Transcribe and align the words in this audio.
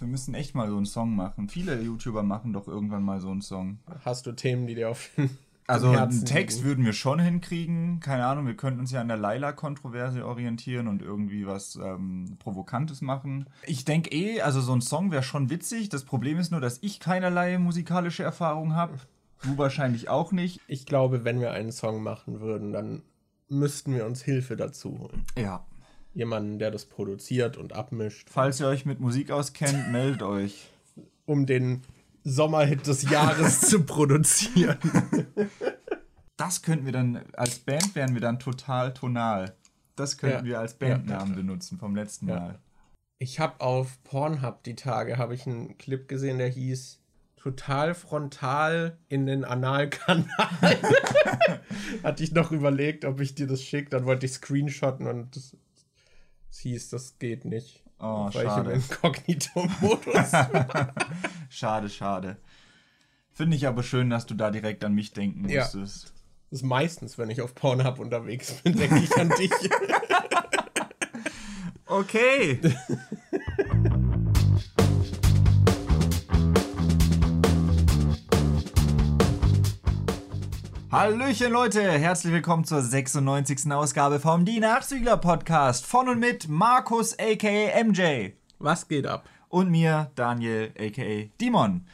Wir 0.00 0.08
müssen 0.08 0.34
echt 0.34 0.56
mal 0.56 0.68
so 0.68 0.76
einen 0.76 0.86
Song 0.86 1.14
machen. 1.14 1.48
Viele 1.48 1.80
YouTuber 1.80 2.24
machen 2.24 2.52
doch 2.52 2.66
irgendwann 2.66 3.04
mal 3.04 3.20
so 3.20 3.30
einen 3.30 3.42
Song. 3.42 3.78
Hast 4.04 4.26
du 4.26 4.32
Themen, 4.32 4.66
die 4.66 4.74
dir 4.74 4.90
auf 4.90 5.10
den 5.16 5.30
Also 5.68 5.90
einen 5.90 6.24
Text 6.24 6.58
liegen? 6.58 6.68
würden 6.68 6.84
wir 6.84 6.92
schon 6.92 7.20
hinkriegen. 7.20 8.00
Keine 8.00 8.26
Ahnung, 8.26 8.44
wir 8.46 8.56
könnten 8.56 8.80
uns 8.80 8.90
ja 8.90 9.00
an 9.00 9.06
der 9.06 9.16
Laila-Kontroverse 9.18 10.26
orientieren 10.26 10.88
und 10.88 11.00
irgendwie 11.00 11.46
was 11.46 11.76
ähm, 11.76 12.36
Provokantes 12.40 13.02
machen. 13.02 13.46
Ich 13.66 13.84
denke 13.84 14.10
eh, 14.10 14.40
also 14.40 14.60
so 14.60 14.74
ein 14.74 14.80
Song 14.80 15.12
wäre 15.12 15.22
schon 15.22 15.48
witzig. 15.48 15.90
Das 15.90 16.02
Problem 16.02 16.38
ist 16.40 16.50
nur, 16.50 16.60
dass 16.60 16.78
ich 16.82 16.98
keinerlei 16.98 17.56
musikalische 17.58 18.24
Erfahrung 18.24 18.74
habe. 18.74 18.94
Du 19.44 19.56
wahrscheinlich 19.58 20.08
auch 20.08 20.32
nicht. 20.32 20.60
Ich 20.66 20.86
glaube, 20.86 21.24
wenn 21.24 21.38
wir 21.38 21.52
einen 21.52 21.70
Song 21.70 22.02
machen 22.02 22.40
würden, 22.40 22.72
dann 22.72 23.02
müssten 23.48 23.94
wir 23.94 24.06
uns 24.06 24.22
Hilfe 24.22 24.56
dazu 24.56 24.98
holen. 24.98 25.22
Ja. 25.38 25.64
Jemanden, 26.14 26.58
der 26.58 26.70
das 26.70 26.84
produziert 26.86 27.56
und 27.56 27.72
abmischt, 27.72 28.28
Falls 28.30 28.60
ihr 28.60 28.66
euch 28.68 28.86
mit 28.86 29.00
Musik 29.00 29.30
auskennt, 29.30 29.88
meldet 29.92 30.22
euch. 30.22 30.68
um 31.26 31.46
den 31.46 31.82
Sommerhit 32.22 32.86
des 32.86 33.02
Jahres 33.10 33.60
zu 33.60 33.84
produzieren. 33.84 34.78
Das 36.36 36.62
könnten 36.62 36.84
wir 36.84 36.92
dann, 36.92 37.22
als 37.34 37.60
Band 37.60 37.94
wären 37.94 38.14
wir 38.14 38.20
dann 38.20 38.40
total 38.40 38.92
tonal. 38.92 39.54
Das 39.94 40.18
könnten 40.18 40.38
Ja. 40.38 40.44
wir 40.44 40.58
als 40.58 40.76
Ja. 40.80 40.88
Bandnamen 40.88 41.36
benutzen 41.36 41.78
vom 41.78 41.94
letzten 41.94 42.28
Ja. 42.28 42.34
Mal. 42.40 42.58
Ich 43.20 43.38
habe 43.38 43.60
auf 43.60 44.02
Pornhub 44.02 44.64
die 44.64 44.74
Tage 44.74 45.16
habe 45.16 45.34
ich 45.34 45.46
einen 45.46 45.78
Clip 45.78 46.08
gesehen, 46.08 46.38
der 46.38 46.48
hieß 46.48 46.98
total 47.36 47.94
frontal 47.94 48.98
in 49.08 49.26
den 49.26 49.44
Analkanal. 49.44 50.26
Hatte 52.02 52.24
ich 52.24 52.32
noch 52.32 52.50
überlegt, 52.50 53.04
ob 53.04 53.20
ich 53.20 53.36
dir 53.36 53.46
das 53.46 53.62
schicke, 53.62 53.90
dann 53.90 54.04
wollte 54.04 54.26
ich 54.26 54.32
screenshotten 54.32 55.06
und 55.06 55.54
es 56.54 56.60
hieß, 56.60 56.90
das 56.90 57.18
geht 57.18 57.44
nicht. 57.44 57.82
Oh, 57.98 58.28
weil 58.32 58.46
schade. 58.46 58.70
ich 58.70 58.76
im 58.76 58.82
Inkognito-Modus 58.82 60.30
Schade, 61.48 61.88
schade. 61.88 62.36
Finde 63.32 63.56
ich 63.56 63.66
aber 63.66 63.82
schön, 63.82 64.08
dass 64.10 64.26
du 64.26 64.34
da 64.34 64.50
direkt 64.52 64.84
an 64.84 64.94
mich 64.94 65.12
denken 65.12 65.48
Ja. 65.48 65.62
musstest. 65.62 66.12
Das 66.50 66.60
ist 66.60 66.62
meistens, 66.62 67.18
wenn 67.18 67.30
ich 67.30 67.40
auf 67.40 67.54
Pornhub 67.56 67.98
unterwegs 67.98 68.52
bin, 68.62 68.76
denke 68.76 68.98
ich 68.98 69.16
an 69.16 69.30
dich. 69.30 69.50
Okay. 71.86 72.58
Hallöchen 80.94 81.50
Leute, 81.50 81.82
herzlich 81.90 82.32
willkommen 82.32 82.62
zur 82.62 82.80
96. 82.80 83.72
Ausgabe 83.72 84.20
vom 84.20 84.44
Die 84.44 84.60
Nachzügler 84.60 85.16
Podcast 85.16 85.84
von 85.84 86.08
und 86.08 86.20
mit 86.20 86.46
Markus 86.46 87.18
aka 87.18 87.82
MJ 87.84 88.34
Was 88.60 88.86
geht 88.86 89.04
ab? 89.04 89.28
und 89.48 89.72
mir 89.72 90.12
Daniel 90.14 90.70
aka 90.78 91.28
Dimon. 91.40 91.88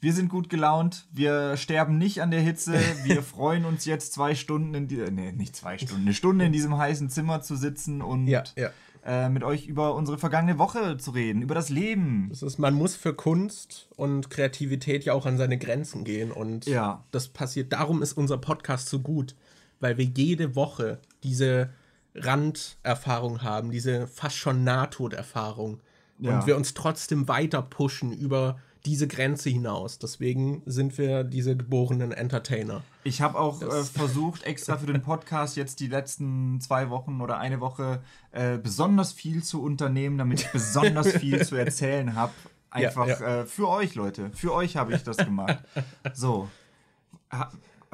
Wir 0.00 0.14
sind 0.14 0.30
gut 0.30 0.48
gelaunt, 0.48 1.06
wir 1.12 1.58
sterben 1.58 1.98
nicht 1.98 2.22
an 2.22 2.30
der 2.30 2.40
Hitze, 2.40 2.80
wir 3.02 3.22
freuen 3.22 3.66
uns 3.66 3.84
jetzt 3.84 4.14
zwei 4.14 4.34
Stunden 4.34 4.72
in 4.72 4.88
die, 4.88 4.96
nee, 5.10 5.32
nicht 5.32 5.54
zwei 5.54 5.76
Stunden, 5.76 6.04
eine 6.04 6.14
Stunde 6.14 6.46
in 6.46 6.52
diesem 6.52 6.78
heißen 6.78 7.10
Zimmer 7.10 7.42
zu 7.42 7.56
sitzen 7.56 8.00
und 8.00 8.26
Ja, 8.26 8.44
ja. 8.56 8.70
Äh, 9.06 9.28
mit 9.28 9.44
euch 9.44 9.66
über 9.66 9.94
unsere 9.94 10.16
vergangene 10.16 10.58
Woche 10.58 10.96
zu 10.96 11.10
reden, 11.10 11.42
über 11.42 11.54
das 11.54 11.68
Leben. 11.68 12.28
Das 12.30 12.42
ist, 12.42 12.58
man 12.58 12.72
muss 12.72 12.96
für 12.96 13.12
Kunst 13.12 13.86
und 13.96 14.30
Kreativität 14.30 15.04
ja 15.04 15.12
auch 15.12 15.26
an 15.26 15.36
seine 15.36 15.58
Grenzen 15.58 16.04
gehen 16.04 16.32
und 16.32 16.64
Ja. 16.64 17.04
das 17.10 17.28
passiert. 17.28 17.70
Darum 17.74 18.00
ist 18.00 18.14
unser 18.14 18.38
Podcast 18.38 18.88
so 18.88 19.00
gut, 19.00 19.34
weil 19.78 19.98
wir 19.98 20.06
jede 20.06 20.56
Woche 20.56 21.00
diese 21.22 21.68
Randerfahrung 22.14 23.42
haben, 23.42 23.70
diese 23.70 24.06
fast 24.06 24.36
schon 24.36 24.64
Nahtoderfahrung 24.64 25.80
Ja. 26.18 26.38
und 26.38 26.46
wir 26.46 26.56
uns 26.56 26.72
trotzdem 26.74 27.28
weiter 27.28 27.60
pushen 27.62 28.10
über 28.12 28.58
diese 28.86 29.08
Grenze 29.08 29.50
hinaus. 29.50 29.98
Deswegen 29.98 30.62
sind 30.66 30.98
wir 30.98 31.24
diese 31.24 31.56
geborenen 31.56 32.12
Entertainer. 32.12 32.82
Ich 33.02 33.22
habe 33.22 33.38
auch 33.38 33.62
äh, 33.62 33.82
versucht, 33.84 34.42
extra 34.44 34.76
für 34.76 34.86
den 34.86 35.02
Podcast 35.02 35.56
jetzt 35.56 35.80
die 35.80 35.86
letzten 35.86 36.60
zwei 36.60 36.90
Wochen 36.90 37.20
oder 37.20 37.38
eine 37.38 37.60
Woche 37.60 38.02
äh, 38.32 38.58
besonders 38.58 39.12
viel 39.12 39.42
zu 39.42 39.62
unternehmen, 39.62 40.18
damit 40.18 40.42
ich 40.42 40.52
besonders 40.52 41.08
viel 41.16 41.44
zu 41.44 41.56
erzählen 41.56 42.14
habe. 42.14 42.32
Einfach 42.70 43.06
Ja, 43.06 43.40
Äh, 43.42 43.46
für 43.46 43.68
euch, 43.68 43.94
Leute. 43.94 44.30
Für 44.34 44.52
euch 44.52 44.76
habe 44.76 44.94
ich 44.94 45.02
das 45.02 45.16
gemacht. 45.16 45.58
So. 46.12 46.48
Ha 47.32 47.50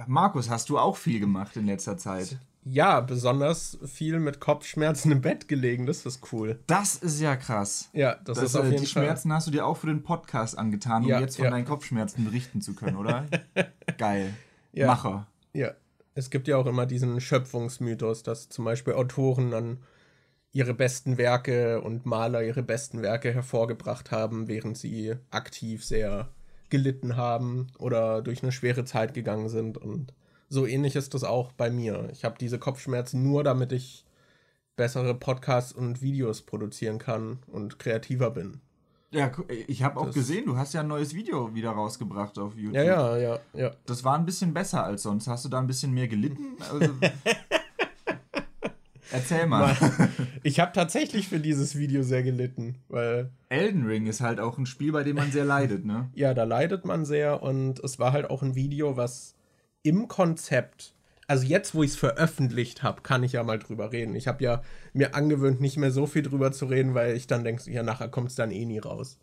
Markus, 0.06 0.48
hast 0.48 0.70
du 0.70 0.78
auch 0.78 0.96
viel 0.96 1.20
gemacht 1.20 1.56
in 1.56 1.66
letzter 1.66 1.98
Zeit? 1.98 2.38
Ja, 2.62 3.00
besonders 3.00 3.78
viel 3.86 4.20
mit 4.20 4.38
Kopfschmerzen 4.38 5.12
im 5.12 5.22
Bett 5.22 5.48
gelegen, 5.48 5.86
das 5.86 6.04
ist 6.04 6.32
cool. 6.32 6.60
Das 6.66 6.96
ist 6.96 7.20
ja 7.20 7.36
krass. 7.36 7.88
Ja, 7.94 8.16
das, 8.16 8.38
Das, 8.38 8.50
ist 8.50 8.56
auf 8.56 8.64
äh, 8.64 8.70
jeden 8.70 8.80
die 8.82 8.86
Fall. 8.86 9.04
Schmerzen 9.04 9.32
hast 9.32 9.46
du 9.46 9.50
dir 9.50 9.64
auch 9.64 9.78
für 9.78 9.86
den 9.86 10.02
Podcast 10.02 10.58
angetan, 10.58 11.04
um 11.04 11.08
Ja, 11.08 11.20
jetzt 11.20 11.36
von 11.36 11.46
ja. 11.46 11.50
deinen 11.50 11.64
Kopfschmerzen 11.64 12.24
berichten 12.24 12.60
zu 12.60 12.74
können, 12.74 12.96
oder? 12.96 13.26
Geil. 13.98 14.34
Ja. 14.72 14.86
Macher. 14.86 15.26
Ja, 15.54 15.72
es 16.14 16.28
gibt 16.30 16.48
ja 16.48 16.58
auch 16.58 16.66
immer 16.66 16.84
diesen 16.86 17.20
Schöpfungsmythos, 17.20 18.22
dass 18.22 18.48
zum 18.50 18.66
Beispiel 18.66 18.92
Autoren 18.92 19.50
dann 19.50 19.78
ihre 20.52 20.74
besten 20.74 21.16
Werke 21.16 21.80
und 21.80 22.06
Maler 22.06 22.42
ihre 22.42 22.62
besten 22.62 23.02
Werke 23.02 23.32
hervorgebracht 23.32 24.10
haben, 24.10 24.48
während 24.48 24.76
sie 24.76 25.14
aktiv 25.30 25.84
sehr 25.84 26.28
gelitten 26.68 27.16
haben 27.16 27.68
oder 27.78 28.20
durch 28.22 28.42
eine 28.42 28.52
schwere 28.52 28.84
Zeit 28.84 29.14
gegangen 29.14 29.48
sind. 29.48 29.78
Und 29.78 30.12
so 30.50 30.66
ähnlich 30.66 30.96
ist 30.96 31.14
das 31.14 31.24
auch 31.24 31.52
bei 31.52 31.70
mir. 31.70 32.08
Ich 32.12 32.24
habe 32.24 32.36
diese 32.38 32.58
Kopfschmerzen 32.58 33.22
nur, 33.22 33.42
damit 33.44 33.72
ich 33.72 34.04
bessere 34.76 35.14
Podcasts 35.14 35.72
und 35.72 36.02
Videos 36.02 36.42
produzieren 36.42 36.98
kann 36.98 37.38
und 37.46 37.78
kreativer 37.78 38.30
bin. 38.30 38.60
Ja, 39.12 39.26
gu- 39.28 39.44
ich 39.66 39.82
habe 39.82 39.98
auch 39.98 40.10
gesehen, 40.12 40.46
du 40.46 40.56
hast 40.56 40.72
ja 40.74 40.80
ein 40.82 40.88
neues 40.88 41.14
Video 41.14 41.52
wieder 41.54 41.70
rausgebracht 41.70 42.38
auf 42.38 42.54
YouTube. 42.56 42.74
Ja, 42.76 42.82
ja, 42.84 43.16
ja, 43.16 43.38
ja. 43.54 43.70
Das 43.86 44.04
war 44.04 44.16
ein 44.18 44.24
bisschen 44.26 44.52
besser 44.54 44.84
als 44.84 45.02
sonst. 45.02 45.26
Hast 45.28 45.44
du 45.44 45.48
da 45.48 45.58
ein 45.58 45.66
bisschen 45.66 45.92
mehr 45.92 46.06
gelitten? 46.08 46.56
Also, 46.70 46.92
erzähl 49.12 49.46
mal. 49.46 49.76
Ich 50.42 50.60
habe 50.60 50.72
tatsächlich 50.72 51.28
für 51.28 51.40
dieses 51.40 51.76
Video 51.76 52.02
sehr 52.02 52.22
gelitten, 52.22 52.76
weil 52.88 53.30
Elden 53.48 53.84
Ring 53.86 54.06
ist 54.06 54.20
halt 54.20 54.40
auch 54.40 54.58
ein 54.58 54.66
Spiel, 54.66 54.92
bei 54.92 55.02
dem 55.02 55.16
man 55.16 55.32
sehr 55.32 55.44
leidet, 55.44 55.84
ne? 55.84 56.08
ja, 56.14 56.34
da 56.34 56.44
leidet 56.44 56.84
man 56.84 57.04
sehr 57.04 57.42
und 57.42 57.80
es 57.80 57.98
war 57.98 58.12
halt 58.12 58.30
auch 58.30 58.42
ein 58.42 58.54
Video, 58.54 58.96
was 58.96 59.34
im 59.82 60.08
Konzept, 60.08 60.94
also 61.26 61.44
jetzt, 61.46 61.74
wo 61.74 61.82
ich 61.82 61.92
es 61.92 61.96
veröffentlicht 61.96 62.82
habe, 62.82 63.02
kann 63.02 63.22
ich 63.22 63.32
ja 63.32 63.42
mal 63.42 63.58
drüber 63.58 63.92
reden. 63.92 64.16
Ich 64.16 64.26
habe 64.26 64.42
ja 64.42 64.62
mir 64.92 65.14
angewöhnt, 65.14 65.60
nicht 65.60 65.76
mehr 65.76 65.92
so 65.92 66.06
viel 66.06 66.22
drüber 66.22 66.52
zu 66.52 66.66
reden, 66.66 66.94
weil 66.94 67.16
ich 67.16 67.26
dann 67.26 67.44
denke, 67.44 67.70
ja, 67.70 67.82
nachher 67.82 68.08
kommt 68.08 68.30
es 68.30 68.34
dann 68.34 68.50
eh 68.50 68.64
nie 68.64 68.80
raus. 68.80 69.18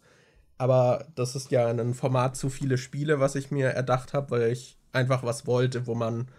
Aber 0.58 1.06
das 1.16 1.36
ist 1.36 1.52
ja 1.52 1.68
ein 1.68 1.94
Format 1.94 2.36
zu 2.36 2.50
viele 2.50 2.78
Spiele, 2.78 3.20
was 3.20 3.36
ich 3.36 3.52
mir 3.52 3.68
erdacht 3.68 4.14
habe, 4.14 4.32
weil 4.32 4.52
ich 4.52 4.78
einfach 4.92 5.24
was 5.24 5.46
wollte, 5.46 5.86
wo 5.86 5.96
man, 5.96 6.30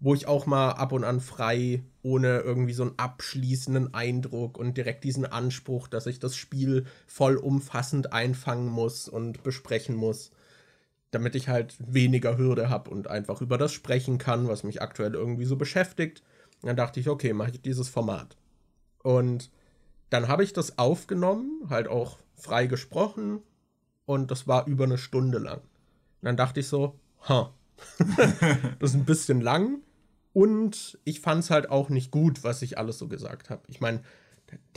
wo 0.00 0.14
ich 0.14 0.26
auch 0.26 0.46
mal 0.46 0.70
ab 0.72 0.92
und 0.92 1.04
an 1.04 1.20
frei, 1.20 1.82
ohne 2.02 2.38
irgendwie 2.40 2.72
so 2.72 2.84
einen 2.84 2.98
abschließenden 2.98 3.94
Eindruck 3.94 4.58
und 4.58 4.76
direkt 4.76 5.04
diesen 5.04 5.26
Anspruch, 5.26 5.88
dass 5.88 6.06
ich 6.06 6.18
das 6.18 6.36
Spiel 6.36 6.86
vollumfassend 7.06 8.12
einfangen 8.12 8.68
muss 8.68 9.08
und 9.08 9.42
besprechen 9.42 9.94
muss, 9.94 10.32
damit 11.10 11.34
ich 11.34 11.48
halt 11.48 11.76
weniger 11.78 12.36
Hürde 12.36 12.68
habe 12.68 12.90
und 12.90 13.08
einfach 13.08 13.40
über 13.40 13.58
das 13.58 13.72
sprechen 13.72 14.18
kann, 14.18 14.48
was 14.48 14.64
mich 14.64 14.82
aktuell 14.82 15.14
irgendwie 15.14 15.44
so 15.44 15.56
beschäftigt. 15.56 16.22
Dann 16.62 16.76
dachte 16.76 17.00
ich, 17.00 17.08
okay, 17.08 17.32
mache 17.32 17.50
ich 17.52 17.62
dieses 17.62 17.88
Format. 17.88 18.36
Und 19.02 19.50
dann 20.10 20.28
habe 20.28 20.44
ich 20.44 20.52
das 20.52 20.78
aufgenommen, 20.78 21.66
halt 21.70 21.88
auch 21.88 22.18
frei 22.34 22.66
gesprochen 22.66 23.42
und 24.06 24.30
das 24.30 24.46
war 24.46 24.66
über 24.66 24.84
eine 24.84 24.98
Stunde 24.98 25.38
lang. 25.38 25.58
Und 25.58 26.22
dann 26.22 26.36
dachte 26.36 26.60
ich 26.60 26.68
so, 26.68 26.98
ha, 27.28 27.52
das 28.78 28.90
ist 28.90 28.94
ein 28.94 29.04
bisschen 29.04 29.40
lang 29.40 29.82
und 30.32 30.98
ich 31.04 31.20
fand 31.20 31.44
es 31.44 31.50
halt 31.50 31.70
auch 31.70 31.88
nicht 31.88 32.10
gut, 32.10 32.42
was 32.44 32.62
ich 32.62 32.78
alles 32.78 32.98
so 32.98 33.08
gesagt 33.08 33.50
habe. 33.50 33.62
Ich 33.68 33.80
meine, 33.80 34.02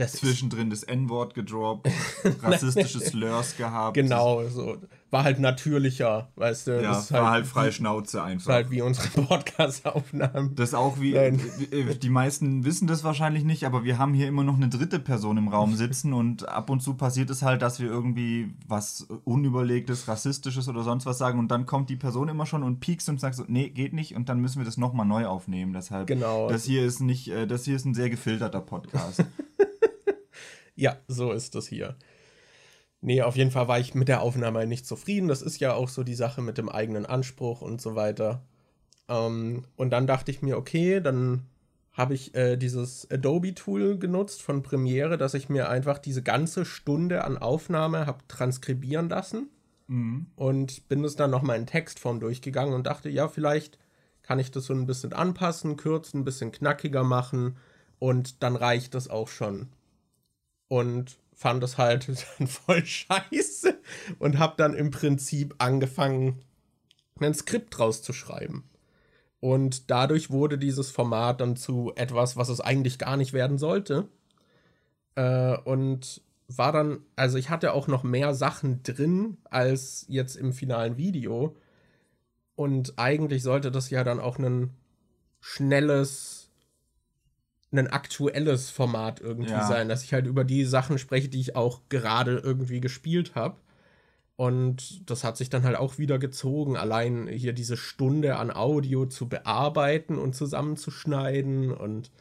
das 0.02 0.14
Zwischendrin 0.14 0.70
das 0.70 0.84
N-Wort 0.84 1.34
gedroppt, 1.34 1.90
rassistische 2.44 3.00
Slurs 3.00 3.56
gehabt. 3.58 3.94
genau 3.96 4.44
so, 4.48 4.78
war 5.12 5.26
halt 5.26 5.40
natürlicher, 5.40 6.30
weißt 6.38 6.68
du, 6.68 6.82
Ja, 6.82 7.04
war 7.12 7.32
halt 7.32 7.46
freie 7.46 7.72
Schnauze 7.74 8.24
einfach. 8.24 8.48
ist 8.50 8.54
halt 8.54 8.72
wie 8.72 8.82
unsere 8.82 9.08
Podcast-Aufnahmen. 9.28 10.56
Das 10.56 10.70
ist 10.70 10.76
auch 10.76 11.00
wie, 11.02 11.14
Nein. 11.14 11.42
äh, 11.72 11.96
die 11.96 12.10
meisten 12.10 12.64
wissen 12.64 12.88
das 12.88 13.04
wahrscheinlich 13.04 13.44
nicht, 13.44 13.66
aber 13.66 13.84
wir 13.84 13.98
haben 13.98 14.14
hier 14.14 14.28
immer 14.28 14.44
noch 14.46 14.56
eine 14.56 14.70
dritte 14.70 15.00
Person 15.00 15.36
im 15.38 15.50
Raum 15.50 15.76
sitzen 15.76 16.14
und 16.14 16.48
ab 16.48 16.70
und 16.70 16.82
zu 16.82 16.94
passiert 16.94 17.30
es 17.30 17.42
halt, 17.42 17.62
dass 17.62 17.80
wir 17.82 17.88
irgendwie 17.88 18.54
was 18.68 19.06
Unüberlegtes, 19.26 20.08
Rassistisches 20.08 20.70
oder 20.70 20.84
sonst 20.84 21.06
was 21.06 21.18
sagen 21.18 21.40
und 21.40 21.50
dann 21.50 21.66
kommt 21.66 21.90
die 21.90 21.98
Person 21.98 22.30
immer 22.30 22.46
schon 22.46 22.64
und 22.64 22.80
piekst 22.80 23.10
und 23.10 23.20
sagt 23.20 23.36
so, 23.36 23.44
nee, 23.48 23.68
geht 23.70 23.92
nicht 23.94 24.16
und 24.16 24.30
dann 24.30 24.40
müssen 24.40 24.60
wir 24.60 24.66
das 24.66 24.78
nochmal 24.78 25.06
neu 25.06 25.26
aufnehmen. 25.26 25.74
Deshalb, 25.74 26.08
Genau. 26.08 26.48
das 26.48 26.64
hier 26.64 26.86
ist 26.86 27.02
nicht, 27.02 27.28
äh, 27.28 27.48
das 27.48 27.66
hier 27.66 27.76
ist 27.76 27.86
ein 27.86 27.94
sehr 27.94 28.10
gefilterter 28.10 28.62
Podcast. 28.62 29.26
Ja, 30.76 30.98
so 31.08 31.32
ist 31.32 31.56
das 31.56 31.68
hier. 31.68 31.96
Nee, 33.02 33.24
auf 33.24 33.36
jeden 33.36 33.52
Fall 33.52 33.68
war 33.68 33.80
ich 33.80 33.96
mit 33.96 34.08
der 34.08 34.22
Aufnahme 34.22 34.66
nicht 34.68 34.86
zufrieden. 34.86 35.28
Das 35.28 35.42
ist 35.42 35.60
ja 35.60 35.74
auch 35.74 35.90
so 35.90 36.04
die 36.04 36.16
Sache 36.16 36.42
mit 36.42 36.58
dem 36.58 36.70
eigenen 36.70 37.06
Anspruch 37.06 37.62
und 37.62 37.82
so 37.82 37.96
weiter. 37.96 38.44
Ähm, 39.10 39.66
und 39.76 39.90
dann 39.90 40.08
dachte 40.08 40.32
ich 40.32 40.42
mir, 40.42 40.58
okay, 40.58 41.02
dann 41.02 41.48
habe 41.92 42.14
ich 42.14 42.34
äh, 42.36 42.58
dieses 42.58 43.10
Adobe-Tool 43.12 43.98
genutzt 43.98 44.42
von 44.42 44.64
Premiere, 44.64 45.18
dass 45.18 45.34
ich 45.34 45.50
mir 45.50 45.70
einfach 45.70 45.98
diese 45.98 46.22
ganze 46.22 46.64
Stunde 46.64 47.26
an 47.26 47.38
Aufnahme 47.38 48.06
habe 48.06 48.20
transkribieren 48.28 49.10
lassen 49.10 49.50
mhm. 49.88 50.28
und 50.36 50.88
bin 50.88 51.04
es 51.04 51.16
dann 51.16 51.32
nochmal 51.32 51.58
in 51.58 51.66
Textform 51.66 52.20
durchgegangen 52.20 52.74
und 52.74 52.88
dachte, 52.88 53.10
ja, 53.10 53.28
vielleicht 53.28 53.78
kann 54.22 54.40
ich 54.40 54.52
das 54.52 54.66
so 54.66 54.74
ein 54.74 54.86
bisschen 54.86 55.12
anpassen, 55.12 55.76
kürzen, 55.76 56.22
ein 56.22 56.26
bisschen 56.26 56.52
knackiger 56.52 57.04
machen 57.04 57.58
und 58.00 58.42
dann 58.42 58.56
reicht 58.56 58.94
das 58.94 59.10
auch 59.10 59.28
schon. 59.28 59.68
Und 60.72 61.18
fand 61.34 61.62
es 61.66 61.78
halt 61.78 62.08
dann 62.40 62.48
voll 62.48 62.86
scheiße 62.86 63.78
und 64.20 64.40
habe 64.40 64.54
dann 64.56 64.74
im 64.74 64.90
Prinzip 64.90 65.54
angefangen, 65.58 66.46
ein 67.20 67.34
Skript 67.34 67.78
draus 67.78 68.02
zu 68.02 68.14
schreiben. 68.14 68.64
Und 69.42 69.92
dadurch 69.92 70.30
wurde 70.30 70.58
dieses 70.58 70.90
Format 70.90 71.42
dann 71.42 71.58
zu 71.58 71.92
etwas, 71.98 72.38
was 72.38 72.48
es 72.48 72.62
eigentlich 72.62 72.98
gar 73.00 73.18
nicht 73.18 73.34
werden 73.34 73.58
sollte. 73.58 74.08
Äh, 75.16 75.58
und 75.58 76.22
war 76.48 76.72
dann, 76.72 77.02
also 77.18 77.38
ich 77.38 77.50
hatte 77.50 77.74
auch 77.74 77.88
noch 77.88 78.04
mehr 78.04 78.34
Sachen 78.34 78.82
drin 78.84 79.38
als 79.50 80.06
jetzt 80.08 80.38
im 80.38 80.54
finalen 80.54 80.96
Video. 80.96 81.54
Und 82.56 82.98
eigentlich 82.98 83.44
sollte 83.44 83.72
das 83.72 83.90
ja 83.90 84.06
dann 84.06 84.22
auch 84.22 84.40
ein 84.40 84.72
schnelles, 85.42 86.41
ein 87.72 87.88
aktuelles 87.88 88.70
Format 88.70 89.22
irgendwie 89.22 89.52
ja. 89.52 89.66
sein, 89.66 89.88
dass 89.88 90.04
ich 90.04 90.14
halt 90.14 90.28
über 90.28 90.44
die 90.44 90.66
Sachen 90.66 90.98
spreche, 90.98 91.30
die 91.30 91.40
ich 91.40 91.56
auch 91.56 91.82
gerade 91.90 92.38
irgendwie 92.38 92.82
gespielt 92.82 93.36
habe. 93.36 93.58
Und 94.36 95.10
das 95.10 95.24
hat 95.24 95.38
sich 95.38 95.50
dann 95.50 95.64
halt 95.64 95.78
auch 95.78 95.98
wieder 95.98 96.18
gezogen, 96.18 96.76
allein 96.76 97.28
hier 97.28 97.54
diese 97.54 97.78
Stunde 97.78 98.38
an 98.38 98.52
Audio 98.52 99.06
zu 99.06 99.30
bearbeiten 99.30 100.18
und 100.18 100.36
zusammenzuschneiden 100.36 101.72
und 101.72 102.12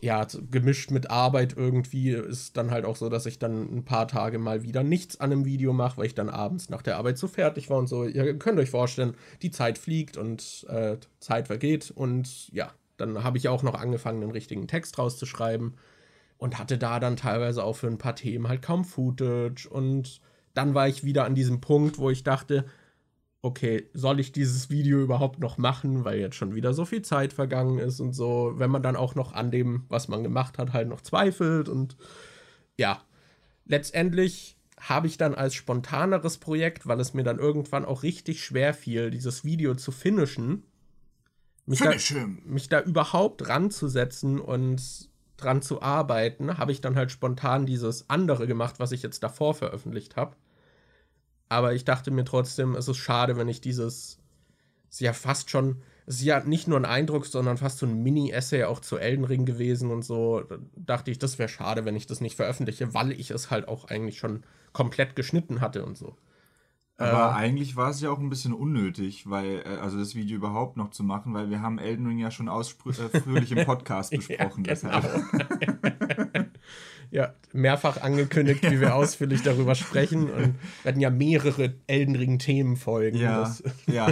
ja, 0.00 0.26
gemischt 0.50 0.90
mit 0.92 1.10
Arbeit 1.10 1.56
irgendwie 1.56 2.12
ist 2.12 2.56
dann 2.56 2.70
halt 2.70 2.84
auch 2.84 2.94
so, 2.94 3.08
dass 3.08 3.26
ich 3.26 3.38
dann 3.40 3.78
ein 3.78 3.84
paar 3.84 4.06
Tage 4.06 4.38
mal 4.38 4.62
wieder 4.62 4.84
nichts 4.84 5.20
an 5.20 5.32
einem 5.32 5.44
Video 5.44 5.72
mache, 5.72 5.98
weil 5.98 6.06
ich 6.06 6.14
dann 6.14 6.28
abends 6.28 6.68
nach 6.70 6.82
der 6.82 6.96
Arbeit 6.96 7.18
so 7.18 7.26
fertig 7.26 7.68
war 7.68 7.78
und 7.78 7.88
so. 7.88 8.04
Ihr 8.04 8.38
könnt 8.38 8.60
euch 8.60 8.70
vorstellen, 8.70 9.14
die 9.42 9.50
Zeit 9.50 9.76
fliegt 9.76 10.16
und 10.16 10.66
äh, 10.68 10.98
Zeit 11.18 11.48
vergeht 11.48 11.90
und 11.90 12.48
ja, 12.52 12.72
dann 12.98 13.24
habe 13.24 13.38
ich 13.38 13.48
auch 13.48 13.62
noch 13.62 13.74
angefangen, 13.74 14.22
einen 14.22 14.32
richtigen 14.32 14.68
Text 14.68 14.98
rauszuschreiben 14.98 15.74
und 16.36 16.58
hatte 16.58 16.78
da 16.78 17.00
dann 17.00 17.16
teilweise 17.16 17.64
auch 17.64 17.76
für 17.76 17.88
ein 17.88 17.98
paar 17.98 18.14
Themen 18.14 18.48
halt 18.48 18.62
kaum 18.62 18.84
Footage. 18.84 19.68
Und 19.68 20.20
dann 20.54 20.74
war 20.74 20.88
ich 20.88 21.04
wieder 21.04 21.24
an 21.24 21.34
diesem 21.34 21.60
Punkt, 21.60 21.98
wo 21.98 22.10
ich 22.10 22.22
dachte, 22.24 22.64
okay, 23.40 23.88
soll 23.94 24.20
ich 24.20 24.32
dieses 24.32 24.68
Video 24.70 25.00
überhaupt 25.00 25.38
noch 25.38 25.58
machen, 25.58 26.04
weil 26.04 26.18
jetzt 26.18 26.36
schon 26.36 26.54
wieder 26.54 26.74
so 26.74 26.84
viel 26.84 27.02
Zeit 27.02 27.32
vergangen 27.32 27.78
ist 27.78 28.00
und 28.00 28.12
so, 28.12 28.54
wenn 28.56 28.70
man 28.70 28.82
dann 28.82 28.96
auch 28.96 29.14
noch 29.14 29.32
an 29.32 29.50
dem, 29.50 29.84
was 29.88 30.08
man 30.08 30.22
gemacht 30.22 30.58
hat, 30.58 30.72
halt 30.72 30.88
noch 30.88 31.00
zweifelt 31.00 31.68
und 31.68 31.96
ja, 32.76 33.00
letztendlich 33.64 34.56
habe 34.80 35.06
ich 35.06 35.18
dann 35.18 35.34
als 35.34 35.54
spontaneres 35.54 36.38
Projekt, 36.38 36.86
weil 36.86 37.00
es 37.00 37.14
mir 37.14 37.24
dann 37.24 37.38
irgendwann 37.38 37.84
auch 37.84 38.02
richtig 38.02 38.42
schwer 38.44 38.74
fiel, 38.74 39.10
dieses 39.10 39.44
Video 39.44 39.74
zu 39.74 39.92
finishen, 39.92 40.64
mich, 41.68 41.80
da, 41.80 42.26
mich 42.44 42.68
da 42.68 42.80
überhaupt 42.80 43.48
ranzusetzen 43.48 44.40
und 44.40 45.08
dran 45.36 45.62
zu 45.62 45.82
arbeiten, 45.82 46.58
habe 46.58 46.72
ich 46.72 46.80
dann 46.80 46.96
halt 46.96 47.12
spontan 47.12 47.66
dieses 47.66 48.10
andere 48.10 48.46
gemacht, 48.46 48.76
was 48.78 48.92
ich 48.92 49.02
jetzt 49.02 49.22
davor 49.22 49.54
veröffentlicht 49.54 50.16
habe. 50.16 50.36
Aber 51.48 51.74
ich 51.74 51.84
dachte 51.84 52.10
mir 52.10 52.24
trotzdem, 52.24 52.74
es 52.74 52.88
ist 52.88 52.98
schade, 52.98 53.36
wenn 53.36 53.48
ich 53.48 53.60
dieses, 53.60 54.18
es 54.88 54.96
ist 54.96 55.00
ja 55.00 55.12
fast 55.12 55.50
schon, 55.50 55.82
es 56.06 56.16
ist 56.16 56.24
ja 56.24 56.40
nicht 56.40 56.68
nur 56.68 56.78
ein 56.78 56.84
Eindruck, 56.84 57.26
sondern 57.26 57.56
fast 57.56 57.78
so 57.78 57.86
ein 57.86 58.02
Mini-Essay 58.02 58.64
auch 58.64 58.80
zu 58.80 58.98
Elden 58.98 59.24
Ring 59.24 59.46
gewesen 59.46 59.90
und 59.90 60.02
so. 60.02 60.40
Da 60.40 60.58
dachte 60.76 61.10
ich, 61.10 61.18
das 61.18 61.38
wäre 61.38 61.48
schade, 61.48 61.84
wenn 61.84 61.96
ich 61.96 62.06
das 62.06 62.20
nicht 62.20 62.36
veröffentliche, 62.36 62.92
weil 62.94 63.12
ich 63.12 63.30
es 63.30 63.50
halt 63.50 63.68
auch 63.68 63.86
eigentlich 63.86 64.18
schon 64.18 64.42
komplett 64.72 65.16
geschnitten 65.16 65.60
hatte 65.60 65.84
und 65.84 65.96
so. 65.96 66.16
Aber 67.00 67.30
äh, 67.30 67.36
eigentlich 67.36 67.76
war 67.76 67.90
es 67.90 68.00
ja 68.00 68.10
auch 68.10 68.18
ein 68.18 68.28
bisschen 68.28 68.52
unnötig, 68.52 69.30
weil, 69.30 69.62
äh, 69.64 69.78
also 69.80 69.98
das 69.98 70.16
Video 70.16 70.36
überhaupt 70.36 70.76
noch 70.76 70.90
zu 70.90 71.04
machen, 71.04 71.32
weil 71.32 71.48
wir 71.48 71.62
haben 71.62 71.78
Elden 71.78 72.06
Ring 72.06 72.18
ja 72.18 72.32
schon 72.32 72.48
ausführlich 72.48 73.52
im 73.52 73.64
Podcast 73.64 74.10
besprochen. 74.28 74.64
ja, 74.64 74.74
genau. 74.74 75.00
ja, 77.12 77.34
mehrfach 77.52 78.02
angekündigt, 78.02 78.68
wie 78.68 78.80
wir 78.80 78.96
ausführlich 78.96 79.42
darüber 79.42 79.76
sprechen. 79.76 80.28
Und 80.28 80.56
wir 80.82 80.88
hatten 80.88 81.00
ja 81.00 81.10
mehrere 81.10 81.74
Elden 81.86 82.16
Ring-Themenfolgen. 82.16 83.20
Ja, 83.20 83.54
ja. 83.86 84.08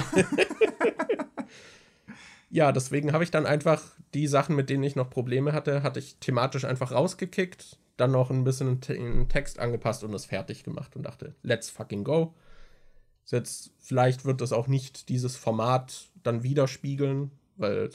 ja, 2.50 2.70
deswegen 2.70 3.12
habe 3.12 3.24
ich 3.24 3.32
dann 3.32 3.46
einfach 3.46 3.82
die 4.14 4.28
Sachen, 4.28 4.54
mit 4.54 4.70
denen 4.70 4.84
ich 4.84 4.94
noch 4.94 5.10
Probleme 5.10 5.52
hatte, 5.52 5.82
hatte 5.82 5.98
ich 5.98 6.18
thematisch 6.20 6.64
einfach 6.64 6.92
rausgekickt, 6.92 7.78
dann 7.96 8.12
noch 8.12 8.30
ein 8.30 8.44
bisschen 8.44 8.80
den 8.80 9.28
Text 9.28 9.58
angepasst 9.58 10.04
und 10.04 10.14
es 10.14 10.24
fertig 10.24 10.62
gemacht 10.62 10.94
und 10.94 11.02
dachte, 11.02 11.34
let's 11.42 11.68
fucking 11.68 12.04
go. 12.04 12.32
Jetzt, 13.32 13.72
vielleicht 13.78 14.24
wird 14.24 14.40
das 14.40 14.52
auch 14.52 14.68
nicht 14.68 15.08
dieses 15.08 15.36
Format 15.36 16.08
dann 16.22 16.42
widerspiegeln, 16.42 17.30
weil 17.56 17.90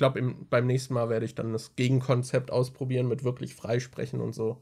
glaube, 0.00 0.34
beim 0.48 0.66
nächsten 0.66 0.94
Mal 0.94 1.10
werde 1.10 1.26
ich 1.26 1.34
dann 1.34 1.52
das 1.52 1.76
Gegenkonzept 1.76 2.50
ausprobieren 2.50 3.06
mit 3.06 3.22
wirklich 3.22 3.54
Freisprechen 3.54 4.20
und 4.20 4.34
so. 4.34 4.60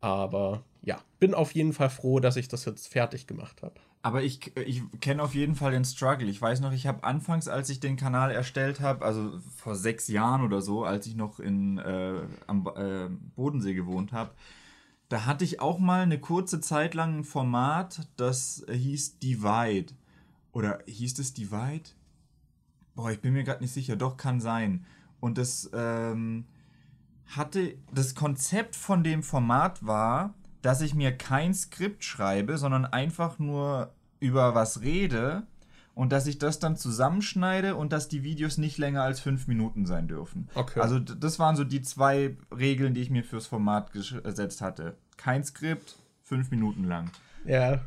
Aber 0.00 0.64
ja, 0.80 0.98
bin 1.20 1.34
auf 1.34 1.52
jeden 1.52 1.74
Fall 1.74 1.90
froh, 1.90 2.18
dass 2.18 2.36
ich 2.36 2.48
das 2.48 2.64
jetzt 2.64 2.88
fertig 2.88 3.26
gemacht 3.26 3.62
habe. 3.62 3.74
Aber 4.00 4.22
ich, 4.22 4.56
ich 4.56 4.82
kenne 5.00 5.22
auf 5.22 5.34
jeden 5.34 5.54
Fall 5.54 5.72
den 5.72 5.84
Struggle. 5.84 6.28
Ich 6.28 6.40
weiß 6.40 6.60
noch, 6.60 6.72
ich 6.72 6.86
habe 6.86 7.04
anfangs, 7.04 7.46
als 7.46 7.68
ich 7.68 7.78
den 7.78 7.96
Kanal 7.96 8.30
erstellt 8.30 8.80
habe, 8.80 9.04
also 9.04 9.38
vor 9.54 9.76
sechs 9.76 10.08
Jahren 10.08 10.42
oder 10.42 10.62
so, 10.62 10.82
als 10.82 11.06
ich 11.06 11.14
noch 11.14 11.38
in, 11.38 11.78
äh, 11.78 12.22
am 12.46 12.66
äh, 12.74 13.08
Bodensee 13.36 13.74
gewohnt 13.74 14.12
habe, 14.12 14.30
da 15.12 15.26
hatte 15.26 15.44
ich 15.44 15.60
auch 15.60 15.78
mal 15.78 16.00
eine 16.00 16.18
kurze 16.18 16.62
Zeit 16.62 16.94
lang 16.94 17.18
ein 17.18 17.24
Format, 17.24 18.08
das 18.16 18.64
hieß 18.70 19.18
Divide. 19.18 19.92
Oder 20.52 20.78
hieß 20.86 21.18
es 21.18 21.34
Divide? 21.34 21.90
Boah, 22.94 23.10
ich 23.10 23.20
bin 23.20 23.34
mir 23.34 23.44
gerade 23.44 23.62
nicht 23.62 23.74
sicher. 23.74 23.94
Doch, 23.94 24.16
kann 24.16 24.40
sein. 24.40 24.86
Und 25.20 25.36
das 25.36 25.68
ähm, 25.74 26.46
hatte, 27.26 27.76
das 27.92 28.14
Konzept 28.14 28.74
von 28.74 29.04
dem 29.04 29.22
Format 29.22 29.84
war, 29.86 30.32
dass 30.62 30.80
ich 30.80 30.94
mir 30.94 31.14
kein 31.14 31.52
Skript 31.52 32.04
schreibe, 32.04 32.56
sondern 32.56 32.86
einfach 32.86 33.38
nur 33.38 33.92
über 34.18 34.54
was 34.54 34.80
rede 34.80 35.46
und 35.94 36.12
dass 36.12 36.26
ich 36.26 36.38
das 36.38 36.58
dann 36.58 36.76
zusammenschneide 36.76 37.76
und 37.76 37.92
dass 37.92 38.08
die 38.08 38.22
Videos 38.22 38.58
nicht 38.58 38.78
länger 38.78 39.02
als 39.02 39.20
fünf 39.20 39.46
Minuten 39.46 39.86
sein 39.86 40.08
dürfen. 40.08 40.48
Okay. 40.54 40.80
Also 40.80 40.98
das 40.98 41.38
waren 41.38 41.56
so 41.56 41.64
die 41.64 41.82
zwei 41.82 42.36
Regeln, 42.56 42.94
die 42.94 43.02
ich 43.02 43.10
mir 43.10 43.24
fürs 43.24 43.46
Format 43.46 43.92
gesetzt 43.92 44.60
hatte. 44.60 44.96
Kein 45.16 45.44
Skript, 45.44 45.96
fünf 46.22 46.50
Minuten 46.50 46.84
lang. 46.84 47.10
Ja. 47.44 47.80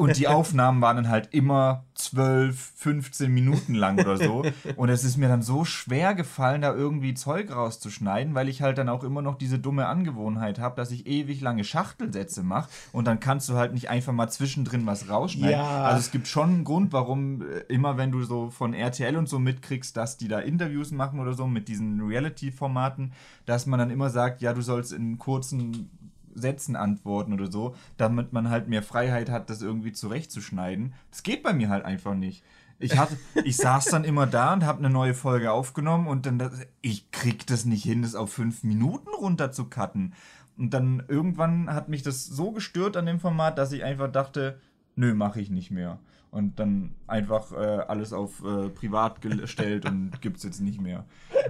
Und 0.00 0.16
die 0.16 0.28
Aufnahmen 0.28 0.80
waren 0.80 0.96
dann 0.96 1.08
halt 1.08 1.28
immer 1.32 1.84
12, 1.94 2.72
15 2.76 3.30
Minuten 3.30 3.74
lang 3.74 3.98
oder 4.00 4.16
so. 4.16 4.44
Und 4.76 4.88
es 4.88 5.04
ist 5.04 5.18
mir 5.18 5.28
dann 5.28 5.42
so 5.42 5.66
schwer 5.66 6.14
gefallen, 6.14 6.62
da 6.62 6.74
irgendwie 6.74 7.12
Zeug 7.12 7.54
rauszuschneiden, 7.54 8.34
weil 8.34 8.48
ich 8.48 8.62
halt 8.62 8.78
dann 8.78 8.88
auch 8.88 9.04
immer 9.04 9.20
noch 9.20 9.36
diese 9.36 9.58
dumme 9.58 9.86
Angewohnheit 9.86 10.58
habe, 10.58 10.76
dass 10.76 10.90
ich 10.90 11.06
ewig 11.06 11.42
lange 11.42 11.64
Schachtelsätze 11.64 12.42
mache. 12.42 12.70
Und 12.92 13.06
dann 13.06 13.20
kannst 13.20 13.48
du 13.50 13.56
halt 13.56 13.74
nicht 13.74 13.90
einfach 13.90 14.14
mal 14.14 14.30
zwischendrin 14.30 14.86
was 14.86 15.10
rausschneiden. 15.10 15.50
Ja. 15.50 15.82
Also 15.82 16.00
es 16.00 16.10
gibt 16.10 16.26
schon 16.26 16.48
einen 16.48 16.64
Grund, 16.64 16.94
warum 16.94 17.42
äh, 17.42 17.60
immer, 17.68 17.98
wenn 17.98 18.10
du 18.10 18.22
so 18.22 18.48
von 18.48 18.72
RTL 18.72 19.16
und 19.16 19.28
so 19.28 19.38
mitkriegst, 19.38 19.94
dass 19.96 20.16
die 20.16 20.28
da 20.28 20.38
Interviews 20.38 20.92
machen 20.92 21.20
oder 21.20 21.34
so 21.34 21.46
mit 21.46 21.68
diesen 21.68 22.00
Reality-Formaten, 22.00 23.12
dass 23.44 23.66
man 23.66 23.78
dann 23.78 23.90
immer 23.90 24.08
sagt, 24.08 24.40
ja, 24.40 24.54
du 24.54 24.62
sollst 24.62 24.94
in 24.94 25.18
kurzen 25.18 25.90
Sätzen 26.34 26.76
antworten 26.76 27.32
oder 27.32 27.50
so, 27.50 27.74
damit 27.96 28.32
man 28.32 28.50
halt 28.50 28.68
mehr 28.68 28.82
Freiheit 28.82 29.30
hat, 29.30 29.50
das 29.50 29.62
irgendwie 29.62 29.92
zurechtzuschneiden. 29.92 30.94
Das 31.10 31.22
geht 31.22 31.42
bei 31.42 31.52
mir 31.52 31.68
halt 31.68 31.84
einfach 31.84 32.14
nicht. 32.14 32.44
Ich, 32.78 32.98
hatte, 32.98 33.16
ich 33.44 33.56
saß 33.56 33.86
dann 33.86 34.04
immer 34.04 34.26
da 34.26 34.54
und 34.54 34.64
habe 34.64 34.78
eine 34.78 34.90
neue 34.90 35.14
Folge 35.14 35.52
aufgenommen 35.52 36.06
und 36.06 36.26
dann, 36.26 36.38
das, 36.38 36.52
ich 36.80 37.10
krieg 37.10 37.46
das 37.46 37.64
nicht 37.64 37.84
hin, 37.84 38.02
das 38.02 38.14
auf 38.14 38.32
fünf 38.32 38.64
Minuten 38.64 39.10
runter 39.10 39.52
zu 39.52 39.66
cutten. 39.66 40.14
Und 40.56 40.74
dann 40.74 41.02
irgendwann 41.08 41.72
hat 41.72 41.88
mich 41.88 42.02
das 42.02 42.26
so 42.26 42.52
gestört 42.52 42.96
an 42.96 43.06
dem 43.06 43.20
Format, 43.20 43.58
dass 43.58 43.72
ich 43.72 43.84
einfach 43.84 44.10
dachte, 44.10 44.60
nö, 44.96 45.14
mache 45.14 45.40
ich 45.40 45.50
nicht 45.50 45.70
mehr. 45.70 45.98
Und 46.30 46.58
dann 46.58 46.94
einfach 47.06 47.52
äh, 47.52 47.56
alles 47.56 48.12
auf 48.12 48.44
äh, 48.44 48.68
privat 48.68 49.20
gestellt 49.20 49.84
und 49.86 50.20
gibt's 50.20 50.42
jetzt 50.42 50.60
nicht 50.60 50.80
mehr. 50.80 51.04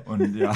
Und 0.06 0.34
ja. 0.34 0.54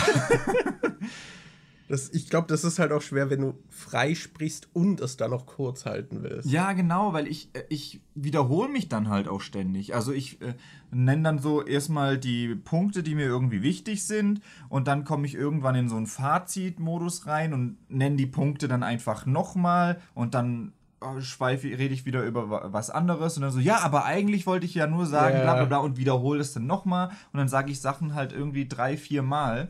Das, 1.88 2.08
ich 2.10 2.30
glaube, 2.30 2.46
das 2.48 2.64
ist 2.64 2.78
halt 2.78 2.92
auch 2.92 3.02
schwer, 3.02 3.28
wenn 3.28 3.40
du 3.42 3.54
frei 3.68 4.14
sprichst 4.14 4.68
und 4.72 5.00
es 5.00 5.16
dann 5.18 5.30
noch 5.30 5.44
kurz 5.44 5.84
halten 5.84 6.22
willst. 6.22 6.48
Ja, 6.50 6.72
genau, 6.72 7.12
weil 7.12 7.26
ich, 7.26 7.50
äh, 7.52 7.62
ich 7.68 8.00
wiederhole 8.14 8.70
mich 8.70 8.88
dann 8.88 9.08
halt 9.08 9.28
auch 9.28 9.42
ständig. 9.42 9.94
Also 9.94 10.12
ich 10.12 10.40
äh, 10.40 10.54
nenne 10.90 11.22
dann 11.24 11.38
so 11.38 11.62
erstmal 11.62 12.16
die 12.16 12.54
Punkte, 12.54 13.02
die 13.02 13.14
mir 13.14 13.26
irgendwie 13.26 13.62
wichtig 13.62 14.04
sind 14.06 14.40
und 14.70 14.88
dann 14.88 15.04
komme 15.04 15.26
ich 15.26 15.34
irgendwann 15.34 15.74
in 15.74 15.88
so 15.90 15.96
einen 15.96 16.06
Fazit-Modus 16.06 17.26
rein 17.26 17.52
und 17.52 17.76
nenne 17.88 18.16
die 18.16 18.26
Punkte 18.26 18.66
dann 18.68 18.82
einfach 18.82 19.26
nochmal 19.26 20.00
und 20.14 20.34
dann 20.34 20.72
oh, 21.00 21.20
schweife, 21.20 21.66
rede 21.66 21.92
ich 21.92 22.06
wieder 22.06 22.22
über 22.24 22.72
was 22.72 22.88
anderes 22.88 23.36
und 23.36 23.42
dann 23.42 23.50
so, 23.50 23.58
ja, 23.60 23.80
aber 23.80 24.06
eigentlich 24.06 24.46
wollte 24.46 24.64
ich 24.64 24.74
ja 24.74 24.86
nur 24.86 25.04
sagen, 25.04 25.36
Ja. 25.36 25.42
bla 25.42 25.54
bla 25.56 25.64
bla 25.66 25.78
und 25.78 25.98
wiederhole 25.98 26.40
es 26.40 26.54
dann 26.54 26.66
nochmal 26.66 27.08
und 27.32 27.38
dann 27.38 27.48
sage 27.48 27.70
ich 27.70 27.80
Sachen 27.80 28.14
halt 28.14 28.32
irgendwie 28.32 28.66
drei, 28.66 28.96
vier 28.96 29.22
Mal, 29.22 29.68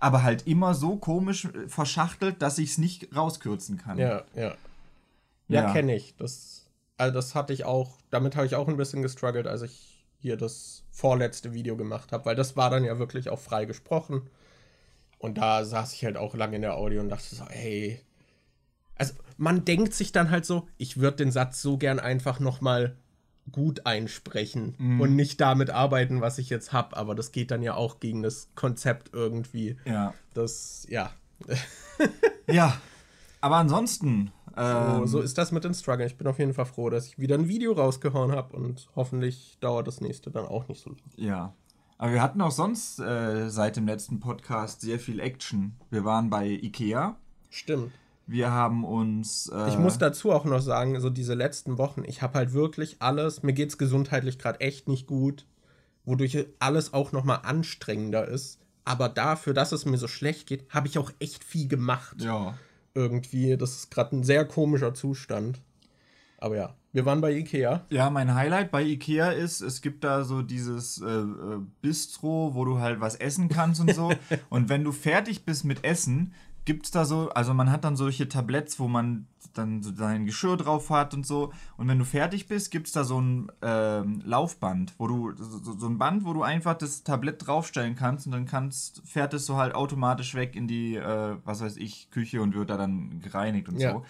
aber 0.00 0.22
halt 0.22 0.46
immer 0.46 0.74
so 0.74 0.96
komisch 0.96 1.44
äh, 1.44 1.68
verschachtelt, 1.68 2.42
dass 2.42 2.58
ich 2.58 2.70
es 2.70 2.78
nicht 2.78 3.14
rauskürzen 3.14 3.78
kann. 3.78 3.98
Ja, 3.98 4.24
ja. 4.34 4.54
Ja, 5.48 5.62
Ja. 5.62 5.72
kenne 5.72 5.94
ich. 5.94 6.16
Das, 6.16 6.66
also 6.96 7.14
das 7.14 7.34
hatte 7.34 7.52
ich 7.52 7.64
auch, 7.64 7.98
damit 8.10 8.34
habe 8.34 8.46
ich 8.46 8.54
auch 8.54 8.68
ein 8.68 8.76
bisschen 8.76 9.02
gestruggelt, 9.02 9.46
als 9.46 9.62
ich 9.62 10.04
hier 10.18 10.36
das 10.36 10.82
vorletzte 10.90 11.52
Video 11.52 11.76
gemacht 11.76 12.12
habe, 12.12 12.24
weil 12.24 12.36
das 12.36 12.56
war 12.56 12.70
dann 12.70 12.84
ja 12.84 12.98
wirklich 12.98 13.30
auch 13.30 13.38
frei 13.38 13.64
gesprochen. 13.64 14.28
Und 15.18 15.38
da 15.38 15.64
saß 15.64 15.92
ich 15.92 16.04
halt 16.04 16.16
auch 16.16 16.34
lange 16.34 16.56
in 16.56 16.62
der 16.62 16.76
Audio 16.76 17.00
und 17.00 17.10
dachte 17.10 17.34
so, 17.34 17.44
hey. 17.48 18.00
Also 18.96 19.14
man 19.36 19.64
denkt 19.64 19.94
sich 19.94 20.12
dann 20.12 20.30
halt 20.30 20.44
so, 20.46 20.66
ich 20.76 20.98
würde 20.98 21.18
den 21.18 21.32
Satz 21.32 21.62
so 21.62 21.78
gern 21.78 21.98
einfach 21.98 22.40
nochmal 22.40 22.96
gut 23.52 23.86
einsprechen 23.86 24.98
und 25.00 25.16
nicht 25.16 25.40
damit 25.40 25.70
arbeiten, 25.70 26.20
was 26.20 26.38
ich 26.38 26.50
jetzt 26.50 26.72
habe. 26.72 26.96
Aber 26.96 27.14
das 27.14 27.32
geht 27.32 27.50
dann 27.50 27.62
ja 27.62 27.74
auch 27.74 27.98
gegen 28.00 28.22
das 28.22 28.48
Konzept 28.54 29.10
irgendwie. 29.12 29.76
Ja. 29.84 30.14
Das, 30.34 30.86
ja. 30.88 31.10
Ja. 32.46 32.76
Aber 33.40 33.56
ansonsten. 33.56 34.32
So, 34.54 34.62
Ähm, 34.62 35.06
so 35.06 35.20
ist 35.20 35.38
das 35.38 35.52
mit 35.52 35.64
den 35.64 35.74
Struggle. 35.74 36.04
Ich 36.06 36.16
bin 36.16 36.26
auf 36.26 36.38
jeden 36.38 36.52
Fall 36.54 36.66
froh, 36.66 36.90
dass 36.90 37.06
ich 37.06 37.18
wieder 37.18 37.36
ein 37.36 37.48
Video 37.48 37.72
rausgehauen 37.72 38.32
habe 38.32 38.56
und 38.56 38.88
hoffentlich 38.96 39.56
dauert 39.60 39.86
das 39.86 40.00
nächste 40.00 40.30
dann 40.30 40.44
auch 40.44 40.68
nicht 40.68 40.82
so 40.82 40.90
lange. 40.90 41.00
Ja. 41.16 41.54
Aber 41.98 42.12
wir 42.12 42.22
hatten 42.22 42.40
auch 42.40 42.50
sonst 42.50 42.98
äh, 42.98 43.48
seit 43.48 43.76
dem 43.76 43.86
letzten 43.86 44.20
Podcast 44.20 44.80
sehr 44.80 44.98
viel 44.98 45.20
Action. 45.20 45.76
Wir 45.90 46.04
waren 46.04 46.30
bei 46.30 46.46
Ikea. 46.48 47.16
Stimmt. 47.50 47.92
Wir 48.26 48.50
haben 48.50 48.84
uns. 48.84 49.50
Äh, 49.52 49.68
Ich 49.70 49.78
muss 49.78 49.98
dazu 49.98 50.30
auch 50.32 50.44
noch 50.44 50.60
sagen, 50.60 51.00
so 51.00 51.10
diese 51.10 51.34
letzten 51.34 51.78
Wochen, 51.78 52.04
ich 52.06 52.22
habe 52.22 52.34
halt 52.38 52.52
wirklich 52.52 52.96
alles, 53.00 53.42
mir 53.42 53.52
geht 53.52 53.70
es 53.70 53.78
gesundheitlich 53.78 54.38
gerade 54.38 54.60
echt 54.60 54.88
nicht 54.88 55.06
gut, 55.06 55.46
wodurch 56.04 56.46
alles 56.58 56.92
auch 56.92 57.12
nochmal 57.12 57.40
anstrengender 57.42 58.28
ist. 58.28 58.58
Aber 58.84 59.08
dafür, 59.08 59.52
dass 59.52 59.72
es 59.72 59.84
mir 59.84 59.98
so 59.98 60.08
schlecht 60.08 60.46
geht, 60.48 60.64
habe 60.70 60.88
ich 60.88 60.98
auch 60.98 61.12
echt 61.18 61.44
viel 61.44 61.68
gemacht. 61.68 62.20
Ja. 62.20 62.54
Irgendwie, 62.94 63.56
das 63.56 63.76
ist 63.76 63.90
gerade 63.90 64.16
ein 64.16 64.24
sehr 64.24 64.44
komischer 64.44 64.94
Zustand. 64.94 65.60
Aber 66.38 66.56
ja, 66.56 66.74
wir 66.92 67.04
waren 67.04 67.20
bei 67.20 67.32
Ikea. 67.32 67.84
Ja, 67.90 68.10
mein 68.10 68.34
Highlight 68.34 68.70
bei 68.70 68.82
Ikea 68.82 69.30
ist, 69.30 69.60
es 69.60 69.82
gibt 69.82 70.02
da 70.02 70.24
so 70.24 70.42
dieses 70.42 71.00
äh, 71.00 71.06
äh, 71.08 71.60
Bistro, 71.82 72.54
wo 72.54 72.64
du 72.64 72.78
halt 72.80 73.00
was 73.00 73.14
essen 73.14 73.48
kannst 73.48 73.80
und 73.80 73.94
so. 73.94 74.10
und 74.48 74.68
wenn 74.68 74.82
du 74.82 74.90
fertig 74.90 75.44
bist 75.44 75.64
mit 75.64 75.84
Essen, 75.84 76.32
gibt's 76.64 76.90
da 76.90 77.04
so, 77.04 77.30
also 77.30 77.54
man 77.54 77.70
hat 77.70 77.84
dann 77.84 77.96
solche 77.96 78.28
Tabletts, 78.28 78.78
wo 78.78 78.88
man 78.88 79.26
dann 79.54 79.82
so 79.82 79.92
sein 79.92 80.26
Geschirr 80.26 80.56
drauf 80.56 80.90
hat 80.90 81.14
und 81.14 81.26
so. 81.26 81.52
Und 81.76 81.88
wenn 81.88 81.98
du 81.98 82.04
fertig 82.04 82.46
bist, 82.46 82.70
gibt's 82.70 82.92
da 82.92 83.04
so 83.04 83.20
ein 83.20 83.50
ähm, 83.62 84.22
Laufband, 84.24 84.94
wo 84.98 85.08
du, 85.08 85.32
so, 85.36 85.76
so 85.76 85.86
ein 85.88 85.98
Band, 85.98 86.24
wo 86.24 86.32
du 86.32 86.42
einfach 86.42 86.74
das 86.74 87.02
Tablett 87.02 87.46
draufstellen 87.46 87.96
kannst 87.96 88.26
und 88.26 88.32
dann 88.32 88.46
kannst, 88.46 89.02
fährt 89.04 89.34
es 89.34 89.46
so 89.46 89.56
halt 89.56 89.74
automatisch 89.74 90.34
weg 90.34 90.54
in 90.54 90.68
die, 90.68 90.96
äh, 90.96 91.36
was 91.44 91.60
weiß 91.60 91.76
ich, 91.78 92.10
Küche 92.10 92.40
und 92.42 92.54
wird 92.54 92.70
da 92.70 92.76
dann 92.76 93.20
gereinigt 93.20 93.68
und 93.68 93.80
Ja. 93.80 93.92
so. 93.92 94.04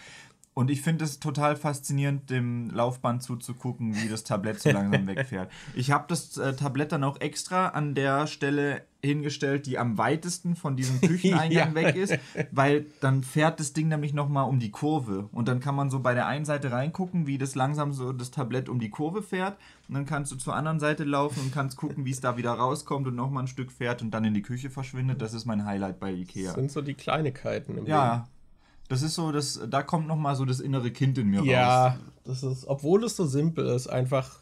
Und 0.61 0.71
ich 0.71 0.83
finde 0.83 1.07
es 1.07 1.21
total 1.21 1.57
faszinierend, 1.57 2.29
dem 2.29 2.69
Laufband 2.69 3.23
zuzugucken, 3.23 3.95
wie 3.97 4.11
das 4.11 4.25
Tablett 4.25 4.61
so 4.61 4.71
langsam 4.71 5.07
wegfährt. 5.07 5.51
Ich 5.75 5.91
habe 5.91 6.05
das 6.09 6.37
äh, 6.37 6.55
Tablett 6.55 6.93
dann 6.93 7.03
auch 7.03 7.19
extra 7.19 7.69
an 7.69 7.95
der 7.95 8.27
Stelle 8.27 8.83
hingestellt, 9.03 9.65
die 9.65 9.79
am 9.79 9.97
weitesten 9.97 10.57
von 10.57 10.77
diesem 10.77 11.01
Kücheneingang 11.09 11.71
Ja. 11.71 11.75
weg 11.75 11.97
ist, 11.97 12.19
weil 12.51 12.85
dann 13.01 13.23
fährt 13.23 13.59
das 13.59 13.73
Ding 13.73 13.89
nämlich 13.89 14.13
nochmal 14.13 14.51
um 14.51 14.59
die 14.59 14.71
Kurve. 14.71 15.31
Und 15.33 15.49
dann 15.49 15.61
kann 15.61 15.75
man 15.75 15.89
so 15.89 16.01
bei 16.01 16.13
der 16.13 16.27
einen 16.27 16.45
Seite 16.45 16.71
reingucken, 16.73 17.27
wie 17.27 17.39
das 17.39 17.55
langsam 17.55 17.95
so 17.95 18.13
das 18.13 18.31
Tablett 18.31 18.69
um 18.69 18.81
die 18.81 18.91
Kurve 18.91 19.23
fährt. 19.23 19.57
Und 19.89 19.95
dann 19.95 20.05
kannst 20.05 20.31
du 20.31 20.37
zur 20.37 20.55
anderen 20.55 20.79
Seite 20.79 21.05
laufen 21.05 21.41
und 21.41 21.55
kannst 21.55 21.79
gucken, 21.79 22.05
wie 22.05 22.11
es 22.11 22.21
da 22.21 22.37
wieder 22.37 22.53
rauskommt 22.53 23.07
und 23.07 23.15
nochmal 23.17 23.45
ein 23.45 23.49
Stück 23.49 23.73
fährt 23.73 24.03
und 24.03 24.11
dann 24.11 24.25
in 24.27 24.35
die 24.35 24.43
Küche 24.43 24.69
verschwindet. 24.69 25.23
Das 25.23 25.33
ist 25.33 25.47
mein 25.47 25.65
Highlight 25.65 25.99
bei 26.01 26.13
Ikea. 26.13 26.49
Das 26.49 26.55
sind 26.57 26.71
so 26.71 26.83
die 26.83 26.93
Kleinigkeiten 26.93 27.79
im 27.79 27.87
Leben. 28.19 28.25
Ja, 28.91 28.97
das 28.97 29.03
ist 29.03 29.15
so, 29.15 29.31
das, 29.31 29.61
da 29.69 29.83
kommt 29.83 30.09
noch 30.09 30.17
mal 30.17 30.35
so 30.35 30.45
das 30.45 30.59
innere 30.59 30.91
Kind 30.91 31.17
in 31.17 31.29
mir 31.29 31.39
raus. 31.39 31.47
Ja, 31.49 31.99
das 32.25 32.43
ist, 32.43 32.67
obwohl 32.67 33.05
es 33.05 33.17
so 33.17 33.25
simpel 33.25 33.67
ist, 33.67 33.87
einfach, 33.87 34.41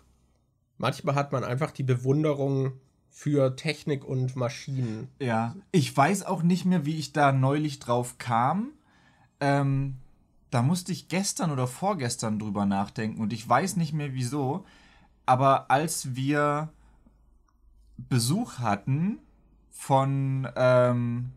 manchmal 0.79 1.15
hat 1.15 1.33
man 1.33 1.45
einfach 1.45 1.71
die 1.71 1.83
Bewunderung 1.83 2.73
für 3.11 3.57
Technik 3.57 4.05
und 4.05 4.37
Maschinen. 4.37 5.09
Ja. 5.21 5.55
Ich 5.71 5.95
weiß 5.95 6.25
auch 6.25 6.43
nicht 6.43 6.65
mehr, 6.65 6.87
wie 6.87 6.97
ich 6.97 7.13
da 7.13 7.33
neulich 7.33 7.79
drauf 7.79 8.17
kam. 8.17 8.71
Ähm, 9.41 9.97
da 10.51 10.63
musste 10.63 10.93
ich 10.93 11.09
gestern 11.09 11.51
oder 11.51 11.67
vorgestern 11.67 12.39
drüber 12.39 12.65
nachdenken 12.65 13.21
und 13.21 13.33
ich 13.33 13.47
weiß 13.47 13.77
nicht 13.77 13.93
mehr 13.93 14.15
wieso. 14.15 14.65
Aber 15.27 15.71
als 15.71 16.15
wir 16.15 16.71
Besuch 17.99 18.61
hatten 18.61 19.19
von, 19.71 20.49
ähm, 20.57 21.33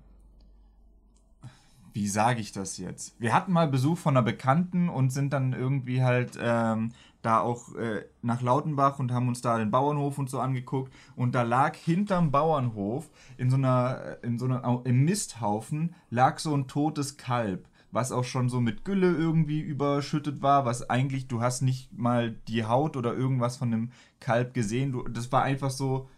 wie 1.94 2.08
sage 2.08 2.42
ich 2.42 2.52
das 2.52 2.78
jetzt? 2.78 3.20
Wir 3.20 3.34
hatten 3.34 3.52
mal 3.52 3.68
Besuch 3.68 3.98
von 3.98 4.16
einer 4.16 4.26
Bekannten 4.26 4.90
und 4.90 5.12
sind 5.12 5.34
dann 5.34 5.54
irgendwie 5.54 6.04
halt 6.04 6.38
ähm, 6.42 6.92
da 7.22 7.40
auch 7.40 7.76
äh, 7.76 8.06
nach 8.22 8.42
Lautenbach 8.42 9.00
und 9.00 9.12
haben 9.12 9.28
uns 9.28 9.42
da 9.42 9.58
den 9.58 9.72
Bauernhof 9.72 10.18
und 10.18 10.30
so 10.30 10.40
angeguckt. 10.40 10.94
Und 11.16 11.36
da 11.36 11.44
lag 11.44 11.76
hinterm 11.76 12.32
Bauernhof 12.32 13.10
in 13.38 13.50
so 13.50 13.58
einer, 13.58 14.18
in 14.24 14.40
so 14.40 14.46
einer, 14.46 14.82
im 14.86 15.06
Misthaufen 15.06 15.96
lag 16.10 16.40
so 16.40 16.56
ein 16.56 16.68
totes 16.68 17.18
Kalb, 17.18 17.68
was 17.92 18.12
auch 18.12 18.24
schon 18.24 18.50
so 18.50 18.60
mit 18.60 18.86
Gülle 18.86 19.12
irgendwie 19.12 19.60
überschüttet 19.60 20.42
war, 20.42 20.66
was 20.66 20.90
eigentlich, 20.90 21.28
du 21.28 21.42
hast 21.42 21.62
nicht 21.62 21.94
mal 21.94 22.32
die 22.48 22.66
Haut 22.66 22.98
oder 22.98 23.14
irgendwas 23.14 23.58
von 23.58 23.72
dem 23.72 23.92
Kalb 24.20 24.54
gesehen. 24.54 24.92
Du, 24.92 25.04
das 25.08 25.32
war 25.32 25.44
einfach 25.44 25.72
so 25.72 26.10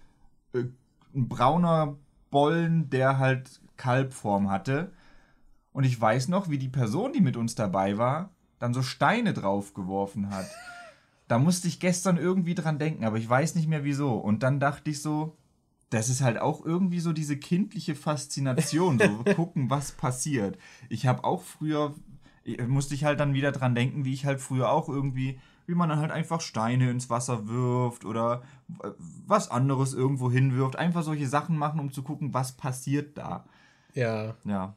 äh, 0.53 0.63
ein 1.15 1.27
brauner 1.27 1.97
Bollen, 2.31 2.89
der 2.89 3.19
halt 3.19 3.61
Kalbform 3.77 4.49
hatte. 4.49 4.91
Und 5.73 5.83
ich 5.83 5.99
weiß 5.99 6.27
noch, 6.29 6.49
wie 6.49 6.59
die 6.59 6.69
Person, 6.69 7.13
die 7.13 7.21
mit 7.21 7.35
uns 7.35 7.55
dabei 7.55 7.97
war, 7.97 8.29
dann 8.59 8.73
so 8.73 8.81
Steine 8.81 9.33
draufgeworfen 9.33 10.29
hat. 10.29 10.45
Da 11.27 11.39
musste 11.39 11.67
ich 11.67 11.79
gestern 11.79 12.17
irgendwie 12.17 12.55
dran 12.55 12.79
denken, 12.79 13.05
aber 13.05 13.17
ich 13.17 13.27
weiß 13.27 13.55
nicht 13.55 13.67
mehr 13.67 13.83
wieso. 13.83 14.15
Und 14.15 14.43
dann 14.43 14.59
dachte 14.59 14.91
ich 14.91 15.01
so, 15.01 15.35
das 15.89 16.09
ist 16.09 16.21
halt 16.21 16.39
auch 16.39 16.65
irgendwie 16.65 16.99
so 16.99 17.11
diese 17.11 17.37
kindliche 17.37 17.95
Faszination, 17.95 18.99
so 18.99 19.23
gucken, 19.35 19.69
was 19.69 19.91
passiert. 19.91 20.57
Ich 20.89 21.07
habe 21.07 21.23
auch 21.23 21.41
früher, 21.41 21.95
musste 22.67 22.93
ich 22.93 23.03
halt 23.03 23.19
dann 23.19 23.33
wieder 23.33 23.51
dran 23.51 23.75
denken, 23.75 24.05
wie 24.05 24.13
ich 24.13 24.25
halt 24.25 24.41
früher 24.41 24.71
auch 24.71 24.89
irgendwie, 24.89 25.39
wie 25.65 25.75
man 25.75 25.89
dann 25.89 25.99
halt 25.99 26.11
einfach 26.11 26.41
Steine 26.41 26.89
ins 26.91 27.09
Wasser 27.09 27.47
wirft 27.47 28.05
oder 28.05 28.43
was 29.25 29.49
anderes 29.49 29.93
irgendwo 29.93 30.31
hinwirft. 30.31 30.75
Einfach 30.75 31.03
solche 31.03 31.27
Sachen 31.27 31.57
machen, 31.57 31.79
um 31.79 31.91
zu 31.91 32.03
gucken, 32.03 32.33
was 32.33 32.53
passiert 32.53 33.17
da. 33.17 33.45
Ja, 33.93 34.35
Ja. 34.43 34.75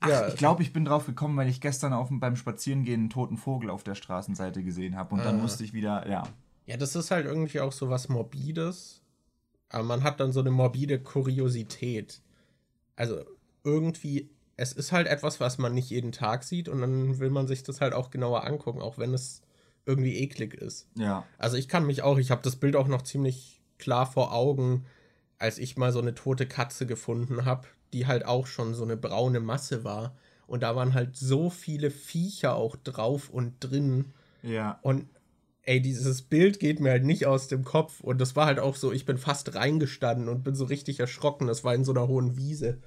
Ach, 0.00 0.08
Ja. 0.08 0.28
ich 0.28 0.36
glaube, 0.36 0.62
ich 0.62 0.72
bin 0.72 0.84
drauf 0.84 1.06
gekommen, 1.06 1.36
weil 1.36 1.48
ich 1.48 1.60
gestern 1.60 1.92
auf, 1.92 2.08
beim 2.10 2.36
Spazierengehen 2.36 3.00
einen 3.02 3.10
toten 3.10 3.36
Vogel 3.36 3.70
auf 3.70 3.82
der 3.82 3.94
Straßenseite 3.96 4.62
gesehen 4.62 4.96
habe. 4.96 5.14
Und 5.14 5.24
dann 5.24 5.38
Ah. 5.38 5.42
musste 5.42 5.64
ich 5.64 5.72
wieder, 5.72 6.08
ja. 6.08 6.22
ja, 6.66 6.76
das 6.76 6.94
ist 6.96 7.10
halt 7.10 7.26
irgendwie 7.26 7.60
auch 7.60 7.72
so 7.72 7.88
was 7.90 8.08
Morbides. 8.08 9.02
Aber 9.70 9.84
man 9.84 10.02
hat 10.02 10.20
dann 10.20 10.32
so 10.32 10.40
eine 10.40 10.50
morbide 10.50 10.98
Kuriosität. 11.00 12.22
Also 12.96 13.22
irgendwie, 13.64 14.30
es 14.56 14.72
ist 14.72 14.92
halt 14.92 15.06
etwas, 15.06 15.40
was 15.40 15.58
man 15.58 15.74
nicht 15.74 15.90
jeden 15.90 16.12
Tag 16.12 16.42
sieht 16.44 16.68
und 16.68 16.80
dann 16.80 17.18
will 17.18 17.30
man 17.30 17.46
sich 17.46 17.62
das 17.62 17.80
halt 17.80 17.92
auch 17.92 18.10
genauer 18.10 18.44
angucken, 18.46 18.80
auch 18.80 18.98
wenn 18.98 19.12
es 19.14 19.42
irgendwie 19.84 20.16
eklig 20.18 20.54
ist. 20.54 20.88
Ja. 20.96 21.24
Also 21.38 21.56
ich 21.56 21.68
kann 21.68 21.86
mich 21.86 22.02
auch, 22.02 22.18
ich 22.18 22.30
habe 22.30 22.42
das 22.42 22.56
Bild 22.56 22.76
auch 22.76 22.88
noch 22.88 23.02
ziemlich 23.02 23.60
klar 23.78 24.06
vor 24.06 24.32
Augen, 24.34 24.84
als 25.38 25.58
ich 25.58 25.76
mal 25.76 25.92
so 25.92 26.00
eine 26.00 26.14
tote 26.14 26.46
Katze 26.46 26.86
gefunden 26.86 27.44
habe, 27.44 27.66
die 27.92 28.06
halt 28.06 28.24
auch 28.24 28.46
schon 28.46 28.74
so 28.74 28.84
eine 28.84 28.96
braune 28.96 29.40
Masse 29.40 29.84
war. 29.84 30.16
Und 30.46 30.62
da 30.62 30.74
waren 30.76 30.94
halt 30.94 31.16
so 31.16 31.50
viele 31.50 31.90
Viecher 31.90 32.54
auch 32.54 32.76
drauf 32.76 33.28
und 33.28 33.54
drin. 33.60 34.12
Ja. 34.42 34.78
Und 34.82 35.06
ey, 35.62 35.82
dieses 35.82 36.22
Bild 36.22 36.60
geht 36.60 36.80
mir 36.80 36.90
halt 36.90 37.04
nicht 37.04 37.26
aus 37.26 37.48
dem 37.48 37.64
Kopf. 37.64 38.00
Und 38.00 38.18
das 38.20 38.34
war 38.36 38.46
halt 38.46 38.58
auch 38.58 38.74
so, 38.74 38.92
ich 38.92 39.04
bin 39.04 39.18
fast 39.18 39.54
reingestanden 39.54 40.28
und 40.28 40.44
bin 40.44 40.54
so 40.54 40.64
richtig 40.64 41.00
erschrocken. 41.00 41.46
Das 41.46 41.64
war 41.64 41.74
in 41.74 41.84
so 41.84 41.92
einer 41.92 42.08
hohen 42.08 42.36
Wiese. 42.36 42.78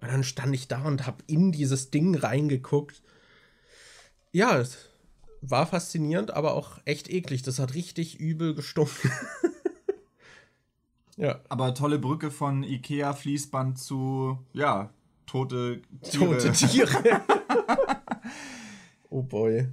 Und 0.00 0.10
dann 0.10 0.24
stand 0.24 0.54
ich 0.54 0.68
da 0.68 0.82
und 0.84 1.06
hab 1.06 1.22
in 1.26 1.52
dieses 1.52 1.90
Ding 1.90 2.14
reingeguckt. 2.14 3.02
Ja, 4.32 4.58
es 4.58 4.88
war 5.42 5.66
faszinierend, 5.66 6.32
aber 6.32 6.54
auch 6.54 6.80
echt 6.86 7.10
eklig. 7.10 7.42
Das 7.42 7.58
hat 7.58 7.74
richtig 7.74 8.18
übel 8.18 8.54
gestunken. 8.54 9.10
ja, 11.16 11.40
Aber 11.48 11.74
tolle 11.74 11.98
Brücke 11.98 12.30
von 12.30 12.62
Ikea-Fließband 12.62 13.78
zu, 13.78 14.38
ja, 14.52 14.90
tote 15.26 15.82
Tiere. 16.02 16.38
tote 16.38 16.52
Tiere. 16.52 16.88
oh 19.10 19.22
boy. 19.22 19.68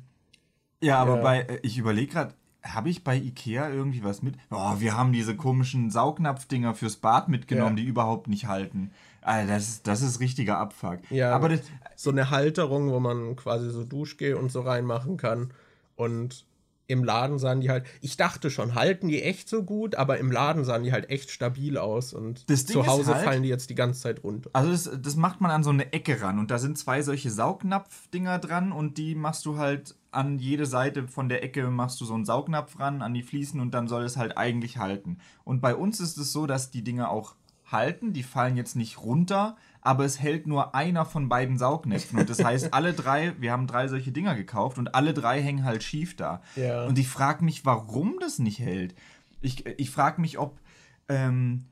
Ja, 0.81 0.97
aber 0.99 1.17
Ja. 1.17 1.21
bei, 1.21 1.39
äh, 1.41 1.59
ich 1.63 1.77
überlege 1.77 2.11
gerade, 2.13 2.33
habe 2.63 2.89
ich 2.89 3.03
bei 3.03 3.15
Ikea 3.17 3.69
irgendwie 3.69 4.03
was 4.03 4.21
mit? 4.21 4.35
Oh, 4.51 4.75
wir 4.79 4.97
haben 4.97 5.13
diese 5.13 5.35
komischen 5.35 5.89
Saugnapfdinger 5.89 6.73
fürs 6.75 6.97
Bad 6.97 7.29
mitgenommen, 7.29 7.77
Ja. 7.77 7.83
die 7.83 7.89
überhaupt 7.89 8.27
nicht 8.27 8.47
halten. 8.47 8.91
Alter, 9.21 9.53
das 9.53 9.67
ist, 9.69 9.87
das 9.87 10.01
ist 10.01 10.19
richtiger 10.19 10.57
Abfuck. 10.57 10.99
Ja. 11.09 11.33
Aber 11.35 11.49
das, 11.49 11.61
So 11.95 12.09
eine 12.11 12.29
Halterung, 12.29 12.91
wo 12.91 12.99
man 12.99 13.35
quasi 13.35 13.69
so 13.69 13.83
Duschgel 13.83 14.35
und 14.35 14.51
so 14.51 14.61
reinmachen 14.61 15.17
kann. 15.17 15.51
Und 15.95 16.45
im 16.89 17.03
Laden 17.03 17.37
sahen 17.37 17.61
die 17.61 17.69
halt, 17.69 17.85
ich 18.01 18.17
dachte 18.17 18.49
schon, 18.49 18.73
halten 18.73 19.09
die 19.09 19.21
echt 19.21 19.47
so 19.47 19.63
gut, 19.63 19.93
aber 19.93 20.17
im 20.17 20.31
Laden 20.31 20.65
sahen 20.65 20.83
die 20.83 20.91
halt 20.91 21.09
echt 21.11 21.29
stabil 21.29 21.77
aus 21.77 22.13
und 22.13 22.49
zu 22.49 22.87
Hause 22.87 23.13
halt, 23.13 23.23
fallen 23.23 23.43
die 23.43 23.49
jetzt 23.49 23.69
die 23.69 23.75
ganze 23.75 24.01
Zeit 24.01 24.23
runter. 24.23 24.49
Also 24.53 24.71
das, 24.71 24.99
das 24.99 25.15
macht 25.15 25.39
man 25.39 25.51
an 25.51 25.63
so 25.63 25.69
eine 25.69 25.93
Ecke 25.93 26.19
ran 26.21 26.39
und 26.39 26.49
da 26.49 26.57
sind 26.57 26.79
zwei 26.79 27.03
solche 27.03 27.29
Saugnapfdinger 27.29 28.39
dran 28.39 28.71
und 28.71 28.97
die 28.97 29.13
machst 29.13 29.45
du 29.45 29.57
halt 29.57 29.95
an 30.11 30.39
jede 30.39 30.65
Seite 30.65 31.07
von 31.07 31.29
der 31.29 31.43
Ecke 31.43 31.69
machst 31.69 32.01
du 32.01 32.05
so 32.05 32.15
einen 32.15 32.25
Saugnapf 32.25 32.79
ran 32.79 33.03
an 33.03 33.13
die 33.13 33.21
Fliesen 33.21 33.61
und 33.61 33.75
dann 33.75 33.87
soll 33.87 34.03
es 34.03 34.17
halt 34.17 34.35
eigentlich 34.35 34.77
halten. 34.79 35.19
Und 35.43 35.61
bei 35.61 35.75
uns 35.75 35.99
ist 35.99 36.17
es 36.17 36.31
so, 36.31 36.47
dass 36.47 36.71
die 36.71 36.83
Dinger 36.83 37.11
auch 37.11 37.35
halten, 37.71 38.13
die 38.13 38.23
fallen 38.23 38.57
jetzt 38.57 38.75
nicht 38.75 38.99
runter, 38.99 39.57
aber 39.81 40.05
es 40.05 40.19
hält 40.19 40.47
nur 40.47 40.75
einer 40.75 41.05
von 41.05 41.29
beiden 41.29 41.57
Saugnäpfen. 41.57 42.19
Und 42.19 42.29
das 42.29 42.43
heißt, 42.43 42.73
alle 42.73 42.93
drei, 42.93 43.33
wir 43.39 43.51
haben 43.51 43.67
drei 43.67 43.87
solche 43.87 44.11
Dinger 44.11 44.35
gekauft 44.35 44.77
und 44.77 44.93
alle 44.93 45.13
drei 45.13 45.41
hängen 45.41 45.63
halt 45.63 45.83
schief 45.83 46.15
da. 46.15 46.41
Ja. 46.55 46.85
Und 46.85 46.99
ich 46.99 47.07
frage 47.07 47.43
mich, 47.45 47.65
warum 47.65 48.17
das 48.19 48.39
nicht 48.39 48.59
hält. 48.59 48.95
Ich, 49.41 49.65
ich 49.65 49.89
frage 49.89 50.21
mich, 50.21 50.37
ob. 50.37 50.59
Ähm, 51.07 51.65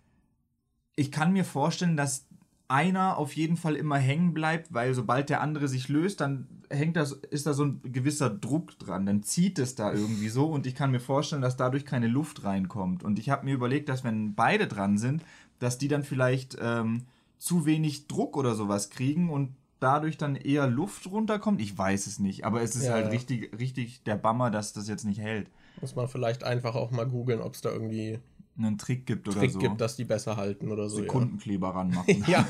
ich 0.95 1.11
kann 1.11 1.31
mir 1.31 1.45
vorstellen, 1.45 1.95
dass 1.95 2.25
einer 2.69 3.17
auf 3.17 3.33
jeden 3.35 3.55
Fall 3.55 3.75
immer 3.75 3.97
hängen 3.97 4.33
bleibt, 4.33 4.73
weil 4.73 4.93
sobald 4.93 5.29
der 5.29 5.41
andere 5.41 5.67
sich 5.67 5.87
löst, 5.87 6.19
dann 6.21 6.47
hängt 6.69 6.97
das, 6.97 7.11
ist 7.11 7.45
da 7.45 7.53
so 7.53 7.63
ein 7.65 7.81
gewisser 7.83 8.29
Druck 8.29 8.77
dran. 8.79 9.05
Dann 9.05 9.23
zieht 9.23 9.59
es 9.59 9.75
da 9.75 9.93
irgendwie 9.93 10.29
so 10.29 10.47
und 10.47 10.65
ich 10.65 10.75
kann 10.75 10.91
mir 10.91 10.99
vorstellen, 10.99 11.41
dass 11.41 11.55
dadurch 11.55 11.85
keine 11.85 12.07
Luft 12.07 12.43
reinkommt. 12.43 13.03
Und 13.03 13.19
ich 13.19 13.29
habe 13.29 13.45
mir 13.45 13.53
überlegt, 13.53 13.89
dass 13.89 14.03
wenn 14.03 14.35
beide 14.35 14.67
dran 14.67 14.97
sind, 14.97 15.23
dass 15.59 15.77
die 15.77 15.87
dann 15.87 16.03
vielleicht 16.03 16.57
ähm, 16.59 17.03
zu 17.37 17.65
wenig 17.65 18.07
Druck 18.07 18.37
oder 18.37 18.55
sowas 18.55 18.89
kriegen 18.89 19.29
und 19.29 19.55
dadurch 19.79 20.17
dann 20.17 20.35
eher 20.35 20.67
Luft 20.67 21.07
runterkommt. 21.07 21.61
Ich 21.61 21.77
weiß 21.77 22.07
es 22.07 22.19
nicht, 22.19 22.45
aber 22.45 22.61
es 22.61 22.75
ist 22.75 22.85
ja, 22.85 22.93
halt 22.93 23.05
ja. 23.05 23.11
richtig, 23.11 23.57
richtig 23.57 24.03
der 24.03 24.15
Bammer, 24.15 24.49
dass 24.51 24.73
das 24.73 24.87
jetzt 24.87 25.05
nicht 25.05 25.19
hält. 25.19 25.49
Muss 25.81 25.95
man 25.95 26.07
vielleicht 26.07 26.43
einfach 26.43 26.75
auch 26.75 26.91
mal 26.91 27.07
googeln, 27.07 27.41
ob 27.41 27.53
es 27.53 27.61
da 27.61 27.69
irgendwie 27.69 28.19
einen 28.57 28.77
Trick 28.77 29.05
gibt 29.05 29.27
oder 29.27 29.39
Trick 29.39 29.51
so. 29.51 29.59
gibt, 29.59 29.79
dass 29.79 29.95
die 29.95 30.05
besser 30.05 30.35
halten 30.35 30.71
oder 30.71 30.89
so. 30.89 30.97
Sekundenkleber 30.97 31.67
ja. 31.69 31.73
ranmachen. 31.73 32.25
ja. 32.27 32.47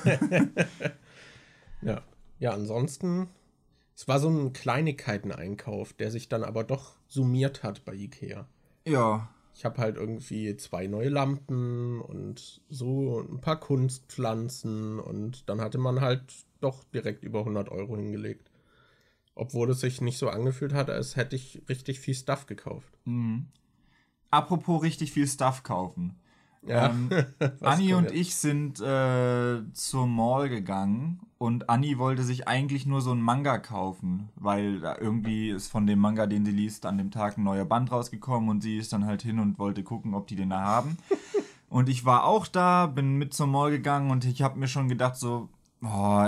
ja. 1.82 2.02
Ja, 2.40 2.52
ansonsten, 2.52 3.30
es 3.96 4.08
war 4.08 4.20
so 4.20 4.30
ein 4.30 4.54
Kleinigkeiten-Einkauf, 4.54 5.94
der 5.94 6.12
sich 6.12 6.30
dann 6.30 6.44
aber 6.44 6.64
doch 6.64 6.94
summiert 7.08 7.64
hat 7.64 7.84
bei 7.84 7.94
Ikea. 7.94 8.48
Ja, 8.86 9.30
ich 9.58 9.66
habe 9.66 9.80
halt 9.80 9.98
irgendwie 9.98 10.56
zwei 10.56 10.86
neue 10.86 11.10
Lampen 11.10 12.00
und 12.00 12.62
so 12.70 13.22
ein 13.22 13.42
paar 13.42 13.60
Kunstpflanzen 13.60 15.00
und 15.00 15.50
dann 15.50 15.62
hatte 15.62 15.80
man 15.80 16.00
halt 16.00 16.22
doch 16.62 16.84
direkt 16.84 17.24
über 17.24 17.40
100 17.40 17.70
Euro 17.70 17.98
hingelegt. 17.98 18.52
Obwohl 19.34 19.72
es 19.72 19.80
sich 19.80 20.00
nicht 20.00 20.20
so 20.20 20.30
angefühlt 20.30 20.74
hat, 20.74 20.92
als 20.92 21.16
hätte 21.16 21.36
ich 21.36 21.64
richtig 21.70 22.00
viel 22.00 22.14
Stuff 22.14 22.46
gekauft. 22.46 23.00
Mhm. 23.06 23.48
Apropos 24.30 24.84
richtig 24.84 25.12
viel 25.12 25.28
Stuff 25.28 25.64
kaufen. 25.64 26.20
Ja. 26.62 26.92
Ähm, 26.92 27.10
Anni 27.62 27.96
und 27.96 28.12
ich 28.12 28.36
sind 28.36 28.80
äh, 28.80 29.64
zur 29.74 30.06
Mall 30.06 30.50
gegangen 30.50 31.20
und 31.38 31.70
Anni 31.70 31.98
wollte 31.98 32.24
sich 32.24 32.48
eigentlich 32.48 32.86
nur 32.86 33.02
so 33.02 33.12
einen 33.12 33.22
Manga 33.22 33.60
kaufen, 33.60 34.30
weil 34.36 34.80
da 34.80 34.98
irgendwie 34.98 35.50
ist 35.50 35.68
von 35.68 35.86
dem 35.86 36.00
Manga, 36.00 36.26
den 36.26 36.46
sie 36.46 36.52
liest, 36.52 36.86
an 36.86 36.98
dem 36.98 37.12
Tag 37.12 37.38
ein 37.38 37.44
neuer 37.44 37.66
Band 37.66 37.92
rausgekommen 37.92 38.50
und 38.50 38.62
sie 38.62 38.78
ist 38.78 38.92
dann 38.94 39.06
halt 39.06 39.22
hin 39.22 39.40
und 39.40 39.60
wollte 39.60 39.84
gucken, 39.84 40.14
ob 40.14 40.28
die 40.28 40.36
den 40.36 40.50
da 40.50 40.62
haben. 40.62 40.98
und 41.70 41.90
ich 41.90 42.06
war 42.06 42.24
auch 42.26 42.48
da, 42.48 42.88
bin 42.88 43.18
mit 43.18 43.34
zur 43.34 43.48
Mall 43.48 43.72
gegangen 43.72 44.10
und 44.10 44.26
ich 44.26 44.42
habe 44.42 44.58
mir 44.58 44.68
schon 44.68 44.90
gedacht 44.90 45.16
so, 45.16 45.50
oh, 45.84 46.28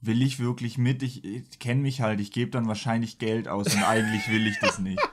will 0.00 0.22
ich 0.22 0.40
wirklich 0.40 0.76
mit? 0.76 1.02
Ich, 1.02 1.24
ich 1.24 1.58
kenne 1.60 1.82
mich 1.82 2.00
halt, 2.00 2.20
ich 2.20 2.32
gebe 2.32 2.50
dann 2.50 2.66
wahrscheinlich 2.66 3.18
Geld 3.18 3.46
aus 3.48 3.74
und 3.74 3.82
eigentlich 3.84 4.28
will 4.28 4.46
ich 4.46 4.58
das 4.60 4.78
nicht. 4.78 5.00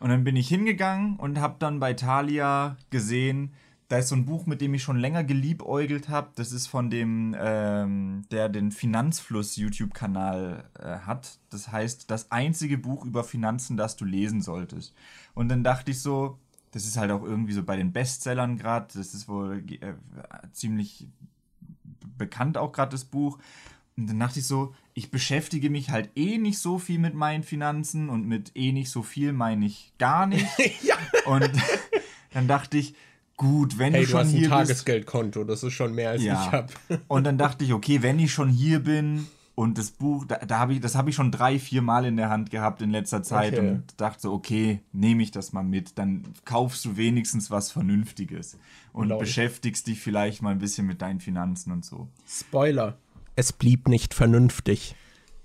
Und 0.00 0.08
dann 0.08 0.24
bin 0.24 0.34
ich 0.34 0.48
hingegangen 0.48 1.14
und 1.14 1.38
habe 1.38 1.54
dann 1.60 1.78
bei 1.78 1.94
Thalia 1.94 2.76
gesehen, 2.90 3.52
da 3.92 3.98
ist 3.98 4.08
so 4.08 4.16
ein 4.16 4.24
Buch, 4.24 4.46
mit 4.46 4.62
dem 4.62 4.72
ich 4.72 4.82
schon 4.82 4.96
länger 4.96 5.22
geliebäugelt 5.22 6.08
habe. 6.08 6.30
Das 6.36 6.50
ist 6.50 6.66
von 6.66 6.88
dem, 6.88 7.36
ähm, 7.38 8.22
der 8.30 8.48
den 8.48 8.72
Finanzfluss-YouTube-Kanal 8.72 10.64
äh, 10.78 11.00
hat. 11.00 11.38
Das 11.50 11.70
heißt, 11.70 12.10
das 12.10 12.32
einzige 12.32 12.78
Buch 12.78 13.04
über 13.04 13.22
Finanzen, 13.22 13.76
das 13.76 13.96
du 13.96 14.06
lesen 14.06 14.40
solltest. 14.40 14.94
Und 15.34 15.50
dann 15.50 15.62
dachte 15.62 15.90
ich 15.90 16.00
so, 16.00 16.38
das 16.70 16.86
ist 16.86 16.96
halt 16.96 17.10
auch 17.10 17.22
irgendwie 17.22 17.52
so 17.52 17.64
bei 17.64 17.76
den 17.76 17.92
Bestsellern 17.92 18.56
gerade. 18.56 18.86
Das 18.94 19.12
ist 19.12 19.28
wohl 19.28 19.62
äh, 19.68 19.92
ziemlich 20.52 21.06
bekannt 22.16 22.56
auch 22.56 22.72
gerade 22.72 22.92
das 22.92 23.04
Buch. 23.04 23.38
Und 23.98 24.08
dann 24.08 24.18
dachte 24.18 24.38
ich 24.38 24.46
so, 24.46 24.74
ich 24.94 25.10
beschäftige 25.10 25.68
mich 25.68 25.90
halt 25.90 26.08
eh 26.16 26.38
nicht 26.38 26.60
so 26.60 26.78
viel 26.78 26.98
mit 26.98 27.12
meinen 27.12 27.42
Finanzen 27.42 28.08
und 28.08 28.26
mit 28.26 28.52
eh 28.54 28.72
nicht 28.72 28.88
so 28.88 29.02
viel 29.02 29.34
meine 29.34 29.66
ich 29.66 29.92
gar 29.98 30.26
nicht. 30.26 30.46
ja. 30.82 30.96
Und 31.26 31.50
dann 32.32 32.48
dachte 32.48 32.78
ich, 32.78 32.94
gut, 33.42 33.78
wenn 33.78 33.92
hey, 33.92 34.02
du 34.02 34.08
schon 34.08 34.20
du 34.20 34.26
hast 34.26 34.32
hier 34.32 34.46
ein 34.46 34.50
Tagesgeldkonto, 34.50 35.44
das 35.44 35.62
ist 35.62 35.72
schon 35.72 35.94
mehr 35.94 36.10
als 36.10 36.22
ja. 36.22 36.42
ich 36.42 36.52
habe. 36.52 36.72
und 37.08 37.24
dann 37.24 37.38
dachte 37.38 37.64
ich, 37.64 37.72
okay, 37.72 38.02
wenn 38.02 38.18
ich 38.18 38.32
schon 38.32 38.48
hier 38.48 38.80
bin 38.80 39.26
und 39.54 39.78
das 39.78 39.90
Buch, 39.90 40.24
da, 40.26 40.36
da 40.36 40.58
habe 40.58 40.74
ich, 40.74 40.80
das 40.80 40.94
habe 40.94 41.10
ich 41.10 41.16
schon 41.16 41.30
drei, 41.30 41.58
vier 41.58 41.82
Mal 41.82 42.04
in 42.04 42.16
der 42.16 42.30
Hand 42.30 42.50
gehabt 42.50 42.80
in 42.82 42.90
letzter 42.90 43.22
Zeit 43.22 43.54
okay. 43.54 43.68
und 43.68 43.84
dachte 43.96 44.22
so, 44.22 44.32
okay, 44.32 44.80
nehme 44.92 45.22
ich 45.22 45.30
das 45.30 45.52
mal 45.52 45.62
mit, 45.62 45.98
dann 45.98 46.22
kaufst 46.44 46.84
du 46.84 46.96
wenigstens 46.96 47.50
was 47.50 47.70
Vernünftiges 47.70 48.58
und 48.92 49.08
Laut. 49.08 49.20
beschäftigst 49.20 49.86
dich 49.86 50.00
vielleicht 50.00 50.42
mal 50.42 50.50
ein 50.50 50.58
bisschen 50.58 50.86
mit 50.86 51.02
deinen 51.02 51.20
Finanzen 51.20 51.72
und 51.72 51.84
so. 51.84 52.08
Spoiler 52.26 52.96
es 53.36 53.52
blieb 53.52 53.88
nicht 53.88 54.14
vernünftig. 54.14 54.94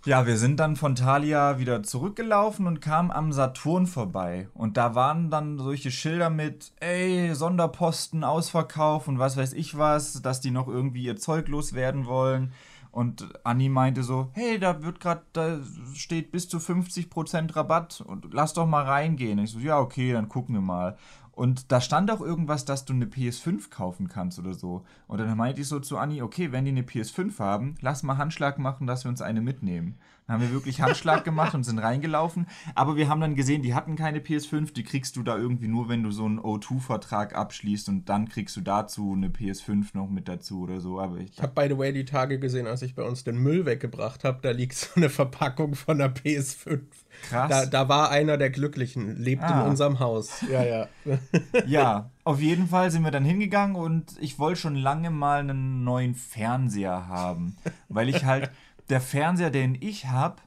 Ja, 0.07 0.25
wir 0.25 0.37
sind 0.37 0.61
dann 0.61 0.77
von 0.77 0.95
Thalia 0.95 1.59
wieder 1.59 1.83
zurückgelaufen 1.83 2.65
und 2.65 2.79
kamen 2.79 3.11
am 3.11 3.33
Saturn 3.33 3.87
vorbei. 3.87 4.47
Und 4.53 4.77
da 4.77 4.95
waren 4.95 5.29
dann 5.29 5.57
solche 5.57 5.91
Schilder 5.91 6.29
mit, 6.29 6.71
ey, 6.79 7.35
Sonderposten, 7.35 8.23
Ausverkauf 8.23 9.09
und 9.09 9.19
was 9.19 9.35
weiß 9.35 9.51
ich 9.51 9.77
was, 9.77 10.21
dass 10.21 10.39
die 10.39 10.51
noch 10.51 10.69
irgendwie 10.69 11.03
ihr 11.03 11.17
Zeug 11.17 11.49
loswerden 11.49 12.05
wollen. 12.05 12.53
Und 12.89 13.27
Anni 13.43 13.67
meinte 13.67 14.01
so, 14.01 14.29
hey, 14.31 14.57
da 14.57 14.81
wird 14.81 15.01
gerade, 15.01 15.23
da 15.33 15.59
steht 15.93 16.31
bis 16.31 16.47
zu 16.47 16.59
50% 16.59 17.53
Rabatt 17.57 17.99
und 17.99 18.33
lass 18.33 18.53
doch 18.53 18.65
mal 18.65 18.85
reingehen. 18.85 19.39
Ich 19.39 19.51
so, 19.51 19.59
ja, 19.59 19.77
okay, 19.77 20.13
dann 20.13 20.29
gucken 20.29 20.55
wir 20.55 20.61
mal. 20.61 20.97
Und 21.37 21.71
da 21.71 21.81
stand 21.81 22.09
auch 22.09 22.19
irgendwas, 22.19 22.65
dass 22.65 22.85
du 22.85 22.93
eine 22.93 23.05
PS5 23.05 23.69
kaufen 23.69 24.07
kannst 24.07 24.39
oder 24.39 24.55
so. 24.55 24.83
Und 25.05 25.19
dann 25.19 25.37
meinte 25.37 25.61
ich 25.61 25.67
so 25.67 25.79
zu 25.79 25.99
Anni, 25.99 26.23
okay, 26.23 26.51
wenn 26.51 26.65
die 26.65 26.71
eine 26.71 26.81
PS5 26.81 27.37
haben, 27.37 27.75
lass 27.79 28.01
mal 28.01 28.17
Handschlag 28.17 28.57
machen, 28.57 28.87
dass 28.87 29.05
wir 29.05 29.09
uns 29.09 29.21
eine 29.21 29.39
mitnehmen. 29.39 29.99
Dann 30.27 30.35
haben 30.35 30.41
wir 30.41 30.51
wirklich 30.51 30.81
Handschlag 30.81 31.23
gemacht 31.23 31.55
und 31.55 31.63
sind 31.63 31.79
reingelaufen. 31.79 32.47
Aber 32.75 32.97
wir 32.97 33.07
haben 33.07 33.21
dann 33.21 33.35
gesehen, 33.35 33.61
die 33.61 33.73
hatten 33.73 33.95
keine 33.95 34.19
PS5, 34.19 34.73
die 34.73 34.83
kriegst 34.83 35.15
du 35.15 35.23
da 35.23 35.37
irgendwie 35.37 35.69
nur, 35.69 35.87
wenn 35.87 36.03
du 36.03 36.11
so 36.11 36.25
einen 36.25 36.39
O2-Vertrag 36.39 37.33
abschließt 37.33 37.87
und 37.87 38.09
dann 38.09 38.27
kriegst 38.27 38.57
du 38.57 38.61
dazu 38.61 39.13
eine 39.13 39.29
PS5 39.29 39.85
noch 39.93 40.09
mit 40.09 40.27
dazu 40.27 40.61
oder 40.61 40.81
so. 40.81 40.99
Aber 40.99 41.17
ich, 41.17 41.31
ich 41.31 41.41
habe 41.41 41.53
by 41.55 41.73
the 41.73 41.79
way 41.79 41.93
die 41.93 42.03
Tage 42.03 42.39
gesehen, 42.39 42.67
als 42.67 42.81
ich 42.81 42.93
bei 42.93 43.03
uns 43.03 43.23
den 43.23 43.37
Müll 43.37 43.65
weggebracht 43.65 44.25
habe, 44.25 44.39
da 44.41 44.51
liegt 44.51 44.75
so 44.75 44.89
eine 44.95 45.09
Verpackung 45.09 45.75
von 45.75 45.97
der 45.97 46.13
PS5. 46.13 46.81
Krass. 47.29 47.49
Da, 47.49 47.65
da 47.65 47.89
war 47.89 48.11
einer 48.11 48.37
der 48.37 48.49
Glücklichen, 48.49 49.15
lebt 49.17 49.43
ah. 49.43 49.61
in 49.61 49.69
unserem 49.69 49.99
Haus. 49.99 50.43
Ja, 50.51 50.63
ja. 50.63 50.87
ja, 51.65 52.11
auf 52.25 52.41
jeden 52.41 52.67
Fall 52.67 52.91
sind 52.91 53.03
wir 53.03 53.11
dann 53.11 53.23
hingegangen 53.23 53.77
und 53.77 54.15
ich 54.19 54.39
wollte 54.39 54.59
schon 54.59 54.75
lange 54.75 55.09
mal 55.09 55.39
einen 55.39 55.85
neuen 55.85 56.15
Fernseher 56.15 57.07
haben, 57.07 57.55
weil 57.87 58.09
ich 58.09 58.25
halt 58.25 58.51
der 58.89 59.01
Fernseher, 59.01 59.49
den 59.49 59.77
ich 59.79 60.07
habe, 60.07 60.41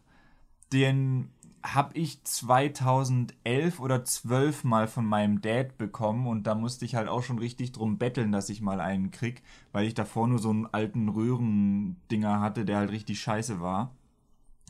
den 0.72 1.30
habe 1.62 1.96
ich 1.98 2.24
2011 2.24 3.80
oder 3.80 4.04
12 4.04 4.64
mal 4.64 4.88
von 4.88 5.04
meinem 5.04 5.42
Dad 5.42 5.76
bekommen 5.76 6.26
und 6.26 6.46
da 6.46 6.54
musste 6.54 6.84
ich 6.84 6.94
halt 6.94 7.08
auch 7.08 7.22
schon 7.22 7.38
richtig 7.38 7.72
drum 7.72 7.98
betteln, 7.98 8.32
dass 8.32 8.48
ich 8.48 8.62
mal 8.62 8.80
einen 8.80 9.10
krieg, 9.10 9.42
weil 9.72 9.86
ich 9.86 9.94
davor 9.94 10.26
nur 10.26 10.38
so 10.38 10.50
einen 10.50 10.66
alten 10.66 11.08
Röhrendinger 11.08 12.40
hatte, 12.40 12.64
der 12.64 12.78
halt 12.78 12.90
richtig 12.90 13.20
scheiße 13.20 13.60
war. 13.60 13.94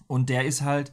Und 0.08 0.28
der 0.28 0.44
ist 0.44 0.62
halt, 0.62 0.92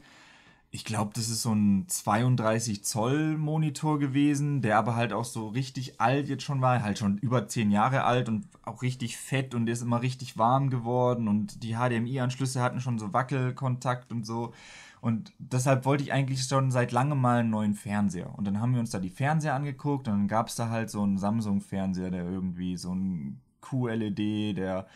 ich 0.70 0.84
glaube, 0.84 1.12
das 1.16 1.30
ist 1.30 1.44
so 1.44 1.54
ein 1.54 1.86
32 1.88 2.84
Zoll 2.84 3.38
Monitor 3.38 4.00
gewesen, 4.00 4.62
der 4.62 4.78
aber 4.78 4.96
halt 4.96 5.14
auch 5.14 5.24
so 5.24 5.48
richtig 5.48 6.02
alt 6.02 6.28
jetzt 6.28 6.44
schon 6.44 6.62
war, 6.62 6.84
halt 6.84 7.00
schon 7.00 7.18
über 7.20 7.48
10 7.48 7.72
Jahre 7.72 8.04
alt 8.04 8.28
und 8.28 8.48
auch 8.64 8.82
richtig 8.82 9.18
fett 9.18 9.56
und 9.56 9.66
der 9.66 9.74
ist 9.74 9.82
immer 9.82 10.02
richtig 10.02 10.38
warm 10.38 10.70
geworden 10.70 11.30
und 11.30 11.64
die 11.64 11.76
HDMI-Anschlüsse 11.76 12.62
hatten 12.62 12.82
schon 12.82 13.00
so 13.00 13.14
Wackelkontakt 13.14 14.12
und 14.12 14.26
so. 14.26 14.54
Und 15.00 15.32
deshalb 15.40 15.86
wollte 15.86 16.04
ich 16.04 16.12
eigentlich 16.12 16.44
schon 16.44 16.72
seit 16.72 16.92
langem 16.92 17.22
mal 17.22 17.40
einen 17.40 17.50
neuen 17.50 17.76
Fernseher. 17.76 18.38
Und 18.38 18.46
dann 18.46 18.60
haben 18.60 18.74
wir 18.74 18.82
uns 18.82 18.90
da 18.90 19.00
die 19.00 19.10
Fernseher 19.10 19.54
angeguckt 19.54 20.08
und 20.08 20.14
dann 20.14 20.28
gab 20.28 20.50
es 20.50 20.56
da 20.56 20.70
halt 20.70 20.90
so 20.90 21.02
einen 21.02 21.18
Samsung-Fernseher, 21.18 22.12
der 22.12 22.26
irgendwie 22.26 22.76
so 22.78 22.94
ein 22.94 23.40
QLED, 23.62 24.58
der 24.58 24.88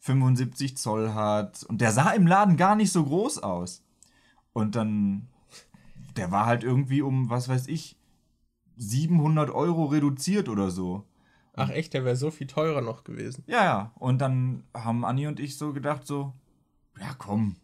75 0.00 0.76
Zoll 0.76 1.14
hat. 1.14 1.62
Und 1.64 1.80
der 1.80 1.92
sah 1.92 2.10
im 2.10 2.26
Laden 2.26 2.56
gar 2.56 2.74
nicht 2.74 2.90
so 2.90 3.04
groß 3.04 3.42
aus. 3.42 3.84
Und 4.54 4.76
dann, 4.76 5.28
der 6.16 6.30
war 6.30 6.46
halt 6.46 6.64
irgendwie 6.64 7.02
um, 7.02 7.28
was 7.28 7.48
weiß 7.48 7.66
ich, 7.68 7.98
700 8.76 9.50
Euro 9.50 9.84
reduziert 9.84 10.48
oder 10.48 10.70
so. 10.70 11.04
Ach 11.56 11.70
echt, 11.70 11.92
der 11.92 12.04
wäre 12.04 12.16
so 12.16 12.30
viel 12.30 12.46
teurer 12.46 12.80
noch 12.80 13.04
gewesen. 13.04 13.44
Ja, 13.46 13.64
ja. 13.64 13.92
Und 13.96 14.20
dann 14.20 14.64
haben 14.74 15.04
Anni 15.04 15.26
und 15.26 15.38
ich 15.38 15.56
so 15.56 15.72
gedacht, 15.72 16.06
so, 16.06 16.32
ja 16.98 17.14
komm. 17.18 17.56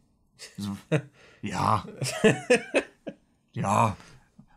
So, 0.59 0.77
ja. 1.43 1.85
ja, 3.53 3.97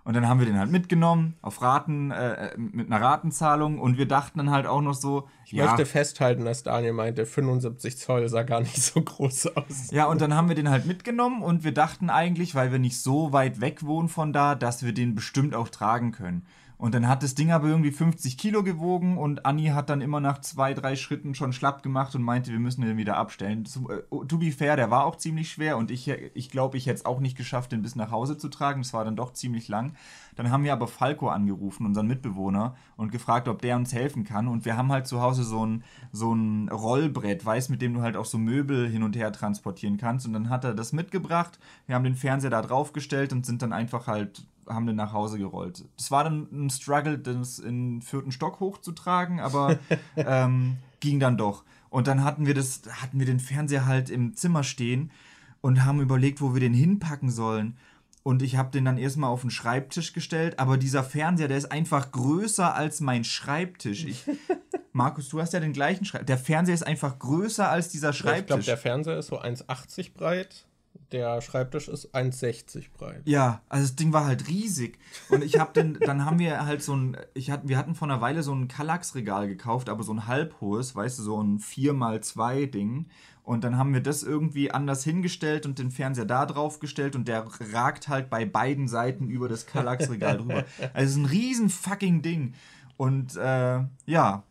und 0.06 0.16
dann 0.16 0.28
haben 0.28 0.40
wir 0.40 0.46
den 0.46 0.60
halt 0.60 0.70
mitgenommen 0.70 1.36
auf 1.42 1.62
Raten, 1.62 2.12
äh, 2.12 2.58
mit 2.58 2.92
einer 2.92 3.02
Ratenzahlung 3.02 3.80
und 3.80 3.98
wir 3.98 4.08
dachten 4.08 4.38
dann 4.38 4.52
halt 4.52 4.66
auch 4.66 4.82
noch 4.82 4.94
so. 4.94 5.30
Ich 5.46 5.54
ja, 5.54 5.66
möchte 5.66 5.86
festhalten, 5.86 6.44
dass 6.44 6.64
Daniel 6.64 6.92
meinte, 6.92 7.26
75 7.26 7.98
Zoll 7.98 8.28
sah 8.28 8.44
gar 8.44 8.60
nicht 8.60 8.82
so 8.82 9.02
groß 9.02 9.56
aus. 9.56 9.92
Ja, 9.92 10.06
und 10.06 10.20
dann 10.20 10.34
haben 10.34 10.50
wir 10.50 10.56
den 10.56 10.70
halt 10.70 10.86
mitgenommen 10.86 11.42
und 11.42 11.64
wir 11.64 11.74
dachten 11.74 12.10
eigentlich, 12.10 12.54
weil 12.54 12.72
wir 12.72 12.80
nicht 12.80 13.00
so 13.02 13.32
weit 13.32 13.62
weg 13.62 13.86
wohnen 13.86 14.10
von 14.10 14.34
da, 14.34 14.56
dass 14.56 14.84
wir 14.84 14.94
den 14.94 15.16
bestimmt 15.16 15.56
auch 15.56 15.70
tragen 15.70 16.12
können. 16.12 16.46
Und 16.84 16.94
dann 16.94 17.08
hat 17.08 17.24
das 17.24 17.34
Ding 17.34 17.54
aber 17.54 17.70
irgendwie 17.70 17.92
50 17.92 18.38
Kilo 18.38 18.62
gewogen 18.62 19.18
und 19.18 19.46
Anni 19.46 19.68
hat 19.68 19.90
dann 19.90 20.02
immer 20.02 20.20
nach 20.20 20.42
zwei, 20.42 20.74
drei 20.74 20.98
Schritten 20.98 21.34
schon 21.34 21.54
schlapp 21.54 21.82
gemacht 21.82 22.14
und 22.14 22.24
meinte, 22.24 22.52
wir 22.52 22.60
müssen 22.60 22.82
den 22.82 22.98
wieder 22.98 23.16
abstellen. 23.16 23.64
To, 23.64 23.90
uh, 24.12 24.26
to 24.26 24.38
be 24.38 24.52
fair, 24.52 24.76
der 24.76 24.92
war 24.92 25.06
auch 25.06 25.16
ziemlich 25.16 25.50
schwer 25.50 25.78
und 25.78 25.92
ich 25.92 26.04
glaube, 26.04 26.32
ich, 26.34 26.50
glaub, 26.50 26.76
ich 26.76 26.86
hätte 26.86 26.96
es 26.96 27.06
auch 27.06 27.22
nicht 27.22 27.38
geschafft, 27.38 27.72
den 27.72 27.84
bis 27.84 27.96
nach 27.96 28.12
Hause 28.12 28.38
zu 28.38 28.50
tragen. 28.50 28.82
Das 28.82 28.92
war 28.92 29.06
dann 29.06 29.16
doch 29.16 29.32
ziemlich 29.32 29.70
lang. 29.70 29.94
Dann 30.36 30.52
haben 30.52 30.66
wir 30.66 30.74
aber 30.74 30.90
Falco 30.90 31.30
angerufen, 31.30 31.86
unseren 31.86 32.08
Mitbewohner, 32.08 32.76
und 32.98 33.14
gefragt, 33.14 33.48
ob 33.48 33.62
der 33.62 33.78
uns 33.78 33.94
helfen 33.94 34.26
kann. 34.26 34.50
Und 34.50 34.66
wir 34.66 34.76
haben 34.76 34.92
halt 34.92 35.08
zu 35.08 35.22
Hause 35.22 35.46
so 35.46 35.66
ein, 35.66 35.86
so 36.12 36.34
ein 36.36 36.68
Rollbrett, 36.68 37.46
weißt 37.46 37.70
mit 37.70 37.82
dem 37.82 37.94
du 37.94 38.02
halt 38.02 38.18
auch 38.18 38.26
so 38.26 38.38
Möbel 38.38 38.90
hin 38.90 39.04
und 39.04 39.16
her 39.16 39.32
transportieren 39.32 39.96
kannst. 39.96 40.28
Und 40.28 40.34
dann 40.34 40.50
hat 40.50 40.66
er 40.66 40.74
das 40.74 40.92
mitgebracht. 40.92 41.60
Wir 41.86 41.96
haben 41.96 42.04
den 42.04 42.16
Fernseher 42.16 42.50
da 42.50 42.62
draufgestellt 42.62 43.32
und 43.32 43.46
sind 43.46 43.62
dann 43.62 43.72
einfach 43.72 44.08
halt 44.08 44.46
haben 44.68 44.86
den 44.86 44.96
nach 44.96 45.14
Hause 45.14 45.38
gerollt. 45.38 45.86
Das 45.98 46.12
war 46.12 46.24
dann 46.24 46.48
ein 46.52 46.70
Struggle, 46.70 47.18
das 47.18 47.60
in 47.60 47.96
den 47.96 48.02
vierten 48.02 48.32
Stock 48.32 48.60
hochzutragen, 48.60 49.40
aber 49.40 49.78
ähm, 50.16 50.78
ging 51.00 51.20
dann 51.20 51.38
doch. 51.38 51.64
Und 51.90 52.08
dann 52.08 52.24
hatten 52.24 52.46
wir 52.46 52.54
das, 52.54 52.82
hatten 52.90 53.20
wir 53.20 53.26
den 53.26 53.40
Fernseher 53.40 53.86
halt 53.86 54.10
im 54.10 54.36
Zimmer 54.36 54.64
stehen 54.64 55.12
und 55.62 55.86
haben 55.86 56.02
überlegt, 56.02 56.42
wo 56.42 56.54
wir 56.54 56.60
den 56.60 56.74
hinpacken 56.74 57.30
sollen. 57.30 57.78
Und 58.24 58.42
ich 58.42 58.56
habe 58.56 58.72
den 58.72 58.86
dann 58.86 58.98
erstmal 58.98 59.30
auf 59.30 59.42
den 59.42 59.52
Schreibtisch 59.52 60.14
gestellt, 60.14 60.58
aber 60.58 60.78
dieser 60.78 61.04
Fernseher, 61.04 61.50
der 61.50 61.58
ist 61.58 61.72
einfach 61.72 62.12
größer 62.12 62.74
als 62.74 63.02
mein 63.02 63.26
Schreibtisch. 63.26 64.06
Ich, 64.06 64.24
Markus, 64.94 65.28
du 65.30 65.42
hast 65.42 65.54
ja 65.54 65.60
den 65.60 65.74
gleichen 65.74 66.06
Schreibtisch. 66.06 66.28
Der 71.14 71.42
Schreibtisch. 71.42 71.88
Ist 71.88 72.02
so 72.02 72.10
1,80 72.10 72.12
breit 72.12 72.24
der 72.24 72.32
Schreibtisch 72.32 72.74
ist 72.74 72.84
1,60 72.84 72.84
breit. 72.98 73.22
Ja, 73.26 73.62
also 73.70 73.86
das 73.86 73.96
Ding 73.96 74.14
war 74.14 74.26
halt 74.26 74.48
riesig. 74.50 74.98
Und 75.30 75.44
ich 75.44 75.60
habe 75.60 75.72
den, 75.74 75.94
dann 76.00 76.26
haben 76.26 76.40
wir 76.40 76.66
halt 76.66 76.82
so 76.82 76.96
ein, 76.96 77.18
ich 77.34 77.52
hat, 77.52 77.68
wir 77.68 77.78
hatten 77.78 77.96
vor 77.96 78.10
einer 78.10 78.20
Weile 78.20 78.44
so 78.44 78.54
ein 78.54 78.68
Kallax-Regal 78.68 79.48
gekauft, 79.48 79.90
aber 79.90 80.04
so 80.04 80.14
ein 80.14 80.28
halbhohes, 80.28 80.96
weißt 80.96 81.20
du, 81.20 81.24
so 81.24 81.42
ein 81.42 81.60
4x2 81.60 82.68
Ding. 82.68 83.06
Und 83.44 83.64
dann 83.64 83.78
haben 83.78 83.94
wir 83.94 84.02
das 84.02 84.24
irgendwie 84.24 84.72
anders 84.72 85.04
hingestellt 85.04 85.66
und 85.66 85.78
den 85.78 85.92
Fernseher 85.92 86.26
da 86.26 86.46
drauf 86.46 86.80
gestellt 86.80 87.16
und 87.16 87.28
der 87.28 87.46
ragt 87.74 88.08
halt 88.08 88.30
bei 88.30 88.46
beiden 88.46 88.88
Seiten 88.88 89.30
über 89.30 89.50
das 89.50 89.66
Kallax-Regal 89.66 90.38
drüber. 90.38 90.64
Also 90.94 91.06
es 91.06 91.12
ist 91.12 91.18
ein 91.18 91.26
riesen 91.26 91.70
fucking 91.70 92.22
Ding. 92.22 92.54
Und 92.98 93.36
äh, 93.36 93.82
ja, 94.06 94.44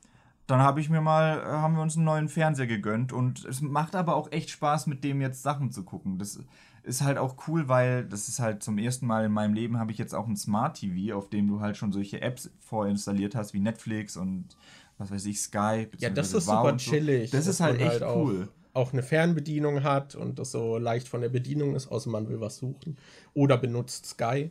dann 0.47 0.61
habe 0.61 0.81
ich 0.81 0.91
mir 0.91 1.01
mal, 1.01 1.39
äh, 1.39 1.45
haben 1.45 1.75
wir 1.75 1.83
uns 1.83 1.97
einen 1.97 2.05
neuen 2.05 2.29
Fernseher 2.29 2.67
gegönnt 2.67 3.13
und 3.13 3.45
es 3.45 3.61
macht 3.61 3.95
aber 3.95 4.17
auch 4.17 4.31
echt 4.33 4.51
Spaß, 4.51 4.87
mit 4.87 5.05
dem 5.05 5.21
jetzt 5.21 5.43
Sachen 5.43 5.71
zu 5.71 5.85
gucken. 5.85 6.19
Das 6.19 6.41
ist 6.83 7.03
halt 7.03 7.19
auch 7.19 7.37
cool, 7.47 7.69
weil 7.69 8.05
das 8.05 8.29
ist 8.29 8.41
halt 8.41 8.63
zum 8.63 8.79
ersten 8.79 9.07
Mal 9.07 9.25
in 9.25 9.33
meinem 9.33 9.55
Leben 9.55 9.79
habe 9.79 9.93
ich 9.93 9.99
jetzt 9.99 10.15
auch 10.15 10.27
ein 10.27 10.37
Smart 10.37 10.79
TV, 10.79 11.17
auf 11.17 11.29
dem 11.29 11.47
du 11.47 11.61
halt 11.61 11.77
schon 11.77 11.93
solche 11.93 12.21
Apps 12.21 12.51
vorinstalliert 12.59 13.35
hast, 13.35 13.55
wie 13.55 13.61
Netflix 13.61 14.17
und 14.17 14.57
was 14.99 15.11
weiß 15.11 15.27
ich, 15.27 15.41
Sky. 15.41 15.89
Ja, 15.99 16.11
das 16.11 16.33
ist 16.33 16.47
super 16.47 16.71
so. 16.71 16.77
chillig. 16.77 17.31
Das 17.31 17.47
ist 17.47 17.61
halt 17.61 17.81
echt 17.81 18.01
halt 18.01 18.17
cool. 18.17 18.49
Auch, 18.73 18.89
auch 18.89 18.93
eine 18.93 19.03
Fernbedienung 19.03 19.85
hat 19.85 20.15
und 20.15 20.39
das 20.39 20.51
so 20.51 20.77
leicht 20.79 21.09
von 21.09 21.21
der 21.21 21.29
Bedienung 21.29 21.75
ist, 21.77 21.89
außer 21.89 22.11
man 22.11 22.29
will 22.29 22.41
was 22.41 22.57
suchen. 22.57 22.97
Oder 23.33 23.59
benutzt 23.59 24.07
Sky. 24.07 24.51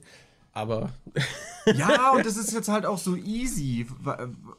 Aber. 0.53 0.89
ja, 1.65 2.11
und 2.11 2.25
das 2.25 2.37
ist 2.37 2.53
jetzt 2.53 2.67
halt 2.67 2.85
auch 2.85 2.97
so 2.97 3.15
easy. 3.15 3.87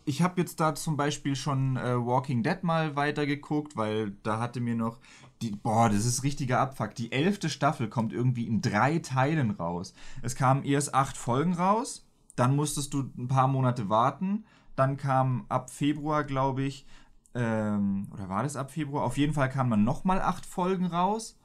Ich 0.04 0.22
habe 0.22 0.40
jetzt 0.40 0.58
da 0.60 0.74
zum 0.74 0.96
Beispiel 0.96 1.36
schon 1.36 1.76
äh, 1.76 1.94
Walking 1.94 2.42
Dead 2.42 2.62
mal 2.62 2.96
weitergeguckt, 2.96 3.76
weil 3.76 4.12
da 4.22 4.40
hatte 4.40 4.60
mir 4.60 4.74
noch. 4.74 4.98
Die, 5.42 5.50
boah, 5.50 5.88
das 5.88 6.06
ist 6.06 6.22
richtiger 6.22 6.60
Abfuck. 6.60 6.94
Die 6.94 7.10
elfte 7.10 7.50
Staffel 7.50 7.88
kommt 7.88 8.12
irgendwie 8.12 8.46
in 8.46 8.62
drei 8.62 9.00
Teilen 9.00 9.50
raus. 9.50 9.92
Es 10.22 10.36
kamen 10.36 10.62
erst 10.62 10.94
acht 10.94 11.16
Folgen 11.16 11.54
raus, 11.54 12.06
dann 12.36 12.54
musstest 12.54 12.94
du 12.94 13.10
ein 13.18 13.26
paar 13.26 13.48
Monate 13.48 13.88
warten. 13.88 14.44
Dann 14.76 14.96
kam 14.96 15.44
ab 15.48 15.68
Februar, 15.70 16.22
glaube 16.22 16.62
ich, 16.62 16.86
ähm, 17.34 18.08
oder 18.12 18.28
war 18.28 18.42
das 18.42 18.56
ab 18.56 18.70
Februar? 18.70 19.04
Auf 19.04 19.16
jeden 19.16 19.32
Fall 19.32 19.48
kamen 19.48 19.70
dann 19.70 19.84
nochmal 19.84 20.20
acht 20.20 20.46
Folgen 20.46 20.86
raus. 20.86 21.38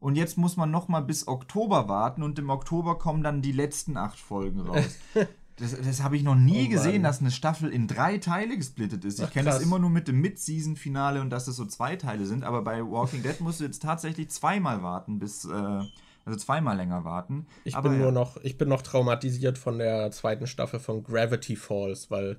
Und 0.00 0.16
jetzt 0.16 0.38
muss 0.38 0.56
man 0.56 0.70
noch 0.70 0.88
mal 0.88 1.00
bis 1.00 1.28
Oktober 1.28 1.88
warten 1.88 2.22
und 2.22 2.38
im 2.38 2.50
Oktober 2.50 2.98
kommen 2.98 3.22
dann 3.22 3.42
die 3.42 3.52
letzten 3.52 3.96
acht 3.96 4.18
Folgen 4.18 4.60
raus. 4.60 4.98
Das, 5.56 5.78
das 5.78 6.02
habe 6.02 6.16
ich 6.16 6.22
noch 6.22 6.36
nie 6.36 6.68
oh 6.68 6.70
gesehen, 6.70 7.02
dass 7.02 7.20
eine 7.20 7.30
Staffel 7.30 7.70
in 7.70 7.86
drei 7.86 8.16
Teile 8.16 8.56
gesplittet 8.56 9.04
ist. 9.04 9.20
Ich 9.20 9.30
kenne 9.30 9.50
das 9.50 9.60
immer 9.60 9.78
nur 9.78 9.90
mit 9.90 10.08
dem 10.08 10.18
Mid-Season-Finale 10.22 11.20
und 11.20 11.28
dass 11.28 11.48
es 11.48 11.56
so 11.56 11.66
zwei 11.66 11.96
Teile 11.96 12.24
sind, 12.24 12.44
aber 12.44 12.62
bei 12.62 12.80
Walking 12.82 13.22
Dead 13.22 13.38
musst 13.40 13.60
du 13.60 13.64
jetzt 13.64 13.82
tatsächlich 13.82 14.30
zweimal 14.30 14.82
warten, 14.82 15.18
bis. 15.18 15.44
Äh, 15.44 15.82
also 16.24 16.38
zweimal 16.38 16.76
länger 16.76 17.04
warten. 17.04 17.46
Ich 17.64 17.74
aber 17.74 17.90
bin 17.90 17.98
ja. 17.98 18.04
nur 18.04 18.12
noch, 18.12 18.36
ich 18.38 18.58
bin 18.58 18.68
noch 18.68 18.82
traumatisiert 18.82 19.58
von 19.58 19.78
der 19.78 20.10
zweiten 20.12 20.46
Staffel 20.46 20.78
von 20.78 21.02
Gravity 21.02 21.56
Falls, 21.56 22.10
weil 22.10 22.38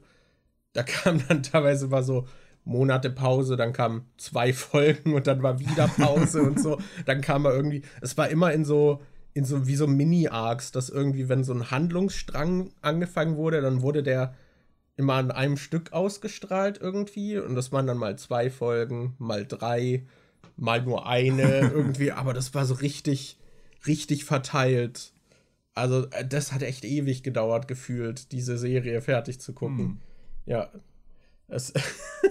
da 0.74 0.84
kam 0.84 1.22
dann 1.28 1.44
teilweise 1.44 1.88
mal 1.88 2.04
so 2.04 2.28
Monate 2.64 3.10
Pause, 3.10 3.58
dann 3.58 3.74
kamen 3.74 4.06
zwei 4.18 4.54
Folgen 4.54 5.14
und 5.14 5.28
dann 5.28 5.44
war 5.44 5.60
wieder 5.60 5.88
Pause 5.88 6.44
und 6.44 6.60
so. 6.60 6.80
Dann 7.06 7.22
kam 7.22 7.46
er 7.46 7.54
irgendwie, 7.54 7.82
es 8.02 8.18
war 8.18 8.30
immer 8.30 8.52
in 8.54 8.66
so, 8.66 9.02
in 9.34 9.46
so 9.46 9.68
wie 9.68 9.76
so 9.76 9.88
Mini-Arcs, 9.88 10.72
dass 10.72 10.90
irgendwie, 10.90 11.30
wenn 11.30 11.44
so 11.44 11.54
ein 11.54 11.72
Handlungsstrang 11.72 12.72
angefangen 12.82 13.36
wurde, 13.38 13.62
dann 13.62 13.82
wurde 13.82 14.04
der 14.04 14.34
immer 14.98 15.16
an 15.16 15.32
einem 15.32 15.58
Stück 15.58 15.94
ausgestrahlt 15.94 16.80
irgendwie 16.80 17.38
und 17.38 17.56
das 17.56 17.72
waren 17.72 17.88
dann 17.88 17.98
mal 17.98 18.18
zwei 18.18 18.50
Folgen, 18.50 19.16
mal 19.18 19.46
drei, 19.46 20.06
mal 20.58 20.82
nur 20.84 21.08
eine 21.08 21.42
irgendwie, 21.74 22.12
aber 22.12 22.34
das 22.34 22.54
war 22.54 22.66
so 22.66 22.76
richtig, 22.76 23.38
richtig 23.88 24.26
verteilt. 24.26 25.14
Also 25.74 26.08
äh, 26.12 26.28
das 26.28 26.52
hat 26.52 26.62
echt 26.62 26.86
ewig 26.86 27.24
gedauert 27.24 27.68
gefühlt, 27.68 28.32
diese 28.32 28.58
Serie 28.58 29.02
fertig 29.02 29.40
zu 29.40 29.54
gucken. 29.54 29.78
Hm. 29.78 29.98
Ja, 30.46 30.70
es 31.48 31.74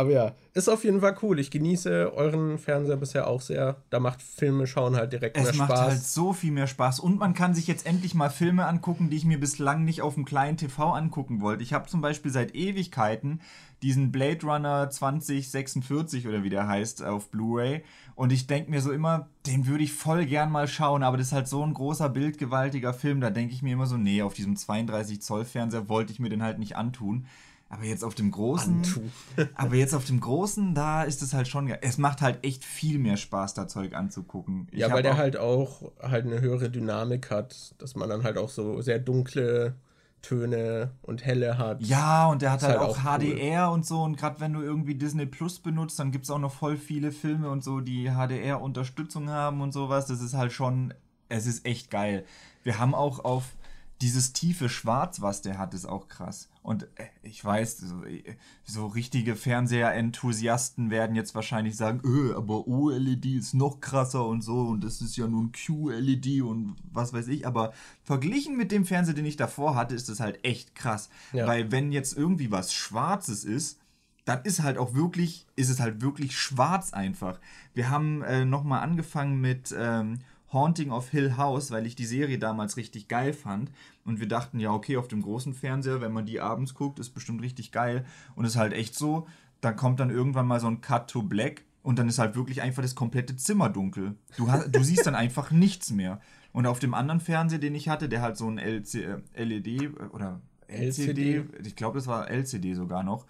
Aber 0.00 0.10
ja, 0.10 0.32
ist 0.54 0.70
auf 0.70 0.82
jeden 0.82 1.02
Fall 1.02 1.14
cool. 1.20 1.38
Ich 1.38 1.50
genieße 1.50 2.14
euren 2.14 2.56
Fernseher 2.56 2.96
bisher 2.96 3.26
auch 3.26 3.42
sehr. 3.42 3.76
Da 3.90 4.00
macht 4.00 4.22
Filme 4.22 4.66
schauen 4.66 4.96
halt 4.96 5.12
direkt 5.12 5.36
es 5.36 5.44
mehr 5.44 5.52
Spaß. 5.52 5.62
Es 5.62 5.68
macht 5.68 5.90
halt 5.90 6.02
so 6.02 6.32
viel 6.32 6.52
mehr 6.52 6.66
Spaß. 6.66 7.00
Und 7.00 7.18
man 7.18 7.34
kann 7.34 7.52
sich 7.54 7.66
jetzt 7.66 7.84
endlich 7.84 8.14
mal 8.14 8.30
Filme 8.30 8.66
angucken, 8.66 9.10
die 9.10 9.18
ich 9.18 9.26
mir 9.26 9.38
bislang 9.38 9.84
nicht 9.84 10.00
auf 10.00 10.14
dem 10.14 10.24
kleinen 10.24 10.56
TV 10.56 10.94
angucken 10.94 11.42
wollte. 11.42 11.62
Ich 11.62 11.74
habe 11.74 11.86
zum 11.86 12.00
Beispiel 12.00 12.30
seit 12.30 12.54
Ewigkeiten 12.54 13.42
diesen 13.82 14.10
Blade 14.10 14.46
Runner 14.46 14.88
2046 14.88 16.26
oder 16.26 16.42
wie 16.42 16.50
der 16.50 16.66
heißt 16.66 17.02
auf 17.02 17.30
Blu-ray. 17.30 17.82
Und 18.14 18.32
ich 18.32 18.46
denke 18.46 18.70
mir 18.70 18.80
so 18.80 18.92
immer, 18.92 19.28
den 19.46 19.66
würde 19.66 19.84
ich 19.84 19.92
voll 19.92 20.24
gern 20.24 20.50
mal 20.50 20.66
schauen, 20.66 21.02
aber 21.02 21.18
das 21.18 21.26
ist 21.28 21.32
halt 21.32 21.48
so 21.48 21.62
ein 21.62 21.74
großer, 21.74 22.08
bildgewaltiger 22.08 22.94
Film. 22.94 23.20
Da 23.20 23.28
denke 23.28 23.52
ich 23.52 23.62
mir 23.62 23.74
immer 23.74 23.86
so, 23.86 23.98
nee, 23.98 24.22
auf 24.22 24.32
diesem 24.32 24.56
32 24.56 25.20
Zoll 25.20 25.44
Fernseher 25.44 25.90
wollte 25.90 26.12
ich 26.12 26.20
mir 26.20 26.30
den 26.30 26.42
halt 26.42 26.58
nicht 26.58 26.76
antun. 26.76 27.26
Aber 27.72 27.84
jetzt 27.84 28.02
auf 28.02 28.16
dem 28.16 28.32
großen, 28.32 28.82
aber 29.54 29.76
jetzt 29.76 29.94
auf 29.94 30.04
dem 30.04 30.18
großen, 30.18 30.74
da 30.74 31.04
ist 31.04 31.22
es 31.22 31.32
halt 31.32 31.46
schon, 31.46 31.68
es 31.68 31.98
macht 31.98 32.20
halt 32.20 32.44
echt 32.44 32.64
viel 32.64 32.98
mehr 32.98 33.16
Spaß, 33.16 33.54
da 33.54 33.68
Zeug 33.68 33.94
anzugucken. 33.94 34.66
Ich 34.72 34.80
ja, 34.80 34.90
weil 34.92 35.04
der 35.04 35.16
halt 35.16 35.36
auch 35.36 35.92
halt 36.02 36.26
eine 36.26 36.40
höhere 36.40 36.68
Dynamik 36.68 37.30
hat, 37.30 37.76
dass 37.78 37.94
man 37.94 38.08
dann 38.08 38.24
halt 38.24 38.38
auch 38.38 38.48
so 38.48 38.82
sehr 38.82 38.98
dunkle 38.98 39.76
Töne 40.20 40.90
und 41.02 41.24
helle 41.24 41.58
hat. 41.58 41.80
Ja, 41.82 42.26
und 42.26 42.42
der 42.42 42.50
hat 42.50 42.62
halt, 42.62 42.78
halt, 42.78 42.90
auch, 42.90 42.98
auch 42.98 43.18
HDR 43.18 43.68
cool. 43.68 43.74
und 43.74 43.86
so. 43.86 44.02
Und 44.02 44.16
gerade 44.16 44.40
wenn 44.40 44.52
du 44.52 44.60
irgendwie 44.60 44.96
Disney 44.96 45.26
Plus 45.26 45.60
benutzt, 45.60 45.98
dann 45.98 46.10
gibt 46.10 46.24
es 46.24 46.30
auch 46.30 46.38
noch 46.38 46.52
voll 46.52 46.76
viele 46.76 47.12
Filme 47.12 47.50
und 47.50 47.62
so, 47.62 47.80
die 47.80 48.10
HDR-Unterstützung 48.10 49.30
haben 49.30 49.60
und 49.60 49.72
sowas. 49.72 50.06
Das 50.06 50.20
ist 50.20 50.34
halt 50.34 50.52
schon, 50.52 50.92
es 51.28 51.46
ist 51.46 51.64
echt 51.64 51.90
geil. 51.90 52.24
Wir 52.62 52.78
haben 52.78 52.94
auch 52.94 53.24
auf 53.24 53.54
dieses 54.02 54.32
tiefe 54.32 54.68
Schwarz, 54.68 55.20
was 55.20 55.40
der 55.40 55.56
hat, 55.56 55.72
ist 55.72 55.86
auch 55.86 56.08
krass. 56.08 56.49
Und 56.62 56.84
äh, 56.96 57.06
ich 57.22 57.42
weiß, 57.42 57.78
so, 57.78 58.04
äh, 58.04 58.36
so 58.64 58.86
richtige 58.86 59.34
Fernseher-Enthusiasten 59.34 60.90
werden 60.90 61.16
jetzt 61.16 61.34
wahrscheinlich 61.34 61.76
sagen, 61.76 62.02
öh, 62.04 62.34
aber 62.34 62.68
OLED 62.68 63.24
ist 63.24 63.54
noch 63.54 63.80
krasser 63.80 64.26
und 64.26 64.42
so 64.42 64.68
und 64.68 64.84
das 64.84 65.00
ist 65.00 65.16
ja 65.16 65.26
nur 65.26 65.44
ein 65.44 65.52
QLED 65.52 66.42
und 66.42 66.76
was 66.92 67.12
weiß 67.12 67.28
ich. 67.28 67.46
Aber 67.46 67.72
verglichen 68.02 68.56
mit 68.56 68.72
dem 68.72 68.84
Fernseher, 68.84 69.14
den 69.14 69.24
ich 69.24 69.36
davor 69.36 69.74
hatte, 69.74 69.94
ist 69.94 70.10
das 70.10 70.20
halt 70.20 70.44
echt 70.44 70.74
krass. 70.74 71.08
Ja. 71.32 71.46
Weil 71.46 71.72
wenn 71.72 71.92
jetzt 71.92 72.16
irgendwie 72.16 72.50
was 72.50 72.74
Schwarzes 72.74 73.44
ist, 73.44 73.78
dann 74.26 74.42
ist 74.44 74.62
halt 74.62 74.76
auch 74.76 74.94
wirklich, 74.94 75.46
ist 75.56 75.70
es 75.70 75.80
halt 75.80 76.02
wirklich 76.02 76.38
schwarz 76.38 76.92
einfach. 76.92 77.40
Wir 77.72 77.88
haben 77.88 78.22
äh, 78.22 78.44
nochmal 78.44 78.82
angefangen 78.82 79.40
mit 79.40 79.74
ähm, 79.76 80.18
Haunting 80.52 80.90
of 80.90 81.10
Hill 81.10 81.36
House, 81.36 81.70
weil 81.70 81.86
ich 81.86 81.94
die 81.94 82.06
Serie 82.06 82.38
damals 82.38 82.76
richtig 82.76 83.08
geil 83.08 83.32
fand. 83.32 83.70
Und 84.04 84.20
wir 84.20 84.28
dachten, 84.28 84.58
ja, 84.58 84.72
okay, 84.72 84.96
auf 84.96 85.08
dem 85.08 85.22
großen 85.22 85.54
Fernseher, 85.54 86.00
wenn 86.00 86.12
man 86.12 86.26
die 86.26 86.40
abends 86.40 86.74
guckt, 86.74 86.98
ist 86.98 87.10
bestimmt 87.10 87.42
richtig 87.42 87.72
geil. 87.72 88.04
Und 88.34 88.44
es 88.44 88.52
ist 88.52 88.58
halt 88.58 88.72
echt 88.72 88.94
so, 88.94 89.26
dann 89.60 89.76
kommt 89.76 90.00
dann 90.00 90.10
irgendwann 90.10 90.46
mal 90.46 90.60
so 90.60 90.66
ein 90.66 90.80
Cut 90.80 91.08
to 91.08 91.22
Black 91.22 91.62
und 91.82 91.98
dann 91.98 92.08
ist 92.08 92.18
halt 92.18 92.34
wirklich 92.34 92.62
einfach 92.62 92.82
das 92.82 92.94
komplette 92.94 93.36
Zimmer 93.36 93.68
dunkel. 93.68 94.16
Du, 94.36 94.50
hast, 94.50 94.74
du 94.74 94.82
siehst 94.82 95.06
dann 95.06 95.14
einfach 95.14 95.50
nichts 95.50 95.90
mehr. 95.90 96.20
Und 96.52 96.66
auf 96.66 96.80
dem 96.80 96.94
anderen 96.94 97.20
Fernseher, 97.20 97.60
den 97.60 97.74
ich 97.74 97.88
hatte, 97.88 98.08
der 98.08 98.22
halt 98.22 98.36
so 98.36 98.48
ein 98.48 98.58
LC, 98.58 98.94
äh, 99.34 99.44
LED 99.44 99.66
äh, 99.66 99.88
oder 100.12 100.40
LCD, 100.66 101.36
LCD. 101.36 101.68
ich 101.68 101.76
glaube, 101.76 101.98
das 101.98 102.06
war 102.06 102.28
LCD 102.28 102.74
sogar 102.74 103.02
noch, 103.02 103.26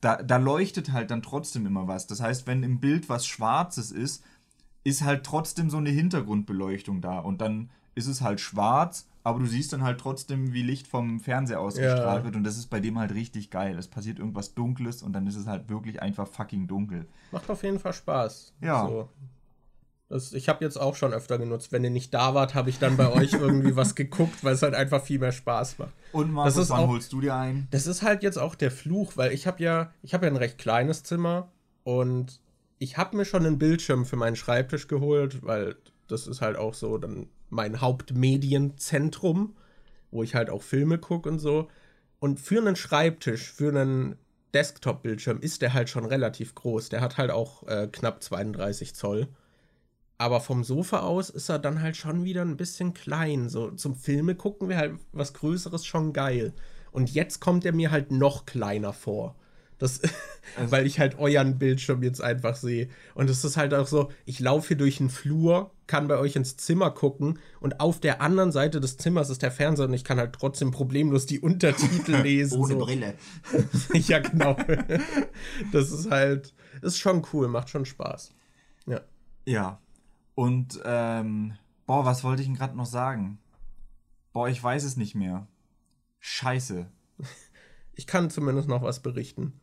da, 0.00 0.22
da 0.22 0.36
leuchtet 0.36 0.92
halt 0.92 1.10
dann 1.10 1.22
trotzdem 1.22 1.66
immer 1.66 1.86
was. 1.86 2.06
Das 2.06 2.20
heißt, 2.20 2.46
wenn 2.46 2.62
im 2.62 2.80
Bild 2.80 3.08
was 3.08 3.26
Schwarzes 3.26 3.90
ist, 3.90 4.24
ist 4.84 5.04
halt 5.04 5.24
trotzdem 5.24 5.70
so 5.70 5.76
eine 5.76 5.90
Hintergrundbeleuchtung 5.90 7.00
da. 7.00 7.18
Und 7.18 7.40
dann 7.40 7.70
ist 7.94 8.06
es 8.06 8.20
halt 8.20 8.40
schwarz, 8.40 9.08
aber 9.22 9.38
du 9.40 9.46
siehst 9.46 9.72
dann 9.72 9.82
halt 9.82 10.00
trotzdem, 10.00 10.52
wie 10.52 10.62
Licht 10.62 10.86
vom 10.86 11.20
Fernseher 11.20 11.60
ausgestrahlt 11.60 12.20
ja. 12.20 12.24
wird. 12.24 12.36
Und 12.36 12.44
das 12.44 12.56
ist 12.56 12.66
bei 12.66 12.80
dem 12.80 12.98
halt 12.98 13.12
richtig 13.12 13.50
geil. 13.50 13.76
Es 13.78 13.88
passiert 13.88 14.18
irgendwas 14.18 14.54
Dunkles 14.54 15.02
und 15.02 15.12
dann 15.12 15.26
ist 15.26 15.36
es 15.36 15.46
halt 15.46 15.68
wirklich 15.68 16.00
einfach 16.00 16.26
fucking 16.26 16.66
dunkel. 16.66 17.06
Macht 17.30 17.50
auf 17.50 17.62
jeden 17.62 17.78
Fall 17.78 17.92
Spaß. 17.92 18.54
Ja. 18.62 18.86
So. 18.86 19.08
Das, 20.08 20.32
ich 20.32 20.48
habe 20.48 20.64
jetzt 20.64 20.76
auch 20.76 20.96
schon 20.96 21.12
öfter 21.12 21.38
genutzt. 21.38 21.70
Wenn 21.70 21.84
ihr 21.84 21.90
nicht 21.90 22.12
da 22.12 22.34
wart, 22.34 22.54
habe 22.54 22.68
ich 22.68 22.80
dann 22.80 22.96
bei 22.96 23.12
euch 23.12 23.32
irgendwie 23.34 23.76
was 23.76 23.94
geguckt, 23.94 24.42
weil 24.42 24.54
es 24.54 24.62
halt 24.62 24.74
einfach 24.74 25.02
viel 25.04 25.20
mehr 25.20 25.30
Spaß 25.30 25.78
macht. 25.78 25.92
Und 26.12 26.32
Markus, 26.32 26.54
das 26.54 26.64
ist 26.64 26.70
wann 26.70 26.80
auch, 26.80 26.88
holst 26.88 27.12
du 27.12 27.20
dir 27.20 27.36
ein? 27.36 27.68
Das 27.70 27.86
ist 27.86 28.02
halt 28.02 28.24
jetzt 28.24 28.36
auch 28.36 28.56
der 28.56 28.72
Fluch, 28.72 29.12
weil 29.16 29.32
ich 29.32 29.46
habe 29.46 29.62
ja, 29.62 29.92
ich 30.02 30.12
habe 30.12 30.26
ja 30.26 30.32
ein 30.32 30.36
recht 30.36 30.58
kleines 30.58 31.04
Zimmer 31.04 31.48
und 31.84 32.40
ich 32.80 32.96
habe 32.96 33.16
mir 33.16 33.26
schon 33.26 33.44
einen 33.44 33.58
Bildschirm 33.58 34.06
für 34.06 34.16
meinen 34.16 34.36
Schreibtisch 34.36 34.88
geholt, 34.88 35.42
weil 35.44 35.76
das 36.08 36.26
ist 36.26 36.40
halt 36.40 36.56
auch 36.56 36.72
so 36.72 36.96
dann 36.96 37.28
mein 37.50 37.80
Hauptmedienzentrum, 37.82 39.54
wo 40.10 40.22
ich 40.22 40.34
halt 40.34 40.48
auch 40.48 40.62
Filme 40.62 40.98
gucke 40.98 41.28
und 41.28 41.38
so. 41.38 41.68
Und 42.20 42.40
für 42.40 42.58
einen 42.58 42.76
Schreibtisch, 42.76 43.52
für 43.52 43.68
einen 43.68 44.16
Desktop-Bildschirm 44.54 45.40
ist 45.40 45.60
der 45.60 45.74
halt 45.74 45.90
schon 45.90 46.06
relativ 46.06 46.54
groß. 46.54 46.88
Der 46.88 47.02
hat 47.02 47.18
halt 47.18 47.30
auch 47.30 47.68
äh, 47.68 47.86
knapp 47.92 48.22
32 48.22 48.94
Zoll. 48.94 49.28
Aber 50.16 50.40
vom 50.40 50.64
Sofa 50.64 51.00
aus 51.00 51.28
ist 51.28 51.50
er 51.50 51.58
dann 51.58 51.82
halt 51.82 51.98
schon 51.98 52.24
wieder 52.24 52.42
ein 52.42 52.56
bisschen 52.56 52.94
klein. 52.94 53.50
So 53.50 53.72
zum 53.72 53.94
Filme 53.94 54.36
gucken 54.36 54.70
wir 54.70 54.78
halt 54.78 54.94
was 55.12 55.34
Größeres 55.34 55.84
schon 55.84 56.14
geil. 56.14 56.54
Und 56.92 57.12
jetzt 57.12 57.40
kommt 57.40 57.66
er 57.66 57.72
mir 57.72 57.90
halt 57.90 58.10
noch 58.10 58.46
kleiner 58.46 58.94
vor. 58.94 59.36
Das, 59.80 60.00
also, 60.56 60.70
weil 60.70 60.86
ich 60.86 61.00
halt 61.00 61.18
euren 61.18 61.58
Bildschirm 61.58 62.04
jetzt 62.04 62.22
einfach 62.22 62.54
sehe. 62.54 62.88
Und 63.14 63.28
es 63.28 63.44
ist 63.44 63.56
halt 63.56 63.74
auch 63.74 63.88
so, 63.88 64.12
ich 64.26 64.38
laufe 64.38 64.68
hier 64.68 64.76
durch 64.76 64.98
den 64.98 65.10
Flur, 65.10 65.72
kann 65.88 66.06
bei 66.06 66.18
euch 66.18 66.36
ins 66.36 66.56
Zimmer 66.56 66.92
gucken 66.92 67.40
und 67.58 67.80
auf 67.80 67.98
der 67.98 68.22
anderen 68.22 68.52
Seite 68.52 68.80
des 68.80 68.96
Zimmers 68.96 69.30
ist 69.30 69.42
der 69.42 69.50
Fernseher 69.50 69.86
und 69.86 69.94
ich 69.94 70.04
kann 70.04 70.18
halt 70.18 70.32
trotzdem 70.32 70.70
problemlos 70.70 71.26
die 71.26 71.40
Untertitel 71.40 72.12
lesen. 72.22 72.60
Ohne 72.60 72.74
so. 72.74 72.78
Brille. 72.78 73.14
ja, 73.94 74.20
genau. 74.20 74.56
das 75.72 75.90
ist 75.90 76.10
halt, 76.10 76.54
ist 76.82 76.98
schon 76.98 77.26
cool, 77.32 77.48
macht 77.48 77.70
schon 77.70 77.86
Spaß. 77.86 78.32
Ja. 78.86 79.00
Ja, 79.46 79.80
und, 80.34 80.80
ähm, 80.84 81.54
boah, 81.86 82.04
was 82.04 82.22
wollte 82.22 82.42
ich 82.42 82.48
denn 82.48 82.56
gerade 82.56 82.76
noch 82.76 82.86
sagen? 82.86 83.38
Boah, 84.32 84.48
ich 84.48 84.62
weiß 84.62 84.84
es 84.84 84.96
nicht 84.96 85.14
mehr. 85.14 85.48
Scheiße. 86.20 86.86
Ich 87.92 88.06
kann 88.06 88.30
zumindest 88.30 88.68
noch 88.68 88.82
was 88.82 89.00
berichten. 89.00 89.60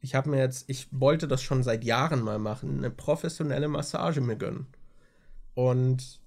Ich 0.00 0.14
habe 0.14 0.30
mir 0.30 0.38
jetzt, 0.38 0.64
ich 0.68 0.88
wollte 0.92 1.28
das 1.28 1.42
schon 1.42 1.62
seit 1.62 1.84
Jahren 1.84 2.22
mal 2.22 2.38
machen, 2.38 2.78
eine 2.78 2.90
professionelle 2.90 3.68
Massage 3.68 4.20
mir 4.20 4.36
gönnen. 4.36 4.66
Und 5.54 6.20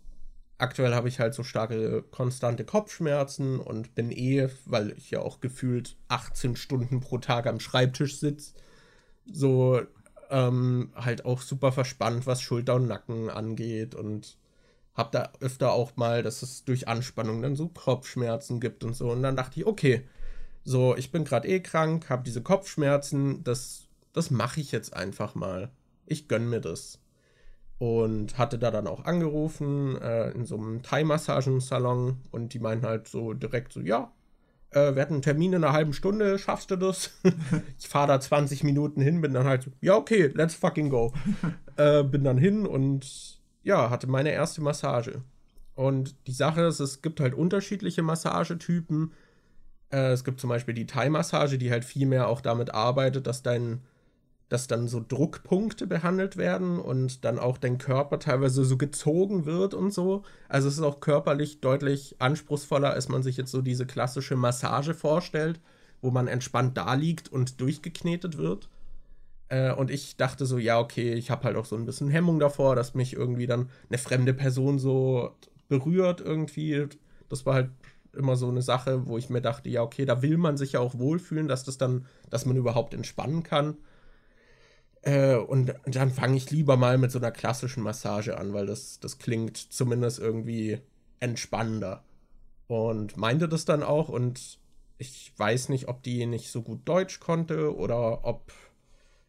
aktuell 0.58 0.94
habe 0.94 1.08
ich 1.08 1.20
halt 1.20 1.34
so 1.34 1.44
starke, 1.44 2.04
konstante 2.12 2.66
Kopfschmerzen 2.66 3.60
und 3.60 3.96
bin 3.96 4.12
eh, 4.12 4.50
weil 4.66 4.92
ich 4.92 5.12
ja 5.12 5.22
auch 5.22 5.42
gefühlt 5.42 5.96
18 6.08 6.56
Stunden 6.56 7.00
pro 7.02 7.18
Tag 7.18 7.48
am 7.48 7.60
Schreibtisch 7.60 8.20
sitze, 8.20 8.54
so 9.32 9.82
ähm, 10.30 10.92
halt 10.96 11.26
auch 11.26 11.42
super 11.42 11.72
verspannt, 11.72 12.28
was 12.28 12.42
Schulter 12.42 12.76
und 12.76 12.88
Nacken 12.88 13.30
angeht 13.30 13.96
und 13.96 14.38
hab 14.94 15.12
da 15.12 15.32
öfter 15.40 15.72
auch 15.74 15.96
mal, 15.96 16.22
dass 16.24 16.44
es 16.44 16.66
durch 16.66 16.88
Anspannung 16.88 17.42
dann 17.42 17.56
so 17.56 17.68
Kopfschmerzen 17.68 18.60
gibt 18.60 18.84
und 18.84 18.96
so. 18.96 19.12
Und 19.12 19.24
dann 19.24 19.36
dachte 19.36 19.60
ich, 19.60 19.66
okay, 19.66 20.08
so, 20.64 20.96
ich 20.96 21.12
bin 21.12 21.26
gerade 21.26 21.48
eh 21.48 21.60
krank, 21.60 22.10
habe 22.10 22.24
diese 22.24 22.42
Kopfschmerzen, 22.42 23.44
das, 23.44 23.88
das 24.14 24.32
mache 24.32 24.62
ich 24.62 24.72
jetzt 24.72 24.94
einfach 24.94 25.36
mal. 25.36 25.72
Ich 26.06 26.28
gönn 26.28 26.50
mir 26.50 26.62
das. 26.62 27.00
Und 27.80 28.38
hatte 28.38 28.58
da 28.58 28.72
dann 28.72 28.88
auch 28.88 29.04
angerufen 29.06 30.00
äh, 30.02 30.32
in 30.32 30.46
so 30.46 30.56
einem 30.56 30.84
Thai-Massagen-Salon 30.84 32.18
und 32.32 32.54
die 32.54 32.60
meinten 32.60 32.86
halt 32.86 33.08
so 33.08 33.34
direkt 33.34 33.74
so, 33.74 33.82
ja, 33.82 34.14
äh, 34.74 34.96
wir 34.96 35.02
hatten 35.02 35.14
einen 35.14 35.22
Termin 35.22 35.54
in 35.54 35.64
einer 35.64 35.74
halben 35.74 35.94
Stunde, 35.94 36.38
schaffst 36.40 36.72
du 36.72 36.76
das? 36.76 37.12
ich 37.78 37.88
fahre 37.88 38.08
da 38.08 38.20
20 38.20 38.64
Minuten 38.64 39.02
hin, 39.02 39.22
bin 39.22 39.34
dann 39.34 39.46
halt 39.46 39.64
so, 39.64 39.72
ja, 39.82 39.96
okay, 39.96 40.32
let's 40.34 40.56
fucking 40.56 40.90
go. 40.90 41.14
äh, 41.78 42.04
bin 42.04 42.24
dann 42.24 42.38
hin 42.38 42.66
und 42.66 43.42
ja, 43.64 43.90
hatte 43.90 44.08
meine 44.08 44.32
erste 44.32 44.62
Massage. 44.62 45.24
Und 45.76 46.28
die 46.28 46.34
Sache 46.34 46.62
ist, 46.62 46.80
es 46.80 47.02
gibt 47.02 47.20
halt 47.20 47.34
unterschiedliche 47.34 48.04
Massagetypen. 48.04 49.14
Äh, 49.94 50.12
es 50.12 50.24
gibt 50.24 50.42
zum 50.42 50.50
Beispiel 50.50 50.74
die 50.74 50.88
Thai-Massage, 50.88 51.58
die 51.58 51.72
halt 51.72 51.86
viel 51.86 52.08
mehr 52.08 52.28
auch 52.28 52.42
damit 52.42 52.74
arbeitet, 52.74 53.28
dass 53.28 53.44
dein 53.44 53.82
dass 54.50 54.68
dann 54.68 54.88
so 54.88 55.04
Druckpunkte 55.06 55.88
behandelt 55.88 56.38
werden 56.38 56.78
und 56.78 57.26
dann 57.26 57.40
auch 57.40 57.58
dein 57.58 57.80
Körper 57.80 58.20
teilweise 58.20 58.64
so 58.64 58.78
gezogen 58.78 59.46
wird 59.46 59.74
und 59.74 59.92
so. 59.92 60.22
Also 60.48 60.68
es 60.68 60.76
ist 60.76 60.84
auch 60.84 61.00
körperlich 61.00 61.60
deutlich 61.60 62.18
anspruchsvoller, 62.20 62.92
als 62.92 63.10
man 63.10 63.24
sich 63.24 63.36
jetzt 63.36 63.50
so 63.50 63.64
diese 63.64 63.88
klassische 63.88 64.36
Massage 64.36 64.94
vorstellt, 64.94 65.60
wo 66.02 66.12
man 66.12 66.28
entspannt 66.28 66.78
da 66.78 66.94
liegt 66.94 67.30
und 67.30 67.62
durchgeknetet 67.62 68.38
wird. 68.38 68.70
Äh, 69.50 69.74
und 69.74 69.90
ich 69.90 70.18
dachte 70.18 70.46
so, 70.46 70.60
ja, 70.60 70.80
okay, 70.80 71.14
ich 71.14 71.32
habe 71.32 71.46
halt 71.46 71.56
auch 71.56 71.66
so 71.66 71.76
ein 71.76 71.86
bisschen 71.86 72.10
Hemmung 72.10 72.38
davor, 72.38 72.76
dass 72.76 72.94
mich 72.94 73.14
irgendwie 73.14 73.48
dann 73.48 73.70
eine 73.90 73.98
fremde 73.98 74.36
Person 74.36 74.78
so 74.78 75.32
berührt 75.68 76.22
irgendwie. 76.22 76.90
Das 77.28 77.48
war 77.48 77.56
halt 77.56 77.70
immer 78.14 78.36
so 78.36 78.50
eine 78.50 78.62
Sache, 78.62 79.08
wo 79.08 79.18
ich 79.18 79.30
mir 79.30 79.42
dachte, 79.42 79.70
ja, 79.70 79.82
okay, 79.82 80.06
da 80.06 80.22
will 80.22 80.38
man 80.38 80.58
sich 80.58 80.74
ja 80.74 80.80
auch 80.80 80.98
wohlfühlen, 80.98 81.48
dass 81.48 81.64
das 81.64 81.78
dann, 81.78 82.06
dass 82.30 82.46
man 82.46 82.58
überhaupt 82.58 82.94
entspannen 82.94 83.44
kann. 83.44 83.78
Äh, 85.02 85.36
und 85.36 85.74
dann 85.86 86.12
fange 86.12 86.38
ich 86.38 86.50
lieber 86.52 86.78
mal 86.78 86.98
mit 86.98 87.12
so 87.12 87.20
einer 87.20 87.32
klassischen 87.32 87.84
Massage 87.84 88.38
an, 88.38 88.54
weil 88.54 88.66
das, 88.66 89.00
das 89.00 89.18
klingt 89.18 89.58
zumindest 89.58 90.20
irgendwie 90.20 90.80
entspannender. 91.20 92.04
Und 92.68 93.18
meinte 93.18 93.50
das 93.50 93.66
dann 93.66 93.84
auch 93.84 94.10
und 94.10 94.60
ich 94.98 95.34
weiß 95.38 95.70
nicht, 95.70 95.88
ob 95.90 96.04
die 96.04 96.26
nicht 96.26 96.50
so 96.50 96.62
gut 96.62 96.82
Deutsch 96.86 97.20
konnte 97.20 97.76
oder 97.76 98.26
ob. 98.26 98.52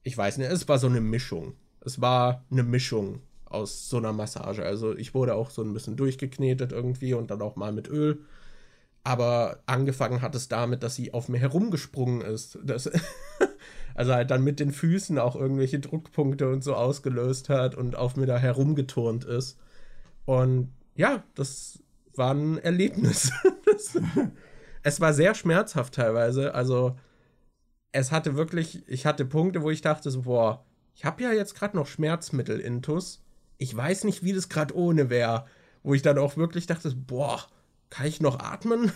Ich 0.03 0.17
weiß 0.17 0.39
nicht, 0.39 0.51
es 0.51 0.69
war 0.69 0.79
so 0.79 0.87
eine 0.87 1.01
Mischung. 1.01 1.55
Es 1.81 2.01
war 2.01 2.45
eine 2.51 2.63
Mischung 2.63 3.21
aus 3.45 3.89
so 3.89 3.97
einer 3.97 4.13
Massage. 4.13 4.65
Also 4.65 4.97
ich 4.97 5.15
wurde 5.15 5.35
auch 5.35 5.51
so 5.51 5.63
ein 5.63 5.73
bisschen 5.73 5.97
durchgeknetet 5.97 6.73
irgendwie 6.73 7.15
und 7.15 7.31
dann 7.31 7.43
auch 7.43 7.57
mal 7.57 7.73
mit 7.73 7.89
Öl. 7.89 8.25
Aber 9.05 9.61
angefangen 9.67 10.23
hat 10.23 10.35
es 10.35 10.49
damit, 10.49 10.83
dass 10.83 10.97
sie 10.97 11.15
auf 11.15 11.29
mir 11.29 11.39
herumgesprungen 11.39 12.23
ist. 12.23 12.59
Das 12.65 12.91
Also 13.95 14.13
halt 14.13 14.31
dann 14.31 14.43
mit 14.43 14.59
den 14.61 14.73
Füßen 14.73 15.19
auch 15.19 15.37
irgendwelche 15.37 15.79
Druckpunkte 15.79 16.49
und 16.49 16.65
so 16.65 16.75
ausgelöst 16.75 17.49
hat 17.49 17.77
und 17.77 17.97
auf 17.97 18.17
mir 18.17 18.27
da 18.27 18.39
herumgeturnt 18.39 19.25
ist. 19.25 19.57
Und 20.25 20.73
ja, 20.97 21.23
das 21.35 21.79
war 22.17 22.35
ein 22.35 22.59
Erlebnis. 22.59 23.33
es 24.83 25.01
war 25.01 25.15
sehr 25.15 25.35
schmerzhaft 25.35 25.95
teilweise. 25.95 26.55
Also 26.55 26.97
es 27.93 28.11
hatte 28.11 28.35
wirklich, 28.37 28.83
ich 28.89 29.07
hatte 29.07 29.25
Punkte, 29.25 29.63
wo 29.63 29.71
ich 29.71 29.81
dachte 29.81 30.11
so, 30.11 30.23
boah, 30.23 30.65
ich 30.97 31.05
habe 31.05 31.23
ja 31.23 31.33
jetzt 31.33 31.55
gerade 31.55 31.77
noch 31.77 31.87
Schmerzmittel 31.87 32.59
intus. 32.59 33.23
Ich 33.59 33.77
weiß 33.77 34.05
nicht, 34.05 34.25
wie 34.25 34.33
das 34.33 34.49
gerade 34.49 34.77
ohne 34.77 35.09
wäre. 35.09 35.47
Wo 35.85 35.95
ich 35.95 36.03
dann 36.03 36.19
auch 36.19 36.37
wirklich 36.37 36.67
dachte, 36.67 36.91
boah, 36.97 37.45
kann 37.91 38.07
ich 38.07 38.21
noch 38.21 38.41
atmen? 38.41 38.93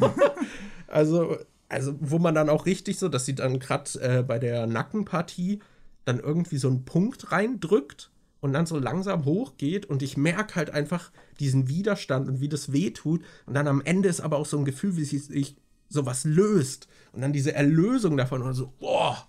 also 0.86 1.36
also 1.72 1.96
wo 2.00 2.18
man 2.18 2.34
dann 2.34 2.50
auch 2.50 2.66
richtig 2.66 2.98
so, 2.98 3.08
dass 3.08 3.24
sie 3.24 3.34
dann 3.34 3.58
gerade 3.58 3.90
äh, 4.00 4.22
bei 4.22 4.38
der 4.38 4.66
Nackenpartie 4.66 5.60
dann 6.04 6.20
irgendwie 6.20 6.58
so 6.58 6.68
einen 6.68 6.84
Punkt 6.84 7.32
reindrückt 7.32 8.10
und 8.40 8.52
dann 8.52 8.66
so 8.66 8.78
langsam 8.78 9.24
hochgeht 9.24 9.86
und 9.86 10.02
ich 10.02 10.18
merke 10.18 10.56
halt 10.56 10.70
einfach 10.70 11.10
diesen 11.40 11.68
Widerstand 11.68 12.28
und 12.28 12.40
wie 12.40 12.50
das 12.50 12.72
weh 12.72 12.90
tut 12.90 13.22
und 13.46 13.54
dann 13.54 13.68
am 13.68 13.80
Ende 13.80 14.10
ist 14.10 14.20
aber 14.20 14.36
auch 14.36 14.44
so 14.44 14.58
ein 14.58 14.66
Gefühl, 14.66 14.96
wie 14.96 15.04
sich 15.04 15.56
sowas 15.88 16.24
löst 16.24 16.88
und 17.12 17.22
dann 17.22 17.32
diese 17.32 17.54
Erlösung 17.54 18.18
davon 18.18 18.42
und 18.42 18.52
so, 18.52 18.74
boah, 18.78 19.26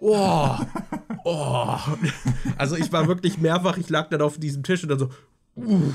oh, 0.00 0.56
oh. 1.24 1.78
Also 2.58 2.74
ich 2.74 2.90
war 2.92 3.06
wirklich 3.06 3.38
mehrfach, 3.38 3.76
ich 3.76 3.88
lag 3.88 4.08
dann 4.10 4.22
auf 4.22 4.38
diesem 4.38 4.64
Tisch 4.64 4.82
und 4.82 4.88
dann 4.88 4.98
so, 4.98 5.10
uh, 5.56 5.94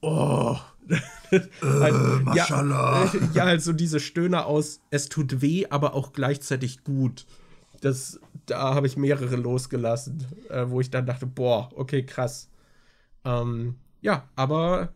oh 0.00 0.58
äh, 0.88 1.40
ja, 2.34 2.62
ja, 3.34 3.44
halt 3.44 3.62
so 3.62 3.72
diese 3.72 4.00
Stöhner 4.00 4.46
aus, 4.46 4.80
es 4.90 5.08
tut 5.08 5.40
weh, 5.42 5.66
aber 5.70 5.94
auch 5.94 6.12
gleichzeitig 6.12 6.84
gut. 6.84 7.26
Das, 7.80 8.20
da 8.46 8.74
habe 8.74 8.86
ich 8.86 8.96
mehrere 8.96 9.36
losgelassen, 9.36 10.24
äh, 10.48 10.64
wo 10.68 10.80
ich 10.80 10.90
dann 10.90 11.06
dachte, 11.06 11.26
boah, 11.26 11.70
okay, 11.74 12.04
krass. 12.04 12.48
Ähm, 13.24 13.76
ja, 14.00 14.24
aber 14.36 14.90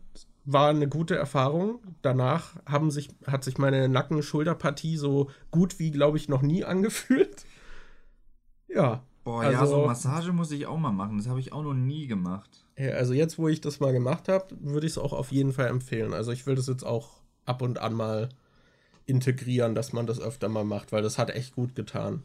war 0.45 0.69
eine 0.69 0.87
gute 0.87 1.15
Erfahrung. 1.15 1.79
Danach 2.01 2.55
haben 2.65 2.91
sich, 2.91 3.09
hat 3.27 3.43
sich 3.43 3.57
meine 3.57 3.87
Nacken-Schulterpartie 3.89 4.97
so 4.97 5.29
gut 5.51 5.79
wie, 5.79 5.91
glaube 5.91 6.17
ich, 6.17 6.29
noch 6.29 6.41
nie 6.41 6.63
angefühlt. 6.65 7.45
Ja. 8.67 9.03
Boah, 9.23 9.41
also, 9.41 9.59
ja, 9.59 9.65
so 9.67 9.85
Massage 9.85 10.33
muss 10.33 10.51
ich 10.51 10.65
auch 10.65 10.79
mal 10.79 10.91
machen. 10.91 11.17
Das 11.17 11.27
habe 11.27 11.39
ich 11.39 11.53
auch 11.53 11.61
noch 11.61 11.75
nie 11.75 12.07
gemacht. 12.07 12.65
Ja, 12.81 12.93
also 12.95 13.13
jetzt, 13.13 13.37
wo 13.37 13.47
ich 13.47 13.61
das 13.61 13.79
mal 13.79 13.93
gemacht 13.93 14.27
habe, 14.27 14.47
würde 14.59 14.87
ich 14.87 14.93
es 14.93 14.97
auch 14.97 15.13
auf 15.13 15.31
jeden 15.31 15.53
Fall 15.53 15.67
empfehlen. 15.67 16.15
Also 16.15 16.31
ich 16.31 16.47
will 16.47 16.55
das 16.55 16.65
jetzt 16.65 16.83
auch 16.83 17.21
ab 17.45 17.61
und 17.61 17.77
an 17.77 17.93
mal 17.93 18.29
integrieren, 19.05 19.75
dass 19.75 19.93
man 19.93 20.07
das 20.07 20.19
öfter 20.19 20.49
mal 20.49 20.63
macht, 20.63 20.91
weil 20.91 21.03
das 21.03 21.19
hat 21.19 21.29
echt 21.29 21.53
gut 21.53 21.75
getan. 21.75 22.23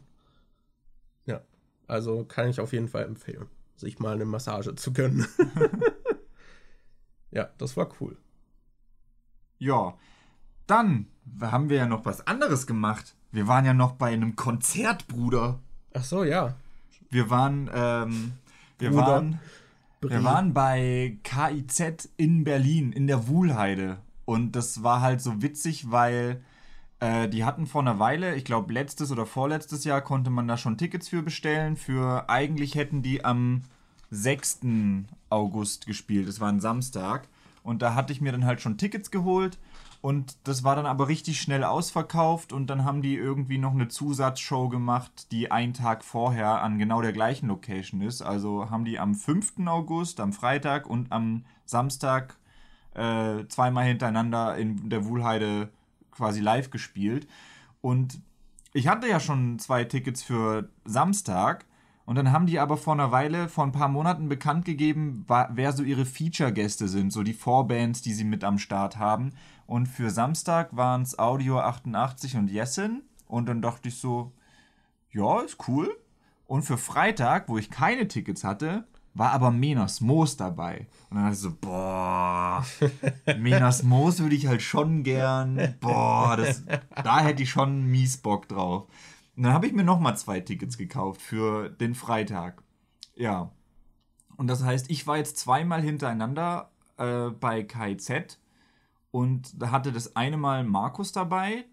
Ja, 1.27 1.41
also 1.85 2.23
kann 2.23 2.49
ich 2.49 2.59
auf 2.59 2.73
jeden 2.73 2.87
Fall 2.87 3.03
empfehlen, 3.03 3.45
sich 3.75 3.99
mal 3.99 4.15
eine 4.15 4.25
Massage 4.25 4.73
zu 4.73 4.93
gönnen. 4.93 5.27
ja, 7.31 7.49
das 7.59 7.77
war 7.77 7.89
cool. 8.01 8.17
Ja, 9.59 9.95
dann 10.65 11.05
haben 11.39 11.69
wir 11.69 11.77
ja 11.77 11.85
noch 11.85 12.05
was 12.05 12.25
anderes 12.25 12.65
gemacht. 12.65 13.15
Wir 13.31 13.47
waren 13.47 13.65
ja 13.65 13.75
noch 13.75 13.91
bei 13.91 14.11
einem 14.11 14.35
Konzert, 14.35 15.07
Bruder. 15.07 15.59
Ach 15.93 16.03
so, 16.03 16.23
ja. 16.23 16.55
Wir 17.11 17.29
waren, 17.29 17.69
ähm, 17.71 18.33
wir 18.79 18.89
Bruder. 18.89 19.05
waren, 19.05 19.39
wir 20.01 20.23
waren 20.23 20.53
bei 20.53 21.17
KIZ 21.23 22.09
in 22.17 22.43
Berlin, 22.43 22.91
in 22.91 23.07
der 23.07 23.27
Wuhlheide. 23.27 23.97
Und 24.25 24.55
das 24.55 24.83
war 24.83 25.01
halt 25.01 25.21
so 25.21 25.41
witzig, 25.41 25.91
weil 25.91 26.41
äh, 26.99 27.29
die 27.29 27.45
hatten 27.45 27.65
vor 27.65 27.81
einer 27.81 27.99
Weile, 27.99 28.35
ich 28.35 28.45
glaube 28.45 28.73
letztes 28.73 29.11
oder 29.11 29.25
vorletztes 29.25 29.83
Jahr, 29.83 30.01
konnte 30.01 30.29
man 30.29 30.47
da 30.47 30.57
schon 30.57 30.77
Tickets 30.77 31.07
für 31.07 31.21
bestellen. 31.21 31.77
Für 31.77 32.29
eigentlich 32.29 32.75
hätten 32.75 33.01
die 33.01 33.23
am 33.23 33.61
6. 34.11 34.59
August 35.29 35.85
gespielt. 35.85 36.27
Es 36.27 36.39
war 36.39 36.49
ein 36.49 36.59
Samstag. 36.59 37.27
Und 37.63 37.81
da 37.81 37.95
hatte 37.95 38.13
ich 38.13 38.21
mir 38.21 38.31
dann 38.31 38.45
halt 38.45 38.61
schon 38.61 38.77
Tickets 38.77 39.11
geholt. 39.11 39.57
Und 40.01 40.37
das 40.43 40.63
war 40.63 40.75
dann 40.75 40.85
aber 40.85 41.07
richtig 41.07 41.41
schnell 41.41 41.63
ausverkauft 41.63 42.53
und 42.53 42.67
dann 42.67 42.85
haben 42.85 43.01
die 43.01 43.15
irgendwie 43.15 43.57
noch 43.57 43.73
eine 43.73 43.87
Zusatzshow 43.87 44.69
gemacht, 44.69 45.31
die 45.31 45.51
einen 45.51 45.73
Tag 45.73 46.03
vorher 46.03 46.61
an 46.61 46.77
genau 46.77 47.01
der 47.01 47.13
gleichen 47.13 47.47
Location 47.47 48.01
ist. 48.01 48.21
Also 48.21 48.69
haben 48.69 48.85
die 48.85 48.99
am 48.99 49.15
5. 49.15 49.65
August, 49.65 50.19
am 50.19 50.33
Freitag 50.33 50.87
und 50.87 51.11
am 51.11 51.45
Samstag 51.65 52.37
äh, 52.93 53.47
zweimal 53.47 53.85
hintereinander 53.85 54.55
in 54.57 54.89
der 54.89 55.05
Wuhlheide 55.05 55.69
quasi 56.11 56.41
live 56.41 56.69
gespielt. 56.69 57.27
Und 57.81 58.19
ich 58.73 58.87
hatte 58.87 59.07
ja 59.07 59.19
schon 59.19 59.59
zwei 59.59 59.83
Tickets 59.83 60.23
für 60.23 60.69
Samstag. 60.85 61.65
Und 62.05 62.15
dann 62.15 62.31
haben 62.31 62.45
die 62.45 62.59
aber 62.59 62.77
vor 62.77 62.93
einer 62.93 63.11
Weile, 63.11 63.49
vor 63.49 63.65
ein 63.65 63.73
paar 63.73 63.89
Monaten 63.89 64.29
bekannt 64.29 64.63
gegeben, 64.63 65.25
wer 65.27 65.73
so 65.73 65.83
ihre 65.83 66.05
Feature-Gäste 66.05 66.87
sind, 66.87 67.11
so 67.11 67.21
die 67.21 67.33
Vorbands, 67.33 68.01
die 68.01 68.13
sie 68.13 68.23
mit 68.23 68.45
am 68.45 68.59
Start 68.59 68.97
haben. 68.97 69.33
Und 69.67 69.87
für 69.87 70.09
Samstag 70.09 70.75
waren 70.75 71.01
es 71.01 71.19
Audio 71.19 71.59
88 71.59 72.37
und 72.37 72.49
Jessen. 72.49 73.03
Und 73.27 73.47
dann 73.47 73.61
dachte 73.61 73.89
ich 73.89 73.99
so, 73.99 74.31
ja, 75.11 75.41
ist 75.41 75.67
cool. 75.67 75.95
Und 76.45 76.63
für 76.63 76.77
Freitag, 76.77 77.49
wo 77.49 77.57
ich 77.57 77.69
keine 77.69 78.07
Tickets 78.07 78.45
hatte, 78.45 78.87
war 79.13 79.31
aber 79.31 79.51
Menas 79.51 79.99
Moos 79.99 80.37
dabei. 80.37 80.87
Und 81.09 81.17
dann 81.17 81.25
dachte 81.25 81.35
ich 81.35 81.41
so, 81.41 81.53
boah, 81.59 82.65
Menas 83.37 83.83
Moos 83.83 84.19
würde 84.19 84.35
ich 84.35 84.47
halt 84.47 84.61
schon 84.61 85.03
gern. 85.03 85.75
Boah, 85.81 86.37
das, 86.37 86.63
da 87.03 87.19
hätte 87.19 87.43
ich 87.43 87.49
schon 87.49 87.87
mies 87.87 88.17
Bock 88.17 88.47
drauf. 88.47 88.87
Und 89.35 89.43
dann 89.43 89.53
habe 89.53 89.67
ich 89.67 89.73
mir 89.73 89.83
nochmal 89.83 90.17
zwei 90.17 90.39
Tickets 90.39 90.77
gekauft 90.77 91.21
für 91.21 91.69
den 91.69 91.93
Freitag. 91.93 92.63
Ja. 93.15 93.51
Und 94.37 94.47
das 94.47 94.63
heißt, 94.63 94.89
ich 94.89 95.07
war 95.07 95.17
jetzt 95.17 95.37
zweimal 95.37 95.81
hintereinander 95.81 96.69
äh, 96.97 97.29
bei 97.31 97.63
KIZ 97.63 98.37
und 99.11 99.61
da 99.61 99.71
hatte 99.71 99.91
das 99.91 100.15
eine 100.15 100.37
Mal 100.37 100.63
Markus 100.63 101.11
dabei. 101.11 101.65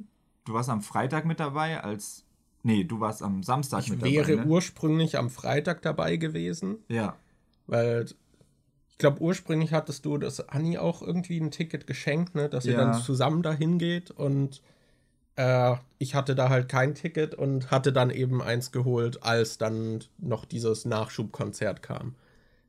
Du 0.45 0.55
warst 0.55 0.69
am 0.69 0.83
Freitag 0.83 1.25
mit 1.25 1.41
dabei 1.41 1.83
als. 1.83 2.25
Nee, 2.63 2.85
du 2.85 3.01
warst 3.01 3.23
am 3.23 3.43
Samstag 3.43 3.81
ich 3.81 3.91
mit 3.91 4.01
dabei. 4.01 4.11
Ich 4.11 4.17
wäre 4.17 4.37
ne? 4.37 4.47
ursprünglich 4.47 5.19
am 5.19 5.31
Freitag 5.31 5.83
dabei 5.83 6.17
gewesen. 6.17 6.79
Ja. 6.89 7.17
Weil 7.67 8.07
ich 8.91 8.99
glaube, 8.99 9.21
ursprünglich 9.21 9.73
hattest 9.73 10.05
du 10.05 10.19
das 10.19 10.49
Anni 10.49 10.79
auch 10.79 11.03
irgendwie 11.03 11.39
ein 11.39 11.51
Ticket 11.51 11.87
geschenkt, 11.87 12.35
ne? 12.35 12.49
dass 12.49 12.65
ihr 12.65 12.75
ja. 12.75 12.85
dann 12.85 12.95
zusammen 12.95 13.43
dahin 13.43 13.79
geht 13.79 14.11
und 14.11 14.63
äh, 15.37 15.75
ich 15.99 16.15
hatte 16.15 16.35
da 16.35 16.49
halt 16.49 16.69
kein 16.69 16.95
Ticket 16.95 17.35
und 17.35 17.71
hatte 17.71 17.93
dann 17.93 18.11
eben 18.11 18.41
eins 18.41 18.73
geholt, 18.73 19.23
als 19.23 19.59
dann 19.59 20.05
noch 20.19 20.45
dieses 20.45 20.85
Nachschubkonzert 20.85 21.83
kam. 21.83 22.15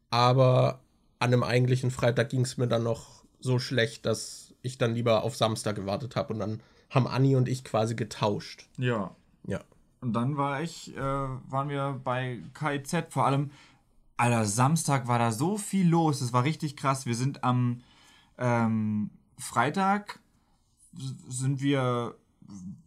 Aber 0.10 0.80
an 1.20 1.34
einem 1.34 1.44
eigentlichen 1.44 1.92
Freitag 1.92 2.30
ging 2.30 2.42
es 2.42 2.58
mir 2.58 2.68
dann 2.68 2.84
noch 2.84 3.24
so 3.40 3.60
schlecht, 3.60 4.06
dass 4.06 4.45
ich 4.66 4.78
dann 4.78 4.96
lieber 4.96 5.24
auf 5.24 5.36
Samstag 5.36 5.76
gewartet 5.76 6.16
habe 6.16 6.34
und 6.34 6.40
dann 6.40 6.62
haben 6.90 7.08
Anni 7.08 7.36
und 7.36 7.48
ich 7.48 7.64
quasi 7.64 7.96
getauscht. 7.96 8.68
Ja. 8.78 9.16
Ja. 9.48 9.62
Und 10.02 10.14
dann 10.14 10.38
war 10.38 10.62
ich, 10.62 10.96
äh, 10.96 11.02
waren 11.02 11.70
wir 11.70 12.00
bei 12.04 12.40
KIZ, 12.54 13.08
vor 13.10 13.26
allem, 13.26 13.52
Alter, 14.18 14.46
Samstag 14.46 15.08
war 15.08 15.20
da 15.20 15.32
so 15.32 15.58
viel 15.58 15.88
los, 15.88 16.22
es 16.22 16.32
war 16.32 16.44
richtig 16.44 16.78
krass. 16.78 17.06
Wir 17.06 17.16
sind 17.16 17.44
am 17.44 17.82
ähm, 18.38 19.10
Freitag, 19.38 20.20
sind 21.28 21.62
wir, 21.62 22.16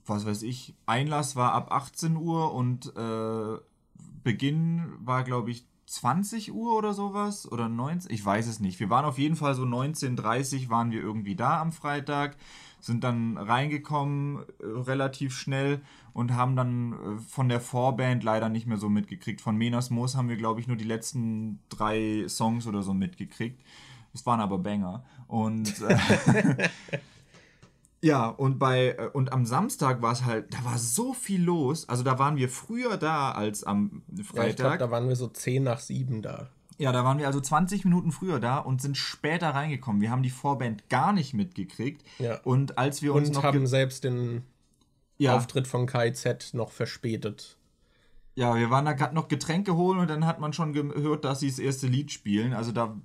was 0.06 0.24
weiß 0.24 0.42
ich, 0.42 0.74
Einlass 0.86 1.36
war 1.36 1.52
ab 1.52 1.70
18 1.70 2.16
Uhr 2.16 2.54
und 2.54 2.94
äh, 2.96 3.58
Beginn 4.22 4.92
war, 5.00 5.24
glaube 5.24 5.50
ich, 5.50 5.66
20 5.88 6.52
Uhr 6.52 6.76
oder 6.76 6.92
sowas 6.92 7.50
oder 7.50 7.68
19, 7.68 8.12
ich 8.12 8.24
weiß 8.24 8.46
es 8.46 8.60
nicht. 8.60 8.78
Wir 8.78 8.90
waren 8.90 9.06
auf 9.06 9.18
jeden 9.18 9.36
Fall 9.36 9.54
so 9.54 9.62
19.30 9.62 10.68
waren 10.68 10.90
wir 10.90 11.00
irgendwie 11.00 11.34
da 11.34 11.60
am 11.62 11.72
Freitag, 11.72 12.36
sind 12.78 13.04
dann 13.04 13.38
reingekommen 13.38 14.44
äh, 14.60 14.66
relativ 14.66 15.34
schnell 15.34 15.80
und 16.12 16.34
haben 16.34 16.56
dann 16.56 16.92
äh, 16.92 17.18
von 17.26 17.48
der 17.48 17.60
Vorband 17.60 18.22
leider 18.22 18.50
nicht 18.50 18.66
mehr 18.66 18.76
so 18.76 18.90
mitgekriegt. 18.90 19.40
Von 19.40 19.56
Menas 19.56 19.88
Moos 19.88 20.14
haben 20.14 20.28
wir, 20.28 20.36
glaube 20.36 20.60
ich, 20.60 20.68
nur 20.68 20.76
die 20.76 20.84
letzten 20.84 21.58
drei 21.70 22.26
Songs 22.28 22.66
oder 22.66 22.82
so 22.82 22.92
mitgekriegt. 22.92 23.58
Es 24.12 24.26
waren 24.26 24.40
aber 24.40 24.58
Banger. 24.58 25.04
Und 25.26 25.80
äh, 25.80 26.68
Ja, 28.00 28.28
und 28.28 28.58
bei 28.58 28.96
äh, 28.98 29.10
und 29.12 29.32
am 29.32 29.44
Samstag 29.44 30.02
war 30.02 30.12
es 30.12 30.24
halt, 30.24 30.54
da 30.54 30.64
war 30.64 30.78
so 30.78 31.12
viel 31.14 31.42
los. 31.42 31.88
Also 31.88 32.02
da 32.02 32.18
waren 32.18 32.36
wir 32.36 32.48
früher 32.48 32.96
da 32.96 33.32
als 33.32 33.64
am 33.64 34.02
Freitag. 34.22 34.36
Ja, 34.36 34.48
ich 34.48 34.56
glaube, 34.56 34.78
da 34.78 34.90
waren 34.90 35.08
wir 35.08 35.16
so 35.16 35.28
10 35.28 35.64
nach 35.64 35.80
7 35.80 36.22
da. 36.22 36.48
Ja, 36.78 36.92
da 36.92 37.04
waren 37.04 37.18
wir 37.18 37.26
also 37.26 37.40
20 37.40 37.84
Minuten 37.84 38.12
früher 38.12 38.38
da 38.38 38.58
und 38.58 38.80
sind 38.80 38.96
später 38.96 39.50
reingekommen. 39.50 40.00
Wir 40.00 40.12
haben 40.12 40.22
die 40.22 40.30
Vorband 40.30 40.88
gar 40.88 41.12
nicht 41.12 41.34
mitgekriegt. 41.34 42.04
Ja. 42.20 42.40
Und 42.44 42.78
als 42.78 43.02
wir 43.02 43.14
uns 43.14 43.30
und 43.30 43.42
haben 43.42 43.66
selbst 43.66 44.04
den 44.04 44.44
ja. 45.16 45.36
Auftritt 45.36 45.66
von 45.66 45.86
KIZ 45.86 46.54
noch 46.54 46.70
verspätet. 46.70 47.57
Ja, 48.38 48.54
wir 48.54 48.70
waren 48.70 48.84
da 48.84 48.92
gerade 48.92 49.16
noch 49.16 49.26
Getränke 49.26 49.74
holen 49.74 49.98
und 49.98 50.08
dann 50.08 50.24
hat 50.24 50.38
man 50.38 50.52
schon 50.52 50.72
gehört, 50.72 51.24
dass 51.24 51.40
sie 51.40 51.48
das 51.48 51.58
erste 51.58 51.88
Lied 51.88 52.12
spielen. 52.12 52.52
Also 52.52 52.70
da, 52.70 52.96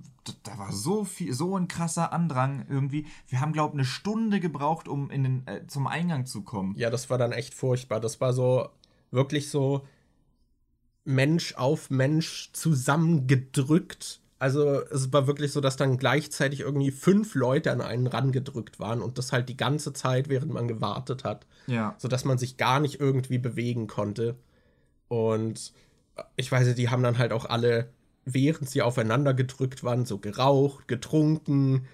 da 0.44 0.58
war 0.58 0.70
so 0.70 1.04
viel, 1.04 1.34
so 1.34 1.56
ein 1.56 1.66
krasser 1.66 2.12
Andrang 2.12 2.66
irgendwie. 2.68 3.08
Wir 3.26 3.40
haben, 3.40 3.52
glaube 3.52 3.72
ich, 3.72 3.80
eine 3.80 3.84
Stunde 3.84 4.38
gebraucht, 4.38 4.86
um 4.86 5.10
in 5.10 5.24
den, 5.24 5.46
äh, 5.48 5.66
zum 5.66 5.88
Eingang 5.88 6.24
zu 6.24 6.42
kommen. 6.42 6.76
Ja, 6.76 6.88
das 6.88 7.10
war 7.10 7.18
dann 7.18 7.32
echt 7.32 7.52
furchtbar. 7.52 7.98
Das 7.98 8.20
war 8.20 8.32
so 8.32 8.68
wirklich 9.10 9.50
so 9.50 9.84
Mensch 11.04 11.56
auf 11.56 11.90
Mensch 11.90 12.50
zusammengedrückt. 12.52 14.20
Also 14.38 14.82
es 14.82 15.12
war 15.12 15.26
wirklich 15.26 15.50
so, 15.50 15.60
dass 15.60 15.76
dann 15.76 15.96
gleichzeitig 15.96 16.60
irgendwie 16.60 16.92
fünf 16.92 17.34
Leute 17.34 17.72
an 17.72 17.80
einen 17.80 18.06
rangedrückt 18.06 18.78
waren 18.78 19.02
und 19.02 19.18
das 19.18 19.32
halt 19.32 19.48
die 19.48 19.56
ganze 19.56 19.92
Zeit, 19.94 20.28
während 20.28 20.52
man 20.52 20.68
gewartet 20.68 21.24
hat. 21.24 21.44
Ja. 21.66 21.96
Sodass 21.98 22.24
man 22.24 22.38
sich 22.38 22.56
gar 22.56 22.78
nicht 22.78 23.00
irgendwie 23.00 23.38
bewegen 23.38 23.88
konnte. 23.88 24.36
Und 25.08 25.72
ich 26.36 26.50
weiß 26.50 26.66
nicht, 26.66 26.78
die 26.78 26.88
haben 26.88 27.02
dann 27.02 27.18
halt 27.18 27.32
auch 27.32 27.44
alle, 27.46 27.90
während 28.24 28.68
sie 28.70 28.82
aufeinander 28.82 29.34
gedrückt 29.34 29.84
waren, 29.84 30.04
so 30.04 30.18
geraucht, 30.18 30.88
getrunken 30.88 31.86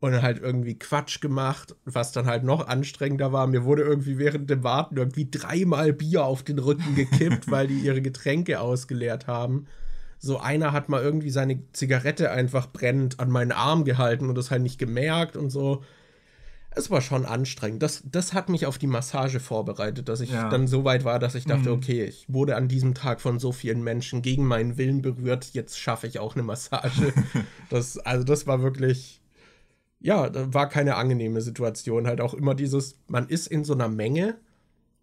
und 0.00 0.20
halt 0.20 0.40
irgendwie 0.40 0.78
Quatsch 0.78 1.20
gemacht, 1.20 1.74
was 1.84 2.12
dann 2.12 2.26
halt 2.26 2.44
noch 2.44 2.66
anstrengender 2.66 3.32
war. 3.32 3.46
Mir 3.46 3.64
wurde 3.64 3.82
irgendwie 3.82 4.18
während 4.18 4.50
dem 4.50 4.62
Warten 4.62 4.96
irgendwie 4.96 5.28
dreimal 5.30 5.92
Bier 5.92 6.24
auf 6.24 6.42
den 6.42 6.58
Rücken 6.58 6.94
gekippt, 6.94 7.48
weil 7.50 7.68
die 7.68 7.78
ihre 7.78 8.02
Getränke 8.02 8.60
ausgeleert 8.60 9.26
haben. 9.26 9.66
So 10.18 10.38
einer 10.38 10.72
hat 10.72 10.88
mal 10.88 11.02
irgendwie 11.02 11.30
seine 11.30 11.60
Zigarette 11.72 12.30
einfach 12.30 12.70
brennend 12.70 13.20
an 13.20 13.30
meinen 13.30 13.52
Arm 13.52 13.84
gehalten 13.84 14.28
und 14.28 14.36
das 14.36 14.50
halt 14.50 14.62
nicht 14.62 14.78
gemerkt 14.78 15.36
und 15.36 15.50
so 15.50 15.82
es 16.74 16.90
war 16.90 17.00
schon 17.00 17.24
anstrengend. 17.24 17.82
Das, 17.82 18.02
das 18.04 18.32
hat 18.32 18.48
mich 18.48 18.66
auf 18.66 18.78
die 18.78 18.86
Massage 18.86 19.40
vorbereitet, 19.40 20.08
dass 20.08 20.20
ich 20.20 20.30
ja. 20.30 20.48
dann 20.48 20.66
so 20.66 20.84
weit 20.84 21.04
war, 21.04 21.18
dass 21.18 21.34
ich 21.34 21.44
dachte, 21.44 21.70
mhm. 21.70 21.76
okay, 21.76 22.04
ich 22.04 22.26
wurde 22.28 22.56
an 22.56 22.68
diesem 22.68 22.94
Tag 22.94 23.20
von 23.20 23.38
so 23.38 23.52
vielen 23.52 23.82
Menschen 23.82 24.22
gegen 24.22 24.44
meinen 24.44 24.76
Willen 24.76 25.02
berührt, 25.02 25.50
jetzt 25.52 25.78
schaffe 25.78 26.06
ich 26.06 26.18
auch 26.18 26.34
eine 26.34 26.42
Massage. 26.42 27.12
das, 27.70 27.98
also 27.98 28.24
das 28.24 28.46
war 28.46 28.62
wirklich, 28.62 29.20
ja, 30.00 30.30
war 30.52 30.68
keine 30.68 30.96
angenehme 30.96 31.40
Situation. 31.40 32.06
Halt 32.06 32.20
auch 32.20 32.34
immer 32.34 32.54
dieses, 32.54 32.98
man 33.08 33.28
ist 33.28 33.46
in 33.46 33.64
so 33.64 33.74
einer 33.74 33.88
Menge 33.88 34.36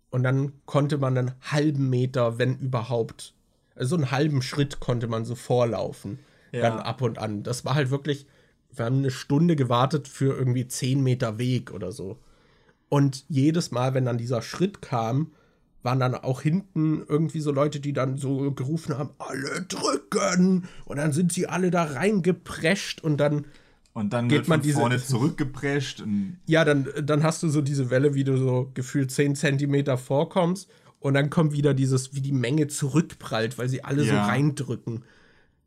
und 0.10 0.24
dann 0.24 0.54
konnte 0.66 0.98
man 0.98 1.18
einen 1.18 1.32
halben 1.42 1.90
Meter, 1.90 2.38
wenn 2.38 2.58
überhaupt, 2.58 3.34
also 3.76 3.96
einen 3.96 4.12
halben 4.12 4.42
Schritt 4.42 4.80
konnte 4.80 5.08
man 5.08 5.26
so 5.26 5.36
vorlaufen. 5.36 6.20
Ja. 6.52 6.62
Dann 6.64 6.80
ab 6.80 7.02
und 7.02 7.18
an. 7.18 7.44
Das 7.44 7.64
war 7.64 7.76
halt 7.76 7.92
wirklich 7.92 8.28
wir 8.76 8.86
haben 8.86 8.98
eine 9.00 9.12
Stunde 9.12 9.56
gewartet 9.56 10.08
für 10.08 10.36
irgendwie 10.38 10.68
10 10.68 11.02
Meter 11.04 11.38
Weg 11.38 11.72
oder 11.72 11.92
so. 11.92 12.20
Und 12.90 13.26
jedes 13.30 13.72
Mal, 13.72 13.94
wenn 13.94 14.06
dann 14.06 14.18
dieser 14.18 14.42
Schritt 14.42 14.82
kam, 14.82 15.32
waren 15.84 16.00
dann 16.00 16.14
auch 16.14 16.42
hinten 16.42 17.04
irgendwie 17.08 17.40
so 17.40 17.52
Leute, 17.52 17.80
die 17.80 17.94
dann 17.94 18.18
so 18.18 18.52
gerufen 18.52 18.98
haben, 18.98 19.10
alle 19.18 19.64
drücken. 19.64 20.68
Und 20.86 20.98
dann 20.98 21.12
sind 21.12 21.34
sie 21.34 21.48
alle 21.48 21.72
da 21.72 21.84
reingeprescht 21.84 23.02
und 23.02 23.18
dann 23.18 23.46
Und 23.94 24.14
dann 24.14 24.30
Geht 24.30 24.40
wird 24.40 24.48
man 24.48 24.62
diese- 24.62 24.80
vorne 24.80 24.98
zurückgeprescht. 25.04 26.04
Ja, 26.46 26.64
dann, 26.66 26.88
dann 27.04 27.24
hast 27.24 27.44
du 27.44 27.50
so 27.50 27.62
diese 27.62 27.90
Welle, 27.90 28.14
wie 28.14 28.24
du 28.24 28.38
so 28.38 28.70
gefühlt 28.74 29.12
10 29.12 29.36
Zentimeter 29.36 29.98
vorkommst 29.98 30.70
und 31.00 31.14
dann 31.16 31.30
kommt 31.30 31.52
wieder 31.54 31.74
dieses, 31.74 32.14
wie 32.14 32.22
die 32.22 32.32
Menge 32.32 32.68
zurückprallt, 32.68 33.58
weil 33.58 33.68
sie 33.70 33.84
alle 33.84 34.04
so 34.04 34.14
Ja. 34.14 34.26
reindrücken. 34.28 35.04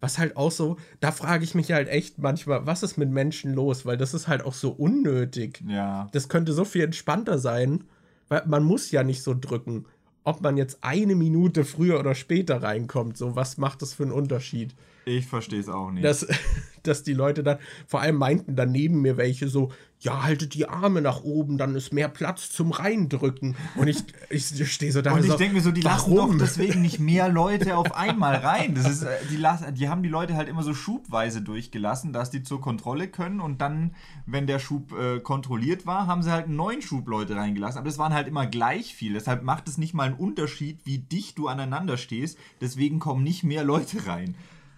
Was 0.05 0.18
halt 0.18 0.36
auch 0.36 0.50
so, 0.50 0.76
da 1.00 1.12
frage 1.12 1.44
ich 1.44 1.55
mich 1.55 1.72
halt 1.72 1.88
echt 1.88 2.18
manchmal, 2.18 2.66
was 2.66 2.82
ist 2.82 2.98
mit 2.98 3.11
Menschen 3.11 3.55
los? 3.55 3.86
Weil 3.86 3.96
das 3.96 4.12
ist 4.12 4.28
halt 4.28 4.44
auch 4.44 4.52
so 4.52 4.68
unnötig. 4.68 5.62
ja, 5.66 6.09
Das 6.12 6.28
könnte 6.28 6.52
so 6.52 6.66
viel 6.66 6.82
entspannter 6.84 7.38
sein, 7.38 7.84
weil 8.28 8.42
man 8.44 8.64
muss 8.64 8.90
ja 8.90 9.02
nicht 9.02 9.22
so 9.22 9.34
drücken. 9.34 9.86
Ob 10.22 10.42
man 10.42 10.59
jetzt 10.59 10.78
eine 10.82 11.14
Minute 11.14 11.64
früher 11.64 11.98
oder 11.98 12.14
später 12.14 12.62
reinkommt, 12.62 13.16
so 13.16 13.34
was 13.34 13.57
macht 13.57 13.80
das 13.80 13.94
für 13.94 14.02
einen 14.02 14.12
Unterschied? 14.12 14.74
Ich 15.05 15.26
verstehe 15.26 15.61
es 15.61 15.68
auch 15.68 15.90
nicht. 15.90 16.05
dass, 16.05 16.26
dass 16.82 17.02
die 17.02 17.14
Leute 17.14 17.42
dann, 17.42 17.59
vor 17.86 18.00
allem 18.00 18.16
meinten 18.16 18.57
dann 18.57 18.72
neben 18.72 19.02
mir 19.02 19.16
welche 19.16 19.48
so, 19.48 19.70
ja, 20.05 20.22
haltet 20.22 20.52
die 20.52 20.68
Arme 20.68 21.00
nach 21.00 21.22
oben, 21.24 21.57
dann 21.57 21.74
ist 21.74 21.92
mehr 21.92 22.09
Platz 22.09 22.50
zum 22.50 22.72
Reindrücken. 22.72 23.57
Und 23.74 23.88
ich, 23.88 24.05
ich 24.30 24.70
stehe 24.70 24.92
so 24.92 25.00
da 25.00 25.12
und 25.12 25.20
ich 25.20 25.30
so, 25.30 25.38
denke 25.38 25.55
mir 25.55 25.62
so, 25.62 25.70
die 25.70 25.80
lassen 25.80 26.14
warum? 26.14 26.32
doch 26.32 26.44
deswegen 26.44 26.82
nicht 26.82 27.00
mehr 27.00 27.30
Leute 27.30 27.76
auf 27.76 27.94
einmal 27.94 28.36
rein. 28.36 28.74
Das 28.74 28.88
ist, 28.88 29.02
äh, 29.02 29.16
die, 29.30 29.36
lassen, 29.36 29.74
die 29.74 29.88
haben 29.88 30.02
die 30.02 30.11
Leute 30.11 30.34
halt 30.36 30.48
immer 30.48 30.62
so 30.62 30.74
schubweise 30.74 31.40
durchgelassen, 31.40 32.12
dass 32.12 32.30
die 32.30 32.42
zur 32.42 32.61
Kontrolle 32.61 33.09
können 33.09 33.40
und 33.40 33.62
dann, 33.62 33.94
wenn 34.26 34.46
der 34.46 34.59
Schub 34.59 34.92
äh, 34.92 35.20
kontrolliert 35.20 35.86
war, 35.86 36.07
haben 36.07 36.22
sie 36.22 36.30
halt 36.30 36.46
einen 36.46 36.57
neuen 36.57 36.82
Schub 36.82 37.09
Leute 37.09 37.34
reingelassen. 37.34 37.78
Aber 37.78 37.88
das 37.88 37.96
waren 37.96 38.12
halt 38.12 38.28
immer 38.28 38.46
gleich 38.46 38.94
viel. 38.94 39.14
Deshalb 39.14 39.42
macht 39.42 39.68
es 39.68 39.78
nicht 39.78 39.94
mal 39.94 40.05
einen 40.05 40.16
Unterschied, 40.16 40.80
wie 40.84 40.98
dicht 40.98 41.38
du 41.38 41.48
aneinander 41.48 41.96
stehst. 41.96 42.36
Deswegen 42.61 42.98
kommen 42.98 43.24
nicht 43.24 43.42
mehr 43.42 43.64
Leute 43.64 44.07
rein. 44.07 44.34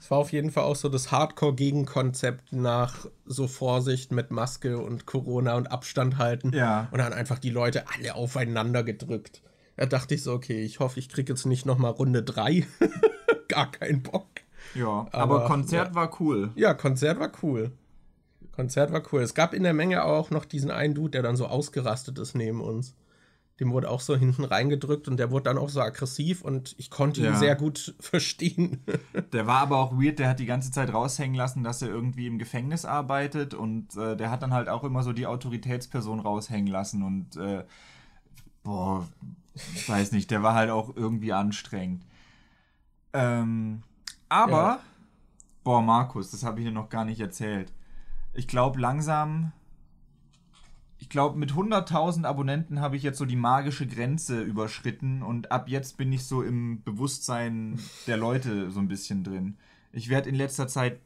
Es 0.06 0.10
war 0.12 0.18
auf 0.18 0.30
jeden 0.30 0.52
Fall 0.52 0.62
auch 0.62 0.76
so 0.76 0.88
das 0.88 1.10
Hardcore-Gegenkonzept 1.10 2.52
nach 2.52 3.06
so 3.24 3.48
Vorsicht 3.48 4.12
mit 4.12 4.30
Maske 4.30 4.78
und 4.78 5.04
Corona 5.04 5.56
und 5.56 5.72
Abstand 5.72 6.16
halten. 6.16 6.52
Ja. 6.54 6.86
Und 6.92 6.98
dann 6.98 7.12
einfach 7.12 7.40
die 7.40 7.50
Leute 7.50 7.86
alle 7.92 8.14
aufeinander 8.14 8.84
gedrückt. 8.84 9.42
Da 9.74 9.86
dachte 9.86 10.14
ich 10.14 10.22
so, 10.22 10.32
okay, 10.32 10.62
ich 10.62 10.78
hoffe, 10.78 11.00
ich 11.00 11.08
kriege 11.08 11.32
jetzt 11.32 11.44
nicht 11.44 11.66
nochmal 11.66 11.90
Runde 11.90 12.22
3. 12.22 12.64
Gar 13.48 13.72
keinen 13.72 14.04
Bock. 14.04 14.28
Ja, 14.76 15.08
aber, 15.10 15.38
Aber, 15.38 15.44
Konzert 15.46 15.96
war 15.96 16.20
cool. 16.20 16.52
Ja, 16.54 16.72
Konzert 16.74 17.18
war 17.18 17.32
cool. 17.42 17.72
Konzert 18.52 18.92
war 18.92 19.02
cool. 19.12 19.22
Es 19.22 19.34
gab 19.34 19.54
in 19.54 19.64
der 19.64 19.74
Menge 19.74 20.04
auch 20.04 20.30
noch 20.30 20.44
diesen 20.44 20.70
einen 20.70 20.94
Dude, 20.94 21.10
der 21.10 21.22
dann 21.22 21.34
so 21.34 21.46
ausgerastet 21.46 22.16
ist 22.20 22.36
neben 22.36 22.60
uns. 22.60 22.94
Dem 23.58 23.72
wurde 23.72 23.90
auch 23.90 24.00
so 24.00 24.14
hinten 24.16 24.44
reingedrückt 24.44 25.08
und 25.08 25.16
der 25.16 25.30
wurde 25.30 25.44
dann 25.44 25.56
auch 25.58 25.70
so 25.70 25.80
aggressiv 25.80 26.42
und 26.42 26.74
ich 26.78 26.90
konnte 26.90 27.20
ihn 27.20 27.26
Ja. 27.26 27.36
sehr 27.36 27.56
gut 27.56 27.94
verstehen. 28.00 28.84
Der 29.32 29.46
war 29.46 29.60
aber 29.60 29.78
auch 29.78 29.92
weird, 29.92 30.18
der 30.18 30.28
hat 30.28 30.38
die 30.40 30.46
ganze 30.46 30.70
Zeit 30.70 30.92
raushängen 30.92 31.34
lassen, 31.34 31.64
dass 31.64 31.80
er 31.80 31.88
irgendwie 31.88 32.26
im 32.26 32.38
Gefängnis 32.38 32.84
arbeitet 32.84 33.54
und 33.54 33.96
äh, 33.96 34.14
der 34.16 34.30
hat 34.30 34.42
dann 34.42 34.52
halt 34.52 34.68
auch 34.68 34.84
immer 34.84 35.02
so 35.02 35.12
die 35.14 35.26
Autoritätsperson 35.26 36.20
raushängen 36.20 36.66
lassen 36.70 37.02
und 37.02 37.36
äh, 37.36 37.64
boah, 38.62 39.08
ich 39.74 39.88
weiß 39.88 40.12
nicht, 40.12 40.30
der 40.30 40.42
war 40.42 40.54
halt 40.54 40.68
auch 40.70 40.94
irgendwie 40.94 41.32
anstrengend. 41.32 42.04
Ähm, 43.14 43.82
aber, 44.28 44.52
Ja. 44.52 44.80
boah, 45.64 45.80
Markus, 45.80 46.30
das 46.30 46.44
habe 46.44 46.60
ich 46.60 46.66
dir 46.66 46.72
noch 46.72 46.90
gar 46.90 47.04
nicht 47.06 47.20
erzählt. 47.20 47.72
Ich 48.34 48.46
glaube 48.48 48.78
langsam, 48.80 49.52
ich 50.98 51.08
glaube 51.08 51.38
mit 51.38 51.52
100.000 51.52 52.24
Abonnenten 52.24 52.80
habe 52.80 52.96
ich 52.96 53.02
jetzt 53.02 53.18
so 53.18 53.24
die 53.24 53.36
magische 53.36 53.86
Grenze 53.86 54.40
überschritten 54.42 55.22
und 55.22 55.52
ab 55.52 55.68
jetzt 55.68 55.96
bin 55.96 56.12
ich 56.12 56.24
so 56.24 56.42
im 56.42 56.82
Bewusstsein 56.82 57.78
der 58.06 58.16
Leute 58.16 58.70
so 58.70 58.80
ein 58.80 58.88
bisschen 58.88 59.22
drin. 59.24 59.56
Ich 59.92 60.08
werde 60.08 60.28
in 60.28 60.34
letzter 60.34 60.68
Zeit 60.68 61.00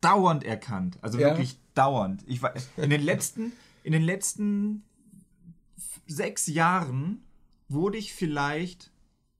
dauernd 0.00 0.44
erkannt, 0.44 0.98
also 1.02 1.18
Ja. 1.18 1.28
wirklich 1.28 1.58
dauernd. 1.74 2.24
Ich 2.26 2.42
war 2.42 2.52
in 2.76 2.90
den 2.90 3.02
letzten 3.02 3.52
in 3.84 3.92
den 3.92 4.02
letzten 4.02 4.82
sechs 6.06 6.46
Jahren 6.46 7.22
wurde 7.68 7.98
ich 7.98 8.12
vielleicht 8.12 8.90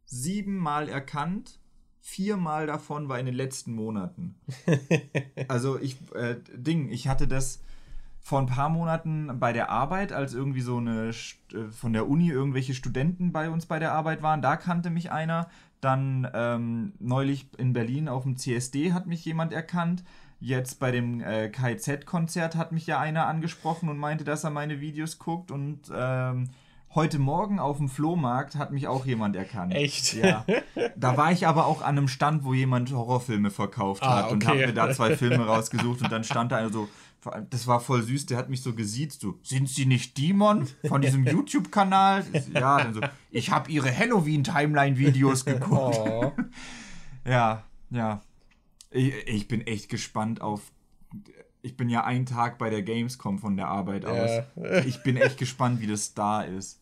siebenmal 0.05 0.89
erkannt. 0.89 1.59
Viermal 2.01 2.67
davon 2.67 3.09
war 3.09 3.19
in 3.21 3.27
den 3.27 3.35
letzten 3.35 3.75
Monaten. 3.75 4.35
Also 5.49 5.79
ich, 5.79 5.97
äh, 6.15 6.37
Ding, 6.55 6.91
ich 6.91 7.09
hatte 7.09 7.29
das 7.29 7.61
vor 8.25 8.39
ein 8.39 8.47
paar 8.47 8.69
Monaten 8.69 9.39
bei 9.41 9.53
der 9.53 9.69
Arbeit, 9.69 10.13
als 10.13 10.33
irgendwie 10.33 10.61
so 10.61 10.77
eine 10.79 11.09
äh, 11.11 11.13
von 11.73 11.93
der 11.93 12.09
Uni 12.09 12.29
irgendwelche 12.31 12.73
Studenten 12.73 13.33
bei 13.33 13.51
uns 13.51 13.67
bei 13.67 13.81
der 13.81 13.93
Arbeit 13.93 14.23
waren, 14.23 14.41
da 14.41 14.57
kannte 14.57 14.91
mich 14.91 15.11
einer. 15.11 15.49
Dann 15.81 16.29
ähm, 16.33 16.93
neulich 17.01 17.49
in 17.59 17.73
Berlin 17.73 18.09
auf 18.09 18.23
dem 18.23 18.37
CSD 18.37 18.93
hat 18.93 19.07
mich 19.09 19.25
jemand 19.25 19.53
erkannt. 19.53 20.05
Jetzt 20.39 20.79
bei 20.79 20.93
dem 20.93 21.21
äh, 21.21 21.49
KZ-Konzert 21.49 22.55
hat 22.55 22.71
mich 22.71 22.87
ja 22.87 23.01
einer 23.01 23.27
angesprochen 23.27 23.89
und 23.89 23.99
meinte, 23.99 24.23
dass 24.23 24.45
er 24.45 24.51
meine 24.51 24.81
Videos 24.81 25.19
guckt. 25.19 25.51
Und 25.51 25.81
ähm, 25.93 26.51
heute 26.95 27.19
Morgen 27.19 27.59
auf 27.59 27.79
dem 27.79 27.89
Flohmarkt 27.89 28.55
hat 28.55 28.71
mich 28.71 28.87
auch 28.87 29.07
jemand 29.07 29.35
erkannt. 29.35 29.75
Echt? 29.75 30.15
Ja. 30.15 30.45
Da 30.97 31.17
war 31.17 31.33
ich 31.33 31.49
aber 31.49 31.67
auch 31.67 31.83
an 31.83 31.99
einem 31.99 32.09
Stand, 32.09 32.45
wo 32.45 32.55
jemand 32.55 32.93
Horrorfilme 32.93 33.51
verkauft 33.51 34.03
Ah, 34.05 34.17
hat 34.17 34.31
und 34.31 34.45
okay. 34.45 34.47
habe 34.47 34.67
mir 34.69 34.75
da 34.75 34.93
zwei 34.93 35.17
Filme 35.17 35.45
rausgesucht 35.47 36.03
und 36.03 36.13
dann 36.13 36.23
stand 36.23 36.53
da 36.53 36.59
einer 36.59 36.71
so, 36.71 36.89
vor 37.23 37.35
allem, 37.35 37.49
das 37.51 37.69
war 37.69 37.79
voll 37.79 38.03
süß, 38.03 38.27
der 38.27 38.37
hat 38.37 38.51
mich 38.51 38.63
so 38.63 38.75
gesiezt, 38.75 39.21
so, 39.21 39.39
sind 39.45 39.69
Sie 39.69 39.87
nicht 39.87 40.19
Demon 40.19 40.67
von 40.85 41.01
diesem 41.01 41.25
YouTube-Kanal? 41.27 42.25
Ja, 42.53 42.83
dann 42.83 42.95
so, 42.95 43.01
ich 43.31 43.51
habe 43.51 43.71
Ihre 43.71 43.97
Halloween-Timeline-Videos 43.97 45.45
geguckt. 45.45 45.99
Oh. 45.99 46.33
Ja, 47.25 47.65
ja. 47.91 48.23
Ich, 48.91 49.15
ich 49.29 49.49
bin 49.49 49.65
echt 49.65 49.89
gespannt 49.89 50.41
auf. 50.41 50.73
Ich 51.63 51.77
bin 51.77 51.89
ja 51.89 52.03
einen 52.03 52.27
Tag 52.27 52.59
bei 52.59 52.71
der 52.71 52.83
Gamescom 52.83 53.39
von 53.39 53.57
der 53.57 53.69
Arbeit 53.69 54.05
aus. 54.05 54.43
Ja. 54.57 54.79
Ich 54.85 55.05
bin 55.05 55.17
echt 55.17 55.39
gespannt, 55.39 55.81
wie 55.81 55.87
das 55.87 56.15
da 56.15 56.43
ist. 56.43 56.81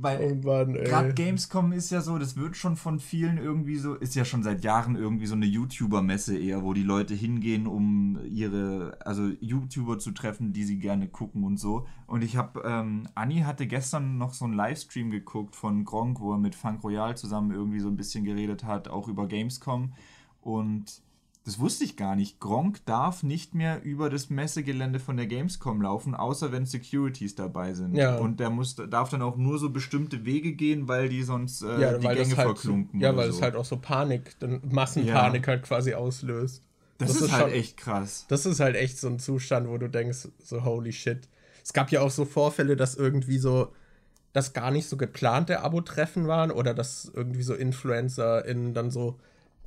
Weil 0.00 0.20
Irgendwann, 0.20 0.76
ey. 0.76 0.84
gerade 0.84 1.12
Gamescom 1.12 1.72
ist 1.72 1.90
ja 1.90 2.00
so, 2.00 2.18
das 2.18 2.36
wird 2.36 2.56
schon 2.56 2.76
von 2.76 3.00
vielen 3.00 3.38
irgendwie 3.38 3.76
so, 3.76 3.94
ist 3.94 4.14
ja 4.14 4.24
schon 4.24 4.42
seit 4.42 4.62
Jahren 4.62 4.94
irgendwie 4.94 5.26
so 5.26 5.34
eine 5.34 5.46
YouTuber-Messe 5.46 6.38
eher, 6.38 6.62
wo 6.62 6.72
die 6.72 6.82
Leute 6.84 7.14
hingehen, 7.14 7.66
um 7.66 8.18
ihre, 8.24 8.96
also 9.04 9.28
YouTuber 9.40 9.98
zu 9.98 10.12
treffen, 10.12 10.52
die 10.52 10.64
sie 10.64 10.78
gerne 10.78 11.08
gucken 11.08 11.42
und 11.42 11.58
so. 11.58 11.86
Und 12.06 12.22
ich 12.22 12.36
habe, 12.36 12.62
ähm, 12.64 13.08
Anni 13.14 13.40
hatte 13.40 13.66
gestern 13.66 14.18
noch 14.18 14.34
so 14.34 14.44
einen 14.44 14.54
Livestream 14.54 15.10
geguckt 15.10 15.56
von 15.56 15.84
Gronk, 15.84 16.20
wo 16.20 16.32
er 16.32 16.38
mit 16.38 16.54
Funk 16.54 16.84
Royal 16.84 17.16
zusammen 17.16 17.50
irgendwie 17.50 17.80
so 17.80 17.88
ein 17.88 17.96
bisschen 17.96 18.24
geredet 18.24 18.64
hat, 18.64 18.88
auch 18.88 19.08
über 19.08 19.26
Gamescom. 19.26 19.92
Und 20.40 21.02
das 21.48 21.58
wusste 21.58 21.84
ich 21.84 21.96
gar 21.96 22.14
nicht. 22.14 22.40
Gronk 22.40 22.84
darf 22.84 23.22
nicht 23.22 23.54
mehr 23.54 23.82
über 23.82 24.10
das 24.10 24.28
Messegelände 24.28 25.00
von 25.00 25.16
der 25.16 25.24
Gamescom 25.24 25.80
laufen, 25.80 26.14
außer 26.14 26.52
wenn 26.52 26.66
Securities 26.66 27.36
dabei 27.36 27.72
sind. 27.72 27.94
Ja. 27.96 28.18
Und 28.18 28.38
der 28.38 28.50
muss, 28.50 28.76
darf 28.76 29.08
dann 29.08 29.22
auch 29.22 29.38
nur 29.38 29.58
so 29.58 29.70
bestimmte 29.70 30.26
Wege 30.26 30.52
gehen, 30.52 30.88
weil 30.88 31.08
die 31.08 31.22
sonst 31.22 31.62
äh, 31.62 31.80
ja, 31.80 31.96
die 31.96 32.06
Gänge 32.06 32.18
das 32.18 32.36
halt, 32.36 32.48
verklumpen. 32.48 33.00
Ja, 33.00 33.16
weil 33.16 33.30
so. 33.30 33.38
es 33.38 33.42
halt 33.42 33.56
auch 33.56 33.64
so 33.64 33.78
Panik, 33.78 34.38
dann 34.40 34.60
Massenpanik 34.70 35.48
halt 35.48 35.62
quasi 35.62 35.94
auslöst. 35.94 36.64
Das, 36.98 37.18
ist, 37.18 37.32
halt 37.32 37.44
schon- 37.44 37.52
echt 37.52 37.78
krass. 37.78 38.26
Das 38.28 38.44
ist 38.44 38.60
halt 38.60 38.76
echt 38.76 38.98
so 38.98 39.08
ein 39.08 39.18
Zustand, 39.18 39.70
wo 39.70 39.78
du 39.78 39.88
denkst, 39.88 40.28
so 40.44 40.64
holy 40.66 40.92
shit. 40.92 41.30
Es 41.64 41.72
gab 41.72 41.90
ja 41.90 42.02
auch 42.02 42.10
so 42.10 42.26
Vorfälle, 42.26 42.76
dass 42.76 42.94
irgendwie 42.94 43.38
so, 43.38 43.72
dass 44.34 44.52
gar 44.52 44.70
nicht 44.70 44.86
so 44.86 44.98
geplante 44.98 45.62
Abo-Treffen 45.62 46.26
waren 46.26 46.50
oder 46.50 46.74
dass 46.74 47.10
irgendwie 47.14 47.42
so 47.42 47.54
InfluencerInnen 47.54 48.74
dann 48.74 48.90
so 48.90 49.18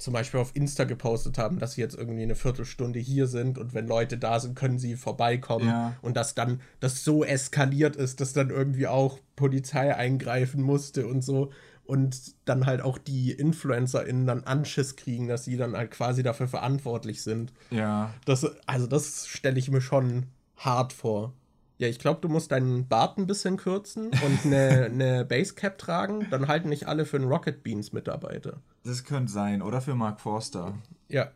zum 0.02 0.14
Beispiel 0.14 0.40
auf 0.40 0.56
Insta 0.56 0.84
gepostet 0.84 1.38
haben, 1.38 1.60
dass 1.60 1.74
sie 1.74 1.82
jetzt 1.82 1.96
irgendwie 1.98 2.24
eine 2.24 2.36
Viertelstunde 2.36 3.00
hier 3.00 3.28
sind 3.28 3.58
und 3.58 3.74
wenn 3.74 3.88
Leute 3.88 4.18
da 4.18 4.40
sind, 4.40 4.56
können 4.56 4.80
sie 4.80 4.96
vorbeikommen 4.96 5.68
Ja. 5.68 5.94
und 6.02 6.18
dass 6.18 6.36
dann 6.36 6.62
das 6.80 7.04
so 7.04 7.24
eskaliert 7.24 7.96
ist, 7.96 8.20
dass 8.22 8.34
dann 8.34 8.50
irgendwie 8.50 8.88
auch 8.88 9.20
Polizei 9.36 9.96
eingreifen 9.96 10.62
musste 10.62 11.08
und 11.08 11.24
so 11.24 11.52
und 11.84 12.36
dann 12.46 12.66
halt 12.66 12.82
auch 12.82 12.98
die 12.98 13.32
InfluencerInnen 13.32 14.26
dann 14.26 14.44
Anschiss 14.44 14.96
kriegen, 14.96 15.28
dass 15.28 15.46
sie 15.46 15.58
dann 15.58 15.76
halt 15.76 15.92
quasi 15.92 16.24
dafür 16.24 16.48
verantwortlich 16.48 17.22
sind. 17.22 17.52
Ja. 17.70 18.14
Das, 18.26 18.46
also 18.66 18.88
das 18.88 19.28
stelle 19.28 19.60
ich 19.60 19.70
mir 19.70 19.82
schon 19.82 20.28
hart 20.58 20.94
vor. 20.94 21.34
Ja, 21.82 21.88
ich 21.88 21.98
glaube, 21.98 22.22
du 22.22 22.30
musst 22.30 22.52
deinen 22.52 22.88
Bart 22.88 23.18
ein 23.18 23.26
bisschen 23.26 23.58
kürzen 23.58 24.12
und 24.24 24.46
eine, 24.46 24.86
eine 24.92 25.26
Basecap 25.26 25.80
tragen. 25.80 26.28
Dann 26.30 26.48
halten 26.48 26.70
nicht 26.70 26.88
alle 26.88 27.06
für 27.06 27.18
einen 27.18 27.26
Rocket 27.28 27.64
Beans 27.64 27.92
Mitarbeiter. 27.92 28.62
Das 28.84 29.04
könnte 29.04 29.32
sein. 29.32 29.64
Oder 29.64 29.82
für 29.82 29.96
Mark 29.96 30.22
Forster. 30.22 30.76
Ja. 31.08 31.32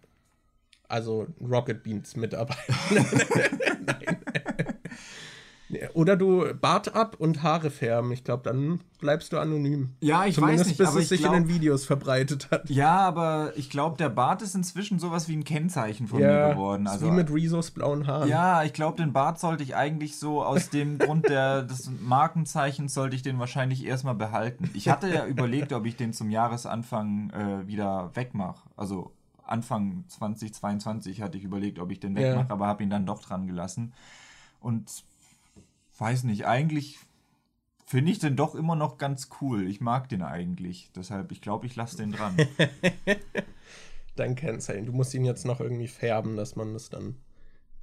Also 0.87 1.25
Rocket 1.41 1.81
Beans 1.81 2.15
Mitarbeiter. 2.15 2.75
Oder 5.93 6.15
du 6.15 6.45
Bart 6.53 6.93
ab 6.95 7.15
und 7.19 7.41
Haare 7.41 7.71
färben. 7.71 8.11
Ich 8.11 8.23
glaube, 8.23 8.43
dann 8.43 8.81
bleibst 8.99 9.33
du 9.33 9.39
anonym. 9.39 9.95
Ja, 9.99 10.25
ich 10.25 10.35
Zumindest 10.35 10.59
weiß 10.61 10.67
nicht, 10.67 10.77
bis 10.77 10.87
aber 10.87 10.97
es 10.97 11.03
ich 11.03 11.09
sich 11.09 11.21
glaub, 11.21 11.33
in 11.33 11.43
den 11.43 11.49
Videos 11.49 11.85
verbreitet 11.85 12.51
hat. 12.51 12.69
Ja, 12.69 12.97
aber 12.99 13.51
ich 13.55 13.69
glaube, 13.71 13.97
der 13.97 14.09
Bart 14.09 14.43
ist 14.43 14.53
inzwischen 14.53 14.99
sowas 14.99 15.27
wie 15.27 15.35
ein 15.35 15.43
Kennzeichen 15.43 16.07
von 16.07 16.19
mir 16.19 16.49
geworden. 16.51 16.85
Also 16.87 17.07
wie 17.07 17.11
mit 17.11 17.31
Rezos 17.31 17.71
blauen 17.71 18.05
Haaren. 18.05 18.29
Ja, 18.29 18.63
ich 18.63 18.73
glaube, 18.73 18.97
den 18.97 19.11
Bart 19.11 19.39
sollte 19.39 19.63
ich 19.63 19.75
eigentlich 19.75 20.17
so 20.17 20.43
aus 20.43 20.69
dem 20.69 20.97
Grund 20.99 21.27
der, 21.29 21.63
des 21.63 21.89
Markenzeichens 21.99 22.93
sollte 22.93 23.15
ich 23.15 23.23
den 23.23 23.39
wahrscheinlich 23.39 23.85
erstmal 23.85 24.15
behalten. 24.15 24.69
Ich 24.75 24.87
hatte 24.89 25.11
ja 25.11 25.25
überlegt, 25.27 25.73
ob 25.73 25.85
ich 25.85 25.95
den 25.95 26.13
zum 26.13 26.29
Jahresanfang 26.29 27.31
äh, 27.31 27.67
wieder 27.67 28.11
wegmache. 28.13 28.61
Also 28.77 29.11
Anfang 29.43 30.03
2022 30.09 31.21
hatte 31.21 31.37
ich 31.37 31.43
überlegt, 31.43 31.79
ob 31.79 31.91
ich 31.91 31.99
den 31.99 32.15
Ja. 32.15 32.21
wegmache, 32.29 32.51
aber 32.51 32.67
habe 32.67 32.83
ihn 32.83 32.89
dann 32.89 33.05
doch 33.05 33.21
dran 33.21 33.47
gelassen. 33.47 33.93
Und 34.59 34.89
weiß 35.97 36.23
nicht, 36.23 36.45
eigentlich 36.45 36.99
finde 37.85 38.11
ich 38.11 38.19
den 38.19 38.35
doch 38.35 38.55
immer 38.55 38.75
noch 38.75 38.97
ganz 38.97 39.29
cool. 39.41 39.67
Ich 39.67 39.79
mag 39.79 40.09
den 40.09 40.21
eigentlich. 40.21 40.89
Deshalb, 40.95 41.31
ich 41.31 41.41
glaube, 41.41 41.65
ich 41.65 41.75
lasse 41.75 41.97
den 41.97 42.11
dran. 42.11 42.35
Dein 44.15 44.35
Kennzeichen. 44.35 44.85
Du 44.85 44.93
musst 44.93 45.13
ihn 45.13 45.25
jetzt 45.25 45.45
noch 45.45 45.59
irgendwie 45.59 45.87
färben, 45.87 46.35
dass 46.35 46.55
man 46.55 46.73
das 46.73 46.89
dann. 46.89 47.15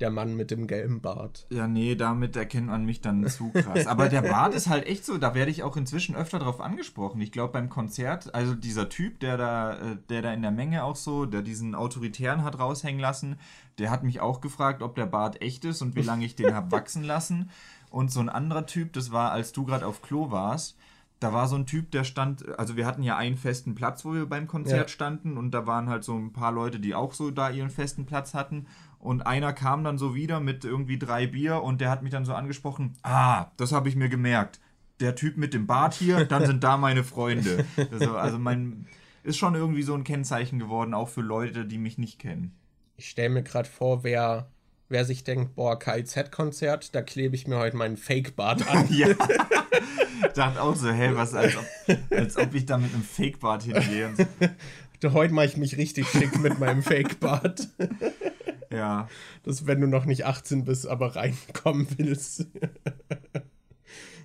Der 0.01 0.11
Mann 0.11 0.35
mit 0.35 0.51
dem 0.51 0.67
gelben 0.67 1.01
Bart. 1.01 1.47
Ja, 1.51 1.69
nee, 1.69 1.95
damit 1.95 2.35
erkennt 2.35 2.67
man 2.67 2.85
mich 2.85 3.03
dann 3.03 3.25
zu 3.29 3.51
krass. 3.53 3.87
Aber 3.87 4.09
der 4.09 4.23
Bart 4.23 4.53
ist 4.53 4.69
halt 4.69 4.85
echt 4.87 5.05
so, 5.05 5.17
da 5.17 5.33
werde 5.37 5.53
ich 5.53 5.63
auch 5.63 5.77
inzwischen 5.77 6.17
öfter 6.17 6.41
drauf 6.41 6.61
angesprochen. 6.61 7.21
Ich 7.21 7.31
glaube 7.31 7.53
beim 7.53 7.69
Konzert, 7.69 8.35
also 8.35 8.57
dieser 8.57 8.89
Typ, 8.89 9.21
der 9.21 9.37
da, 9.37 9.75
äh, 9.75 9.97
der 10.09 10.23
da 10.23 10.33
in 10.33 10.43
der 10.43 10.51
Menge 10.51 10.83
auch 10.83 10.97
so, 10.97 11.25
der 11.25 11.43
diesen 11.43 11.77
Autoritären 11.77 12.43
hat 12.43 12.59
raushängen 12.59 13.01
lassen, 13.01 13.39
der 13.79 13.91
hat 13.91 14.03
mich 14.03 14.21
auch 14.21 14.41
gefragt, 14.41 14.83
ob 14.83 14.97
der 14.97 15.07
Bart 15.07 15.41
echt 15.41 15.65
ist 15.65 15.83
und 15.83 15.95
wie 15.95 16.03
lange 16.03 16.25
ich 16.25 16.35
den 16.35 16.53
hab 16.53 16.73
wachsen 16.73 17.05
lassen. 17.05 17.51
Und 17.93 18.11
so 18.11 18.21
ein 18.21 18.29
anderer 18.31 18.67
Typ, 18.67 18.93
das 18.95 19.13
war, 19.13 19.33
als 19.33 19.53
du 19.53 19.65
gerade 19.67 19.87
auf 19.87 20.01
Klo 20.03 20.31
warst, 20.31 20.77
da 21.21 21.33
war 21.33 21.47
so 21.47 21.55
ein 21.57 21.67
Typ, 21.67 21.91
der 21.93 22.05
stand, 22.05 22.59
also 22.59 22.75
wir 22.77 22.85
hatten 22.87 23.03
ja 23.03 23.17
einen 23.17 23.37
festen 23.37 23.75
Platz, 23.77 24.05
wo 24.05 24.15
wir 24.15 24.27
beim 24.27 24.49
Konzert 24.49 24.89
Ja. 24.89 24.93
standen 24.93 25.37
und 25.37 25.53
da 25.53 25.67
waren 25.67 25.89
halt 25.89 26.03
so 26.03 26.17
ein 26.17 26.33
paar 26.33 26.51
Leute, 26.53 26.81
die 26.81 26.95
auch 26.97 27.13
so 27.13 27.31
da 27.31 27.51
ihren 27.51 27.71
festen 27.71 28.07
Platz 28.07 28.35
hatten 28.35 28.67
und 28.99 29.27
einer 29.27 29.53
kam 29.53 29.85
dann 29.85 29.99
so 29.99 30.15
wieder 30.15 30.41
mit 30.41 30.65
irgendwie 30.65 30.99
drei 30.99 31.27
Bier 31.27 31.63
und 31.63 31.81
der 31.81 31.91
hat 31.91 32.03
mich 32.03 32.11
dann 32.11 32.25
so 32.25 32.35
angesprochen, 32.35 32.95
ah, 33.03 33.47
das 33.57 33.73
habe 33.73 33.89
ich 33.89 33.95
mir 33.95 34.09
gemerkt. 34.09 34.59
Der 35.01 35.15
Typ 35.15 35.37
mit 35.37 35.53
dem 35.55 35.67
Bart 35.67 35.95
hier, 35.95 36.25
dann 36.25 36.47
sind 36.47 36.65
da 36.65 36.77
meine 36.77 37.05
Freunde. 37.05 37.65
Also, 37.93 38.17
also 38.17 38.39
mein 38.39 38.87
ist 39.23 39.37
schon 39.37 39.55
irgendwie 39.55 39.83
so 39.83 39.95
ein 39.95 40.03
Kennzeichen 40.05 40.59
geworden, 40.59 40.95
auch 40.95 41.09
für 41.09 41.21
Leute, 41.21 41.67
die 41.67 41.79
mich 41.79 41.99
nicht 41.99 42.19
kennen. 42.19 42.57
Ich 42.97 43.09
stelle 43.11 43.31
mir 43.31 43.43
gerade 43.43 43.69
vor, 43.69 44.03
wer, 44.03 44.49
wer 44.93 45.05
sich 45.05 45.25
denkt, 45.25 45.57
boah, 45.57 45.79
KIZ-Konzert, 45.79 46.95
da 46.95 47.03
klebe 47.03 47.35
ich 47.35 47.49
mir 47.49 47.59
heute 47.59 47.77
meinen 47.77 47.97
Fake-Bart 47.97 48.69
an. 48.69 48.89
Ja. 48.93 49.09
Dachte 50.35 50.63
auch 50.63 50.77
so, 50.77 50.91
hey, 50.91 51.17
was, 51.17 51.35
als 51.35 51.57
ob, 51.57 51.65
als 52.11 52.37
ob 52.37 52.55
ich 52.55 52.65
da 52.67 52.79
mit 52.79 52.93
einem 52.95 53.03
Fake-Bart 53.03 53.65
hingehe. 53.65 54.15
So. 55.01 55.13
Heute 55.13 55.35
mache 55.35 55.47
ich 55.47 55.57
mich 55.57 55.77
richtig 55.77 56.07
schick 56.09 56.39
mit 56.39 56.59
meinem 56.61 56.83
Fake-Bart. 56.83 57.69
Ja. 58.71 59.07
Das, 59.43 59.67
wenn 59.67 59.83
du 59.83 59.87
noch 59.87 60.07
nicht 60.07 60.25
18 60.25 60.65
bist, 60.65 60.87
aber 60.87 61.15
reinkommen 61.15 61.87
willst. 61.99 62.47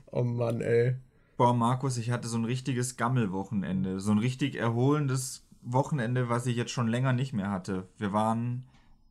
oh 0.09 0.24
Mann, 0.24 0.61
ey. 0.61 0.95
Boah, 1.36 1.53
Markus, 1.53 1.97
ich 1.97 2.11
hatte 2.11 2.30
so 2.30 2.38
ein 2.38 2.45
richtiges 2.45 2.95
Gammelwochenende. 2.95 3.99
So 3.99 4.11
ein 4.11 4.20
richtig 4.20 4.55
erholendes 4.55 5.45
Wochenende, 5.63 6.30
was 6.30 6.45
ich 6.45 6.55
jetzt 6.55 6.72
schon 6.72 6.88
länger 6.88 7.11
nicht 7.11 7.34
mehr 7.34 7.51
hatte. 7.51 7.89
Wir 7.97 8.13
waren 8.13 8.63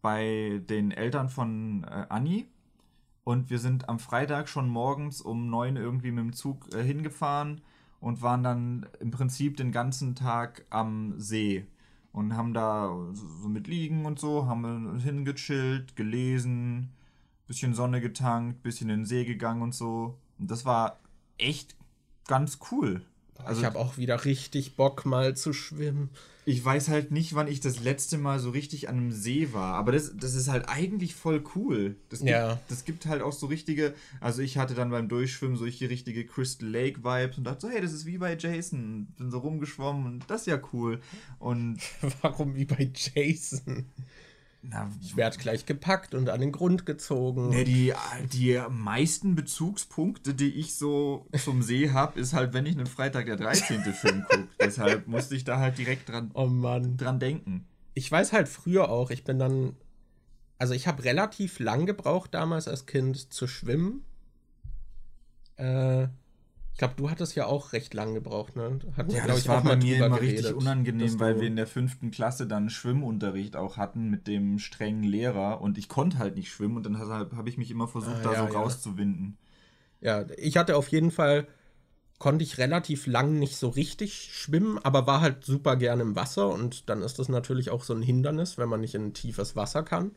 bei 0.06 0.62
den 0.68 0.92
Eltern 0.92 1.28
von 1.28 1.82
äh, 1.82 2.06
Anni 2.10 2.46
und 3.24 3.50
wir 3.50 3.58
sind 3.58 3.88
am 3.88 3.98
Freitag 3.98 4.48
schon 4.48 4.68
morgens 4.68 5.20
um 5.20 5.50
neun 5.50 5.74
irgendwie 5.74 6.12
mit 6.12 6.22
dem 6.22 6.32
Zug 6.32 6.72
äh, 6.72 6.84
hingefahren 6.84 7.60
und 7.98 8.22
waren 8.22 8.44
dann 8.44 8.86
im 9.00 9.10
Prinzip 9.10 9.56
den 9.56 9.72
ganzen 9.72 10.14
Tag 10.14 10.64
am 10.70 11.18
See 11.18 11.66
und 12.12 12.36
haben 12.36 12.54
da 12.54 12.96
so 13.42 13.48
mit 13.48 13.66
liegen 13.66 14.06
und 14.06 14.20
so, 14.20 14.46
haben 14.46 15.00
hingechillt, 15.00 15.96
gelesen, 15.96 16.92
bisschen 17.48 17.74
Sonne 17.74 18.00
getankt, 18.00 18.62
bisschen 18.62 18.88
in 18.90 19.00
den 19.00 19.06
See 19.06 19.24
gegangen 19.24 19.62
und 19.62 19.74
so. 19.74 20.20
Und 20.38 20.52
das 20.52 20.64
war 20.64 21.00
echt 21.36 21.74
ganz 22.28 22.60
cool. 22.70 23.04
Also 23.44 23.60
ich 23.60 23.66
habe 23.66 23.78
auch 23.78 23.96
wieder 23.96 24.24
richtig 24.24 24.76
Bock, 24.76 25.04
mal 25.06 25.36
zu 25.36 25.52
schwimmen. 25.52 26.10
ich 26.44 26.64
weiß 26.64 26.88
halt 26.88 27.10
nicht, 27.10 27.34
wann 27.34 27.48
ich 27.48 27.60
das 27.60 27.80
letzte 27.80 28.18
Mal 28.18 28.38
so 28.38 28.50
richtig 28.50 28.88
an 28.88 28.96
einem 28.96 29.12
See 29.12 29.48
war, 29.52 29.74
aber 29.74 29.92
das, 29.92 30.12
das 30.16 30.34
ist 30.34 30.48
halt 30.48 30.68
eigentlich 30.68 31.14
voll 31.14 31.42
cool. 31.54 31.96
Das 32.08 32.20
gibt, 32.20 32.30
Ja. 32.30 32.60
das 32.68 32.84
gibt 32.84 33.06
halt 33.06 33.22
auch 33.22 33.32
so 33.32 33.46
richtige, 33.46 33.94
also 34.20 34.42
ich 34.42 34.58
hatte 34.58 34.74
dann 34.74 34.90
beim 34.90 35.08
Durchschwimmen 35.08 35.56
solche 35.56 35.90
richtige 35.90 36.24
Crystal 36.24 36.68
Lake 36.68 37.02
Vibes 37.04 37.38
und 37.38 37.44
dachte 37.44 37.66
so, 37.66 37.72
hey, 37.72 37.80
das 37.80 37.92
ist 37.92 38.06
wie 38.06 38.18
bei 38.18 38.36
Jason. 38.36 39.06
Bin 39.18 39.30
so 39.30 39.38
rumgeschwommen 39.38 40.06
und 40.06 40.24
das 40.30 40.42
ist 40.42 40.46
ja 40.46 40.60
cool. 40.72 41.00
Und 41.38 41.78
Warum 42.22 42.54
wie 42.54 42.64
bei 42.64 42.90
Jason? 42.94 43.86
Na, 44.68 44.90
Ich 45.02 45.16
werde 45.16 45.38
gleich 45.38 45.66
gepackt 45.66 46.14
und 46.14 46.28
an 46.28 46.40
den 46.40 46.52
Grund 46.52 46.86
gezogen. 46.86 47.50
Ne, 47.50 47.64
die, 47.64 47.92
die 48.32 48.60
meisten 48.68 49.34
Bezugspunkte, 49.34 50.34
die 50.34 50.54
ich 50.54 50.74
so 50.74 51.26
zum 51.42 51.62
See 51.62 51.90
habe, 51.90 52.18
ist 52.18 52.32
halt, 52.32 52.52
wenn 52.52 52.66
ich 52.66 52.76
einen 52.76 52.86
Freitag 52.86 53.26
der 53.26 53.36
13. 53.36 53.82
Film 53.82 54.24
gucke. 54.28 54.48
Deshalb 54.60 55.06
musste 55.06 55.36
ich 55.36 55.44
da 55.44 55.58
halt 55.58 55.78
direkt 55.78 56.08
dran, 56.08 56.30
Oh 56.34 56.48
dran 56.48 57.18
denken. 57.18 57.66
Ich 57.94 58.10
weiß 58.10 58.32
halt 58.32 58.48
früher 58.48 58.88
auch, 58.90 59.10
ich 59.10 59.24
bin 59.24 59.38
dann. 59.38 59.76
Also 60.58 60.72
ich 60.72 60.86
habe 60.86 61.04
relativ 61.04 61.58
lang 61.58 61.84
gebraucht 61.86 62.32
damals 62.32 62.66
als 62.66 62.86
Kind 62.86 63.32
zu 63.32 63.46
schwimmen. 63.46 64.04
Äh, 65.56 66.08
ich 66.76 66.78
glaube, 66.78 66.92
du 66.98 67.08
hattest 67.08 67.34
ja 67.34 67.46
auch 67.46 67.72
recht 67.72 67.94
lang 67.94 68.12
gebraucht, 68.12 68.54
ne? 68.54 68.78
Hatten 68.98 69.10
Ja, 69.10 69.26
das 69.26 69.48
war 69.48 69.62
bei 69.64 69.76
mir 69.76 70.04
immer 70.04 70.20
richtig 70.20 70.42
geredet, 70.42 70.52
unangenehm, 70.58 71.12
dass 71.12 71.18
weil 71.18 71.40
wir 71.40 71.46
in 71.48 71.56
der 71.56 71.66
fünften 71.66 72.10
Klasse 72.10 72.46
dann 72.46 72.68
Schwimmunterricht 72.68 73.56
auch 73.56 73.78
hatten 73.78 74.10
mit 74.10 74.26
dem 74.26 74.58
strengen 74.58 75.02
Lehrer 75.02 75.62
und 75.62 75.78
ich 75.78 75.88
konnte 75.88 76.18
halt 76.18 76.36
nicht 76.36 76.50
schwimmen 76.50 76.76
und 76.76 76.84
dann 76.84 76.92
deshalb 76.92 77.32
habe 77.32 77.48
ich 77.48 77.56
mich 77.56 77.70
immer 77.70 77.88
versucht, 77.88 78.18
Ah, 78.18 78.24
da 78.24 78.32
ja, 78.34 78.46
so 78.46 78.52
ja. 78.52 78.60
rauszuwinden. 78.60 79.38
Ja, 80.02 80.26
ich 80.36 80.58
hatte 80.58 80.76
auf 80.76 80.88
jeden 80.88 81.10
Fall, 81.10 81.46
konnte 82.18 82.44
ich 82.44 82.58
relativ 82.58 83.06
lang 83.06 83.38
nicht 83.38 83.56
so 83.56 83.70
richtig 83.70 84.28
schwimmen, 84.34 84.78
aber 84.78 85.06
war 85.06 85.22
halt 85.22 85.46
super 85.46 85.76
gerne 85.76 86.02
im 86.02 86.14
Wasser 86.14 86.50
und 86.50 86.90
dann 86.90 87.00
ist 87.00 87.18
das 87.18 87.30
natürlich 87.30 87.70
auch 87.70 87.84
so 87.84 87.94
ein 87.94 88.02
Hindernis, 88.02 88.58
wenn 88.58 88.68
man 88.68 88.82
nicht 88.82 88.94
in 88.94 89.14
tiefes 89.14 89.56
Wasser 89.56 89.82
kann. 89.82 90.10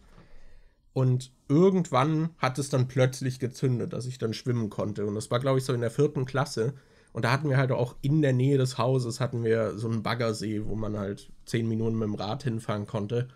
Und 1.00 1.32
irgendwann 1.48 2.32
hat 2.40 2.60
es 2.60 2.68
dann 2.68 2.90
plötzlich 2.90 3.40
gezündet, 3.40 3.94
dass 3.94 4.06
ich 4.06 4.18
dann 4.18 4.34
schwimmen 4.34 4.70
konnte. 4.70 5.06
Und 5.06 5.16
das 5.16 5.32
war, 5.32 5.40
glaube 5.40 5.58
ich, 5.58 5.64
so 5.64 5.72
in 5.72 5.80
der 5.80 5.92
vierten 5.92 6.26
Klasse. 6.26 6.74
Und 7.14 7.24
da 7.24 7.32
hatten 7.32 7.48
wir 7.48 7.56
halt 7.56 7.72
auch 7.72 7.96
in 8.02 8.22
der 8.22 8.34
Nähe 8.34 8.58
des 8.58 8.78
Hauses 8.78 9.22
hatten 9.22 9.46
wir 9.46 9.78
so 9.78 9.88
einen 9.90 10.04
Baggersee, 10.04 10.66
wo 10.66 10.76
man 10.76 10.98
halt 10.98 11.32
zehn 11.46 11.70
Minuten 11.70 11.98
mit 11.98 12.06
dem 12.06 12.16
Rad 12.16 12.44
hinfahren 12.44 12.86
konnte. 12.86 13.30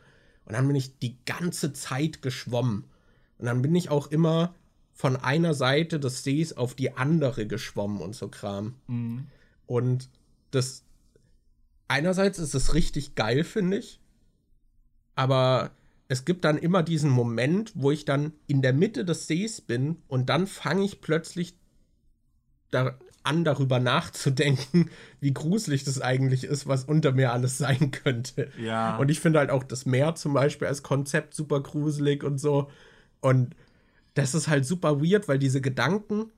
Und 0.44 0.52
dann 0.52 0.68
bin 0.68 0.76
ich 0.76 1.00
die 1.00 1.16
ganze 1.24 1.72
Zeit 1.72 2.22
geschwommen. 2.22 2.84
Und 3.38 3.46
dann 3.46 3.62
bin 3.62 3.74
ich 3.76 3.90
auch 3.90 4.08
immer 4.12 4.54
von 4.92 5.16
einer 5.16 5.54
Seite 5.54 6.02
des 6.02 6.26
Sees 6.26 6.58
auf 6.58 6.76
die 6.76 6.98
andere 6.98 7.48
geschwommen 7.48 8.02
und 8.02 8.14
so 8.14 8.28
Kram. 8.28 8.76
Und 9.68 10.10
das 10.52 10.84
einerseits 11.88 12.40
ist 12.40 12.56
es 12.56 12.74
richtig 12.74 13.16
geil, 13.16 13.46
finde 13.46 13.78
ich. 13.78 14.02
Aber 15.16 15.72
es 16.08 16.26
gibt 16.26 16.46
dann 16.46 16.58
immer 16.58 16.84
diesen 16.84 17.10
Moment, 17.10 17.72
wo 17.76 17.92
ich 17.92 18.06
dann 18.06 18.34
in 18.48 18.62
der 18.62 18.74
Mitte 18.74 19.06
des 19.06 19.28
Sees 19.28 19.62
bin 19.62 19.98
und 20.08 20.30
dann 20.30 20.48
fange 20.48 20.84
ich 20.84 21.02
plötzlich 21.02 21.56
da 22.72 22.98
an, 23.24 23.44
darüber 23.44 23.80
nachzudenken, 23.80 24.90
wie 25.20 25.34
gruselig 25.34 25.84
das 25.86 26.02
eigentlich 26.02 26.44
ist, 26.44 26.68
was 26.68 26.84
unter 26.84 27.14
mir 27.14 27.32
alles 27.32 27.58
sein 27.58 27.92
könnte. 27.92 28.52
Ja. 28.60 28.98
Und 28.98 29.10
ich 29.10 29.20
finde 29.20 29.40
halt 29.40 29.50
auch 29.50 29.64
das 29.64 29.86
Meer 29.86 30.16
zum 30.16 30.34
Beispiel 30.34 30.68
als 30.68 30.84
Konzept 30.84 31.34
super 31.34 31.62
gruselig 31.62 32.24
und 32.24 32.38
so. 32.38 32.70
Und 33.22 33.56
das 34.14 34.36
ist 34.36 34.48
halt 34.48 34.66
super 34.66 35.02
weird, 35.02 35.28
weil 35.28 35.40
diese 35.40 35.62
Gedanken, 35.62 36.32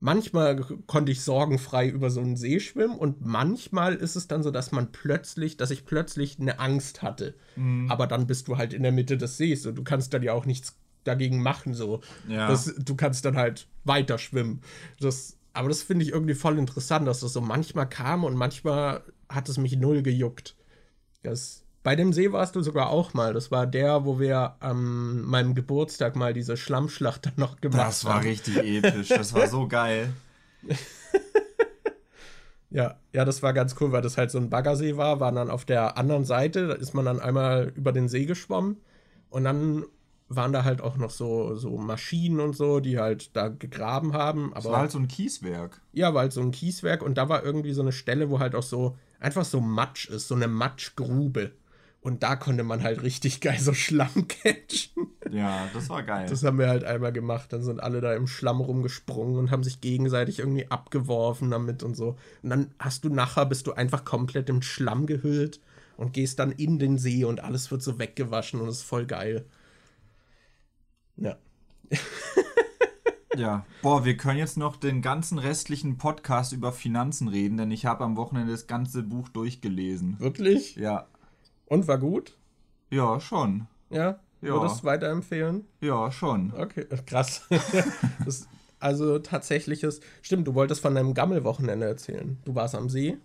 manchmal 0.00 0.56
konnte 0.86 1.12
ich 1.12 1.22
sorgenfrei 1.22 1.88
über 1.88 2.10
so 2.10 2.20
einen 2.20 2.36
See 2.36 2.60
schwimmen 2.60 2.96
und 2.96 3.24
manchmal 3.24 3.94
ist 3.94 4.16
es 4.16 4.28
dann 4.28 4.42
so, 4.42 4.50
dass 4.50 4.72
man 4.72 4.92
plötzlich, 4.92 5.56
dass 5.56 5.70
ich 5.70 5.84
plötzlich 5.84 6.38
eine 6.38 6.60
Angst 6.60 7.02
hatte. 7.02 7.34
Aber 7.88 8.06
dann 8.06 8.26
bist 8.26 8.48
du 8.48 8.56
halt 8.56 8.72
in 8.72 8.82
der 8.82 8.92
Mitte 8.92 9.16
des 9.16 9.36
Sees 9.36 9.66
und 9.66 9.76
du 9.76 9.84
kannst 9.84 10.14
dann 10.14 10.22
ja 10.22 10.32
auch 10.32 10.46
nichts 10.46 10.76
dagegen 11.04 11.42
machen, 11.42 11.74
so. 11.74 12.00
Ja. 12.28 12.48
Das, 12.48 12.72
du 12.76 12.94
kannst 12.94 13.24
dann 13.24 13.36
halt 13.36 13.66
weiter 13.84 14.18
schwimmen. 14.18 14.60
Das, 15.00 15.36
aber 15.52 15.68
das 15.68 15.82
finde 15.82 16.04
ich 16.04 16.12
irgendwie 16.12 16.34
voll 16.34 16.58
interessant, 16.58 17.06
dass 17.08 17.20
das 17.20 17.32
so 17.32 17.40
manchmal 17.40 17.88
kam 17.88 18.24
und 18.24 18.36
manchmal 18.36 19.02
hat 19.28 19.48
es 19.48 19.58
mich 19.58 19.76
null 19.76 20.02
gejuckt. 20.02 20.56
Das, 21.22 21.64
bei 21.88 21.96
dem 21.96 22.12
See 22.12 22.32
warst 22.32 22.54
du 22.54 22.60
sogar 22.60 22.90
auch 22.90 23.14
mal. 23.14 23.32
Das 23.32 23.50
war 23.50 23.66
der, 23.66 24.04
wo 24.04 24.20
wir 24.20 24.56
an 24.60 25.22
meinem 25.22 25.54
Geburtstag 25.54 26.16
mal 26.16 26.34
diese 26.34 26.58
Schlammschlacht 26.58 27.24
dann 27.24 27.32
noch 27.36 27.62
gemacht 27.62 27.80
Das 27.88 28.04
war 28.04 28.16
haben. 28.16 28.26
richtig 28.26 28.58
episch. 28.58 29.08
Das 29.08 29.32
war 29.32 29.46
so 29.48 29.66
geil. 29.66 30.12
Ja, 32.70 32.96
ja, 33.14 33.24
das 33.24 33.42
war 33.42 33.54
ganz 33.54 33.74
cool, 33.80 33.92
weil 33.92 34.02
das 34.02 34.18
halt 34.18 34.30
so 34.30 34.36
ein 34.36 34.50
Baggersee 34.50 34.98
war, 34.98 35.20
war 35.20 35.32
dann 35.32 35.48
auf 35.48 35.64
der 35.64 35.96
anderen 35.96 36.26
Seite, 36.26 36.66
da 36.68 36.74
ist 36.74 36.92
man 36.92 37.06
dann 37.06 37.18
einmal 37.18 37.72
über 37.74 37.92
den 37.92 38.08
See 38.10 38.26
geschwommen 38.26 38.76
und 39.30 39.44
dann 39.44 39.84
waren 40.28 40.52
da 40.52 40.64
halt 40.64 40.82
auch 40.82 40.98
noch 40.98 41.08
so, 41.08 41.56
so 41.56 41.78
Maschinen 41.78 42.40
und 42.40 42.54
so, 42.54 42.80
die 42.80 42.98
halt 42.98 43.34
da 43.34 43.48
gegraben 43.48 44.12
haben. 44.12 44.50
Aber 44.52 44.58
Es 44.58 44.64
war 44.66 44.78
halt 44.80 44.90
so 44.90 44.98
ein 44.98 45.08
Kieswerk. 45.08 45.80
ja, 45.94 46.12
war 46.12 46.20
halt 46.20 46.34
so 46.34 46.42
ein 46.42 46.50
Kieswerk 46.50 47.00
und 47.00 47.16
da 47.16 47.30
war 47.30 47.42
irgendwie 47.42 47.72
so 47.72 47.80
eine 47.80 47.92
Stelle, 47.92 48.28
wo 48.28 48.38
halt 48.38 48.54
auch 48.54 48.62
so 48.62 48.98
einfach 49.18 49.46
so 49.46 49.62
Matsch 49.62 50.10
ist, 50.10 50.28
so 50.28 50.34
eine 50.34 50.48
Matschgrube. 50.48 51.52
Und 52.00 52.22
da 52.22 52.36
konnte 52.36 52.62
man 52.62 52.82
halt 52.82 53.02
richtig 53.02 53.40
geil 53.42 53.58
so 53.58 53.74
Schlamm 53.74 54.28
catchen. 54.28 55.08
Ja, 55.30 55.68
das 55.74 55.88
war 55.90 56.02
geil. 56.02 56.26
Das 56.28 56.44
haben 56.44 56.58
wir 56.58 56.68
halt 56.68 56.84
einmal 56.84 57.12
gemacht. 57.12 57.52
Dann 57.52 57.62
sind 57.62 57.80
alle 57.80 58.00
da 58.00 58.14
im 58.14 58.26
Schlamm 58.26 58.60
rumgesprungen 58.60 59.36
und 59.36 59.50
haben 59.50 59.64
sich 59.64 59.80
gegenseitig 59.80 60.38
irgendwie 60.38 60.70
abgeworfen 60.70 61.50
damit 61.50 61.82
und 61.82 61.96
so. 61.96 62.16
Und 62.42 62.50
dann 62.50 62.74
hast 62.78 63.04
du 63.04 63.08
nachher, 63.08 63.46
bist 63.46 63.66
du 63.66 63.72
einfach 63.72 64.04
komplett 64.04 64.48
im 64.48 64.62
Schlamm 64.62 65.06
gehüllt 65.06 65.60
und 65.96 66.12
gehst 66.12 66.38
dann 66.38 66.52
in 66.52 66.78
den 66.78 66.98
See 66.98 67.24
und 67.24 67.42
alles 67.42 67.70
wird 67.70 67.82
so 67.82 67.98
weggewaschen 67.98 68.60
und 68.60 68.68
ist 68.68 68.82
voll 68.82 69.06
geil. 69.06 69.44
Ja. 71.16 71.36
Ja, 73.36 73.64
boah, 73.82 74.04
wir 74.04 74.16
können 74.16 74.38
jetzt 74.38 74.56
noch 74.56 74.76
den 74.76 75.00
ganzen 75.00 75.38
restlichen 75.38 75.96
Podcast 75.96 76.52
über 76.52 76.72
Finanzen 76.72 77.28
reden, 77.28 77.56
denn 77.56 77.70
ich 77.70 77.86
habe 77.86 78.02
am 78.02 78.16
Wochenende 78.16 78.50
das 78.50 78.66
ganze 78.66 79.04
Buch 79.04 79.28
durchgelesen. 79.28 80.18
Wirklich? 80.18 80.74
Ja, 80.74 81.06
Und 81.68 81.86
war 81.86 81.98
gut? 81.98 82.36
ja, 82.90 83.20
schon. 83.20 83.66
Ja? 83.90 84.18
Ja. 84.40 84.54
Würdest 84.54 84.80
du 84.80 84.84
weiterempfehlen? 84.84 85.64
Ja, 85.80 86.10
schon. 86.10 86.52
Okay, 86.56 86.86
krass. 87.06 87.42
das, 88.24 88.48
also 88.78 89.18
tatsächliches. 89.18 90.00
Stimmt, 90.22 90.46
du 90.46 90.54
wolltest 90.54 90.80
von 90.80 90.94
deinem 90.94 91.12
Gammelwochenende 91.12 91.86
erzählen. 91.86 92.38
Du 92.44 92.54
warst 92.54 92.74
am 92.74 92.88
See. 92.88 93.18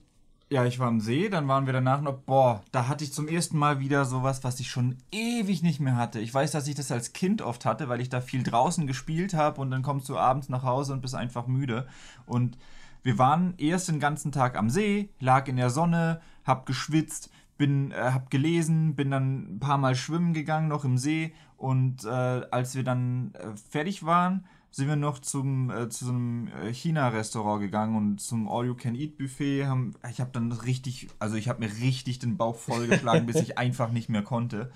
Ja, 0.50 0.66
ich 0.66 0.78
war 0.78 0.88
am 0.88 1.00
See, 1.00 1.30
dann 1.30 1.48
waren 1.48 1.66
wir 1.66 1.74
danach 1.74 2.02
noch, 2.02 2.20
boah, 2.20 2.64
da 2.72 2.88
hatte 2.88 3.04
ich 3.04 3.14
zum 3.14 3.28
ersten 3.28 3.58
Mal 3.58 3.80
wieder 3.80 4.06
sowas, 4.06 4.44
was 4.44 4.60
ich 4.60 4.70
schon 4.70 4.98
ewig 5.12 5.64
nicht 5.64 5.80
mehr 5.80 5.96
hatte. 5.96 6.20
Ich 6.20 6.34
weiß, 6.34 6.52
dass 6.52 6.68
ich 6.68 6.76
das 6.76 6.92
als 6.92 7.14
Kind 7.14 7.42
oft 7.42 7.66
hatte, 7.66 7.90
weil 7.90 8.02
ich 8.02 8.10
da 8.10 8.22
viel 8.22 8.44
draußen 8.44 8.86
gespielt 8.86 9.34
habe 9.34 9.62
und 9.62 9.72
dann 9.72 9.82
kommst 9.82 10.10
du 10.10 10.18
abends 10.18 10.50
nach 10.50 10.64
Hause 10.64 10.94
und 10.94 11.02
bist 11.02 11.16
einfach 11.16 11.48
müde. 11.48 11.88
Und 12.26 12.58
wir 13.02 13.18
waren 13.18 13.56
erst 13.58 13.88
den 13.88 14.00
ganzen 14.00 14.32
Tag 14.32 14.56
am 14.56 14.70
See, 14.70 15.10
lag 15.20 15.48
in 15.48 15.58
der 15.58 15.70
Sonne, 15.70 16.22
hab 16.46 16.66
geschwitzt, 16.66 17.32
bin, 17.64 17.92
äh, 17.92 17.96
hab 17.96 18.30
gelesen, 18.30 18.94
bin 18.94 19.10
dann 19.10 19.56
ein 19.56 19.60
paar 19.62 19.78
Mal 19.78 19.96
schwimmen 19.96 20.34
gegangen 20.34 20.68
noch 20.68 20.84
im 20.84 20.98
See 20.98 21.34
und 21.56 22.04
äh, 22.04 22.10
als 22.10 22.76
wir 22.76 22.84
dann 22.84 23.34
äh, 23.36 23.56
fertig 23.70 24.06
waren, 24.06 24.46
sind 24.70 24.90
wir 24.90 24.98
noch 24.98 25.20
zum, 25.20 25.70
äh, 25.70 25.88
zu 25.88 26.04
so 26.04 26.12
einem 26.12 26.48
äh, 26.48 26.74
China-Restaurant 26.74 27.62
gegangen 27.62 27.96
und 27.96 28.20
zum 28.20 28.50
All-You-Can-Eat-Buffet. 28.50 29.66
Haben, 29.66 29.94
ich 30.12 30.20
habe 30.20 30.32
dann 30.34 30.52
richtig, 30.52 31.08
also 31.20 31.38
ich 31.38 31.48
habe 31.48 31.62
mir 31.66 31.74
richtig 31.78 32.20
den 32.20 32.36
Bauch 32.36 32.58
vollgeschlagen, 32.58 33.26
bis 33.26 33.38
ich 33.38 33.58
einfach 33.58 33.94
nicht 33.94 34.10
mehr 34.10 34.24
konnte. 34.24 34.70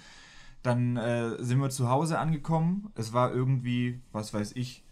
Dann 0.64 0.96
äh, 0.96 1.44
sind 1.44 1.60
wir 1.60 1.70
zu 1.70 1.90
Hause 1.90 2.20
angekommen. 2.20 2.90
Es 2.96 3.12
war 3.12 3.34
irgendwie, 3.34 4.00
was 4.14 4.34
weiß 4.34 4.54
ich, 4.56 4.86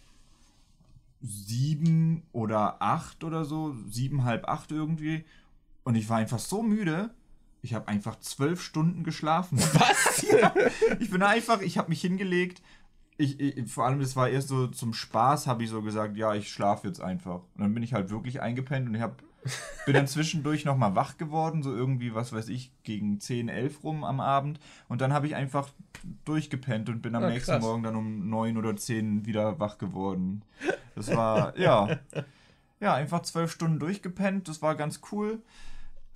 sieben 1.21 2.23
oder 2.33 2.81
acht 2.81 3.23
oder 3.23 3.45
so, 3.45 3.73
sieben, 3.87 4.25
halb 4.25 4.49
acht 4.49 4.73
irgendwie. 4.73 5.23
Und 5.85 5.95
ich 5.95 6.09
war 6.09 6.17
einfach 6.17 6.39
so 6.39 6.61
müde. 6.61 7.11
Ich 7.65 7.73
habe 7.73 7.87
einfach 7.87 8.19
zwölf 8.19 8.61
Stunden 8.61 9.03
geschlafen. 9.03 9.57
Was? 9.73 10.21
ja, 10.31 10.53
ich 10.99 11.09
bin 11.09 11.23
einfach, 11.23 11.61
ich 11.61 11.79
habe 11.79 11.89
mich 11.89 11.99
hingelegt. 11.99 12.61
Ich, 13.17 13.39
ich, 13.39 13.71
vor 13.71 13.85
allem, 13.87 13.99
das 13.99 14.15
war 14.15 14.29
erst 14.29 14.49
so 14.49 14.67
zum 14.67 14.93
Spaß, 14.93 15.47
habe 15.47 15.63
ich 15.63 15.71
so 15.71 15.81
gesagt, 15.81 16.15
ja, 16.15 16.35
ich 16.35 16.51
schlafe 16.51 16.85
jetzt 16.87 17.01
einfach. 17.01 17.41
Und 17.55 17.61
dann 17.61 17.73
bin 17.73 17.81
ich 17.81 17.93
halt 17.93 18.11
wirklich 18.11 18.39
eingepennt 18.39 18.87
und 18.87 18.93
ich 18.93 19.01
hab, 19.01 19.23
bin 19.87 19.95
dann 19.95 20.05
zwischendurch 20.05 20.63
nochmal 20.63 20.93
wach 20.95 21.17
geworden, 21.17 21.63
so 21.63 21.73
irgendwie, 21.75 22.13
was 22.13 22.33
weiß 22.33 22.49
ich, 22.49 22.71
gegen 22.83 23.19
10, 23.19 23.49
11 23.49 23.83
rum 23.83 24.03
am 24.03 24.19
Abend. 24.19 24.59
Und 24.87 25.01
dann 25.01 25.11
habe 25.11 25.25
ich 25.25 25.33
einfach 25.35 25.69
durchgepennt 26.25 26.87
und 26.89 27.01
bin 27.01 27.15
am 27.15 27.23
Ah, 27.23 27.29
nächsten 27.31 27.53
krass. 27.53 27.63
Morgen 27.63 27.81
dann 27.81 27.95
um 27.95 28.29
9 28.29 28.57
oder 28.57 28.75
10 28.75 29.25
wieder 29.25 29.59
wach 29.59 29.79
geworden. 29.79 30.43
Das 30.93 31.07
war, 31.15 31.57
ja. 31.57 31.97
Ja, 32.81 32.93
einfach 32.93 33.21
zwölf 33.21 33.51
Stunden 33.51 33.79
durchgepennt, 33.79 34.49
das 34.49 34.61
war 34.61 34.75
ganz 34.75 34.99
cool. 35.11 35.41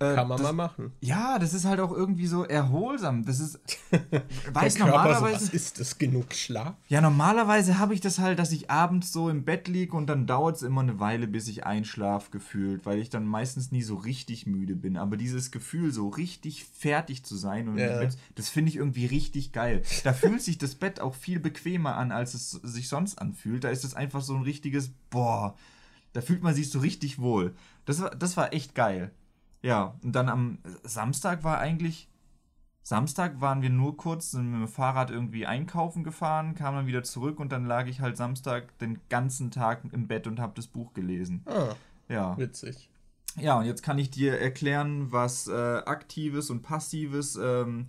Äh, 0.02 0.14
Kann 0.14 0.28
man 0.28 0.38
das, 0.38 0.46
mal 0.46 0.52
machen. 0.54 0.92
ja, 1.02 1.38
das 1.38 1.52
ist 1.52 1.66
halt 1.66 1.78
auch 1.78 1.92
irgendwie 1.92 2.26
so 2.26 2.44
erholsam. 2.44 3.26
Das 3.26 3.38
ist. 3.38 3.60
weiß 4.52 4.76
Körper 4.76 4.92
so, 4.92 4.96
normalerweise. 4.96 5.34
was 5.34 5.48
ist 5.50 5.78
das 5.78 5.98
genug 5.98 6.32
Schlaf? 6.32 6.74
Ja, 6.88 7.02
normalerweise 7.02 7.78
habe 7.78 7.92
ich 7.92 8.00
das 8.00 8.18
halt, 8.18 8.38
dass 8.38 8.50
ich 8.50 8.70
abends 8.70 9.12
so 9.12 9.28
im 9.28 9.44
Bett 9.44 9.68
liege 9.68 9.94
und 9.94 10.06
dann 10.06 10.26
dauert 10.26 10.56
es 10.56 10.62
immer 10.62 10.80
eine 10.80 11.00
Weile, 11.00 11.26
bis 11.26 11.48
ich 11.48 11.66
einschlaf 11.66 12.30
gefühlt, 12.30 12.86
weil 12.86 12.98
ich 12.98 13.10
dann 13.10 13.26
meistens 13.26 13.72
nie 13.72 13.82
so 13.82 13.96
richtig 13.96 14.46
müde 14.46 14.74
bin. 14.74 14.96
Aber 14.96 15.18
dieses 15.18 15.50
Gefühl, 15.50 15.92
so 15.92 16.08
richtig 16.08 16.64
fertig 16.64 17.22
zu 17.22 17.36
sein, 17.36 17.68
und 17.68 17.76
Ja. 17.76 17.98
Bett, 17.98 18.16
das 18.36 18.48
finde 18.48 18.70
ich 18.70 18.76
irgendwie 18.76 19.04
richtig 19.04 19.52
geil. 19.52 19.82
Da 20.04 20.14
fühlt 20.14 20.40
sich 20.40 20.56
das 20.56 20.76
Bett 20.76 21.00
auch 21.00 21.14
viel 21.14 21.40
bequemer 21.40 21.96
an, 21.96 22.10
als 22.10 22.32
es 22.32 22.52
sich 22.52 22.88
sonst 22.88 23.18
anfühlt. 23.20 23.64
Da 23.64 23.68
ist 23.68 23.84
es 23.84 23.94
einfach 23.94 24.22
so 24.22 24.34
ein 24.34 24.42
richtiges, 24.44 24.92
boah, 25.10 25.56
da 26.14 26.22
fühlt 26.22 26.42
man 26.42 26.54
sich 26.54 26.70
so 26.70 26.78
richtig 26.78 27.18
wohl. 27.18 27.54
Das 27.84 28.00
war, 28.00 28.10
das 28.10 28.38
war 28.38 28.54
echt 28.54 28.74
geil. 28.74 29.10
Ja, 29.62 29.94
und 30.02 30.12
dann 30.12 30.28
am 30.28 30.58
Samstag 30.84 31.44
war 31.44 31.58
eigentlich 31.58 32.08
Samstag 32.82 33.40
waren 33.40 33.62
wir 33.62 33.70
nur 33.70 33.96
kurz 33.96 34.32
mit 34.32 34.42
dem 34.42 34.66
Fahrrad 34.68 35.10
irgendwie 35.10 35.46
einkaufen 35.46 36.02
gefahren, 36.02 36.54
kamen 36.54 36.78
dann 36.78 36.86
wieder 36.86 37.02
zurück 37.02 37.38
und 37.38 37.52
dann 37.52 37.66
lag 37.66 37.86
ich 37.86 38.00
halt 38.00 38.16
Samstag 38.16 38.76
den 38.78 38.98
ganzen 39.08 39.50
Tag 39.50 39.82
im 39.92 40.08
Bett 40.08 40.26
und 40.26 40.40
habe 40.40 40.54
das 40.56 40.66
Buch 40.66 40.94
gelesen. 40.94 41.42
Ah, 41.46 41.74
Ja. 42.08 42.36
witzig. 42.38 42.88
Ja, 43.36 43.58
und 43.58 43.66
jetzt 43.66 43.82
kann 43.84 43.98
ich 43.98 44.10
dir 44.10 44.40
erklären, 44.40 45.12
was 45.12 45.46
äh, 45.46 45.52
aktives 45.52 46.50
und 46.50 46.62
passives 46.62 47.36
ähm, 47.36 47.86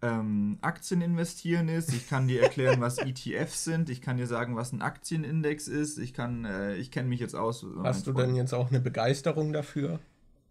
ähm, 0.00 0.58
Aktien 0.60 1.02
investieren 1.02 1.68
ist. 1.68 1.92
Ich 1.92 2.08
kann 2.08 2.26
dir 2.26 2.42
erklären, 2.42 2.80
was 2.80 2.98
ETFs 3.06 3.62
sind. 3.62 3.90
Ich 3.90 4.00
kann 4.00 4.16
dir 4.16 4.26
sagen, 4.26 4.56
was 4.56 4.72
ein 4.72 4.82
Aktienindex 4.82 5.68
ist. 5.68 5.98
Ich 5.98 6.12
kann, 6.14 6.44
äh, 6.44 6.74
ich 6.74 6.90
kenne 6.90 7.08
mich 7.08 7.20
jetzt 7.20 7.36
aus. 7.36 7.64
Hast 7.84 8.08
du 8.08 8.12
denn 8.12 8.34
jetzt 8.34 8.54
auch 8.54 8.70
eine 8.70 8.80
Begeisterung 8.80 9.52
dafür? 9.52 10.00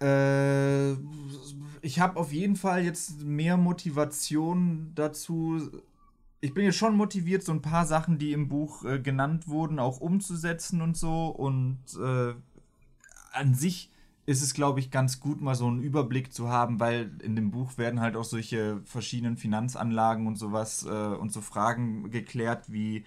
Äh, 0.01 0.93
ich 1.81 1.99
habe 1.99 2.17
auf 2.19 2.31
jeden 2.31 2.55
Fall 2.55 2.83
jetzt 2.83 3.23
mehr 3.23 3.57
Motivation 3.57 4.91
dazu. 4.95 5.69
Ich 6.41 6.53
bin 6.53 6.65
jetzt 6.65 6.77
schon 6.77 6.95
motiviert, 6.95 7.43
so 7.43 7.51
ein 7.51 7.61
paar 7.61 7.85
Sachen, 7.85 8.17
die 8.17 8.33
im 8.33 8.47
Buch 8.47 8.83
äh, 8.83 8.99
genannt 8.99 9.47
wurden, 9.47 9.79
auch 9.79 9.99
umzusetzen 9.99 10.81
und 10.81 10.97
so. 10.97 11.27
Und 11.27 11.79
äh, 12.01 12.33
an 13.33 13.53
sich 13.53 13.91
ist 14.25 14.41
es, 14.41 14.53
glaube 14.53 14.79
ich, 14.79 14.91
ganz 14.91 15.19
gut, 15.19 15.41
mal 15.41 15.55
so 15.55 15.67
einen 15.67 15.81
Überblick 15.81 16.33
zu 16.33 16.49
haben, 16.49 16.79
weil 16.79 17.11
in 17.21 17.35
dem 17.35 17.51
Buch 17.51 17.77
werden 17.77 17.99
halt 17.99 18.15
auch 18.15 18.23
solche 18.23 18.81
verschiedenen 18.85 19.37
Finanzanlagen 19.37 20.27
und 20.27 20.37
sowas 20.37 20.85
äh, 20.85 20.89
und 20.89 21.31
so 21.31 21.41
Fragen 21.41 22.11
geklärt, 22.11 22.71
wie 22.71 23.03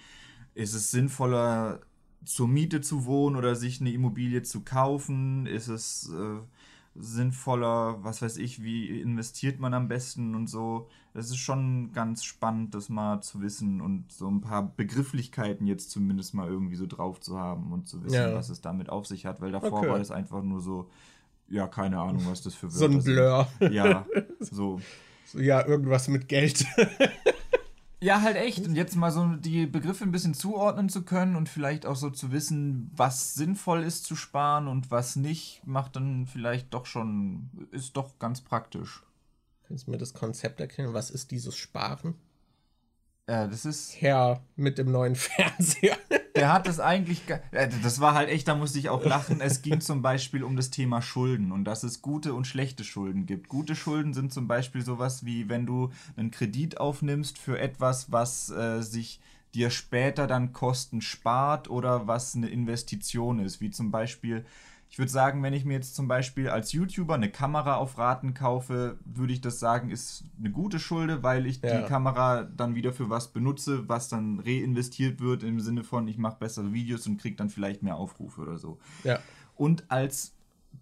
ist 0.54 0.74
es 0.74 0.90
sinnvoller, 0.90 1.80
zur 2.24 2.48
Miete 2.48 2.80
zu 2.80 3.04
wohnen 3.04 3.36
oder 3.36 3.54
sich 3.54 3.80
eine 3.80 3.92
Immobilie 3.92 4.42
zu 4.42 4.62
kaufen? 4.62 5.46
Ist 5.46 5.68
es 5.68 6.10
äh, 6.10 6.40
sinnvoller, 6.96 8.02
was 8.04 8.22
weiß 8.22 8.36
ich, 8.36 8.62
wie 8.62 9.00
investiert 9.00 9.58
man 9.60 9.74
am 9.74 9.88
besten 9.88 10.34
und 10.34 10.46
so? 10.48 10.88
Es 11.12 11.26
ist 11.30 11.38
schon 11.38 11.92
ganz 11.92 12.24
spannend, 12.24 12.74
das 12.74 12.88
mal 12.88 13.20
zu 13.20 13.40
wissen 13.42 13.80
und 13.80 14.10
so 14.12 14.28
ein 14.30 14.40
paar 14.40 14.62
Begrifflichkeiten 14.76 15.66
jetzt 15.66 15.90
zumindest 15.90 16.34
mal 16.34 16.48
irgendwie 16.48 16.76
so 16.76 16.86
drauf 16.86 17.20
zu 17.20 17.38
haben 17.38 17.72
und 17.72 17.88
zu 17.88 18.02
wissen, 18.04 18.14
Ja. 18.14 18.34
was 18.34 18.48
es 18.48 18.60
damit 18.60 18.90
auf 18.90 19.06
sich 19.06 19.26
hat, 19.26 19.40
weil 19.40 19.52
davor 19.52 19.80
Okay. 19.80 19.90
war 19.90 19.98
das 19.98 20.10
einfach 20.10 20.42
nur 20.42 20.60
so, 20.60 20.88
ja, 21.48 21.66
keine 21.68 21.98
Ahnung, 22.00 22.26
was 22.26 22.42
das 22.42 22.54
für 22.54 22.70
So 22.70 22.84
ein 22.86 23.00
sind. 23.00 23.14
Blur. 23.14 23.48
Ja, 23.70 24.06
so. 24.40 24.80
So, 25.26 25.40
ja, 25.40 25.66
irgendwas 25.66 26.08
mit 26.08 26.28
Geld. 26.28 26.66
Ja, 28.04 28.20
halt 28.20 28.36
echt. 28.36 28.66
Und 28.66 28.74
jetzt 28.74 28.96
mal 28.96 29.10
so 29.10 29.26
die 29.36 29.64
Begriffe 29.64 30.04
ein 30.04 30.12
bisschen 30.12 30.34
zuordnen 30.34 30.90
zu 30.90 31.06
können 31.06 31.36
und 31.36 31.48
vielleicht 31.48 31.86
auch 31.86 31.96
so 31.96 32.10
zu 32.10 32.32
wissen, 32.32 32.90
was 32.94 33.32
sinnvoll 33.32 33.82
ist 33.82 34.04
zu 34.04 34.14
sparen 34.14 34.68
und 34.68 34.90
was 34.90 35.16
nicht, 35.16 35.62
macht 35.64 35.96
dann 35.96 36.26
vielleicht 36.26 36.74
doch 36.74 36.84
schon, 36.84 37.48
ist 37.70 37.96
doch 37.96 38.18
ganz 38.18 38.42
praktisch. 38.42 39.02
Kannst 39.66 39.86
du 39.86 39.90
mir 39.90 39.96
das 39.96 40.12
Konzept 40.12 40.60
erklären? 40.60 40.92
Was 40.92 41.08
ist 41.08 41.30
dieses 41.30 41.56
Sparen? 41.56 42.14
Ja, 43.26 43.46
das 43.46 43.64
ist, 43.64 43.98
Herr 44.02 44.42
mit 44.54 44.76
dem 44.76 44.92
neuen 44.92 45.14
Fernseher. 45.16 45.96
Der 46.34 46.52
hat 46.52 46.66
das 46.66 46.80
eigentlich, 46.80 47.26
ge- 47.26 47.38
äh, 47.52 47.68
das 47.82 48.00
war 48.00 48.14
halt 48.14 48.28
echt, 48.28 48.48
da 48.48 48.54
musste 48.56 48.78
ich 48.78 48.88
auch 48.88 49.04
lachen. 49.04 49.40
Es 49.40 49.62
ging 49.62 49.80
zum 49.80 50.02
Beispiel 50.02 50.42
um 50.42 50.56
das 50.56 50.70
Thema 50.70 51.00
Schulden 51.00 51.52
und 51.52 51.64
dass 51.64 51.84
es 51.84 52.02
gute 52.02 52.34
und 52.34 52.46
schlechte 52.46 52.82
Schulden 52.82 53.24
gibt. 53.26 53.48
Gute 53.48 53.76
Schulden 53.76 54.14
sind 54.14 54.32
zum 54.32 54.48
Beispiel 54.48 54.84
sowas 54.84 55.24
wie, 55.24 55.48
wenn 55.48 55.64
du 55.64 55.90
einen 56.16 56.32
Kredit 56.32 56.78
aufnimmst 56.80 57.38
für 57.38 57.58
etwas, 57.60 58.10
was 58.10 58.50
äh, 58.50 58.82
sich 58.82 59.20
dir 59.54 59.70
später 59.70 60.26
dann 60.26 60.52
Kosten 60.52 61.00
spart 61.00 61.70
oder 61.70 62.08
was 62.08 62.34
eine 62.34 62.48
Investition 62.48 63.38
ist, 63.38 63.60
wie 63.60 63.70
zum 63.70 63.92
Beispiel, 63.92 64.44
ich 64.94 64.98
würde 65.00 65.10
sagen, 65.10 65.42
wenn 65.42 65.54
ich 65.54 65.64
mir 65.64 65.72
jetzt 65.72 65.96
zum 65.96 66.06
Beispiel 66.06 66.48
als 66.48 66.70
YouTuber 66.70 67.14
eine 67.16 67.28
Kamera 67.28 67.78
auf 67.78 67.98
Raten 67.98 68.32
kaufe, 68.32 68.96
würde 69.04 69.32
ich 69.32 69.40
das 69.40 69.58
sagen, 69.58 69.90
ist 69.90 70.22
eine 70.38 70.52
gute 70.52 70.78
Schulde, 70.78 71.24
weil 71.24 71.46
ich 71.46 71.60
Ja. 71.60 71.80
die 71.80 71.88
Kamera 71.88 72.44
dann 72.44 72.76
wieder 72.76 72.92
für 72.92 73.10
was 73.10 73.32
benutze, 73.32 73.88
was 73.88 74.08
dann 74.08 74.38
reinvestiert 74.38 75.18
wird 75.18 75.42
im 75.42 75.58
Sinne 75.58 75.82
von, 75.82 76.06
ich 76.06 76.16
mache 76.16 76.36
bessere 76.38 76.72
Videos 76.72 77.08
und 77.08 77.20
kriege 77.20 77.34
dann 77.34 77.50
vielleicht 77.50 77.82
mehr 77.82 77.96
Aufrufe 77.96 78.40
oder 78.42 78.56
so. 78.56 78.78
Ja. 79.02 79.18
Und 79.56 79.82
als 79.88 80.32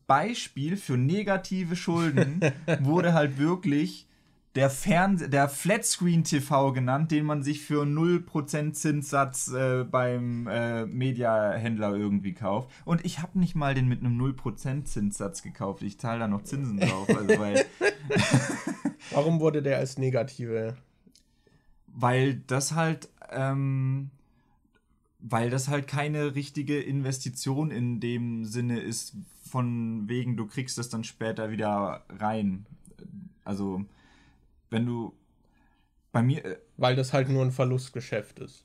Beispiel 0.07 0.77
für 0.77 0.99
negative 0.99 1.75
Schulden 1.75 2.41
wurde 2.81 3.15
halt 3.15 3.39
wirklich 3.39 4.07
der, 4.55 4.71
Fern 4.71 5.31
der 5.31 5.49
Flatscreen 5.49 6.25
TV 6.25 6.73
genannt, 6.73 7.11
den 7.11 7.25
man 7.25 7.43
sich 7.43 7.63
für 7.63 7.85
0% 7.85 8.73
Zinssatz 8.73 9.49
äh, 9.49 9.85
beim 9.85 10.47
äh, 10.47 10.85
Mediahändler 10.87 11.95
irgendwie 11.95 12.35
kauft. 12.35 12.71
Und 12.85 13.05
ich 13.05 13.21
habe 13.21 13.39
nicht 13.39 13.55
mal 13.55 13.75
den 13.75 13.89
mit 13.89 14.01
einem 14.01 14.21
0% 14.21 14.85
Zinssatz 14.85 15.43
gekauft. 15.43 15.83
Ich 15.83 15.99
zahle 15.99 16.21
da 16.21 16.29
noch 16.29 16.43
Zinsen 16.43 16.79
drauf. 16.81 17.09
Also 17.09 17.39
weil 17.39 17.65
Warum 19.11 19.41
wurde 19.41 19.63
der 19.63 19.79
als 19.79 19.99
negative? 19.99 20.77
Weil 21.87 22.37
das 22.47 22.75
halt, 22.75 23.09
ähm, 23.31 24.11
weil 25.19 25.51
das 25.51 25.69
halt 25.69 25.87
keine 25.87 26.35
richtige 26.35 26.81
Investition 26.81 27.71
in 27.71 28.01
dem 28.01 28.45
Sinne 28.45 28.81
ist, 28.81 29.17
von 29.51 30.09
wegen, 30.09 30.37
du 30.37 30.47
kriegst 30.47 30.79
das 30.79 30.89
dann 30.89 31.05
später 31.05 31.51
wieder 31.51 32.05
rein. 32.09 32.65
Also 33.45 33.85
wenn 34.73 34.87
du 34.87 35.15
bei 36.11 36.23
mir. 36.23 36.45
Äh, 36.45 36.59
Weil 36.77 36.97
das 36.97 37.13
halt 37.13 37.29
nur 37.29 37.45
ein 37.45 37.53
Verlustgeschäft 37.53 38.41
ist. 38.41 38.65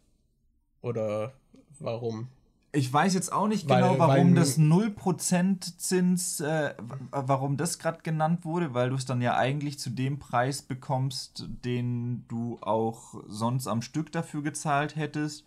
Oder 0.81 1.33
warum? 1.79 2.29
Ich 2.73 2.91
weiß 2.91 3.13
jetzt 3.13 3.31
auch 3.31 3.47
nicht 3.47 3.69
weil, 3.69 3.81
genau, 3.81 3.97
warum 3.97 4.35
das 4.35 4.57
0% 4.57 5.77
Zins, 5.77 6.39
äh, 6.41 6.73
warum 7.11 7.57
das 7.57 7.79
gerade 7.79 8.01
genannt 8.03 8.45
wurde, 8.45 8.73
weil 8.73 8.89
du 8.89 8.95
es 8.95 9.05
dann 9.05 9.21
ja 9.21 9.35
eigentlich 9.35 9.79
zu 9.79 9.89
dem 9.89 10.19
Preis 10.19 10.61
bekommst, 10.61 11.45
den 11.47 12.25
du 12.27 12.59
auch 12.61 13.15
sonst 13.27 13.67
am 13.67 13.81
Stück 13.81 14.11
dafür 14.11 14.43
gezahlt 14.43 14.95
hättest 14.95 15.45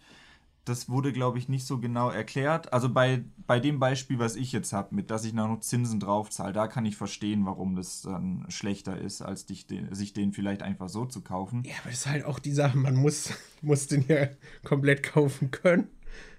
das 0.70 0.88
wurde, 0.88 1.12
glaube 1.12 1.38
ich, 1.38 1.48
nicht 1.48 1.66
so 1.66 1.78
genau 1.78 2.08
erklärt. 2.08 2.72
Also 2.72 2.88
bei, 2.88 3.24
bei 3.46 3.60
dem 3.60 3.78
Beispiel, 3.78 4.18
was 4.18 4.36
ich 4.36 4.52
jetzt 4.52 4.72
habe, 4.72 4.94
mit 4.94 5.10
dass 5.10 5.24
ich 5.24 5.34
noch 5.34 5.60
Zinsen 5.60 6.00
draufzahle, 6.00 6.52
da 6.52 6.68
kann 6.68 6.86
ich 6.86 6.96
verstehen, 6.96 7.44
warum 7.44 7.76
das 7.76 8.02
dann 8.02 8.46
schlechter 8.48 8.96
ist, 8.96 9.20
als 9.20 9.46
dich, 9.46 9.66
den, 9.66 9.94
sich 9.94 10.12
den 10.12 10.32
vielleicht 10.32 10.62
einfach 10.62 10.88
so 10.88 11.04
zu 11.04 11.22
kaufen. 11.22 11.64
Ja, 11.64 11.74
aber 11.80 11.90
das 11.90 12.00
ist 12.00 12.06
halt 12.06 12.24
auch 12.24 12.38
die 12.38 12.52
Sache, 12.52 12.78
man 12.78 12.94
muss, 12.94 13.32
muss 13.62 13.88
den 13.88 14.04
ja 14.08 14.28
komplett 14.64 15.02
kaufen 15.02 15.50
können, 15.50 15.88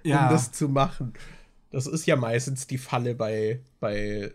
ja. 0.04 0.26
um 0.26 0.34
das 0.34 0.52
zu 0.52 0.70
machen. 0.70 1.14
Das 1.70 1.86
ist 1.86 2.06
ja 2.06 2.16
meistens 2.16 2.68
die 2.68 2.78
Falle 2.78 3.14
bei, 3.14 3.62
bei 3.80 4.34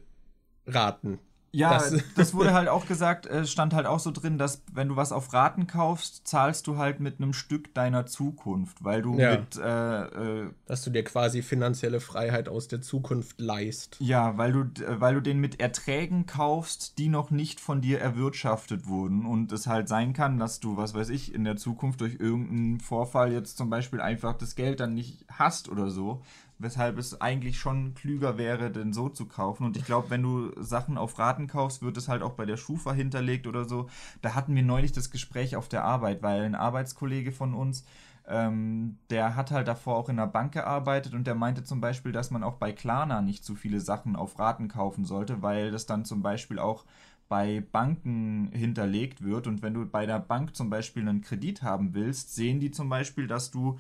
Raten. 0.67 1.19
Ja, 1.57 1.79
das, 1.79 1.95
das, 2.15 2.35
wurde 2.35 2.53
halt 2.53 2.69
auch 2.69 2.87
gesagt, 2.87 3.27
es 3.27 3.51
stand 3.51 3.73
halt 3.73 3.87
auch 3.87 3.99
so 3.99 4.11
drin, 4.11 4.37
dass 4.37 4.63
wenn 4.73 4.89
du 4.89 4.97
was 4.97 5.13
auf 5.13 5.33
Raten 5.33 5.67
kaufst, 5.67 6.27
zahlst 6.27 6.67
du 6.67 6.77
halt 6.77 7.01
mit 7.01 7.19
einem 7.19 7.33
Stück 7.33 7.73
deiner 7.75 8.07
Zukunft, 8.07 8.85
weil 8.85 9.03
du 9.03 9.19
ja. 9.19 9.33
mit. 9.33 9.57
Äh, 9.57 10.03
äh, 10.03 10.51
dass 10.67 10.83
du 10.83 10.91
dir 10.91 11.05
quasi 11.05 11.43
finanzielle 11.43 12.01
Freiheit 12.01 12.49
aus 12.49 12.69
der 12.69 12.81
Zukunft 12.81 13.41
leist. 13.41 13.97
Ja, 14.01 14.37
weil 14.37 14.53
du, 14.53 15.01
weil 15.01 15.15
du 15.15 15.21
den 15.21 15.39
mit 15.39 15.61
Erträgen 15.61 16.27
kaufst, 16.27 16.99
die 16.99 17.09
noch 17.09 17.31
nicht 17.31 17.61
von 17.61 17.81
dir 17.81 18.01
erwirtschaftet 18.01 18.87
wurden. 18.87 19.25
Und 19.25 19.53
es 19.53 19.67
halt 19.67 19.89
sein 19.89 20.13
kann, 20.13 20.39
dass 20.39 20.61
du, 20.61 20.77
was 20.77 20.95
weiß 20.95 21.09
ich, 21.09 21.35
in 21.35 21.45
der 21.45 21.57
Zukunft 21.57 22.01
durch 22.01 22.21
irgendeinen 22.21 22.81
Vorfall 22.81 23.33
jetzt 23.33 23.57
zum 23.57 23.71
Beispiel 23.71 24.01
einfach 24.01 24.37
das 24.37 24.57
Geld 24.57 24.81
dann 24.81 24.95
nicht 24.95 25.25
hast 25.31 25.69
oder 25.69 25.91
so 25.91 26.23
weshalb 26.59 26.99
es 26.99 27.21
eigentlich 27.21 27.59
schon 27.59 27.95
klüger 27.95 28.39
wäre, 28.39 28.71
denn 28.71 28.93
so 28.93 29.09
zu 29.09 29.27
kaufen. 29.27 29.65
Und 29.65 29.77
ich 29.77 29.85
glaube, 29.85 30.11
wenn 30.11 30.23
du 30.23 30.51
Sachen 30.63 30.97
auf 30.97 31.19
Raten 31.19 31.47
kaufst, 31.47 31.83
wird 31.83 31.97
es 31.97 32.09
halt 32.09 32.23
auch 32.23 32.33
bei 32.33 32.47
der 32.47 32.57
Schufa 32.57 32.93
hinterlegt 32.93 33.47
oder 33.47 33.65
so. 33.67 33.89
Da 34.23 34.35
hatten 34.35 34.55
wir 34.55 34.63
neulich 34.63 34.93
das 34.93 35.11
Gespräch 35.11 35.57
auf 35.57 35.69
der 35.69 35.85
Arbeit, 35.85 36.23
weil 36.23 36.43
ein 36.43 36.55
Arbeitskollege 36.55 37.33
von 37.33 37.55
uns, 37.55 37.85
ähm, 38.29 38.99
der 39.11 39.37
hat 39.37 39.51
halt 39.51 39.69
davor 39.69 39.97
auch 39.97 40.09
in 40.09 40.17
der 40.17 40.27
Bank 40.27 40.53
gearbeitet 40.53 41.15
und 41.15 41.27
der 41.27 41.35
meinte 41.35 41.63
zum 41.63 41.81
Beispiel, 41.81 42.13
dass 42.13 42.31
man 42.31 42.43
auch 42.43 42.55
bei 42.55 42.73
Klarna 42.73 43.23
nicht 43.23 43.45
zu 43.45 43.55
viele 43.55 43.81
Sachen 43.81 44.17
auf 44.17 44.39
Raten 44.39 44.69
kaufen 44.69 45.05
sollte, 45.05 45.43
weil 45.43 45.71
das 45.71 45.87
dann 45.87 46.05
zum 46.05 46.23
Beispiel 46.23 46.59
auch 46.59 46.85
bei 47.29 47.65
Banken 47.73 48.51
hinterlegt 48.53 49.23
wird 49.23 49.47
und 49.47 49.63
wenn 49.63 49.75
du 49.75 49.85
bei 49.85 50.07
der 50.07 50.21
Bank 50.21 50.55
zum 50.55 50.71
Beispiel 50.71 51.03
einen 51.03 51.23
Kredit 51.23 51.63
haben 51.63 51.93
willst, 51.95 52.35
sehen 52.35 52.61
die 52.61 52.71
zum 52.71 52.89
Beispiel, 52.89 53.27
dass 53.27 53.51
du 53.51 53.79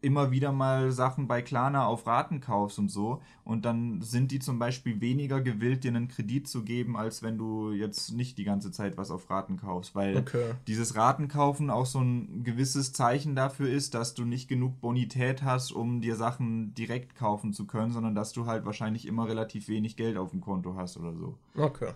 immer 0.00 0.30
wieder 0.30 0.52
mal 0.52 0.90
Sachen 0.92 1.28
bei 1.28 1.42
Klarna 1.42 1.86
auf 1.86 2.06
Raten 2.06 2.40
kaufst 2.40 2.78
und 2.78 2.90
so. 2.90 3.22
Und 3.44 3.64
dann 3.64 4.00
sind 4.02 4.30
die 4.30 4.38
zum 4.38 4.58
Beispiel 4.58 5.00
weniger 5.00 5.40
gewillt, 5.40 5.84
dir 5.84 5.88
einen 5.88 6.08
Kredit 6.08 6.48
zu 6.48 6.64
geben, 6.64 6.96
als 6.96 7.22
wenn 7.22 7.38
du 7.38 7.72
jetzt 7.72 8.12
nicht 8.12 8.38
die 8.38 8.44
ganze 8.44 8.72
Zeit 8.72 8.96
was 8.96 9.10
auf 9.10 9.28
Raten 9.30 9.56
kaufst. 9.56 9.94
Weil 9.94 10.16
okay. 10.16 10.52
dieses 10.66 10.96
Ratenkaufen 10.96 11.70
auch 11.70 11.86
so 11.86 12.00
ein 12.00 12.42
gewisses 12.44 12.92
Zeichen 12.92 13.34
dafür 13.34 13.68
ist, 13.68 13.94
dass 13.94 14.14
du 14.14 14.24
nicht 14.24 14.48
genug 14.48 14.80
Bonität 14.80 15.42
hast, 15.42 15.72
um 15.72 16.00
dir 16.00 16.16
Sachen 16.16 16.74
direkt 16.74 17.14
kaufen 17.14 17.52
zu 17.52 17.66
können, 17.66 17.92
sondern 17.92 18.14
dass 18.14 18.32
du 18.32 18.46
halt 18.46 18.64
wahrscheinlich 18.64 19.06
immer 19.06 19.28
relativ 19.28 19.68
wenig 19.68 19.96
Geld 19.96 20.16
auf 20.16 20.30
dem 20.30 20.40
Konto 20.40 20.76
hast 20.76 20.96
oder 20.96 21.14
so. 21.14 21.38
Okay. 21.54 21.92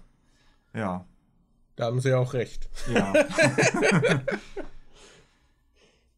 Ja. 0.75 1.05
Da 1.77 1.87
haben 1.87 2.01
sie 2.01 2.13
auch 2.15 2.35
recht. 2.35 2.69
Ja. 2.93 3.13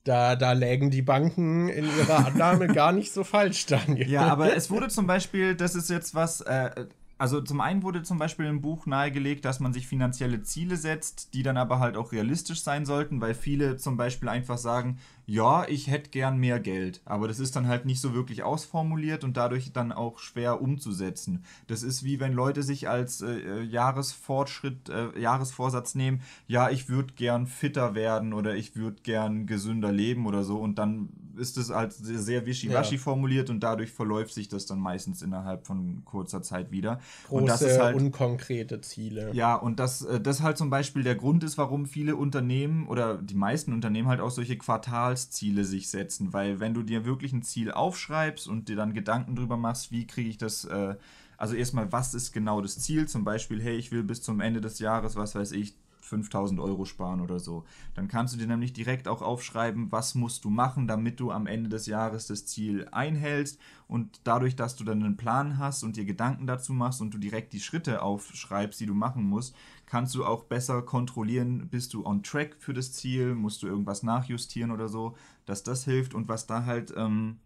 Da, 0.05 0.35
da 0.35 0.53
lägen 0.53 0.91
die 0.91 1.03
Banken 1.03 1.69
in 1.69 1.85
ihrer 1.85 2.27
Annahme 2.27 2.67
gar 2.67 2.91
nicht 2.91 3.13
so 3.13 3.23
falsch, 3.23 3.67
Daniel. 3.67 4.09
Ja, 4.11 4.23
aber 4.23 4.57
es 4.57 4.69
wurde 4.69 4.89
zum 4.89 5.07
Beispiel, 5.07 5.55
das 5.55 5.77
ist 5.77 5.91
jetzt 5.91 6.15
was, 6.15 6.41
äh, 6.41 6.87
also 7.23 7.41
zum 7.41 7.61
einen 7.61 7.85
wurde 7.85 8.03
zum 8.03 8.19
Beispiel 8.19 8.47
im 8.47 8.63
Buch 8.63 8.85
nahegelegt, 8.85 9.45
dass 9.45 9.61
man 9.61 9.73
sich 9.73 9.87
finanzielle 9.87 10.43
Ziele 10.43 10.77
setzt, 10.77 11.35
die 11.35 11.45
dann 11.45 11.57
aber 11.57 11.79
halt 11.79 11.97
auch 11.97 12.11
realistisch 12.11 12.65
sein 12.65 12.85
sollten, 12.85 13.21
weil 13.21 13.33
viele 13.35 13.77
zum 13.77 13.97
Beispiel 13.97 14.29
einfach 14.29 14.59
sagen, 14.59 14.99
ja, 15.25 15.65
ich 15.69 15.87
hätte 15.87 16.11
gern 16.11 16.39
mehr 16.39 16.59
Geld, 16.59 17.01
aber 17.05 17.29
das 17.29 17.39
ist 17.39 17.55
dann 17.55 17.69
halt 17.69 17.87
nicht 17.87 18.01
so 18.01 18.13
wirklich 18.13 18.43
ausformuliert 18.43 19.23
und 19.23 19.37
dadurch 19.37 19.73
dann 19.73 19.93
auch 19.93 20.19
schwer 20.19 20.61
umzusetzen. 20.61 21.45
Das 21.69 21.85
ist 21.85 22.03
wie 22.03 22.19
wenn 22.19 22.33
Leute 22.33 22.65
sich 22.65 22.89
als 22.89 23.21
äh, 23.21 23.39
äh 23.39 23.63
Jahresfortschritt, 23.63 24.89
äh, 24.89 25.17
Jahresvorsatz 25.17 25.95
nehmen, 25.95 26.23
ja, 26.49 26.71
ich 26.71 26.89
würde 26.89 27.15
gern 27.15 27.47
fitter 27.47 27.95
werden 27.95 28.33
oder 28.33 28.57
ich 28.57 28.75
würde 28.75 29.01
gern 29.01 29.47
gesünder 29.47 29.93
leben 29.93 30.27
oder 30.27 30.43
so 30.43 30.59
und 30.59 30.77
dann 30.77 31.11
ist 31.37 31.57
es 31.59 31.71
halt 31.71 31.93
sehr 31.93 32.47
wischiwaschi 32.47 32.97
ja. 32.97 33.01
formuliert 33.01 33.51
und 33.51 33.61
dadurch 33.61 33.91
verläuft 33.91 34.35
sich 34.35 34.49
das 34.49 34.67
dann 34.67 34.79
meistens 34.79 35.23
innerhalb 35.23 35.67
von 35.67 36.05
kurzer 36.05 36.43
Zeit 36.43 36.71
wieder. 36.71 37.01
Große, 37.29 37.41
und 37.41 37.47
das 37.47 37.63
ist 37.63 37.79
halt, 37.79 37.97
unkonkrete 37.97 38.81
Ziele. 38.81 39.31
Ja, 39.33 39.55
und 39.55 39.79
das, 39.79 40.03
äh, 40.03 40.21
das 40.21 40.43
halt 40.43 40.59
zum 40.59 40.71
Beispiel 40.71 41.03
der 41.03 41.15
Grund 41.15 41.45
ist, 41.45 41.59
warum 41.59 41.87
viele 41.87 42.17
Unternehmen 42.17 42.87
oder 42.87 43.17
die 43.19 43.35
meisten 43.35 43.73
Unternehmen 43.73 44.09
halt 44.09 44.21
auch 44.21 44.31
solche 44.31 44.57
Quartalsziele 44.59 45.65
sich 45.65 45.89
setzen, 45.89 46.33
weil 46.33 46.61
wenn 46.61 46.75
du 46.75 46.83
dir 46.83 47.05
wirklich 47.05 47.33
ein 47.33 47.43
Ziel 47.43 47.71
aufschreibst 47.71 48.49
und 48.49 48.69
dir 48.69 48.77
dann 48.77 48.95
Gedanken 48.95 49.37
drüber 49.37 49.57
machst, 49.57 49.91
wie 49.91 50.07
kriege 50.07 50.29
ich 50.29 50.39
das 50.39 50.65
äh, 50.65 50.97
also 51.43 51.57
erstmal, 51.57 51.91
was 51.91 52.15
ist 52.15 52.31
genau 52.31 52.61
das 52.61 52.79
Ziel? 52.79 53.09
Zum 53.09 53.25
Beispiel, 53.25 53.61
hey, 53.61 53.75
ich 53.75 53.91
will 53.91 54.05
bis 54.05 54.23
zum 54.23 54.41
Ende 54.41 54.61
des 54.61 54.79
Jahres, 54.79 55.17
was 55.17 55.35
weiß 55.35 55.51
ich, 55.51 55.75
5000 56.13 56.61
Euro 56.61 56.85
sparen 56.85 57.23
oder 57.23 57.41
so. 57.41 57.65
Dann 57.95 58.07
kannst 58.07 58.35
du 58.35 58.39
dir 58.39 58.47
nämlich 58.47 58.75
direkt 58.75 59.09
auch 59.09 59.23
aufschreiben, 59.23 59.91
was 59.91 60.15
musst 60.15 60.45
du 60.45 60.51
machen, 60.51 60.87
damit 60.87 61.21
du 61.21 61.31
am 61.31 61.47
Ende 61.47 61.71
des 61.71 61.87
Jahres 61.87 62.27
das 62.27 62.45
Ziel 62.45 62.87
einhältst. 62.93 63.59
Und 63.89 64.21
dadurch, 64.25 64.55
dass 64.55 64.77
du 64.77 64.85
dann 64.85 65.03
einen 65.03 65.17
Plan 65.17 65.57
hast 65.57 65.83
und 65.85 65.97
dir 65.97 66.05
Gedanken 66.05 66.47
dazu 66.47 66.75
machst 66.75 67.01
und 67.01 67.15
du 67.15 67.19
direkt 67.19 67.55
die 67.55 67.61
Schritte 67.61 68.03
aufschreibst, 68.03 68.79
die 68.79 68.87
du 68.87 68.95
machen 68.95 69.25
musst, 69.25 69.57
kannst 69.87 70.15
du 70.15 70.27
auch 70.27 70.45
besser 70.45 70.83
kontrollieren, 70.83 71.69
bist 71.69 71.95
du 71.95 72.05
on 72.05 72.23
track 72.23 72.57
für 72.59 72.75
das 72.75 72.93
Ziel, 72.93 73.35
musst 73.35 73.63
du 73.63 73.67
irgendwas 73.67 74.03
nachjustieren 74.03 74.71
oder 74.71 74.89
so, 74.89 75.17
dass 75.47 75.63
das 75.63 75.85
hilft. 75.85 76.15
Und 76.15 76.29
was 76.29 76.47
da 76.47 76.67
halt 76.67 76.93
ähm, 76.95 77.39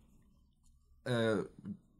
äh, 1.05 1.39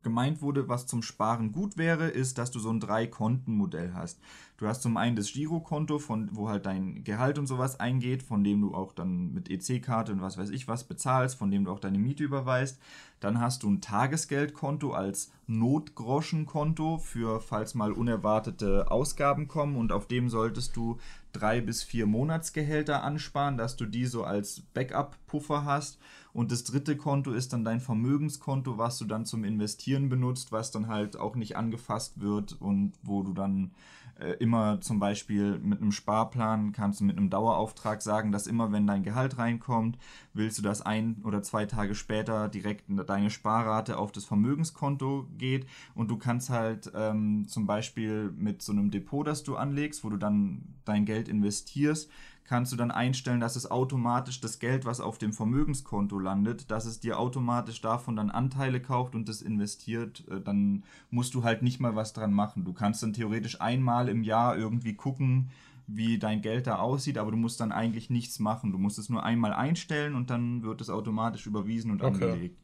gemeint 0.07 0.41
wurde, 0.41 0.69
was 0.69 0.87
zum 0.87 1.03
Sparen 1.03 1.51
gut 1.51 1.77
wäre, 1.77 2.07
ist, 2.07 2.39
dass 2.39 2.53
du 2.53 2.61
so 2.61 2.71
ein 2.71 2.79
Drei-Konten-Modell 2.79 3.93
hast. 3.93 4.21
Du 4.59 4.67
hast 4.67 4.81
zum 4.81 4.97
einen 4.97 5.17
das 5.17 5.33
Girokonto, 5.33 5.99
von 5.99 6.31
wo 6.33 6.49
halt 6.49 6.65
dein 6.65 7.05
Gehalt 7.05 7.39
und 7.39 7.47
sowas 7.47 7.79
eingeht, 7.79 8.23
von 8.23 8.43
dem 8.43 8.63
du 8.63 8.75
auch 8.75 8.93
dann 8.93 9.35
mit 9.35 9.51
EC-Karte 9.51 10.13
und 10.13 10.23
was 10.23 10.39
weiß 10.39 10.49
ich 10.49 10.67
was 10.67 10.85
bezahlst, 10.85 11.37
von 11.37 11.51
dem 11.51 11.65
du 11.65 11.71
auch 11.71 11.79
deine 11.79 11.99
Miete 11.99 12.25
überweist. 12.25 12.81
Dann 13.21 13.39
hast 13.39 13.63
du 13.63 13.71
ein 13.71 13.83
Tagesgeldkonto 13.83 14.93
als 14.93 15.31
Notgroschenkonto 15.47 16.97
für 16.99 17.41
falls 17.41 17.75
mal 17.75 17.93
unerwartete 17.93 18.91
Ausgaben 18.91 19.47
kommen 19.47 19.77
und 19.77 19.93
auf 19.93 20.07
dem 20.07 20.31
solltest 20.31 20.75
du 20.75 20.99
drei 21.33 21.61
bis 21.61 21.83
vier 21.83 22.07
Monatsgehälter 22.07 23.05
ansparen, 23.05 23.59
dass 23.59 23.77
du 23.77 23.85
die 23.85 24.07
so 24.07 24.25
als 24.25 24.63
Backup-Puffer 24.73 25.67
hast. 25.67 25.99
Und 26.33 26.51
das 26.51 26.65
dritte 26.65 26.97
Konto 26.97 27.33
ist 27.33 27.53
dann 27.53 27.65
dein 27.65 27.81
Vermögenskonto, 27.81 28.79
was 28.79 28.99
du 28.99 29.05
dann 29.05 29.27
zum 29.27 29.45
Investieren 29.45 30.09
benutzt, 30.09 30.51
was 30.51 30.71
dann 30.71 30.89
halt 30.89 31.19
auch 31.19 31.37
nicht 31.37 31.57
angefasst 31.57 32.21
wird 32.21 32.61
und 32.61 32.95
wo 33.03 33.23
du 33.23 33.35
dann 33.35 33.73
äh, 34.19 34.33
immer 34.35 34.81
zum 34.81 34.99
Beispiel 34.99 35.59
mit 35.59 35.81
einem 35.81 35.93
Sparplan 35.93 36.73
kannst 36.73 37.01
du 37.01 37.05
mit 37.05 37.19
einem 37.19 37.29
Dauerauftrag 37.29 38.01
sagen, 38.01 38.33
dass 38.33 38.47
immer 38.47 38.73
wenn 38.73 38.87
dein 38.87 39.03
Gehalt 39.03 39.39
reinkommt, 39.39 39.99
willst 40.33 40.59
du, 40.59 40.63
dass 40.63 40.83
ein 40.83 41.17
oder 41.25 41.43
zwei 41.43 41.67
Tage 41.67 41.95
später 41.95 42.49
direkt 42.49 42.85
deine 42.89 43.31
Sparrate 43.31 43.99
auf 43.99 44.13
das 44.13 44.25
Vermögenskonto 44.25 45.27
geht. 45.37 45.67
Und 45.95 46.11
du 46.11 46.17
kannst 46.17 46.51
halt 46.51 46.91
ähm, 46.95 47.47
zum 47.47 47.67
Beispiel 47.67 48.33
mit 48.37 48.63
so 48.63 48.73
einem 48.73 48.91
Depot, 48.91 49.27
das 49.27 49.43
du 49.43 49.57
anlegst, 49.57 50.03
wo 50.03 50.09
du 50.09 50.17
dann 50.17 50.63
dein 50.85 51.05
Geld 51.05 51.29
investierst, 51.29 52.11
kannst 52.47 52.73
du 52.73 52.77
dann 52.77 52.91
einstellen, 52.91 53.41
dass 53.41 53.57
es 53.57 53.71
automatisch 53.71 54.41
das 54.41 54.59
Geld, 54.59 54.85
was 54.85 55.01
auf 55.01 55.19
dem 55.19 55.33
Vermögenskonto 55.33 56.19
landet, 56.19 56.71
dass 56.71 56.85
es 56.87 57.01
dir 57.01 57.19
automatisch 57.19 57.81
davon 57.81 58.17
dann 58.17 58.31
Anteile 58.31 58.81
kauft 58.81 59.15
und 59.15 59.29
das 59.29 59.43
investiert. 59.43 60.25
Äh, 60.31 60.41
dann 60.41 60.85
musst 61.11 61.35
du 61.35 61.45
halt 61.45 61.63
nicht 61.63 61.81
mal 61.81 61.97
was 61.97 62.13
dran 62.13 62.33
machen. 62.33 62.65
Du 62.65 62.73
kannst 62.73 63.03
dann 63.03 63.13
theoretisch 63.13 63.61
einmal 63.61 64.09
im 64.09 64.23
Jahr 64.23 64.57
irgendwie 64.57 64.95
gucken, 64.95 65.51
wie 65.89 66.19
dein 66.19 66.43
Geld 66.43 66.67
da 66.67 66.77
aussieht, 66.77 67.19
aber 67.19 67.31
du 67.31 67.37
musst 67.37 67.61
dann 67.61 67.71
eigentlich 67.73 68.11
nichts 68.11 68.39
machen. 68.39 68.73
Du 68.73 68.79
musst 68.79 68.99
es 68.99 69.09
nur 69.09 69.23
einmal 69.23 69.53
einstellen 69.53 70.15
und 70.15 70.31
dann 70.31 70.63
wird 70.63 70.81
es 70.81 70.91
automatisch 70.91 71.47
überwiesen 71.47 71.91
und 71.91 72.03
Okay. 72.03 72.25
angelegt. 72.25 72.59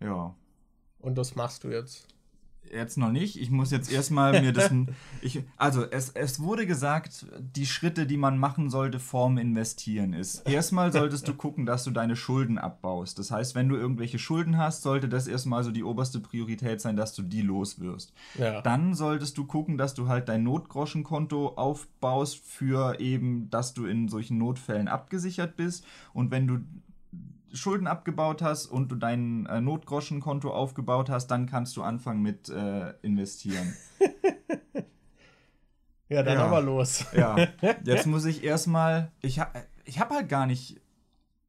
Ja. 0.00 0.34
Und 1.00 1.16
das 1.18 1.34
machst 1.34 1.64
du 1.64 1.68
jetzt. 1.68 2.06
Jetzt 2.72 2.98
noch 2.98 3.10
nicht. 3.10 3.40
Ich 3.40 3.50
muss 3.50 3.70
jetzt 3.70 3.92
erstmal 3.92 4.40
mir 4.40 4.52
das. 4.52 4.70
Ich, 5.20 5.42
also, 5.56 5.84
es, 5.84 6.10
es 6.10 6.40
wurde 6.40 6.66
gesagt, 6.66 7.26
die 7.38 7.64
Schritte, 7.64 8.06
die 8.06 8.18
man 8.18 8.36
machen 8.36 8.68
sollte 8.68 8.98
vorm 8.98 9.38
Investieren 9.38 10.12
ist. 10.12 10.46
Erstmal 10.46 10.92
solltest 10.92 11.26
du 11.28 11.34
gucken, 11.44 11.64
dass 11.64 11.84
du 11.84 11.90
deine 11.90 12.14
Schulden 12.14 12.58
abbaust. 12.58 13.18
Das 13.18 13.30
heißt, 13.30 13.54
wenn 13.54 13.70
du 13.70 13.76
irgendwelche 13.76 14.18
Schulden 14.18 14.58
hast, 14.58 14.82
sollte 14.82 15.08
das 15.08 15.26
erstmal 15.26 15.64
so 15.64 15.70
die 15.70 15.82
oberste 15.82 16.20
Priorität 16.20 16.80
sein, 16.82 16.96
dass 16.96 17.14
du 17.14 17.22
die 17.22 17.40
loswirst. 17.40 18.12
Ja. 18.38 18.60
Dann 18.60 18.94
solltest 18.94 19.38
du 19.38 19.46
gucken, 19.46 19.78
dass 19.78 19.94
du 19.94 20.08
halt 20.08 20.28
dein 20.28 20.42
Notgroschenkonto 20.42 21.54
aufbaust 21.56 22.44
für 22.44 23.00
eben, 23.00 23.48
dass 23.48 23.72
du 23.72 23.86
in 23.86 24.08
solchen 24.08 24.36
Notfällen 24.36 24.88
abgesichert 24.88 25.56
bist. 25.56 25.86
Und 26.12 26.30
wenn 26.30 26.46
du 26.46 26.58
Schulden 27.54 27.86
abgebaut 27.86 28.42
hast 28.42 28.66
und 28.66 28.90
du 28.90 28.96
dein 28.96 29.46
äh, 29.46 29.60
Notgroschenkonto 29.60 30.50
aufgebaut 30.52 31.08
hast, 31.08 31.28
dann 31.28 31.46
kannst 31.46 31.76
du 31.76 31.82
anfangen 31.82 32.20
mit 32.22 32.48
äh, 32.48 32.94
investieren. 33.02 33.74
Ja, 36.08 36.22
dann 36.22 36.34
Ja. 36.38 36.44
aber 36.44 36.60
los. 36.60 37.06
Ja, 37.16 37.48
jetzt 37.84 38.06
muss 38.06 38.24
ich 38.26 38.44
erstmal, 38.44 39.10
ich 39.22 39.38
habe 39.38 39.64
ich 39.84 39.98
hab 40.00 40.10
halt 40.10 40.28
gar 40.28 40.46
nicht, 40.46 40.80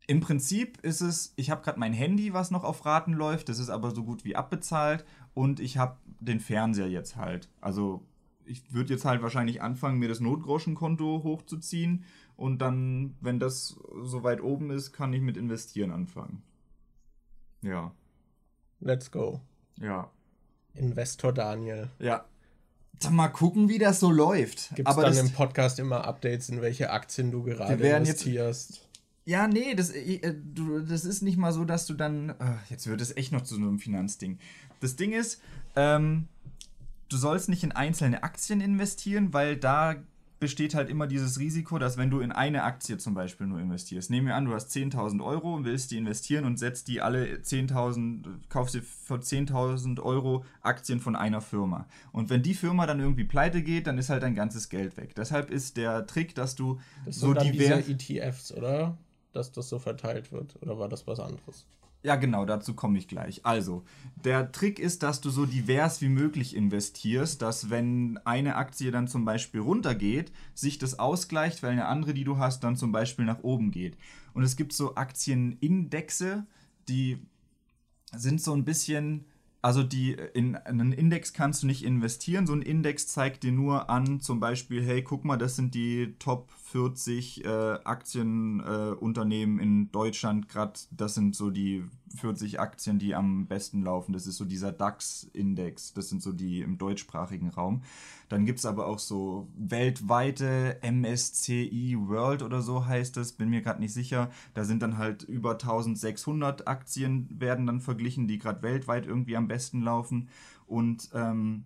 im 0.08 0.22
Prinzip 0.22 0.80
ist 0.82 1.02
es, 1.02 1.34
ich 1.36 1.50
habe 1.50 1.62
gerade 1.62 1.80
mein 1.80 1.94
Handy, 1.94 2.34
was 2.34 2.52
noch 2.52 2.64
auf 2.64 2.86
Raten 2.86 3.14
läuft, 3.14 3.50
das 3.50 3.60
ist 3.60 3.70
aber 3.70 3.92
so 3.92 4.04
gut 4.04 4.24
wie 4.24 4.36
abbezahlt 4.36 5.04
und 5.34 5.60
ich 5.60 5.78
habe 5.78 5.98
den 6.20 6.40
Fernseher 6.40 6.88
jetzt 6.88 7.18
halt. 7.18 7.50
Also 7.60 8.06
ich 8.46 8.74
würde 8.74 8.94
jetzt 8.94 9.06
halt 9.06 9.22
wahrscheinlich 9.22 9.62
anfangen, 9.62 10.00
mir 10.00 10.08
das 10.08 10.20
Notgroschenkonto 10.20 11.22
hochzuziehen 11.24 12.06
und 12.38 12.60
dann, 12.60 13.16
wenn 13.22 13.40
das 13.40 13.78
so 14.04 14.24
weit 14.24 14.42
oben 14.42 14.72
ist, 14.72 14.92
kann 14.94 15.14
ich 15.14 15.22
mit 15.22 15.38
investieren 15.38 15.92
anfangen. 15.92 16.42
Ja, 17.62 17.92
Let's 18.80 19.10
go. 19.12 19.42
ja, 19.80 20.10
Investor 20.74 21.34
Daniel. 21.34 21.90
ja. 22.00 22.26
Dann 23.02 23.14
mal 23.14 23.28
gucken, 23.28 23.68
wie 23.68 23.78
das 23.78 24.00
so 24.00 24.10
läuft. 24.10 24.74
Gibt 24.74 24.88
es 24.88 24.96
dann 24.96 25.18
im 25.18 25.30
Podcast 25.34 25.80
immer 25.80 26.06
Updates, 26.06 26.48
in 26.48 26.62
welche 26.62 26.92
Aktien 26.92 27.30
du 27.30 27.44
gerade 27.44 27.78
werden 27.80 28.06
jetzt- 28.06 28.22
investierst? 28.26 28.88
Ja, 29.26 29.48
nee, 29.50 29.74
das, 29.76 29.90
äh, 29.90 30.34
du, 30.34 30.80
das 30.80 31.04
ist 31.04 31.22
nicht 31.22 31.36
mal 31.36 31.52
so, 31.52 31.66
dass 31.66 31.88
du 31.88 31.94
dann. 31.94 32.30
Äh, 32.30 32.36
jetzt 32.70 32.88
wird 32.88 33.02
es 33.02 33.18
echt 33.18 33.34
noch 33.34 33.42
zu 33.42 33.56
so 33.56 33.62
einem 33.62 33.80
Finanzding. 33.80 34.38
Das 34.80 34.96
Ding 34.96 35.12
ist, 35.12 35.42
ähm, 35.76 36.30
du 37.10 37.18
sollst 37.18 37.50
nicht 37.50 37.64
in 37.64 37.74
einzelne 37.74 38.24
Aktien 38.24 38.62
investieren, 38.62 39.34
weil 39.34 39.58
da 39.58 39.96
besteht 40.40 40.76
halt 40.76 40.90
immer 40.90 41.08
dieses 41.08 41.40
Risiko, 41.40 41.80
dass 41.80 41.98
wenn 41.98 42.10
du 42.10 42.20
in 42.20 42.32
eine 42.32 42.64
Aktie 42.64 42.98
zum 42.98 43.14
Beispiel 43.14 43.48
nur 43.48 43.60
investierst, 43.60 44.10
nehmen 44.10 44.28
wir 44.28 44.36
an, 44.36 44.46
du 44.46 44.54
hast 44.54 44.72
10.000 44.72 45.24
Euro 45.24 45.54
und 45.56 45.66
willst 45.66 45.92
die 45.92 45.98
investieren 45.98 46.46
und 46.46 46.60
setzt 46.60 46.88
die 46.88 47.02
alle 47.02 47.38
10.000, 47.38 48.26
kaufst 48.50 48.76
dir 48.76 48.84
für 48.84 49.16
10.000 49.16 50.02
Euro 50.02 50.44
Aktien 50.62 51.00
von 51.00 51.16
einer 51.16 51.42
Firma. 51.42 51.88
Und 52.12 52.30
wenn 52.30 52.44
die 52.44 52.54
Firma 52.54 52.86
dann 52.86 53.00
irgendwie 53.00 53.24
pleite 53.24 53.64
geht, 53.64 53.88
dann 53.88 53.98
ist 53.98 54.10
halt 54.10 54.24
dein 54.24 54.36
ganzes 54.36 54.70
Geld 54.70 54.98
weg. 54.98 55.16
Deshalb 55.16 55.50
ist 55.50 55.78
der 55.78 56.06
Trick, 56.06 56.36
dass 56.36 56.56
du 56.56 56.80
Das 57.06 57.16
so 57.16 57.34
divers... 57.34 57.86
diese 57.86 58.20
ETFs, 58.22 58.52
oder? 58.52 58.98
Dass 59.32 59.52
das 59.52 59.70
so 59.70 59.80
verteilt 59.80 60.32
wird. 60.32 60.56
Oder 60.62 60.78
war 60.78 60.90
das 60.90 61.08
was 61.08 61.20
anderes? 61.20 61.66
Ja, 62.06 62.18
genau, 62.18 62.46
dazu 62.46 62.76
komme 62.76 63.00
ich 63.00 63.08
gleich. 63.08 63.48
Also, 63.48 63.84
der 64.24 64.52
Trick 64.52 64.78
ist, 64.78 65.02
dass 65.02 65.22
du 65.22 65.32
so 65.32 65.48
divers 65.48 66.02
wie 66.02 66.10
möglich 66.10 66.56
investierst, 66.56 67.42
dass 67.42 67.72
wenn 67.72 68.20
eine 68.26 68.58
Aktie 68.58 68.92
dann 68.92 69.08
zum 69.08 69.26
Beispiel 69.26 69.62
runtergeht, 69.62 70.32
sich 70.54 70.78
das 70.78 71.00
ausgleicht, 71.00 71.64
weil 71.64 71.72
eine 71.72 71.88
andere, 71.88 72.14
die 72.14 72.24
du 72.24 72.38
hast, 72.38 72.64
dann 72.64 72.76
zum 72.76 72.92
Beispiel 72.92 73.26
nach 73.26 73.42
oben 73.42 73.72
geht. 73.72 73.98
Und 74.36 74.44
es 74.44 74.56
gibt 74.56 74.74
so 74.74 74.94
Aktienindexe, 74.94 76.46
die 76.88 77.18
sind 78.16 78.40
so 78.40 78.54
ein 78.54 78.66
bisschen, 78.66 79.26
also 79.64 79.82
die 79.82 80.12
in 80.36 80.56
einen 80.58 80.92
Index 80.92 81.34
kannst 81.34 81.64
du 81.64 81.68
nicht 81.68 81.84
investieren. 81.84 82.46
So 82.46 82.54
ein 82.54 82.62
Index 82.62 83.08
zeigt 83.08 83.42
dir 83.42 83.52
nur 83.52 83.90
an, 83.90 84.20
zum 84.20 84.40
Beispiel, 84.40 84.86
hey, 84.86 85.02
guck 85.02 85.26
mal, 85.26 85.38
das 85.38 85.56
sind 85.56 85.74
die 85.74 86.14
Top 86.20 86.52
40 86.72 87.46
äh, 87.46 87.48
Aktienunternehmen 87.84 89.60
äh, 89.60 89.64
in 89.64 89.92
Deutschland. 89.92 90.50
Gerade 90.50 90.80
das 90.90 91.14
sind 91.14 91.36
so 91.36 91.52
die 91.52 91.84
40 92.16 92.60
Aktien, 92.60 92.98
die 92.98 93.14
am 93.14 93.46
besten 93.46 93.84
laufen. 93.84 94.14
Das 94.14 94.26
ist 94.26 94.38
so 94.38 94.46
dieser 94.46 94.72
DAX-Index. 94.72 95.94
Das 95.94 96.10
sind 96.10 96.24
so 96.24 96.34
die 96.34 96.62
im 96.62 96.80
deutschsprachigen 96.80 97.50
Raum. 97.50 97.84
Dann 98.30 98.46
gibt 98.46 98.60
es 98.60 98.66
aber 98.66 98.88
auch 98.88 98.98
so 98.98 99.48
weltweite 99.56 100.80
MSCI 100.82 101.98
World 102.00 102.42
oder 102.42 102.64
so 102.64 102.86
heißt 102.88 103.18
es, 103.18 103.34
bin 103.34 103.50
mir 103.50 103.62
gerade 103.62 103.80
nicht 103.80 103.94
sicher. 103.94 104.32
Da 104.56 104.66
sind 104.66 104.82
dann 104.82 104.98
halt 104.98 105.22
über 105.22 105.52
1600 105.52 106.68
Aktien 106.68 107.30
werden 107.30 107.68
dann 107.68 107.80
verglichen, 107.80 108.28
die 108.28 108.40
gerade 108.40 108.64
weltweit 108.64 109.06
irgendwie 109.06 109.38
am 109.38 109.48
besten 109.48 109.82
laufen. 109.82 110.30
Und 110.66 111.10
ähm, 111.14 111.66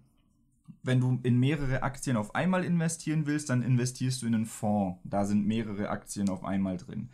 wenn 0.83 0.99
du 0.99 1.19
in 1.23 1.37
mehrere 1.39 1.83
Aktien 1.83 2.17
auf 2.17 2.35
einmal 2.35 2.63
investieren 2.63 3.25
willst, 3.25 3.49
dann 3.49 3.61
investierst 3.61 4.21
du 4.21 4.27
in 4.27 4.35
einen 4.35 4.45
Fonds. 4.45 4.99
Da 5.03 5.25
sind 5.25 5.45
mehrere 5.45 5.89
Aktien 5.89 6.29
auf 6.29 6.43
einmal 6.43 6.77
drin. 6.77 7.09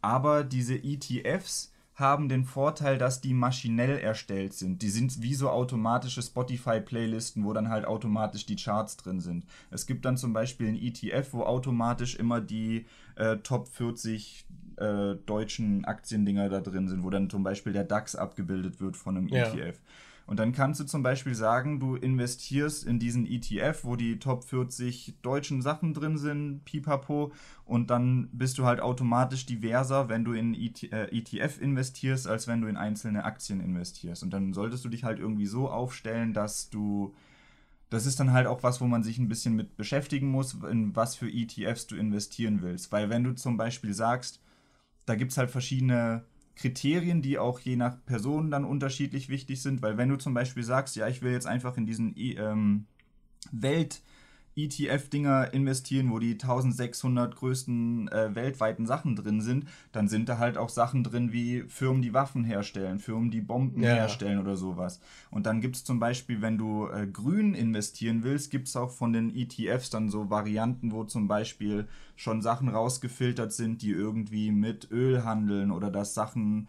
Aber 0.00 0.44
diese 0.44 0.76
ETFs 0.76 1.72
haben 1.94 2.28
den 2.30 2.44
Vorteil, 2.44 2.96
dass 2.96 3.20
die 3.20 3.34
maschinell 3.34 3.98
erstellt 3.98 4.54
sind. 4.54 4.80
Die 4.80 4.88
sind 4.88 5.20
wie 5.20 5.34
so 5.34 5.50
automatische 5.50 6.22
Spotify-Playlisten, 6.22 7.44
wo 7.44 7.52
dann 7.52 7.68
halt 7.68 7.84
automatisch 7.84 8.46
die 8.46 8.56
Charts 8.56 8.96
drin 8.96 9.20
sind. 9.20 9.44
Es 9.70 9.86
gibt 9.86 10.04
dann 10.06 10.16
zum 10.16 10.32
Beispiel 10.32 10.68
ein 10.68 10.76
ETF, 10.76 11.32
wo 11.32 11.42
automatisch 11.42 12.16
immer 12.16 12.40
die 12.40 12.86
äh, 13.16 13.36
Top 13.38 13.68
40 13.68 14.46
äh, 14.76 15.16
deutschen 15.26 15.84
Aktiendinger 15.84 16.48
da 16.48 16.60
drin 16.60 16.88
sind, 16.88 17.02
wo 17.04 17.10
dann 17.10 17.28
zum 17.28 17.42
Beispiel 17.42 17.74
der 17.74 17.84
DAX 17.84 18.16
abgebildet 18.16 18.80
wird 18.80 18.96
von 18.96 19.18
einem 19.18 19.28
Ja. 19.28 19.52
ETF. 19.52 19.78
Und 20.30 20.38
dann 20.38 20.52
kannst 20.52 20.78
du 20.78 20.84
zum 20.84 21.02
Beispiel 21.02 21.34
sagen, 21.34 21.80
du 21.80 21.96
investierst 21.96 22.86
in 22.86 23.00
diesen 23.00 23.26
ETF, 23.26 23.80
wo 23.82 23.96
die 23.96 24.20
Top 24.20 24.44
40 24.44 25.16
deutschen 25.22 25.60
Sachen 25.60 25.92
drin 25.92 26.18
sind, 26.18 26.64
pipapo, 26.64 27.32
und 27.64 27.90
dann 27.90 28.28
bist 28.30 28.56
du 28.56 28.64
halt 28.64 28.78
automatisch 28.78 29.44
diverser, 29.44 30.08
wenn 30.08 30.24
du 30.24 30.32
in 30.32 30.54
ET, 30.54 30.84
äh, 30.92 31.06
ETF 31.06 31.60
investierst, 31.60 32.28
als 32.28 32.46
wenn 32.46 32.60
du 32.60 32.68
in 32.68 32.76
einzelne 32.76 33.24
Aktien 33.24 33.58
investierst. 33.58 34.22
Und 34.22 34.30
dann 34.30 34.52
solltest 34.52 34.84
du 34.84 34.88
dich 34.88 35.02
halt 35.02 35.18
irgendwie 35.18 35.46
so 35.46 35.68
aufstellen, 35.68 36.32
dass 36.32 36.70
du. 36.70 37.12
Das 37.88 38.06
ist 38.06 38.20
dann 38.20 38.32
halt 38.32 38.46
auch 38.46 38.62
was, 38.62 38.80
wo 38.80 38.86
man 38.86 39.02
sich 39.02 39.18
ein 39.18 39.28
bisschen 39.28 39.56
mit 39.56 39.76
beschäftigen 39.76 40.30
muss, 40.30 40.54
in 40.70 40.94
was 40.94 41.16
für 41.16 41.28
ETFs 41.28 41.88
du 41.88 41.96
investieren 41.96 42.62
willst. 42.62 42.92
Weil 42.92 43.10
wenn 43.10 43.24
du 43.24 43.34
zum 43.34 43.56
Beispiel 43.56 43.94
sagst, 43.94 44.40
da 45.06 45.16
gibt 45.16 45.32
es 45.32 45.38
halt 45.38 45.50
verschiedene 45.50 46.22
Kriterien, 46.56 47.22
die 47.22 47.38
auch 47.38 47.58
je 47.60 47.76
nach 47.76 47.96
Person 48.04 48.50
dann 48.50 48.64
unterschiedlich 48.64 49.28
wichtig 49.28 49.62
sind, 49.62 49.82
weil 49.82 49.96
wenn 49.96 50.08
du 50.08 50.16
zum 50.16 50.34
Beispiel 50.34 50.62
sagst, 50.62 50.96
ja, 50.96 51.08
ich 51.08 51.22
will 51.22 51.32
jetzt 51.32 51.46
einfach 51.46 51.76
in 51.76 51.86
diesen 51.86 52.14
ähm, 52.16 52.86
Welt 53.50 54.02
ETF-Dinger 54.56 55.52
investieren, 55.54 56.10
wo 56.10 56.18
die 56.18 56.32
1600 56.32 57.36
größten 57.36 58.08
äh, 58.08 58.34
weltweiten 58.34 58.86
Sachen 58.86 59.16
drin 59.16 59.40
sind, 59.40 59.66
dann 59.92 60.08
sind 60.08 60.28
da 60.28 60.38
halt 60.38 60.58
auch 60.58 60.68
Sachen 60.68 61.04
drin 61.04 61.32
wie 61.32 61.62
Firmen, 61.68 62.02
die 62.02 62.12
Waffen 62.14 62.44
herstellen, 62.44 62.98
Firmen, 62.98 63.30
die 63.30 63.40
Bomben 63.40 63.82
Ja. 63.82 63.94
herstellen 63.94 64.38
oder 64.38 64.56
sowas. 64.56 65.00
Und 65.30 65.46
dann 65.46 65.60
gibt 65.60 65.76
es 65.76 65.84
zum 65.84 65.98
Beispiel, 66.00 66.42
wenn 66.42 66.58
du 66.58 66.88
äh, 66.88 67.06
grün 67.06 67.54
investieren 67.54 68.22
willst, 68.22 68.50
gibt 68.50 68.68
es 68.68 68.76
auch 68.76 68.90
von 68.90 69.12
den 69.12 69.34
ETFs 69.34 69.90
dann 69.90 70.08
so 70.08 70.30
Varianten, 70.30 70.92
wo 70.92 71.04
zum 71.04 71.28
Beispiel 71.28 71.86
schon 72.16 72.42
Sachen 72.42 72.68
rausgefiltert 72.68 73.52
sind, 73.52 73.82
die 73.82 73.90
irgendwie 73.90 74.50
mit 74.50 74.90
Öl 74.90 75.24
handeln 75.24 75.70
oder 75.70 75.90
dass 75.90 76.14
Sachen 76.14 76.68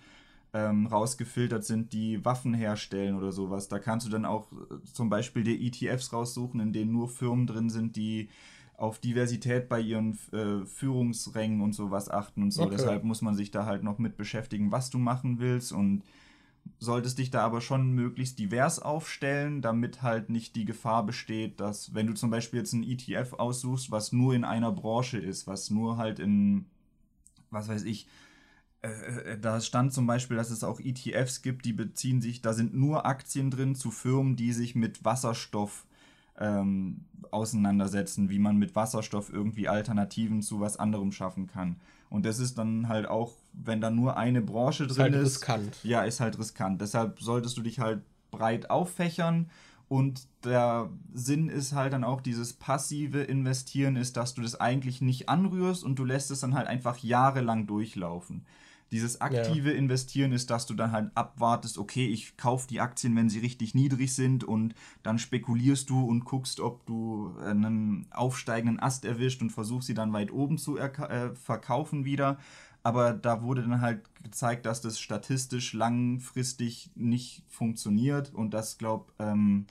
ähm, 0.53 0.87
rausgefiltert 0.87 1.63
sind, 1.63 1.93
die 1.93 2.23
Waffen 2.25 2.53
herstellen 2.53 3.15
oder 3.15 3.31
sowas. 3.31 3.67
Da 3.67 3.79
kannst 3.79 4.05
du 4.05 4.11
dann 4.11 4.25
auch 4.25 4.51
äh, 4.51 4.83
zum 4.91 5.09
Beispiel 5.09 5.43
dir 5.43 5.59
ETFs 5.59 6.11
raussuchen, 6.11 6.59
in 6.59 6.73
denen 6.73 6.91
nur 6.91 7.07
Firmen 7.07 7.47
drin 7.47 7.69
sind, 7.69 7.95
die 7.95 8.29
auf 8.75 8.99
Diversität 8.99 9.69
bei 9.69 9.79
ihren 9.79 10.17
äh, 10.31 10.65
Führungsrängen 10.65 11.61
und 11.61 11.73
sowas 11.73 12.09
achten 12.09 12.43
und 12.43 12.51
so. 12.51 12.63
Okay. 12.63 12.71
Deshalb 12.77 13.03
muss 13.03 13.21
man 13.21 13.35
sich 13.35 13.51
da 13.51 13.65
halt 13.65 13.83
noch 13.83 13.99
mit 13.99 14.17
beschäftigen, 14.17 14.71
was 14.71 14.89
du 14.89 14.97
machen 14.97 15.39
willst 15.39 15.71
und 15.71 16.03
solltest 16.79 17.19
dich 17.19 17.29
da 17.29 17.45
aber 17.45 17.61
schon 17.61 17.91
möglichst 17.91 18.39
divers 18.39 18.79
aufstellen, 18.79 19.61
damit 19.61 20.01
halt 20.01 20.29
nicht 20.29 20.55
die 20.55 20.65
Gefahr 20.65 21.05
besteht, 21.05 21.59
dass 21.59 21.93
wenn 21.93 22.07
du 22.07 22.13
zum 22.13 22.31
Beispiel 22.31 22.59
jetzt 22.59 22.73
einen 22.73 22.83
ETF 22.83 23.33
aussuchst, 23.33 23.91
was 23.91 24.11
nur 24.11 24.33
in 24.33 24.43
einer 24.43 24.71
Branche 24.71 25.19
ist, 25.19 25.47
was 25.47 25.69
nur 25.69 25.97
halt 25.97 26.19
in, 26.19 26.65
was 27.51 27.67
weiß 27.67 27.83
ich, 27.83 28.07
äh, 28.81 29.33
äh, 29.33 29.39
da 29.39 29.59
stand 29.61 29.93
zum 29.93 30.07
Beispiel, 30.07 30.37
dass 30.37 30.49
es 30.49 30.63
auch 30.63 30.79
ETFs 30.79 31.41
gibt, 31.41 31.65
die 31.65 31.73
beziehen 31.73 32.21
sich, 32.21 32.41
da 32.41 32.53
sind 32.53 32.73
nur 32.73 33.05
Aktien 33.05 33.51
drin 33.51 33.75
zu 33.75 33.91
Firmen, 33.91 34.35
die 34.35 34.53
sich 34.53 34.75
mit 34.75 35.03
Wasserstoff 35.05 35.85
ähm, 36.39 37.05
auseinandersetzen, 37.31 38.29
wie 38.29 38.39
man 38.39 38.57
mit 38.57 38.75
Wasserstoff 38.75 39.31
irgendwie 39.31 39.67
Alternativen 39.67 40.41
zu 40.41 40.59
was 40.59 40.77
anderem 40.77 41.11
schaffen 41.11 41.47
kann. 41.47 41.77
Und 42.09 42.25
das 42.25 42.39
ist 42.39 42.57
dann 42.57 42.87
halt 42.89 43.07
auch, 43.07 43.37
wenn 43.53 43.81
da 43.81 43.89
nur 43.89 44.17
eine 44.17 44.41
Branche 44.41 44.85
Ist 44.85 44.97
drin 44.97 45.13
halt 45.13 45.15
ist, 45.15 45.41
riskant. 45.41 45.77
ja, 45.83 46.03
ist 46.03 46.19
halt 46.19 46.37
riskant. 46.39 46.81
Deshalb 46.81 47.21
solltest 47.21 47.57
du 47.57 47.61
dich 47.61 47.79
halt 47.79 48.01
breit 48.31 48.69
auffächern 48.69 49.49
Und 49.87 50.27
der 50.45 50.89
Sinn 51.13 51.49
ist 51.49 51.73
halt 51.73 51.91
dann 51.93 52.05
auch 52.05 52.21
dieses 52.21 52.53
passive 52.53 53.21
Investieren 53.23 53.97
ist, 53.97 54.15
dass 54.15 54.33
du 54.33 54.41
das 54.41 54.59
eigentlich 54.59 55.01
nicht 55.01 55.27
anrührst 55.27 55.83
und 55.83 55.99
du 55.99 56.05
lässt 56.05 56.31
es 56.31 56.39
dann 56.39 56.53
halt 56.55 56.67
einfach 56.67 56.97
jahrelang 56.99 57.67
durchlaufen. 57.67 58.45
Dieses 58.91 59.21
aktive 59.21 59.71
ja. 59.71 59.77
Investieren 59.77 60.33
ist, 60.33 60.49
dass 60.49 60.65
du 60.65 60.73
dann 60.73 60.91
halt 60.91 61.11
abwartest, 61.15 61.77
okay, 61.77 62.07
ich 62.07 62.35
kaufe 62.35 62.67
die 62.67 62.81
Aktien, 62.81 63.15
wenn 63.15 63.29
sie 63.29 63.39
richtig 63.39 63.73
niedrig 63.73 64.13
sind 64.13 64.43
und 64.43 64.75
dann 65.01 65.17
spekulierst 65.17 65.89
du 65.89 66.03
und 66.03 66.25
guckst, 66.25 66.59
ob 66.59 66.85
du 66.85 67.33
einen 67.41 68.05
aufsteigenden 68.11 68.79
Ast 68.81 69.05
erwischt 69.05 69.41
und 69.41 69.51
versuchst 69.51 69.87
sie 69.87 69.93
dann 69.93 70.11
weit 70.11 70.31
oben 70.31 70.57
zu 70.57 70.77
äh, 70.77 71.33
verkaufen 71.35 72.03
wieder. 72.03 72.37
Aber 72.83 73.13
da 73.13 73.43
wurde 73.43 73.61
dann 73.61 73.79
halt 73.79 74.01
gezeigt, 74.23 74.65
dass 74.65 74.81
das 74.81 74.99
statistisch 74.99 75.71
langfristig 75.73 76.91
nicht 76.95 77.43
funktioniert 77.47 78.33
und 78.33 78.53
das, 78.53 78.77
glaube 78.77 79.13
ähm, 79.19 79.67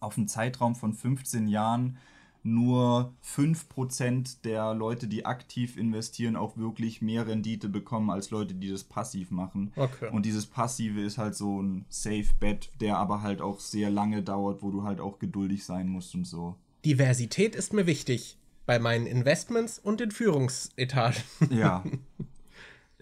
auf 0.00 0.16
einen 0.16 0.28
Zeitraum 0.28 0.74
von 0.74 0.94
15 0.94 1.46
Jahren 1.46 1.98
nur 2.42 3.14
5% 3.24 4.42
der 4.44 4.74
Leute, 4.74 5.06
die 5.08 5.26
aktiv 5.26 5.76
investieren, 5.76 6.36
auch 6.36 6.56
wirklich 6.56 7.02
mehr 7.02 7.26
Rendite 7.26 7.68
bekommen 7.68 8.10
als 8.10 8.30
Leute, 8.30 8.54
die 8.54 8.70
das 8.70 8.84
passiv 8.84 9.30
machen. 9.30 9.72
Okay. 9.76 10.08
Und 10.10 10.26
dieses 10.26 10.46
Passive 10.46 11.00
ist 11.00 11.18
halt 11.18 11.34
so 11.34 11.60
ein 11.60 11.84
Safe 11.88 12.26
Bet, 12.38 12.70
der 12.80 12.98
aber 12.98 13.22
halt 13.22 13.40
auch 13.42 13.60
sehr 13.60 13.90
lange 13.90 14.22
dauert, 14.22 14.62
wo 14.62 14.70
du 14.70 14.84
halt 14.84 15.00
auch 15.00 15.18
geduldig 15.18 15.64
sein 15.64 15.88
musst 15.88 16.14
und 16.14 16.26
so. 16.26 16.56
Diversität 16.84 17.54
ist 17.54 17.72
mir 17.72 17.86
wichtig 17.86 18.38
bei 18.66 18.78
meinen 18.78 19.06
Investments 19.06 19.78
und 19.78 20.00
in 20.00 20.10
Führungsetagen. 20.10 21.22
Ja. 21.50 21.84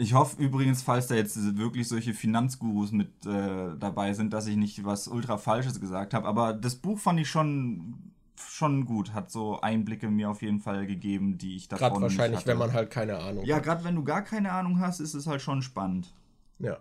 Ich 0.00 0.14
hoffe 0.14 0.40
übrigens, 0.40 0.82
falls 0.82 1.08
da 1.08 1.16
jetzt 1.16 1.58
wirklich 1.58 1.88
solche 1.88 2.14
Finanzgurus 2.14 2.92
mit 2.92 3.08
äh, 3.26 3.76
dabei 3.76 4.12
sind, 4.12 4.32
dass 4.32 4.46
ich 4.46 4.56
nicht 4.56 4.84
was 4.84 5.08
ultra 5.08 5.38
Falsches 5.38 5.80
gesagt 5.80 6.14
habe. 6.14 6.28
Aber 6.28 6.52
das 6.52 6.76
Buch 6.76 7.00
fand 7.00 7.18
ich 7.18 7.28
schon, 7.28 8.12
schon 8.38 8.84
gut. 8.84 9.12
Hat 9.14 9.30
so 9.30 9.60
Einblicke 9.60 10.08
mir 10.08 10.30
auf 10.30 10.42
jeden 10.42 10.60
Fall 10.60 10.86
gegeben, 10.86 11.38
die 11.38 11.56
ich 11.56 11.68
davon 11.68 11.88
Gerade 11.88 12.02
wahrscheinlich, 12.02 12.46
wenn 12.46 12.58
man 12.58 12.72
halt 12.72 12.90
keine 12.90 13.18
Ahnung 13.18 13.44
ja, 13.44 13.56
hat. 13.56 13.66
Ja, 13.66 13.72
gerade 13.72 13.84
wenn 13.84 13.94
du 13.94 14.04
gar 14.04 14.22
keine 14.22 14.52
Ahnung 14.52 14.80
hast, 14.80 15.00
ist 15.00 15.14
es 15.14 15.26
halt 15.26 15.42
schon 15.42 15.62
spannend. 15.62 16.12
Ja. 16.58 16.78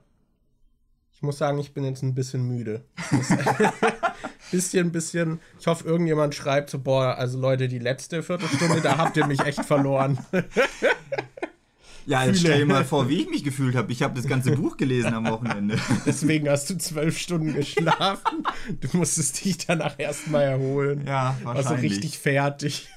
Ich 1.13 1.23
muss 1.23 1.39
sagen, 1.39 1.57
ich 1.57 1.73
bin 1.73 1.83
jetzt 1.83 2.03
ein 2.03 2.13
bisschen 2.13 2.47
müde. 2.47 2.85
bisschen, 4.51 4.91
bisschen. 4.91 5.39
Ich 5.59 5.65
hoffe, 5.65 5.83
irgendjemand 5.87 6.35
schreibt 6.35 6.69
so, 6.69 6.77
boah, 6.77 7.15
also 7.17 7.39
Leute, 7.39 7.67
die 7.67 7.79
letzte 7.79 8.21
Viertelstunde, 8.21 8.81
da 8.81 8.97
habt 8.97 9.17
ihr 9.17 9.25
mich 9.25 9.39
echt 9.39 9.65
verloren. 9.65 10.19
Ja, 12.07 12.23
jetzt 12.23 12.39
stell 12.39 12.59
dir 12.59 12.65
mal 12.65 12.85
vor, 12.85 13.09
wie 13.09 13.21
ich 13.21 13.29
mich 13.29 13.43
gefühlt 13.43 13.75
habe. 13.75 13.91
Ich 13.91 14.01
habe 14.01 14.15
das 14.15 14.27
ganze 14.27 14.51
Buch 14.51 14.77
gelesen 14.77 15.13
am 15.13 15.27
Wochenende. 15.27 15.77
Deswegen 16.05 16.49
hast 16.49 16.69
du 16.69 16.77
zwölf 16.77 17.17
Stunden 17.17 17.53
geschlafen. 17.53 18.45
Du 18.79 18.97
musstest 18.97 19.43
dich 19.43 19.57
danach 19.65 19.99
erstmal 19.99 20.43
erholen. 20.43 21.03
Ja, 21.05 21.35
wahrscheinlich. 21.43 21.67
Also 21.67 21.81
richtig 21.81 22.17
fertig. 22.17 22.87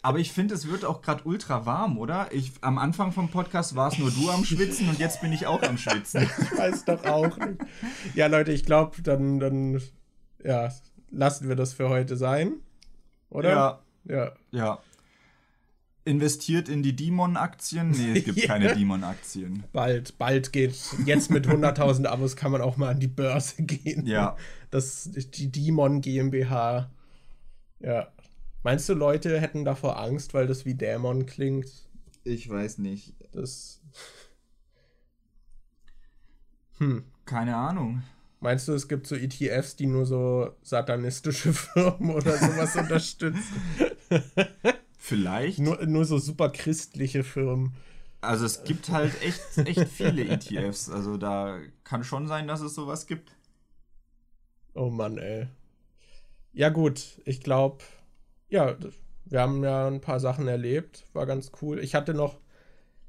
Aber 0.00 0.20
ich 0.20 0.32
finde, 0.32 0.54
es 0.54 0.68
wird 0.68 0.86
auch 0.86 1.02
gerade 1.02 1.24
ultra 1.24 1.66
warm, 1.66 1.98
oder? 1.98 2.28
Ich, 2.32 2.52
am 2.62 2.78
Anfang 2.78 3.12
vom 3.12 3.28
Podcast 3.28 3.76
war 3.76 3.92
es 3.92 3.98
nur 3.98 4.10
du 4.10 4.30
am 4.30 4.42
Schwitzen 4.42 4.88
und 4.88 4.98
jetzt 4.98 5.20
bin 5.20 5.34
ich 5.34 5.46
auch 5.46 5.62
am 5.62 5.76
Schwitzen. 5.76 6.22
Ich 6.40 6.58
weiß 6.58 6.86
doch 6.86 7.04
auch 7.04 7.36
nicht. 7.36 7.60
Ja, 8.14 8.26
Leute, 8.28 8.52
ich 8.52 8.64
glaube, 8.64 9.02
dann, 9.02 9.38
dann 9.38 9.82
ja, 10.42 10.72
lassen 11.10 11.48
wir 11.48 11.56
das 11.56 11.74
für 11.74 11.90
heute 11.90 12.16
sein. 12.16 12.54
Oder? 13.28 13.50
Ja. 13.50 13.78
Ja. 14.04 14.32
Ja 14.50 14.78
investiert 16.08 16.68
in 16.68 16.82
die 16.82 16.96
Demon-Aktien? 16.96 17.90
Nee, 17.90 18.18
es 18.18 18.24
gibt 18.24 18.38
ja. 18.42 18.46
keine 18.46 18.74
Demon-Aktien. 18.74 19.64
Bald, 19.72 20.18
bald 20.18 20.52
geht. 20.52 20.76
Jetzt 21.04 21.30
mit 21.30 21.46
100.000 21.46 22.06
Abos 22.06 22.36
kann 22.36 22.50
man 22.50 22.60
auch 22.60 22.76
mal 22.76 22.90
an 22.90 23.00
die 23.00 23.08
Börse 23.08 23.62
gehen. 23.62 24.06
Ja. 24.06 24.36
Das, 24.70 25.10
die 25.12 25.52
Demon 25.52 26.00
GmbH. 26.00 26.90
Ja. 27.80 28.08
Meinst 28.62 28.88
du, 28.88 28.94
Leute 28.94 29.40
hätten 29.40 29.64
davor 29.64 30.00
Angst, 30.00 30.34
weil 30.34 30.46
das 30.46 30.64
wie 30.64 30.74
Dämon 30.74 31.26
klingt? 31.26 31.70
Ich 32.24 32.48
weiß 32.48 32.78
nicht. 32.78 33.14
Das. 33.32 33.80
Hm. 36.78 37.04
Keine 37.24 37.56
Ahnung. 37.56 38.02
Meinst 38.40 38.68
du, 38.68 38.72
es 38.72 38.86
gibt 38.86 39.06
so 39.06 39.16
ETFs, 39.16 39.76
die 39.76 39.86
nur 39.86 40.06
so 40.06 40.50
satanistische 40.62 41.52
Firmen 41.54 42.10
oder 42.10 42.36
sowas 42.36 42.76
unterstützen? 42.76 43.42
Vielleicht. 45.08 45.58
Nur, 45.58 45.86
nur 45.86 46.04
so 46.04 46.18
super 46.18 46.50
christliche 46.50 47.24
Firmen. 47.24 47.74
Also 48.20 48.44
es 48.44 48.64
gibt 48.64 48.90
halt 48.90 49.14
echt, 49.22 49.40
echt 49.56 49.88
viele 49.88 50.24
ETFs. 50.28 50.90
Also 50.90 51.16
da 51.16 51.58
kann 51.82 52.04
schon 52.04 52.26
sein, 52.28 52.46
dass 52.46 52.60
es 52.60 52.74
sowas 52.74 53.06
gibt. 53.06 53.34
Oh 54.74 54.90
Mann, 54.90 55.16
ey. 55.16 55.48
Ja 56.52 56.68
gut, 56.68 57.22
ich 57.24 57.40
glaube, 57.40 57.78
ja, 58.50 58.76
wir 59.24 59.40
haben 59.40 59.64
ja 59.64 59.86
ein 59.86 60.02
paar 60.02 60.20
Sachen 60.20 60.46
erlebt. 60.46 61.06
War 61.14 61.24
ganz 61.24 61.52
cool. 61.62 61.78
Ich 61.78 61.94
hatte 61.94 62.12
noch, 62.12 62.36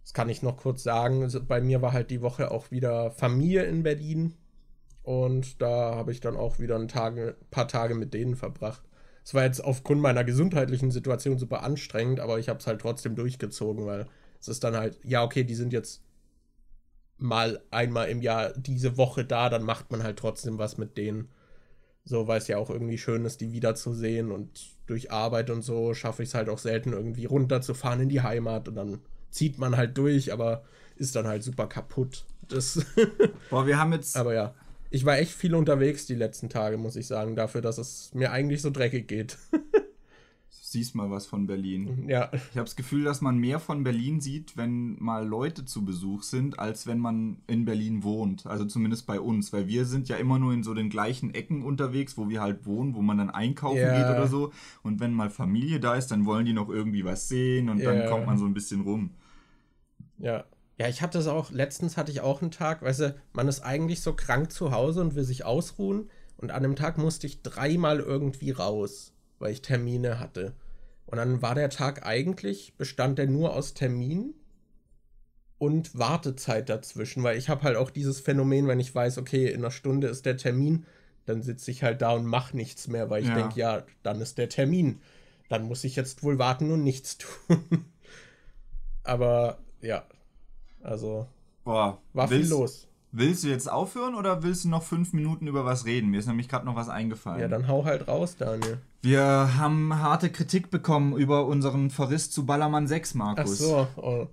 das 0.03 0.13
kann 0.13 0.29
ich 0.29 0.41
noch 0.41 0.55
kurz 0.55 0.83
sagen, 0.83 1.23
also 1.23 1.43
bei 1.43 1.59
mir 1.59 1.81
war 1.81 1.91
halt 1.91 2.11
die 2.11 2.21
Woche 2.21 2.51
auch 2.51 2.71
wieder 2.71 3.11
Familie 3.11 3.63
in 3.63 3.83
Berlin. 3.83 4.37
Und 5.03 5.61
da 5.61 5.95
habe 5.95 6.13
ich 6.13 6.21
dann 6.21 6.37
auch 6.37 6.59
wieder 6.59 6.77
ein 6.77 6.87
Tage, 6.87 7.35
paar 7.51 7.67
Tage 7.67 7.93
mit 7.93 8.13
denen 8.13 8.37
verbracht. 8.37 8.88
Es 9.29 9.35
war 9.35 9.43
jetzt 9.43 9.63
aufgrund 9.63 10.01
meiner 10.01 10.23
gesundheitlichen 10.23 10.89
Situation 10.89 11.37
super 11.37 11.61
anstrengend, 11.61 12.19
aber 12.19 12.39
ich 12.39 12.49
habe 12.49 12.57
es 12.57 12.65
halt 12.65 12.81
trotzdem 12.81 13.15
durchgezogen, 13.15 13.85
weil 13.85 14.07
es 14.39 14.47
ist 14.47 14.63
dann 14.63 14.75
halt, 14.75 14.99
ja, 15.03 15.23
okay, 15.23 15.43
die 15.43 15.53
sind 15.53 15.71
jetzt 15.71 16.01
mal 17.19 17.61
einmal 17.69 18.09
im 18.09 18.23
Jahr 18.23 18.53
diese 18.57 18.97
Woche 18.97 19.23
da, 19.23 19.49
dann 19.49 19.61
macht 19.61 19.91
man 19.91 20.01
halt 20.01 20.17
trotzdem 20.17 20.57
was 20.57 20.79
mit 20.79 20.97
denen. 20.97 21.29
So, 22.05 22.27
weil 22.27 22.39
es 22.39 22.47
ja 22.47 22.57
auch 22.57 22.71
irgendwie 22.71 22.97
schön 22.97 23.23
ist, 23.23 23.39
die 23.39 23.51
wiederzusehen 23.51 24.31
und 24.31 24.49
durch 24.87 25.11
Arbeit 25.11 25.51
und 25.51 25.61
so 25.61 25.93
schaffe 25.93 26.23
ich 26.23 26.29
es 26.29 26.33
halt 26.33 26.49
auch 26.49 26.57
selten 26.57 26.93
irgendwie 26.93 27.25
runterzufahren 27.25 28.01
in 28.01 28.09
die 28.09 28.23
Heimat 28.23 28.67
und 28.67 28.73
dann 28.77 28.97
zieht 29.29 29.59
man 29.59 29.77
halt 29.77 29.95
durch, 29.95 30.33
aber 30.33 30.63
ist 30.95 31.15
dann 31.15 31.27
halt 31.27 31.43
super 31.43 31.67
kaputt. 31.67 32.25
Das 32.47 32.83
Boah, 33.51 33.67
wir 33.67 33.77
haben 33.77 33.93
jetzt. 33.93 34.17
Aber 34.17 34.33
ja 34.33 34.55
ich 34.89 35.05
war 35.05 35.17
echt 35.17 35.31
viel 35.31 35.55
unterwegs 35.55 36.05
die 36.05 36.15
letzten 36.15 36.49
Tage, 36.49 36.77
muss 36.77 36.95
ich 36.95 37.07
sagen, 37.07 37.35
dafür, 37.35 37.61
dass 37.61 37.77
es 37.77 38.11
mir 38.13 38.31
eigentlich 38.31 38.61
so 38.61 38.69
dreckig 38.69 39.07
geht. 39.07 39.37
Siehst 40.49 40.93
mal 40.93 41.09
was 41.09 41.25
von 41.25 41.47
Berlin. 41.47 42.05
Ja. 42.09 42.29
Ich 42.33 42.57
habe 42.57 42.65
das 42.65 42.75
Gefühl, 42.75 43.03
dass 43.03 43.21
man 43.21 43.37
mehr 43.37 43.59
von 43.59 43.83
Berlin 43.83 44.19
sieht, 44.19 44.55
wenn 44.55 44.97
mal 44.99 45.27
Leute 45.27 45.65
zu 45.65 45.83
Besuch 45.83 46.23
sind, 46.23 46.59
als 46.59 46.85
wenn 46.85 46.99
man 46.99 47.37
in 47.47 47.65
Berlin 47.65 48.03
wohnt. 48.03 48.45
Also 48.45 48.65
zumindest 48.65 49.05
bei 49.07 49.19
uns, 49.19 49.51
weil 49.53 49.67
wir 49.67 49.85
sind 49.85 50.09
ja 50.09 50.17
immer 50.17 50.37
nur 50.37 50.53
in 50.53 50.63
so 50.63 50.73
den 50.73 50.89
gleichen 50.89 51.33
Ecken 51.33 51.63
unterwegs, 51.63 52.17
wo 52.17 52.29
wir 52.29 52.41
halt 52.41 52.65
wohnen, 52.65 52.95
wo 52.95 53.01
man 53.01 53.17
dann 53.17 53.29
einkaufen 53.29 53.77
yeah. 53.77 53.97
geht 53.97 54.15
oder 54.15 54.27
so. 54.27 54.51
Und 54.83 54.99
wenn 54.99 55.13
mal 55.13 55.29
Familie 55.29 55.79
da 55.79 55.95
ist, 55.95 56.07
dann 56.07 56.25
wollen 56.25 56.45
die 56.45 56.53
noch 56.53 56.69
irgendwie 56.69 57.03
was 57.03 57.27
sehen 57.27 57.69
und 57.69 57.79
yeah. 57.79 57.93
dann 57.93 58.09
kommt 58.09 58.25
man 58.27 58.37
so 58.37 58.45
ein 58.45 58.53
bisschen 58.53 58.81
rum. 58.81 59.11
Ja, 60.17 60.45
ja, 60.79 60.87
ich 60.87 61.01
hatte 61.01 61.19
es 61.19 61.27
auch, 61.27 61.51
letztens 61.51 61.97
hatte 61.97 62.11
ich 62.11 62.21
auch 62.21 62.41
einen 62.41 62.51
Tag, 62.51 62.81
weißt 62.81 62.99
du, 63.01 63.15
man 63.33 63.49
ist 63.49 63.61
eigentlich 63.61 63.99
so 63.99 64.13
krank 64.13 64.51
zu 64.51 64.71
Hause 64.71 65.01
und 65.01 65.13
will 65.13 65.25
sich 65.25 65.43
ausruhen. 65.43 66.09
Und 66.37 66.51
an 66.51 66.63
dem 66.63 66.77
Tag 66.77 66.97
musste 66.97 67.27
ich 67.27 67.41
dreimal 67.41 67.99
irgendwie 67.99 68.51
raus, 68.51 69.11
weil 69.39 69.51
ich 69.51 69.61
Termine 69.61 70.19
hatte. 70.19 70.53
Und 71.05 71.17
dann 71.17 71.41
war 71.41 71.53
der 71.53 71.69
Tag 71.69 72.05
eigentlich, 72.05 72.75
bestand 72.77 73.17
der 73.19 73.27
nur 73.27 73.53
aus 73.55 73.73
Terminen 73.73 74.33
und 75.57 75.97
Wartezeit 75.99 76.69
dazwischen, 76.69 77.23
weil 77.23 77.37
ich 77.37 77.49
habe 77.49 77.63
halt 77.63 77.75
auch 77.75 77.89
dieses 77.89 78.21
Phänomen, 78.21 78.67
wenn 78.67 78.79
ich 78.79 78.95
weiß, 78.95 79.17
okay, 79.17 79.47
in 79.47 79.59
einer 79.59 79.71
Stunde 79.71 80.07
ist 80.07 80.25
der 80.25 80.37
Termin, 80.37 80.85
dann 81.25 81.41
sitze 81.41 81.71
ich 81.71 81.83
halt 81.83 82.01
da 82.01 82.11
und 82.11 82.25
mache 82.25 82.55
nichts 82.55 82.87
mehr, 82.87 83.09
weil 83.09 83.23
ich 83.23 83.27
ja. 83.27 83.35
denke, 83.35 83.59
ja, 83.59 83.83
dann 84.01 84.21
ist 84.21 84.37
der 84.37 84.47
Termin. 84.47 85.01
Dann 85.49 85.63
muss 85.63 85.83
ich 85.83 85.97
jetzt 85.97 86.23
wohl 86.23 86.39
warten 86.39 86.71
und 86.71 86.85
nichts 86.85 87.17
tun. 87.47 87.85
Aber 89.03 89.59
ja, 89.81 90.05
also 90.81 91.27
Boah, 91.63 91.99
war 92.13 92.29
willst, 92.29 92.49
viel 92.49 92.59
los. 92.59 92.87
Willst 93.11 93.43
du 93.43 93.47
jetzt 93.47 93.71
aufhören 93.71 94.13
oder 94.13 94.43
willst 94.43 94.65
du 94.65 94.69
noch 94.69 94.83
fünf 94.83 95.13
Minuten 95.13 95.47
über 95.47 95.65
was 95.65 95.85
reden? 95.85 96.09
Mir 96.09 96.19
ist 96.19 96.27
nämlich 96.27 96.47
gerade 96.47 96.65
noch 96.65 96.75
was 96.75 96.89
eingefallen. 96.89 97.41
Ja, 97.41 97.47
dann 97.47 97.67
hau 97.67 97.83
halt 97.85 98.07
raus, 98.07 98.37
Daniel. 98.37 98.77
Wir 99.01 99.57
haben 99.57 99.97
harte 99.97 100.29
Kritik 100.29 100.69
bekommen 100.69 101.17
über 101.17 101.45
unseren 101.47 101.89
Verriss 101.89 102.29
zu 102.29 102.45
Ballermann 102.45 102.87
6, 102.87 103.15
Markus. 103.15 103.61
Ach 103.61 103.65
so. 103.65 103.87
Oh. 103.95 104.27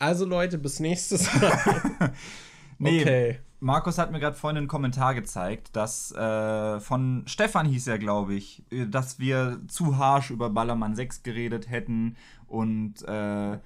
Also 0.00 0.24
Leute, 0.24 0.58
bis 0.58 0.80
nächstes 0.80 1.32
Mal. 1.34 2.12
nee, 2.78 3.00
okay. 3.00 3.38
Markus 3.60 3.98
hat 3.98 4.10
mir 4.10 4.20
gerade 4.20 4.36
vorhin 4.36 4.56
einen 4.56 4.68
Kommentar 4.68 5.14
gezeigt, 5.14 5.76
dass 5.76 6.12
äh, 6.12 6.80
von 6.80 7.24
Stefan 7.26 7.66
hieß 7.66 7.88
er, 7.88 7.98
glaube 7.98 8.34
ich, 8.34 8.64
dass 8.88 9.18
wir 9.18 9.60
zu 9.68 9.98
harsh 9.98 10.30
über 10.30 10.48
Ballermann 10.48 10.96
6 10.96 11.22
geredet 11.22 11.68
hätten 11.68 12.16
und 12.46 13.02
äh, 13.06 13.58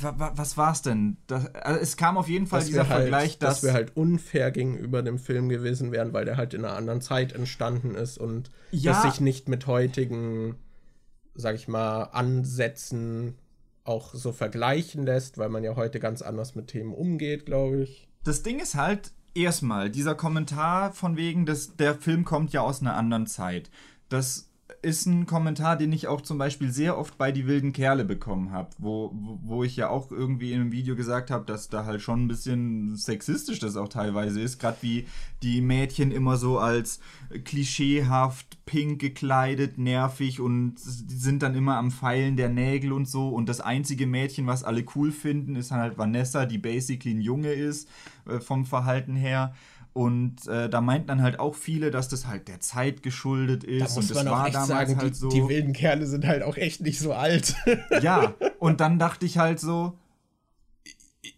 was 0.00 0.56
war's 0.56 0.82
denn? 0.82 1.16
Das, 1.26 1.54
also 1.54 1.80
es 1.80 1.96
kam 1.96 2.16
auf 2.16 2.28
jeden 2.28 2.46
Fall 2.46 2.60
dass 2.60 2.68
dieser 2.68 2.88
halt, 2.88 3.02
Vergleich, 3.02 3.38
dass, 3.38 3.60
dass 3.60 3.62
wir 3.62 3.72
halt 3.72 3.96
unfair 3.96 4.50
gegenüber 4.50 5.02
dem 5.02 5.18
Film 5.18 5.48
gewesen 5.48 5.92
wären, 5.92 6.12
weil 6.12 6.24
der 6.24 6.36
halt 6.36 6.54
in 6.54 6.64
einer 6.64 6.76
anderen 6.76 7.00
Zeit 7.00 7.32
entstanden 7.32 7.94
ist 7.94 8.18
und 8.18 8.50
ja. 8.70 8.92
das 8.92 9.02
sich 9.02 9.20
nicht 9.20 9.48
mit 9.48 9.66
heutigen, 9.66 10.56
sag 11.34 11.54
ich 11.54 11.68
mal, 11.68 12.04
Ansätzen 12.04 13.34
auch 13.84 14.14
so 14.14 14.32
vergleichen 14.32 15.04
lässt, 15.04 15.38
weil 15.38 15.50
man 15.50 15.62
ja 15.62 15.76
heute 15.76 16.00
ganz 16.00 16.22
anders 16.22 16.54
mit 16.54 16.68
Themen 16.68 16.94
umgeht, 16.94 17.46
glaube 17.46 17.82
ich. 17.82 18.08
Das 18.24 18.42
Ding 18.42 18.58
ist 18.60 18.74
halt, 18.74 19.12
erstmal, 19.34 19.90
dieser 19.90 20.14
Kommentar 20.14 20.92
von 20.92 21.16
wegen, 21.16 21.44
dass 21.46 21.76
der 21.76 21.94
Film 21.94 22.24
kommt 22.24 22.52
ja 22.52 22.62
aus 22.62 22.80
einer 22.80 22.96
anderen 22.96 23.26
Zeit. 23.26 23.70
Das 24.08 24.48
ist 24.80 25.06
ein 25.06 25.26
Kommentar, 25.26 25.76
den 25.76 25.92
ich 25.92 26.08
auch 26.08 26.22
zum 26.22 26.38
Beispiel 26.38 26.70
sehr 26.70 26.96
oft 26.96 27.18
bei 27.18 27.32
Die 27.32 27.46
wilden 27.46 27.72
Kerle 27.72 28.04
bekommen 28.04 28.50
habe, 28.50 28.70
wo, 28.78 29.10
wo 29.12 29.62
ich 29.62 29.76
ja 29.76 29.88
auch 29.88 30.10
irgendwie 30.10 30.52
in 30.52 30.60
einem 30.60 30.72
Video 30.72 30.96
gesagt 30.96 31.30
habe, 31.30 31.44
dass 31.44 31.68
da 31.68 31.84
halt 31.84 32.00
schon 32.00 32.24
ein 32.24 32.28
bisschen 32.28 32.96
sexistisch 32.96 33.58
das 33.58 33.76
auch 33.76 33.88
teilweise 33.88 34.40
ist, 34.40 34.58
gerade 34.58 34.78
wie 34.80 35.06
die 35.42 35.60
Mädchen 35.60 36.10
immer 36.10 36.38
so 36.38 36.58
als 36.58 37.00
klischeehaft, 37.44 38.64
pink 38.64 39.00
gekleidet, 39.00 39.76
nervig 39.76 40.40
und 40.40 40.78
sind 40.78 41.42
dann 41.42 41.54
immer 41.54 41.76
am 41.76 41.90
Pfeilen 41.90 42.36
der 42.36 42.48
Nägel 42.48 42.92
und 42.92 43.06
so 43.06 43.28
und 43.28 43.50
das 43.50 43.60
einzige 43.60 44.06
Mädchen, 44.06 44.46
was 44.46 44.64
alle 44.64 44.84
cool 44.94 45.12
finden, 45.12 45.56
ist 45.56 45.72
halt 45.72 45.98
Vanessa, 45.98 46.46
die 46.46 46.58
basically 46.58 47.14
ein 47.14 47.20
Junge 47.20 47.52
ist, 47.52 47.88
äh, 48.26 48.40
vom 48.40 48.64
Verhalten 48.64 49.14
her. 49.14 49.54
Und 49.94 50.48
äh, 50.48 50.68
da 50.68 50.80
meinten 50.80 51.06
dann 51.06 51.22
halt 51.22 51.38
auch 51.38 51.54
viele, 51.54 51.92
dass 51.92 52.08
das 52.08 52.26
halt 52.26 52.48
der 52.48 52.58
Zeit 52.58 53.04
geschuldet 53.04 53.62
ist. 53.62 53.80
Da 53.80 53.84
muss 53.84 53.96
und 53.96 54.10
das 54.10 54.24
man 54.24 54.26
war 54.26 54.50
damals 54.50 54.68
sagen, 54.68 54.96
halt 54.96 55.14
die, 55.14 55.18
so. 55.18 55.28
Die 55.28 55.48
wilden 55.48 55.72
Kerle 55.72 56.06
sind 56.06 56.26
halt 56.26 56.42
auch 56.42 56.56
echt 56.56 56.80
nicht 56.80 56.98
so 56.98 57.14
alt. 57.14 57.54
ja, 58.02 58.34
und 58.58 58.80
dann 58.80 58.98
dachte 58.98 59.24
ich 59.24 59.38
halt 59.38 59.60
so, 59.60 59.96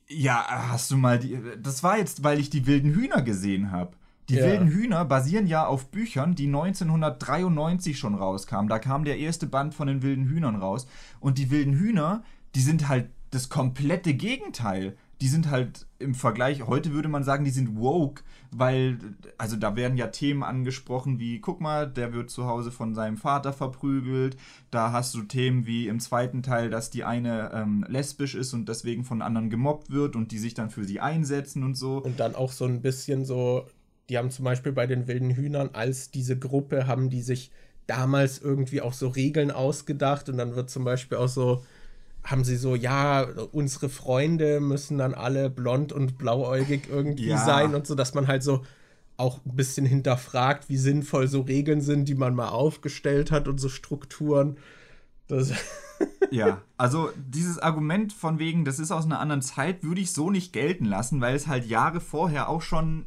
ja, 0.09 0.47
hast 0.71 0.91
du 0.91 0.97
mal 0.97 1.19
die. 1.19 1.39
Das 1.63 1.83
war 1.83 1.99
jetzt, 1.99 2.25
weil 2.25 2.41
ich 2.41 2.49
die 2.49 2.67
wilden 2.67 2.95
Hühner 2.95 3.21
gesehen 3.21 3.71
habe. 3.71 3.93
Die 4.31 4.37
ja. 4.37 4.47
wilden 4.47 4.69
Hühner 4.69 5.05
basieren 5.05 5.47
ja 5.47 5.67
auf 5.67 5.91
Büchern, 5.91 6.35
die 6.35 6.47
1993 6.47 7.99
schon 7.99 8.15
rauskamen. 8.15 8.71
Da 8.71 8.79
kam 8.79 9.05
der 9.05 9.19
erste 9.19 9.47
Band 9.47 9.75
von 9.75 9.87
den 9.87 10.03
wilden 10.03 10.25
Hühnern 10.25 10.57
raus. 10.57 10.87
Und 11.21 11.37
die 11.37 11.51
wilden 11.51 11.75
Hühner, 11.75 12.25
die 12.55 12.61
sind 12.61 12.89
halt 12.89 13.11
das 13.31 13.51
komplette 13.51 14.15
Gegenteil 14.15 14.97
die 15.21 15.29
sind 15.29 15.51
halt 15.51 15.87
im 15.99 16.15
Vergleich, 16.15 16.67
heute 16.67 16.93
würde 16.93 17.09
man 17.09 17.25
sagen, 17.25 17.45
die 17.45 17.51
sind 17.51 17.77
woke, 17.77 18.23
weil, 18.51 18.99
also 19.39 19.57
da 19.57 19.75
werden 19.75 19.97
ja 19.97 20.09
Themen 20.09 20.43
angesprochen 20.43 21.19
wie, 21.19 21.41
guck 21.41 21.61
mal, 21.61 21.91
der 21.91 22.13
wird 22.13 22.31
zu 22.31 22.47
Hause 22.47 22.71
von 22.71 22.95
seinem 22.95 23.17
Vater 23.17 23.55
verprügelt. 23.55 24.37
Da 24.71 24.93
hast 24.93 25.15
du 25.15 25.23
Themen 25.23 25.65
wie 25.65 25.89
im 25.89 26.01
zweiten 26.01 26.43
Teil, 26.43 26.69
dass 26.69 26.91
die 26.91 27.05
eine 27.05 27.51
ähm, 27.55 27.85
lesbisch 27.89 28.35
ist 28.35 28.53
und 28.53 28.69
deswegen 28.69 29.05
von 29.05 29.23
anderen 29.23 29.49
gemobbt 29.49 29.91
wird 29.91 30.17
und 30.17 30.33
die 30.33 30.39
sich 30.39 30.53
dann 30.53 30.69
für 30.69 30.85
sie 30.85 31.01
einsetzen 31.01 31.63
und 31.63 31.77
so. 31.77 31.97
Und 31.99 32.21
dann 32.21 32.35
auch 32.35 32.53
so 32.53 32.67
ein 32.67 32.83
bisschen 32.83 33.25
so, 33.25 33.67
die 34.11 34.19
haben 34.19 34.31
zum 34.31 34.45
Beispiel 34.45 34.73
bei 34.73 34.87
den 34.87 35.07
wilden 35.07 35.31
Hühnern 35.31 35.71
als 35.73 36.11
diese 36.11 36.39
Gruppe, 36.39 36.87
haben 36.87 37.09
die 37.09 37.23
sich 37.23 37.51
damals 37.87 38.39
irgendwie 38.39 38.83
auch 38.83 38.93
so 38.93 39.09
Regeln 39.09 39.51
ausgedacht 39.51 40.29
und 40.29 40.37
dann 40.37 40.57
wird 40.57 40.69
zum 40.69 40.85
Beispiel 40.85 41.19
auch 41.19 41.29
so 41.29 41.65
haben 42.27 42.45
sie 42.45 42.57
so, 42.57 42.75
ja, 42.75 43.23
unsere 43.53 43.89
Freunde 43.89 44.61
müssen 44.61 44.99
dann 44.99 45.15
alle 45.15 45.49
blond 45.49 45.93
und 45.93 46.19
blauäugig 46.19 46.89
irgendwie 46.91 47.29
ja. 47.29 47.45
sein 47.45 47.75
und 47.75 47.87
so, 47.87 47.95
dass 47.95 48.15
man 48.15 48.27
halt 48.27 48.43
so 48.43 48.65
auch 49.17 49.39
ein 49.47 49.57
bisschen 49.57 49.87
hinterfragt, 49.87 50.69
wie 50.69 50.77
sinnvoll 50.77 51.29
so 51.29 51.43
Regeln 51.43 51.81
sind, 51.81 52.07
die 52.07 52.15
man 52.15 52.35
mal 52.35 52.49
aufgestellt 52.49 53.31
hat 53.31 53.49
und 53.49 53.59
so 53.59 53.69
Strukturen. 53.69 54.59
Das 55.29 55.53
ja, 56.31 56.63
also 56.77 57.11
dieses 57.17 57.59
Argument 57.59 58.13
von 58.13 58.39
wegen, 58.39 58.65
das 58.65 58.79
ist 58.81 58.91
aus 58.91 59.07
einer 59.07 59.21
anderen 59.21 59.43
Zeit, 59.43 59.85
würde 59.85 60.01
ich 60.01 60.13
so 60.13 60.31
nicht 60.31 60.53
gelten 60.53 60.85
lassen, 60.85 61.21
weil 61.21 61.35
es 61.35 61.47
halt 61.47 61.65
Jahre 61.65 62.01
vorher 62.01 62.49
auch 62.49 62.63
schon 62.63 63.07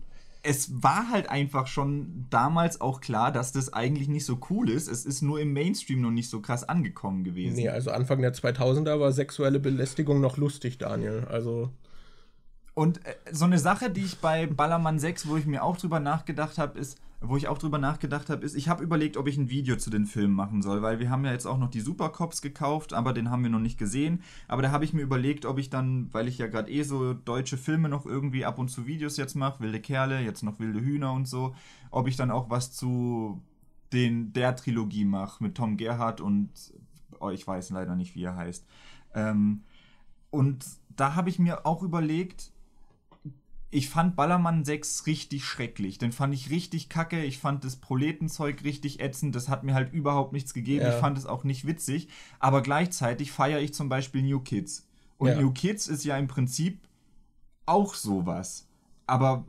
es 0.50 0.82
war 0.82 1.12
halt 1.12 1.30
einfach 1.30 1.68
schon 1.68 2.26
damals 2.32 2.82
auch 2.82 3.02
klar, 3.02 3.32
dass 3.32 3.52
das 3.52 3.72
eigentlich 3.72 4.08
nicht 4.08 4.26
so 4.26 4.40
cool 4.50 4.68
ist. 4.68 4.88
Es 4.88 5.06
ist 5.06 5.22
nur 5.22 5.40
im 5.40 5.54
Mainstream 5.54 6.02
noch 6.02 6.10
nicht 6.10 6.28
so 6.28 6.42
krass 6.42 6.64
angekommen 6.64 7.24
gewesen. 7.24 7.58
Nee, 7.58 7.70
also 7.70 7.92
Anfang 7.92 8.20
der 8.20 8.34
2000er 8.34 9.00
war 9.00 9.12
sexuelle 9.12 9.60
Belästigung 9.60 10.22
noch 10.22 10.38
lustig, 10.38 10.80
Daniel. 10.80 11.28
Also. 11.30 11.70
Und 12.74 13.06
äh, 13.06 13.14
so 13.32 13.46
eine 13.46 13.60
Sache, 13.60 13.92
die 13.92 14.04
ich 14.04 14.18
bei 14.22 14.48
Ballermann 14.48 14.98
6, 14.98 15.28
wo 15.28 15.38
ich 15.38 15.46
mir 15.46 15.64
auch 15.64 15.78
drüber 15.78 16.00
nachgedacht 16.00 16.58
habe, 16.58 16.80
ist, 16.80 16.98
wo 17.22 17.36
ich 17.36 17.50
auch 17.50 17.58
drüber 17.58 17.78
nachgedacht 17.78 18.30
habe, 18.30 18.46
ist, 18.46 18.56
ich 18.56 18.70
habe 18.70 18.84
überlegt, 18.84 19.18
ob 19.18 19.28
ich 19.28 19.38
ein 19.38 19.50
Video 19.50 19.76
zu 19.76 19.90
den 19.90 20.06
Filmen 20.06 20.34
machen 20.34 20.62
soll, 20.62 20.82
weil 20.82 21.00
wir 21.00 21.10
haben 21.10 21.26
ja 21.26 21.34
jetzt 21.34 21.46
auch 21.46 21.58
noch 21.58 21.70
die 21.70 21.82
Supercops 21.82 22.42
gekauft, 22.42 22.94
aber 22.94 23.12
den 23.12 23.30
haben 23.30 23.44
wir 23.44 23.50
noch 23.50 23.60
nicht 23.60 23.78
gesehen. 23.78 24.24
Aber 24.48 24.62
da 24.62 24.72
habe 24.72 24.86
ich 24.86 24.94
mir 24.94 25.02
überlegt, 25.02 25.46
ob 25.46 25.58
ich 25.58 25.70
dann, 25.70 26.14
weil 26.14 26.30
ich 26.30 26.38
ja 26.38 26.48
gerade 26.48 26.72
eh 26.72 26.84
so 26.84 27.14
deutsche 27.14 27.58
Filme 27.58 27.90
noch 27.90 28.06
irgendwie 28.06 28.46
ab 28.46 28.58
und 28.58 28.70
zu 28.70 28.88
Videos 28.88 29.18
jetzt 29.18 29.36
mache, 29.36 29.60
wilde 29.60 29.82
Kerle, 29.82 30.22
jetzt 30.22 30.44
noch 30.44 30.60
wilde 30.60 30.80
Hühner 30.80 31.12
und 31.12 31.28
so, 31.28 31.56
ob 31.92 32.08
ich 32.08 32.16
dann 32.16 32.32
auch 32.32 32.50
was 32.50 32.72
zu 32.72 33.42
den 33.92 34.32
der 34.32 34.56
Trilogie 34.56 35.06
mache 35.06 35.44
mit 35.44 35.56
Tom 35.56 35.76
Gerhardt 35.76 36.22
und 36.22 36.52
oh, 37.20 37.32
ich 37.32 37.46
weiß 37.46 37.72
leider 37.72 37.96
nicht, 37.96 38.16
wie 38.16 38.24
er 38.24 38.36
heißt. 38.36 38.66
Ähm, 39.14 39.64
und 40.30 40.66
da 40.96 41.16
habe 41.16 41.30
ich 41.30 41.40
mir 41.40 41.66
auch 41.66 41.84
überlegt, 41.84 42.52
ich 43.72 43.90
fand 43.90 44.16
Ballermann 44.16 44.66
6 44.66 45.06
richtig 45.06 45.46
schrecklich. 45.46 46.00
Den 46.00 46.12
fand 46.12 46.34
ich 46.34 46.50
richtig 46.50 46.90
kacke. 46.90 47.24
Ich 47.24 47.38
fand 47.38 47.64
das 47.64 47.76
Proletenzeug 47.76 48.64
richtig 48.64 49.00
ätzend. 49.00 49.36
Das 49.36 49.48
hat 49.48 49.64
mir 49.64 49.76
halt 49.76 49.94
überhaupt 49.94 50.34
nichts 50.34 50.54
gegeben. 50.54 50.86
Ja. 50.86 50.94
Ich 50.94 51.00
fand 51.00 51.18
es 51.18 51.28
auch 51.28 51.44
nicht 51.44 51.68
witzig. 51.68 52.08
Aber 52.40 52.62
gleichzeitig 52.62 53.32
feiere 53.32 53.60
ich 53.60 53.74
zum 53.74 53.88
Beispiel 53.88 54.24
New 54.24 54.40
Kids. 54.40 54.88
Und 55.18 55.30
ja. 55.30 55.42
New 55.42 55.52
Kids 55.52 55.88
ist 55.88 56.04
ja 56.04 56.18
im 56.18 56.28
Prinzip 56.28 56.80
auch 57.68 57.94
sowas. 57.94 58.68
Aber 59.06 59.46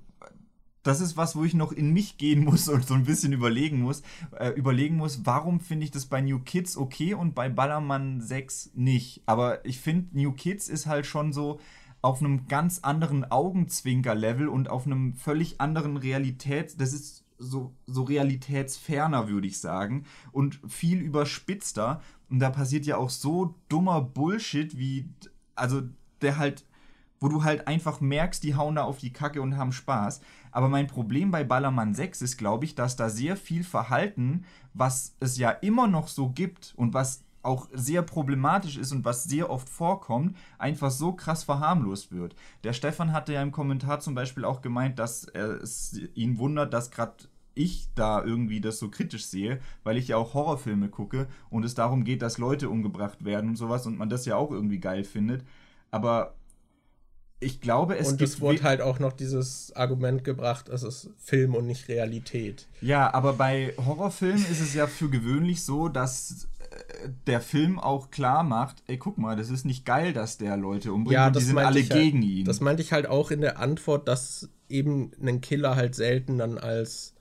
das 0.83 1.01
ist 1.01 1.17
was, 1.17 1.37
wo 1.37 1.45
ich 1.45 1.55
noch 1.55 1.73
in 1.73 1.93
mich 1.93 2.19
gehen 2.19 2.45
muss 2.45 2.69
und 2.69 2.87
so 2.87 2.95
ein 2.95 3.05
bisschen 3.05 3.33
überlegen 3.33 3.81
muss, 3.81 4.03
äh, 4.39 4.51
überlegen 4.51 4.97
muss, 4.97 5.21
warum 5.25 5.61
finde 5.61 5.85
ich 5.85 5.91
das 5.91 6.07
bei 6.07 6.21
New 6.21 6.41
Kids 6.41 6.77
okay 6.77 7.15
und 7.15 7.35
bei 7.35 7.49
Ballermann 7.49 8.21
6 8.21 8.73
nicht. 8.75 9.23
Aber 9.27 9.65
ich 9.65 9.81
finde, 9.81 10.19
New 10.19 10.33
Kids 10.33 10.69
ist 10.69 10.87
halt 10.87 11.07
schon 11.07 11.33
so, 11.33 11.61
auf 12.03 12.21
einem 12.21 12.47
ganz 12.47 12.81
anderen 12.81 13.31
Augenzwinker-Level 13.31 14.49
und 14.49 14.71
auf 14.71 14.87
einem 14.87 15.15
völlig 15.15 15.61
anderen 15.61 15.97
Realität, 15.97 16.81
das 16.81 16.93
ist 16.93 17.25
so, 17.41 17.75
so 17.87 18.05
realitätsferner, 18.05 19.29
würde 19.29 19.47
ich 19.47 19.59
sagen, 19.59 20.05
und 20.33 20.61
viel 20.69 21.01
überspitzter. 21.01 22.01
Und 22.29 22.39
da 22.39 22.51
passiert 22.51 22.87
ja 22.87 22.97
auch 22.97 23.11
so 23.11 23.57
dummer 23.69 24.01
Bullshit, 24.01 24.79
wie, 24.79 25.09
also 25.57 25.83
der 26.21 26.39
halt, 26.39 26.65
wo 27.19 27.29
du 27.29 27.43
halt 27.43 27.67
einfach 27.67 28.01
merkst, 28.01 28.43
die 28.43 28.55
hauen 28.55 28.77
da 28.77 28.85
auf 28.85 28.99
die 28.99 29.13
Kacke 29.13 29.43
und 29.43 29.57
haben 29.57 29.73
Spaß. 29.73 30.21
Aber 30.53 30.69
mein 30.69 30.87
Problem 30.87 31.31
bei 31.31 31.45
Ballermann 31.45 31.95
6 31.95 32.23
ist, 32.23 32.37
glaube 32.37 32.65
ich, 32.65 32.75
dass 32.75 32.97
da 32.97 33.09
sehr 33.09 33.37
viel 33.37 33.65
Verhalten, 33.65 34.45
was 34.75 35.17
es 35.21 35.37
ja 35.39 35.51
immer 35.51 35.87
noch 35.87 36.09
so 36.09 36.31
gibt 36.31 36.75
und 36.77 36.95
was 36.95 37.25
auch 37.43 37.69
sehr 37.73 38.03
problematisch 38.03 38.77
ist 38.77 38.93
und 38.93 39.05
was 39.05 39.25
sehr 39.25 39.51
oft 39.51 39.69
vorkommt, 39.69 40.37
einfach 40.59 40.91
so 40.91 41.13
krass 41.13 41.45
verharmlost 41.45 42.13
wird. 42.13 42.35
Der 42.65 42.73
Stefan 42.73 43.13
hatte 43.13 43.33
ja 43.33 43.43
im 43.43 43.53
Kommentar 43.53 44.01
zum 44.01 44.15
Beispiel 44.15 44.45
auch 44.45 44.61
gemeint, 44.61 44.99
dass 44.99 45.25
es 45.25 45.99
ihn 46.15 46.39
wundert, 46.39 46.75
dass 46.75 46.91
gerade 46.91 47.15
ich 47.55 47.89
da 47.95 48.23
irgendwie 48.23 48.61
das 48.61 48.79
so 48.79 48.91
kritisch 48.91 49.27
sehe, 49.27 49.61
weil 49.83 49.97
ich 49.97 50.09
ja 50.09 50.17
auch 50.17 50.35
Horrorfilme 50.35 50.89
gucke 50.89 51.27
und 51.51 51.65
es 51.65 51.75
darum 51.75 52.05
geht, 52.05 52.23
dass 52.23 52.39
Leute 52.39 52.69
umgebracht 52.69 53.25
werden 53.25 53.51
und 53.51 53.57
sowas 53.57 53.87
und 53.87 53.99
man 53.99 54.09
das 54.09 54.25
ja 54.25 54.37
auch 54.37 54.51
irgendwie 54.51 54.79
geil 54.79 55.05
findet. 55.05 55.45
Aber 55.91 56.35
ich 57.41 57.61
glaube, 57.61 57.97
es 57.97 58.09
und 58.13 58.21
es 58.21 58.41
wurde 58.41 58.63
halt 58.63 58.83
auch 58.83 58.99
noch 58.99 59.13
dieses 59.13 59.75
Argument 59.75 60.25
gebracht, 60.25 60.69
es 60.69 60.83
ist 60.83 61.11
Film 61.17 61.55
und 61.55 61.67
nicht 61.67 61.89
Realität. 61.89 62.69
Ja, 62.83 63.13
aber 63.15 63.33
bei 63.33 63.73
Horrorfilmen 63.79 64.45
ist 64.45 64.61
es 64.61 64.75
ja 64.75 64.87
für 64.87 65.09
gewöhnlich 65.09 65.63
so, 65.65 65.89
dass 65.89 66.49
der 67.27 67.41
Film 67.41 67.79
auch 67.79 68.11
klar 68.11 68.43
macht, 68.43 68.83
ey, 68.87 68.97
guck 68.97 69.19
mal, 69.19 69.37
das 69.37 69.51
ist 69.51 69.65
nicht 69.65 69.85
geil, 69.85 70.13
dass 70.13 70.39
der 70.39 70.57
Leute 70.57 70.93
umbringt 70.93 71.15
ja, 71.15 71.31
die 71.31 71.41
sind 71.41 71.59
alle 71.59 71.81
halt, 71.81 71.91
gegen 71.91 72.23
ihn. 72.23 72.45
Das 72.45 72.61
meinte 72.61 72.83
ich 72.83 72.93
halt 72.93 73.07
auch 73.07 73.31
in 73.31 73.41
der 73.41 73.59
Antwort, 73.59 74.07
dass 74.07 74.49
eben 74.69 75.11
ein 75.21 75.41
Killer 75.41 75.77
halt 75.77 75.95
selten 75.95 76.39
dann 76.39 76.59
als 76.59 77.15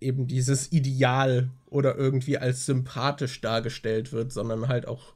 eben 0.00 0.26
dieses 0.26 0.72
Ideal 0.72 1.50
oder 1.66 1.96
irgendwie 1.96 2.38
als 2.38 2.66
sympathisch 2.66 3.40
dargestellt 3.40 4.12
wird, 4.12 4.32
sondern 4.32 4.68
halt 4.68 4.86
auch, 4.86 5.14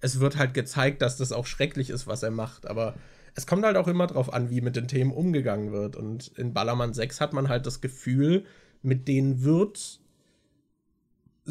es 0.00 0.20
wird 0.20 0.38
halt 0.38 0.54
gezeigt, 0.54 1.02
dass 1.02 1.16
das 1.18 1.32
auch 1.32 1.46
schrecklich 1.46 1.90
ist, 1.90 2.06
was 2.06 2.22
er 2.22 2.30
macht, 2.30 2.66
aber 2.66 2.94
es 3.34 3.46
kommt 3.46 3.64
halt 3.64 3.76
auch 3.76 3.88
immer 3.88 4.06
drauf 4.06 4.32
an, 4.32 4.50
wie 4.50 4.60
mit 4.60 4.76
den 4.76 4.88
Themen 4.88 5.12
umgegangen 5.12 5.72
wird. 5.72 5.96
Und 5.96 6.28
in 6.36 6.52
Ballermann 6.52 6.92
6 6.92 7.20
hat 7.20 7.32
man 7.32 7.48
halt 7.48 7.66
das 7.66 7.80
Gefühl, 7.80 8.44
mit 8.82 9.08
denen 9.08 9.42
wird 9.42 10.00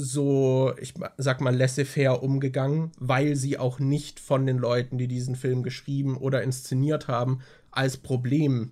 so, 0.03 0.73
ich 0.79 0.93
sag 1.17 1.41
mal, 1.41 1.55
laissez-faire 1.55 2.23
umgegangen, 2.23 2.91
weil 2.97 3.35
sie 3.35 3.57
auch 3.57 3.79
nicht 3.79 4.19
von 4.19 4.45
den 4.45 4.57
Leuten, 4.57 4.97
die 4.97 5.07
diesen 5.07 5.35
Film 5.35 5.63
geschrieben 5.63 6.17
oder 6.17 6.43
inszeniert 6.43 7.07
haben, 7.07 7.39
als 7.71 7.97
Problem 7.97 8.71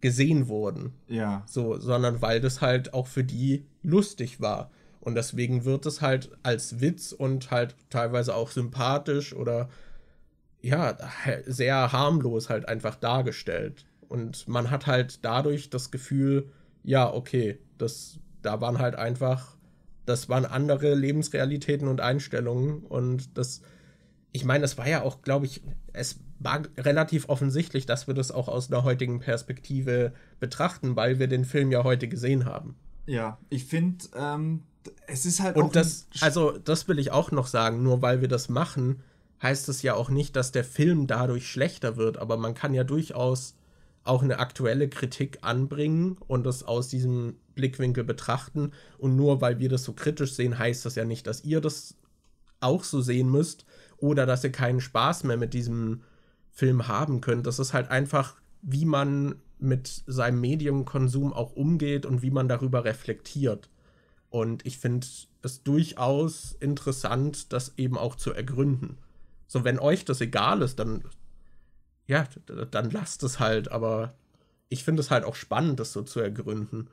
gesehen 0.00 0.48
wurden. 0.48 0.92
Ja. 1.08 1.44
So, 1.46 1.78
sondern 1.78 2.20
weil 2.22 2.40
das 2.40 2.60
halt 2.60 2.92
auch 2.92 3.06
für 3.06 3.24
die 3.24 3.64
lustig 3.82 4.40
war. 4.40 4.70
Und 5.00 5.14
deswegen 5.14 5.64
wird 5.64 5.86
es 5.86 6.00
halt 6.00 6.30
als 6.42 6.80
Witz 6.80 7.12
und 7.12 7.50
halt 7.50 7.74
teilweise 7.90 8.34
auch 8.34 8.50
sympathisch 8.50 9.34
oder 9.34 9.68
ja, 10.60 10.96
sehr 11.46 11.92
harmlos 11.92 12.48
halt 12.48 12.68
einfach 12.68 12.94
dargestellt. 12.96 13.84
Und 14.08 14.46
man 14.46 14.70
hat 14.70 14.86
halt 14.86 15.24
dadurch 15.24 15.70
das 15.70 15.90
Gefühl, 15.90 16.50
ja, 16.84 17.12
okay, 17.12 17.58
das, 17.78 18.18
da 18.42 18.60
waren 18.60 18.78
halt 18.78 18.94
einfach 18.94 19.56
das 20.06 20.28
waren 20.28 20.44
andere 20.44 20.94
Lebensrealitäten 20.94 21.88
und 21.88 22.00
Einstellungen 22.00 22.80
und 22.84 23.36
das 23.36 23.62
ich 24.32 24.44
meine, 24.44 24.64
es 24.64 24.78
war 24.78 24.88
ja 24.88 25.02
auch, 25.02 25.22
glaube 25.22 25.46
ich, 25.46 25.62
es 25.92 26.20
war 26.38 26.62
relativ 26.78 27.28
offensichtlich, 27.28 27.86
dass 27.86 28.06
wir 28.06 28.14
das 28.14 28.32
auch 28.32 28.48
aus 28.48 28.72
einer 28.72 28.82
heutigen 28.82 29.20
Perspektive 29.20 30.12
betrachten, 30.40 30.96
weil 30.96 31.18
wir 31.18 31.28
den 31.28 31.44
Film 31.44 31.70
ja 31.70 31.84
heute 31.84 32.08
gesehen 32.08 32.46
haben. 32.46 32.76
Ja, 33.06 33.38
ich 33.50 33.66
finde, 33.66 34.06
ähm, 34.16 34.62
es 35.06 35.26
ist 35.26 35.40
halt 35.40 35.56
Und 35.56 35.76
das, 35.76 36.06
also, 36.20 36.56
das 36.58 36.88
will 36.88 36.98
ich 36.98 37.12
auch 37.12 37.30
noch 37.30 37.46
sagen, 37.46 37.82
nur 37.82 38.00
weil 38.00 38.20
wir 38.20 38.28
das 38.28 38.48
machen, 38.48 39.02
heißt 39.42 39.68
es 39.68 39.82
ja 39.82 39.94
auch 39.94 40.08
nicht, 40.08 40.34
dass 40.34 40.50
der 40.50 40.64
Film 40.64 41.06
dadurch 41.06 41.48
schlechter 41.48 41.96
wird, 41.96 42.16
aber 42.16 42.36
man 42.36 42.54
kann 42.54 42.74
ja 42.74 42.84
durchaus 42.84 43.54
auch 44.04 44.22
eine 44.22 44.38
aktuelle 44.38 44.88
Kritik 44.88 45.38
anbringen 45.42 46.16
und 46.26 46.44
das 46.44 46.64
aus 46.64 46.88
diesem 46.88 47.36
Blickwinkel 47.54 48.04
betrachten. 48.04 48.72
Und 48.98 49.16
nur 49.16 49.40
weil 49.40 49.58
wir 49.58 49.68
das 49.68 49.84
so 49.84 49.92
kritisch 49.92 50.34
sehen, 50.34 50.58
heißt 50.58 50.84
das 50.84 50.94
ja 50.94 51.04
nicht, 51.04 51.26
dass 51.26 51.44
ihr 51.44 51.60
das 51.60 51.96
auch 52.60 52.84
so 52.84 53.00
sehen 53.00 53.30
müsst 53.30 53.64
oder 53.96 54.26
dass 54.26 54.44
ihr 54.44 54.52
keinen 54.52 54.80
Spaß 54.80 55.24
mehr 55.24 55.36
mit 55.36 55.54
diesem 55.54 56.02
Film 56.50 56.88
haben 56.88 57.20
könnt. 57.20 57.46
Das 57.46 57.58
ist 57.58 57.72
halt 57.72 57.90
einfach, 57.90 58.36
wie 58.62 58.84
man 58.84 59.36
mit 59.58 60.02
seinem 60.06 60.40
Mediumkonsum 60.40 61.32
auch 61.32 61.52
umgeht 61.52 62.06
und 62.06 62.22
wie 62.22 62.30
man 62.30 62.48
darüber 62.48 62.84
reflektiert. 62.84 63.68
Und 64.28 64.64
ich 64.66 64.78
finde 64.78 65.06
es 65.42 65.62
durchaus 65.62 66.56
interessant, 66.58 67.52
das 67.52 67.74
eben 67.76 67.98
auch 67.98 68.16
zu 68.16 68.32
ergründen. 68.32 68.98
So, 69.46 69.64
wenn 69.64 69.78
euch 69.78 70.04
das 70.04 70.20
egal 70.20 70.62
ist, 70.62 70.78
dann 70.78 71.02
ja, 72.06 72.26
dann 72.70 72.90
lasst 72.90 73.22
es 73.22 73.38
halt, 73.38 73.70
aber 73.70 74.14
ich 74.68 74.84
finde 74.84 75.00
es 75.00 75.10
halt 75.10 75.24
auch 75.24 75.34
spannend, 75.34 75.80
das 75.80 75.92
so 75.92 76.02
zu 76.02 76.20
ergründen. 76.20 76.88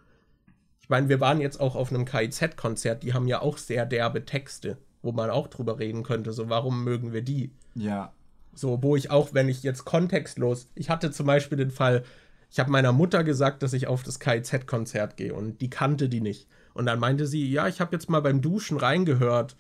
Ich 0.90 0.92
meine, 0.92 1.08
wir 1.08 1.20
waren 1.20 1.40
jetzt 1.40 1.60
auch 1.60 1.76
auf 1.76 1.94
einem 1.94 2.04
KIZ-Konzert, 2.04 3.04
die 3.04 3.14
haben 3.14 3.28
ja 3.28 3.44
auch 3.44 3.60
sehr 3.60 3.86
derbe 3.86 4.26
Texte, 4.26 4.80
wo 5.04 5.12
man 5.12 5.30
auch 5.30 5.46
drüber 5.46 5.78
reden 5.78 6.02
könnte, 6.02 6.34
so 6.34 6.50
warum 6.50 6.84
mögen 6.84 7.14
wir 7.14 7.22
die? 7.22 7.52
Ja. 7.76 8.12
So, 8.56 8.82
wo 8.82 8.96
ich 8.96 9.12
auch, 9.12 9.36
wenn 9.36 9.50
ich 9.50 9.62
jetzt 9.62 9.86
kontextlos, 9.86 10.68
ich 10.74 10.90
hatte 10.90 11.12
zum 11.12 11.28
Beispiel 11.28 11.60
den 11.60 11.70
Fall, 11.70 12.04
ich 12.50 12.60
habe 12.60 12.72
meiner 12.72 12.92
Mutter 12.92 13.24
gesagt, 13.24 13.62
dass 13.62 13.74
ich 13.74 13.86
auf 13.86 14.02
das 14.02 14.20
KIZ-Konzert 14.20 15.16
gehe 15.16 15.36
und 15.36 15.62
die 15.62 15.70
kannte 15.70 16.10
die 16.10 16.22
nicht. 16.22 16.48
Und 16.74 16.88
dann 16.88 16.98
meinte 16.98 17.28
sie, 17.28 17.52
ja, 17.52 17.68
ich 17.68 17.82
habe 17.82 17.96
jetzt 17.96 18.10
mal 18.10 18.22
beim 18.22 18.42
Duschen 18.42 18.78
reingehört 18.78 19.56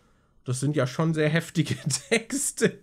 das 0.50 0.60
sind 0.60 0.76
ja 0.76 0.88
schon 0.88 1.14
sehr 1.14 1.30
heftige 1.30 1.76
Texte. 2.10 2.80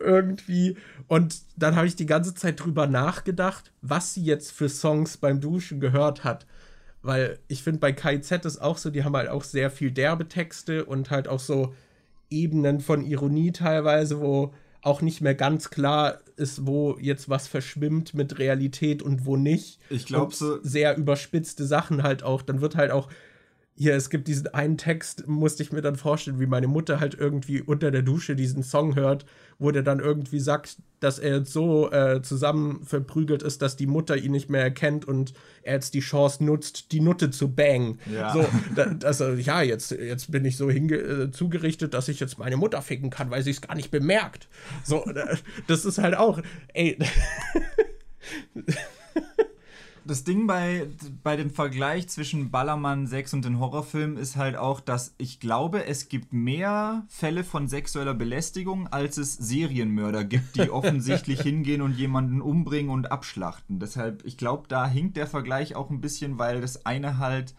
irgendwie. 0.00 0.76
Und 1.06 1.40
dann 1.56 1.76
habe 1.76 1.86
ich 1.86 1.96
die 1.96 2.04
ganze 2.04 2.34
Zeit 2.34 2.62
drüber 2.62 2.86
nachgedacht, 2.86 3.72
was 3.80 4.12
sie 4.12 4.22
jetzt 4.22 4.52
für 4.52 4.68
Songs 4.68 5.16
beim 5.16 5.40
Duschen 5.40 5.80
gehört 5.80 6.24
hat. 6.24 6.46
Weil 7.02 7.38
ich 7.48 7.62
finde, 7.62 7.80
bei 7.80 7.92
KIZ 7.92 8.44
ist 8.44 8.60
auch 8.60 8.76
so, 8.76 8.90
die 8.90 9.04
haben 9.04 9.16
halt 9.16 9.28
auch 9.28 9.44
sehr 9.44 9.70
viel 9.70 9.90
derbe 9.90 10.28
Texte 10.28 10.84
und 10.84 11.10
halt 11.10 11.28
auch 11.28 11.40
so 11.40 11.74
Ebenen 12.30 12.80
von 12.80 13.04
Ironie 13.04 13.52
teilweise, 13.52 14.20
wo 14.20 14.52
auch 14.82 15.02
nicht 15.02 15.20
mehr 15.20 15.34
ganz 15.34 15.70
klar 15.70 16.18
ist, 16.36 16.66
wo 16.66 16.96
jetzt 17.00 17.28
was 17.28 17.48
verschwimmt 17.48 18.14
mit 18.14 18.38
Realität 18.38 19.02
und 19.02 19.26
wo 19.26 19.36
nicht. 19.36 19.80
Ich 19.90 20.06
glaube 20.06 20.34
so. 20.34 20.62
Sehr 20.62 20.96
überspitzte 20.96 21.66
Sachen 21.66 22.02
halt 22.02 22.22
auch. 22.22 22.42
Dann 22.42 22.60
wird 22.60 22.76
halt 22.76 22.90
auch 22.90 23.08
hier, 23.78 23.94
es 23.94 24.10
gibt 24.10 24.26
diesen 24.26 24.48
einen 24.48 24.76
Text, 24.76 25.28
musste 25.28 25.62
ich 25.62 25.70
mir 25.70 25.82
dann 25.82 25.94
vorstellen, 25.94 26.40
wie 26.40 26.46
meine 26.46 26.66
Mutter 26.66 26.98
halt 26.98 27.14
irgendwie 27.14 27.62
unter 27.62 27.92
der 27.92 28.02
Dusche 28.02 28.34
diesen 28.34 28.64
Song 28.64 28.96
hört, 28.96 29.24
wo 29.60 29.70
der 29.70 29.84
dann 29.84 30.00
irgendwie 30.00 30.40
sagt, 30.40 30.78
dass 30.98 31.20
er 31.20 31.38
jetzt 31.38 31.52
so 31.52 31.88
äh, 31.92 32.20
zusammen 32.20 32.82
verprügelt 32.84 33.44
ist, 33.44 33.62
dass 33.62 33.76
die 33.76 33.86
Mutter 33.86 34.16
ihn 34.16 34.32
nicht 34.32 34.50
mehr 34.50 34.62
erkennt 34.62 35.06
und 35.06 35.32
er 35.62 35.74
jetzt 35.74 35.94
die 35.94 36.00
Chance 36.00 36.42
nutzt, 36.42 36.90
die 36.90 37.00
Nutte 37.00 37.30
zu 37.30 37.54
bang. 37.54 38.00
Ja. 38.12 38.32
So, 38.32 38.44
da, 38.74 38.96
also, 39.04 39.30
ja, 39.34 39.62
jetzt, 39.62 39.92
jetzt 39.92 40.32
bin 40.32 40.44
ich 40.44 40.56
so 40.56 40.68
hinge 40.68 40.96
äh, 40.96 41.30
zugerichtet, 41.30 41.94
dass 41.94 42.08
ich 42.08 42.18
jetzt 42.18 42.36
meine 42.36 42.56
Mutter 42.56 42.82
ficken 42.82 43.10
kann, 43.10 43.30
weil 43.30 43.44
sie 43.44 43.52
es 43.52 43.60
gar 43.60 43.76
nicht 43.76 43.92
bemerkt. 43.92 44.48
So, 44.82 45.04
das 45.68 45.84
ist 45.84 45.98
halt 45.98 46.16
auch, 46.16 46.40
ey. 46.74 46.98
das 50.08 50.24
Ding 50.24 50.46
bei, 50.46 50.88
bei 51.22 51.36
dem 51.36 51.50
Vergleich 51.50 52.08
zwischen 52.08 52.50
Ballermann 52.50 53.06
6 53.06 53.34
und 53.34 53.44
den 53.44 53.58
Horrorfilmen 53.58 54.16
ist 54.16 54.36
halt 54.36 54.56
auch, 54.56 54.80
dass 54.80 55.14
ich 55.18 55.38
glaube, 55.38 55.84
es 55.84 56.08
gibt 56.08 56.32
mehr 56.32 57.04
Fälle 57.08 57.44
von 57.44 57.68
sexueller 57.68 58.14
Belästigung, 58.14 58.88
als 58.88 59.18
es 59.18 59.34
Serienmörder 59.34 60.24
gibt, 60.24 60.56
die 60.56 60.70
offensichtlich 60.70 61.42
hingehen 61.42 61.82
und 61.82 61.92
jemanden 61.92 62.40
umbringen 62.40 62.90
und 62.90 63.12
abschlachten. 63.12 63.78
Deshalb, 63.78 64.24
ich 64.24 64.38
glaube, 64.38 64.66
da 64.68 64.88
hinkt 64.88 65.16
der 65.16 65.26
Vergleich 65.26 65.76
auch 65.76 65.90
ein 65.90 66.00
bisschen, 66.00 66.38
weil 66.38 66.60
das 66.62 66.86
eine 66.86 67.18
halt 67.18 67.54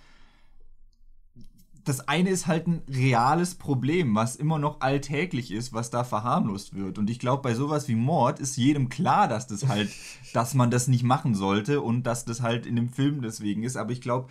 das 1.86 2.08
eine 2.08 2.30
ist 2.30 2.48
halt 2.48 2.68
ein 2.68 2.82
reales 2.90 3.56
Problem, 3.56 4.16
was 4.16 4.36
immer 4.36 4.60
noch 4.60 4.82
alltäglich 4.82 5.52
ist, 5.52 5.74
was 5.74 5.90
da 5.90 6.04
verharmlost 6.04 6.76
wird. 6.76 6.98
Und 6.98 7.10
ich 7.10 7.20
glaube, 7.20 7.42
bei 7.42 7.56
sowas 7.56 7.88
wie 7.88 7.96
Mord 7.96 8.40
ist 8.40 8.58
jedem 8.58 8.90
klar, 8.90 9.28
dass 9.28 9.48
das 9.48 9.68
halt, 9.68 9.90
dass 10.34 10.54
man 10.54 10.72
das 10.72 10.88
nicht 10.88 11.04
machen 11.04 11.36
sollte 11.36 11.82
und 11.82 12.04
dass 12.04 12.26
das 12.26 12.42
halt 12.42 12.66
in 12.66 12.76
dem 12.76 12.90
Film 12.90 13.22
deswegen 13.22 13.64
ist. 13.64 13.78
Aber 13.78 13.92
ich 13.92 14.02
glaube, 14.02 14.30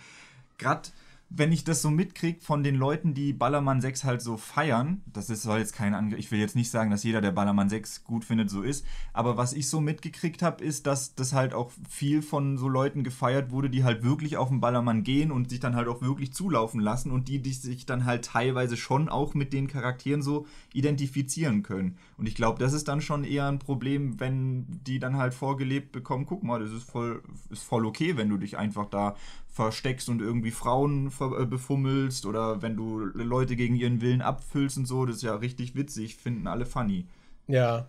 gerade 0.57 0.89
wenn 1.29 1.51
ich 1.51 1.63
das 1.63 1.81
so 1.81 1.91
mitkriege 1.91 2.41
von 2.41 2.63
den 2.63 2.75
Leuten, 2.75 3.13
die 3.13 3.33
Ballermann 3.33 3.81
6 3.81 4.03
halt 4.03 4.21
so 4.21 4.35
feiern, 4.35 5.01
das 5.05 5.29
ist, 5.29 5.43
soll 5.43 5.59
jetzt 5.59 5.73
kein 5.73 5.93
Angriff, 5.93 6.19
ich 6.19 6.31
will 6.31 6.39
jetzt 6.39 6.55
nicht 6.55 6.71
sagen, 6.71 6.89
dass 6.89 7.03
jeder, 7.03 7.21
der 7.21 7.31
Ballermann 7.31 7.69
6 7.69 8.03
gut 8.03 8.25
findet, 8.25 8.49
so 8.49 8.63
ist, 8.63 8.83
aber 9.13 9.37
was 9.37 9.53
ich 9.53 9.69
so 9.69 9.79
mitgekriegt 9.79 10.41
habe, 10.41 10.63
ist, 10.63 10.87
dass 10.87 11.13
das 11.13 11.33
halt 11.33 11.53
auch 11.53 11.71
viel 11.87 12.23
von 12.23 12.57
so 12.57 12.67
Leuten 12.67 13.03
gefeiert 13.03 13.51
wurde, 13.51 13.69
die 13.69 13.83
halt 13.83 14.03
wirklich 14.03 14.37
auf 14.37 14.49
den 14.49 14.59
Ballermann 14.59 15.03
gehen 15.03 15.31
und 15.31 15.51
sich 15.51 15.59
dann 15.59 15.75
halt 15.75 15.87
auch 15.87 16.01
wirklich 16.01 16.33
zulaufen 16.33 16.79
lassen 16.79 17.11
und 17.11 17.27
die, 17.27 17.39
die 17.39 17.53
sich 17.53 17.85
dann 17.85 18.05
halt 18.05 18.25
teilweise 18.25 18.75
schon 18.75 19.07
auch 19.07 19.35
mit 19.35 19.53
den 19.53 19.67
Charakteren 19.67 20.23
so 20.23 20.47
identifizieren 20.73 21.61
können. 21.61 21.97
Und 22.19 22.27
ich 22.27 22.35
glaube, 22.35 22.59
das 22.59 22.73
ist 22.73 22.89
dann 22.89 22.99
schon 22.99 23.23
eher 23.23 23.47
ein 23.47 23.59
Problem, 23.59 24.19
wenn 24.19 24.65
die 24.85 24.99
dann 24.99 25.15
halt 25.15 25.33
vorgelebt 25.33 25.93
bekommen, 25.93 26.25
guck 26.25 26.43
mal, 26.43 26.59
das 26.59 26.71
ist 26.71 26.83
voll, 26.83 27.23
ist 27.49 27.63
voll 27.63 27.85
okay, 27.85 28.17
wenn 28.17 28.27
du 28.27 28.35
dich 28.35 28.57
einfach 28.57 28.87
da 28.87 29.15
versteckst 29.47 30.09
und 30.09 30.21
irgendwie 30.21 30.51
Frauen 30.51 31.13
äh, 31.21 31.45
befummelst 31.45 32.25
oder 32.25 32.61
wenn 32.61 32.75
du 32.75 32.99
Leute 32.99 33.55
gegen 33.55 33.75
ihren 33.75 34.01
Willen 34.01 34.21
abfüllst 34.21 34.77
und 34.77 34.85
so, 34.85 35.05
das 35.05 35.17
ist 35.17 35.21
ja 35.21 35.35
richtig 35.35 35.75
witzig, 35.75 36.17
finden 36.17 36.47
alle 36.47 36.65
funny. 36.65 37.07
Ja. 37.47 37.87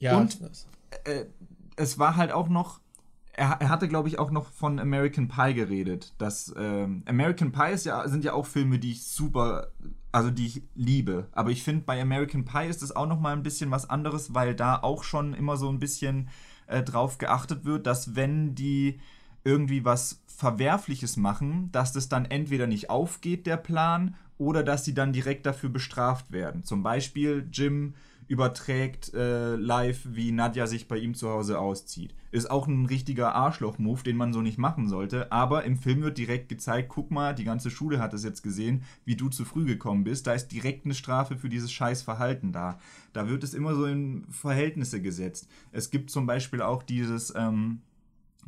Ja. 0.00 0.18
Und 0.18 0.40
äh, 1.04 1.26
es 1.76 2.00
war 2.00 2.16
halt 2.16 2.32
auch 2.32 2.48
noch, 2.48 2.80
er, 3.34 3.56
er 3.60 3.68
hatte 3.68 3.86
glaube 3.86 4.08
ich 4.08 4.18
auch 4.18 4.32
noch 4.32 4.46
von 4.46 4.80
American 4.80 5.28
Pie 5.28 5.54
geredet. 5.54 6.12
Das 6.18 6.52
ähm, 6.58 7.04
American 7.06 7.52
Pie 7.52 7.76
ja, 7.84 8.08
sind 8.08 8.24
ja 8.24 8.32
auch 8.32 8.46
Filme, 8.46 8.80
die 8.80 8.90
ich 8.90 9.04
super, 9.04 9.68
also 10.12 10.30
die 10.30 10.46
ich 10.46 10.62
liebe. 10.74 11.28
Aber 11.32 11.50
ich 11.50 11.62
finde 11.62 11.84
bei 11.84 12.00
American 12.00 12.44
Pie 12.44 12.68
ist 12.68 12.82
es 12.82 12.94
auch 12.94 13.06
noch 13.06 13.20
mal 13.20 13.32
ein 13.32 13.42
bisschen 13.42 13.70
was 13.70 13.88
anderes, 13.88 14.34
weil 14.34 14.54
da 14.54 14.76
auch 14.76 15.04
schon 15.04 15.34
immer 15.34 15.56
so 15.56 15.68
ein 15.68 15.78
bisschen 15.78 16.28
äh, 16.66 16.82
drauf 16.82 17.18
geachtet 17.18 17.64
wird, 17.64 17.86
dass 17.86 18.14
wenn 18.14 18.54
die 18.54 19.00
irgendwie 19.44 19.84
was 19.84 20.22
Verwerfliches 20.26 21.16
machen, 21.16 21.70
dass 21.72 21.92
das 21.92 22.08
dann 22.08 22.26
entweder 22.26 22.66
nicht 22.66 22.90
aufgeht, 22.90 23.46
der 23.46 23.56
Plan, 23.56 24.14
oder 24.38 24.62
dass 24.62 24.84
sie 24.84 24.94
dann 24.94 25.12
direkt 25.12 25.46
dafür 25.46 25.70
bestraft 25.70 26.32
werden. 26.32 26.64
Zum 26.64 26.82
Beispiel 26.82 27.48
Jim 27.52 27.94
überträgt 28.32 29.12
äh, 29.12 29.56
live, 29.56 30.00
wie 30.06 30.32
Nadja 30.32 30.66
sich 30.66 30.88
bei 30.88 30.96
ihm 30.96 31.14
zu 31.14 31.28
Hause 31.28 31.58
auszieht. 31.58 32.14
Ist 32.30 32.50
auch 32.50 32.66
ein 32.66 32.86
richtiger 32.86 33.34
Arschloch-Move, 33.34 34.02
den 34.02 34.16
man 34.16 34.32
so 34.32 34.40
nicht 34.40 34.56
machen 34.56 34.88
sollte. 34.88 35.30
Aber 35.30 35.64
im 35.64 35.76
Film 35.76 36.00
wird 36.00 36.16
direkt 36.16 36.48
gezeigt, 36.48 36.88
guck 36.88 37.10
mal, 37.10 37.34
die 37.34 37.44
ganze 37.44 37.70
Schule 37.70 37.98
hat 37.98 38.14
es 38.14 38.24
jetzt 38.24 38.42
gesehen, 38.42 38.84
wie 39.04 39.16
du 39.16 39.28
zu 39.28 39.44
früh 39.44 39.66
gekommen 39.66 40.04
bist. 40.04 40.26
Da 40.26 40.32
ist 40.32 40.48
direkt 40.48 40.86
eine 40.86 40.94
Strafe 40.94 41.36
für 41.36 41.50
dieses 41.50 41.70
scheiß 41.70 42.00
Verhalten 42.00 42.52
da. 42.52 42.78
Da 43.12 43.28
wird 43.28 43.44
es 43.44 43.52
immer 43.52 43.74
so 43.74 43.84
in 43.84 44.24
Verhältnisse 44.30 45.02
gesetzt. 45.02 45.46
Es 45.70 45.90
gibt 45.90 46.10
zum 46.10 46.26
Beispiel 46.26 46.62
auch 46.62 46.82
dieses... 46.82 47.34
Ähm, 47.36 47.82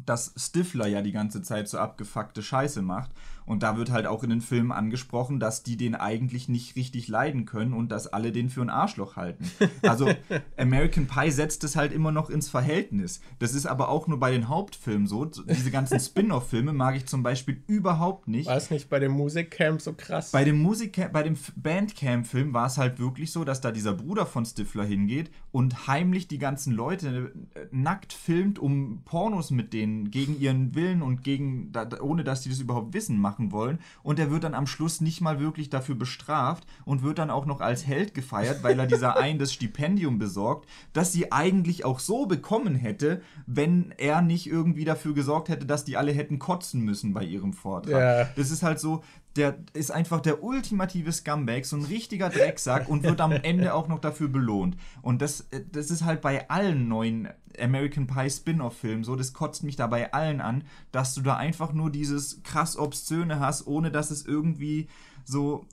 dass 0.04 0.34
Stifler 0.36 0.86
ja 0.86 1.02
die 1.02 1.12
ganze 1.12 1.42
Zeit 1.42 1.68
so 1.68 1.78
abgefuckte 1.78 2.42
Scheiße 2.42 2.82
macht. 2.82 3.10
Und 3.46 3.62
da 3.62 3.76
wird 3.76 3.90
halt 3.90 4.06
auch 4.06 4.22
in 4.24 4.30
den 4.30 4.40
Filmen 4.40 4.72
angesprochen, 4.72 5.38
dass 5.38 5.62
die 5.62 5.76
den 5.76 5.94
eigentlich 5.94 6.48
nicht 6.48 6.76
richtig 6.76 7.08
leiden 7.08 7.44
können 7.44 7.74
und 7.74 7.92
dass 7.92 8.06
alle 8.06 8.32
den 8.32 8.48
für 8.48 8.62
ein 8.62 8.70
Arschloch 8.70 9.16
halten. 9.16 9.50
Also 9.82 10.08
American 10.56 11.06
Pie 11.06 11.30
setzt 11.30 11.62
es 11.62 11.76
halt 11.76 11.92
immer 11.92 12.10
noch 12.10 12.30
ins 12.30 12.48
Verhältnis. 12.48 13.20
Das 13.38 13.54
ist 13.54 13.66
aber 13.66 13.88
auch 13.90 14.06
nur 14.06 14.18
bei 14.18 14.30
den 14.30 14.48
Hauptfilmen 14.48 15.06
so. 15.06 15.26
Diese 15.26 15.70
ganzen 15.70 16.00
Spin-off-Filme 16.00 16.72
mag 16.72 16.96
ich 16.96 17.06
zum 17.06 17.22
Beispiel 17.22 17.62
überhaupt 17.66 18.28
nicht. 18.28 18.46
War 18.46 18.56
es 18.56 18.70
nicht 18.70 18.88
bei 18.88 18.98
dem 18.98 19.12
Musikcamp 19.12 19.82
so 19.82 19.92
krass? 19.92 20.30
Bei 20.30 20.44
dem 20.44 20.62
Musikcamp, 20.62 21.12
bei 21.12 21.22
dem 21.22 21.36
Bandcamp-Film 21.56 22.54
war 22.54 22.66
es 22.66 22.78
halt 22.78 22.98
wirklich 22.98 23.30
so, 23.30 23.44
dass 23.44 23.60
da 23.60 23.72
dieser 23.72 23.92
Bruder 23.92 24.24
von 24.24 24.46
Stifler 24.46 24.84
hingeht 24.84 25.30
und 25.52 25.86
heimlich 25.86 26.28
die 26.28 26.38
ganzen 26.38 26.72
Leute 26.72 27.32
äh, 27.54 27.66
nackt 27.72 28.12
filmt, 28.12 28.58
um 28.58 29.02
Pornos 29.04 29.50
mit 29.50 29.72
denen 29.74 29.83
den 29.84 30.10
gegen 30.10 30.38
ihren 30.38 30.74
Willen 30.74 31.02
und 31.02 31.22
gegen, 31.22 31.72
ohne 32.00 32.24
dass 32.24 32.42
die 32.42 32.48
das 32.48 32.60
überhaupt 32.60 32.94
wissen, 32.94 33.18
machen 33.18 33.52
wollen. 33.52 33.78
Und 34.02 34.18
er 34.18 34.30
wird 34.30 34.44
dann 34.44 34.54
am 34.54 34.66
Schluss 34.66 35.00
nicht 35.00 35.20
mal 35.20 35.40
wirklich 35.40 35.70
dafür 35.70 35.94
bestraft 35.94 36.64
und 36.84 37.02
wird 37.02 37.18
dann 37.18 37.30
auch 37.30 37.46
noch 37.46 37.60
als 37.60 37.86
Held 37.86 38.14
gefeiert, 38.14 38.62
weil 38.62 38.78
er 38.78 38.86
dieser 38.86 39.16
einen 39.20 39.38
das 39.38 39.52
Stipendium 39.52 40.18
besorgt, 40.18 40.68
das 40.92 41.12
sie 41.12 41.32
eigentlich 41.32 41.84
auch 41.84 41.98
so 41.98 42.26
bekommen 42.26 42.74
hätte, 42.74 43.22
wenn 43.46 43.94
er 43.98 44.22
nicht 44.22 44.46
irgendwie 44.46 44.84
dafür 44.84 45.14
gesorgt 45.14 45.48
hätte, 45.48 45.66
dass 45.66 45.84
die 45.84 45.96
alle 45.96 46.12
hätten 46.12 46.38
kotzen 46.38 46.80
müssen 46.82 47.12
bei 47.12 47.24
ihrem 47.24 47.52
Vortrag. 47.52 48.00
Ja. 48.00 48.28
Das 48.36 48.50
ist 48.50 48.62
halt 48.62 48.80
so, 48.80 49.02
der 49.36 49.58
ist 49.72 49.90
einfach 49.90 50.20
der 50.20 50.42
ultimative 50.42 51.12
Scumbag, 51.12 51.64
so 51.64 51.76
ein 51.76 51.84
richtiger 51.84 52.30
Drecksack 52.30 52.88
und 52.88 53.02
wird 53.02 53.20
am 53.20 53.32
Ende 53.42 53.74
auch 53.74 53.88
noch 53.88 53.98
dafür 53.98 54.28
belohnt. 54.28 54.76
Und 55.02 55.22
das, 55.22 55.40
äh, 55.50 55.62
das 55.70 55.90
ist 55.90 56.04
halt 56.04 56.20
bei 56.20 56.48
allen 56.48 56.88
neuen 56.88 57.28
American 57.58 58.06
Pie 58.06 58.30
Spin-off-Filmen 58.30 59.04
so, 59.04 59.16
das 59.16 59.32
kotzt 59.32 59.64
mich 59.64 59.76
da 59.76 59.86
bei 59.86 60.12
allen 60.12 60.40
an, 60.40 60.64
dass 60.92 61.14
du 61.14 61.20
da 61.20 61.36
einfach 61.36 61.72
nur 61.72 61.90
dieses 61.90 62.42
krass 62.42 62.76
Obszöne 62.76 63.40
hast, 63.40 63.66
ohne 63.66 63.90
dass 63.90 64.10
es 64.10 64.24
irgendwie 64.24 64.88
so 65.24 65.66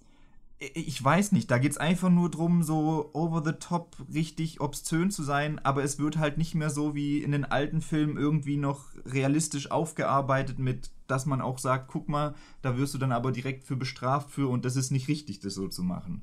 ich 0.61 1.03
weiß 1.03 1.31
nicht, 1.31 1.49
da 1.49 1.57
geht 1.57 1.71
es 1.71 1.77
einfach 1.79 2.11
nur 2.11 2.29
darum, 2.29 2.61
so 2.61 3.09
over 3.13 3.41
the 3.43 3.53
top 3.53 3.97
richtig 4.13 4.61
obszön 4.61 5.09
zu 5.09 5.23
sein, 5.23 5.57
aber 5.59 5.83
es 5.83 5.97
wird 5.97 6.19
halt 6.19 6.38
nicht 6.38 6.53
mehr 6.53 6.69
so 6.69 6.93
wie 6.93 7.23
in 7.23 7.31
den 7.31 7.45
alten 7.45 7.81
Filmen 7.81 8.15
irgendwie 8.15 8.57
noch 8.57 8.85
realistisch 9.05 9.71
aufgearbeitet 9.71 10.59
mit, 10.59 10.91
dass 11.07 11.25
man 11.25 11.41
auch 11.41 11.57
sagt, 11.57 11.88
guck 11.88 12.09
mal, 12.09 12.35
da 12.61 12.77
wirst 12.77 12.93
du 12.93 12.99
dann 12.99 13.11
aber 13.11 13.31
direkt 13.31 13.63
für 13.63 13.75
bestraft 13.75 14.29
für 14.29 14.51
und 14.51 14.63
das 14.63 14.75
ist 14.75 14.91
nicht 14.91 15.07
richtig, 15.07 15.39
das 15.39 15.55
so 15.55 15.67
zu 15.67 15.81
machen. 15.83 16.21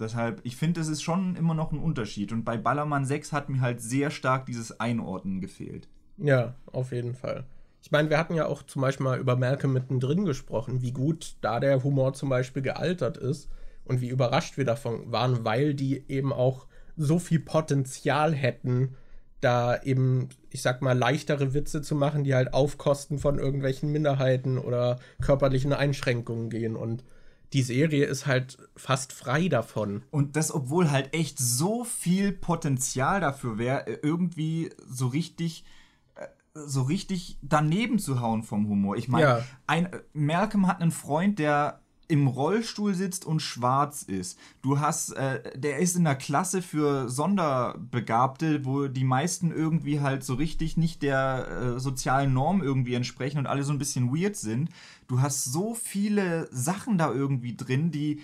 Deshalb, 0.00 0.40
ich 0.42 0.56
finde, 0.56 0.80
es 0.80 0.88
ist 0.88 1.02
schon 1.02 1.36
immer 1.36 1.54
noch 1.54 1.70
ein 1.70 1.78
Unterschied 1.78 2.32
und 2.32 2.44
bei 2.44 2.56
Ballermann 2.56 3.04
6 3.04 3.30
hat 3.30 3.48
mir 3.48 3.60
halt 3.60 3.80
sehr 3.80 4.10
stark 4.10 4.46
dieses 4.46 4.80
Einordnen 4.80 5.40
gefehlt. 5.40 5.88
Ja, 6.18 6.56
auf 6.72 6.90
jeden 6.90 7.14
Fall. 7.14 7.44
Ich 7.82 7.90
meine, 7.90 8.08
wir 8.10 8.18
hatten 8.18 8.34
ja 8.34 8.46
auch 8.46 8.62
zum 8.62 8.80
Beispiel 8.80 9.04
mal 9.04 9.18
über 9.18 9.36
Malcolm 9.36 9.72
mittendrin 9.72 10.24
gesprochen, 10.24 10.82
wie 10.82 10.92
gut 10.92 11.34
da 11.40 11.58
der 11.58 11.82
Humor 11.82 12.14
zum 12.14 12.28
Beispiel 12.28 12.62
gealtert 12.62 13.16
ist 13.16 13.48
und 13.84 14.00
wie 14.00 14.08
überrascht 14.08 14.56
wir 14.56 14.64
davon 14.64 15.10
waren, 15.10 15.44
weil 15.44 15.74
die 15.74 16.04
eben 16.08 16.32
auch 16.32 16.66
so 16.96 17.18
viel 17.18 17.40
Potenzial 17.40 18.32
hätten, 18.34 18.94
da 19.40 19.82
eben, 19.82 20.28
ich 20.50 20.62
sag 20.62 20.80
mal, 20.82 20.96
leichtere 20.96 21.54
Witze 21.54 21.82
zu 21.82 21.96
machen, 21.96 22.22
die 22.22 22.36
halt 22.36 22.54
auf 22.54 22.78
Kosten 22.78 23.18
von 23.18 23.40
irgendwelchen 23.40 23.90
Minderheiten 23.90 24.58
oder 24.58 25.00
körperlichen 25.20 25.72
Einschränkungen 25.72 26.48
gehen. 26.48 26.76
Und 26.76 27.02
die 27.52 27.62
Serie 27.62 28.06
ist 28.06 28.26
halt 28.26 28.58
fast 28.76 29.12
frei 29.12 29.48
davon. 29.48 30.04
Und 30.12 30.36
das, 30.36 30.54
obwohl 30.54 30.92
halt 30.92 31.12
echt 31.12 31.40
so 31.40 31.82
viel 31.82 32.30
Potenzial 32.30 33.20
dafür 33.20 33.58
wäre, 33.58 33.98
irgendwie 34.02 34.70
so 34.88 35.08
richtig 35.08 35.64
äh, 35.64 35.81
so 36.54 36.82
richtig 36.82 37.38
daneben 37.42 37.98
zu 37.98 38.20
hauen 38.20 38.42
vom 38.42 38.68
Humor. 38.68 38.96
Ich 38.96 39.08
meine, 39.08 39.24
ja. 39.24 39.44
ein 39.66 39.88
Malcolm 40.12 40.66
hat 40.66 40.80
einen 40.80 40.90
Freund, 40.90 41.38
der 41.38 41.80
im 42.08 42.26
Rollstuhl 42.26 42.94
sitzt 42.94 43.24
und 43.24 43.40
schwarz 43.40 44.02
ist. 44.02 44.38
Du 44.60 44.80
hast, 44.80 45.12
äh, 45.12 45.58
der 45.58 45.78
ist 45.78 45.96
in 45.96 46.04
der 46.04 46.14
Klasse 46.14 46.60
für 46.60 47.08
Sonderbegabte, 47.08 48.66
wo 48.66 48.86
die 48.88 49.04
meisten 49.04 49.50
irgendwie 49.50 50.00
halt 50.00 50.22
so 50.22 50.34
richtig 50.34 50.76
nicht 50.76 51.02
der 51.02 51.48
äh, 51.48 51.80
sozialen 51.80 52.34
Norm 52.34 52.62
irgendwie 52.62 52.94
entsprechen 52.94 53.38
und 53.38 53.46
alle 53.46 53.62
so 53.62 53.72
ein 53.72 53.78
bisschen 53.78 54.14
weird 54.14 54.36
sind. 54.36 54.68
Du 55.06 55.22
hast 55.22 55.44
so 55.44 55.74
viele 55.74 56.48
Sachen 56.52 56.98
da 56.98 57.10
irgendwie 57.10 57.56
drin, 57.56 57.90
die 57.90 58.20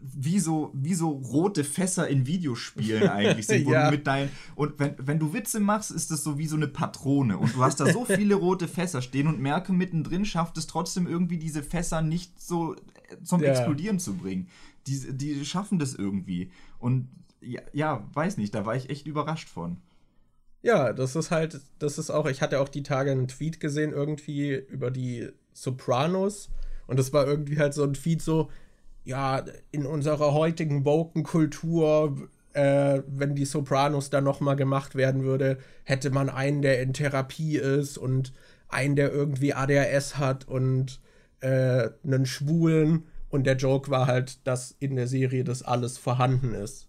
wie 0.00 0.38
so, 0.38 0.70
wie 0.74 0.94
so 0.94 1.10
rote 1.10 1.62
Fässer 1.62 2.08
in 2.08 2.26
Videospielen 2.26 3.08
eigentlich 3.08 3.46
sind. 3.46 3.68
ja. 3.68 3.90
mit 3.90 4.06
dein, 4.06 4.30
und 4.54 4.78
wenn, 4.78 4.94
wenn 4.98 5.18
du 5.18 5.32
Witze 5.32 5.60
machst, 5.60 5.90
ist 5.90 6.10
das 6.10 6.24
so 6.24 6.38
wie 6.38 6.46
so 6.46 6.56
eine 6.56 6.68
Patrone. 6.68 7.38
Und 7.38 7.54
du 7.54 7.62
hast 7.62 7.80
da 7.80 7.92
so 7.92 8.04
viele 8.06 8.34
rote 8.34 8.66
Fässer 8.66 9.02
stehen 9.02 9.26
und 9.26 9.40
merke 9.40 9.72
mittendrin 9.72 10.24
schafft 10.24 10.56
es 10.58 10.66
trotzdem 10.66 11.06
irgendwie 11.06 11.38
diese 11.38 11.62
Fässer 11.62 12.02
nicht 12.02 12.40
so 12.40 12.76
zum 13.22 13.42
ja. 13.42 13.50
Explodieren 13.50 13.98
zu 13.98 14.14
bringen. 14.14 14.48
Die, 14.86 15.16
die 15.16 15.44
schaffen 15.44 15.78
das 15.78 15.94
irgendwie. 15.94 16.50
Und 16.78 17.08
ja, 17.40 17.60
ja, 17.72 18.08
weiß 18.14 18.38
nicht, 18.38 18.54
da 18.54 18.64
war 18.64 18.76
ich 18.76 18.90
echt 18.90 19.06
überrascht 19.06 19.48
von. 19.48 19.78
Ja, 20.62 20.92
das 20.92 21.16
ist 21.16 21.30
halt, 21.30 21.60
das 21.78 21.98
ist 21.98 22.10
auch, 22.10 22.26
ich 22.26 22.42
hatte 22.42 22.60
auch 22.60 22.68
die 22.68 22.82
Tage 22.82 23.10
einen 23.10 23.28
Tweet 23.28 23.60
gesehen, 23.60 23.92
irgendwie 23.92 24.54
über 24.54 24.90
die 24.90 25.28
Sopranos. 25.52 26.50
Und 26.86 26.98
das 26.98 27.12
war 27.12 27.26
irgendwie 27.26 27.58
halt 27.58 27.72
so 27.72 27.82
ein 27.82 27.94
Tweet 27.94 28.20
so, 28.20 28.50
ja, 29.04 29.44
in 29.70 29.86
unserer 29.86 30.34
heutigen 30.34 30.84
Woken-Kultur, 30.84 32.28
äh, 32.52 33.02
wenn 33.06 33.34
die 33.34 33.44
Sopranos 33.44 34.10
dann 34.10 34.24
nochmal 34.24 34.56
gemacht 34.56 34.94
werden 34.94 35.24
würde, 35.24 35.58
hätte 35.84 36.10
man 36.10 36.28
einen, 36.28 36.62
der 36.62 36.82
in 36.82 36.92
Therapie 36.92 37.56
ist 37.56 37.98
und 37.98 38.32
einen, 38.68 38.96
der 38.96 39.12
irgendwie 39.12 39.54
ADHS 39.54 40.18
hat 40.18 40.46
und 40.46 41.00
äh, 41.40 41.90
einen 42.04 42.26
Schwulen. 42.26 43.04
Und 43.28 43.46
der 43.46 43.56
Joke 43.56 43.90
war 43.90 44.06
halt, 44.06 44.46
dass 44.46 44.76
in 44.80 44.96
der 44.96 45.06
Serie 45.06 45.44
das 45.44 45.62
alles 45.62 45.98
vorhanden 45.98 46.54
ist. 46.54 46.88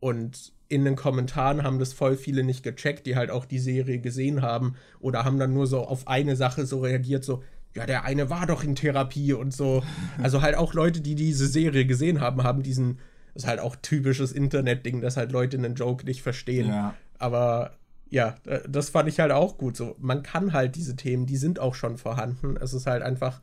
Und 0.00 0.52
in 0.68 0.84
den 0.84 0.96
Kommentaren 0.96 1.62
haben 1.62 1.78
das 1.78 1.92
voll 1.92 2.16
viele 2.16 2.42
nicht 2.42 2.62
gecheckt, 2.62 3.06
die 3.06 3.16
halt 3.16 3.30
auch 3.30 3.44
die 3.44 3.58
Serie 3.60 4.00
gesehen 4.00 4.42
haben 4.42 4.74
oder 4.98 5.24
haben 5.24 5.38
dann 5.38 5.52
nur 5.52 5.66
so 5.66 5.80
auf 5.80 6.08
eine 6.08 6.36
Sache 6.36 6.66
so 6.66 6.80
reagiert, 6.80 7.24
so, 7.24 7.42
ja, 7.76 7.86
der 7.86 8.04
eine 8.04 8.30
war 8.30 8.46
doch 8.46 8.64
in 8.64 8.74
Therapie 8.74 9.32
und 9.32 9.52
so. 9.52 9.82
Also 10.22 10.42
halt 10.42 10.56
auch 10.56 10.74
Leute, 10.74 11.00
die 11.00 11.14
diese 11.14 11.46
Serie 11.46 11.86
gesehen 11.86 12.20
haben, 12.20 12.42
haben 12.42 12.62
diesen, 12.62 12.98
das 13.34 13.44
ist 13.44 13.48
halt 13.48 13.60
auch 13.60 13.76
typisches 13.76 14.32
Internet-Ding, 14.32 15.00
dass 15.00 15.16
halt 15.16 15.30
Leute 15.30 15.56
einen 15.56 15.74
Joke 15.74 16.04
nicht 16.04 16.22
verstehen. 16.22 16.68
Ja. 16.68 16.94
Aber 17.18 17.76
ja, 18.08 18.36
das 18.68 18.90
fand 18.90 19.08
ich 19.08 19.20
halt 19.20 19.32
auch 19.32 19.58
gut. 19.58 19.76
So, 19.76 19.96
man 19.98 20.22
kann 20.22 20.52
halt 20.52 20.76
diese 20.76 20.96
Themen, 20.96 21.26
die 21.26 21.36
sind 21.36 21.58
auch 21.58 21.74
schon 21.74 21.98
vorhanden. 21.98 22.56
Es 22.56 22.72
ist 22.72 22.86
halt 22.86 23.02
einfach 23.02 23.40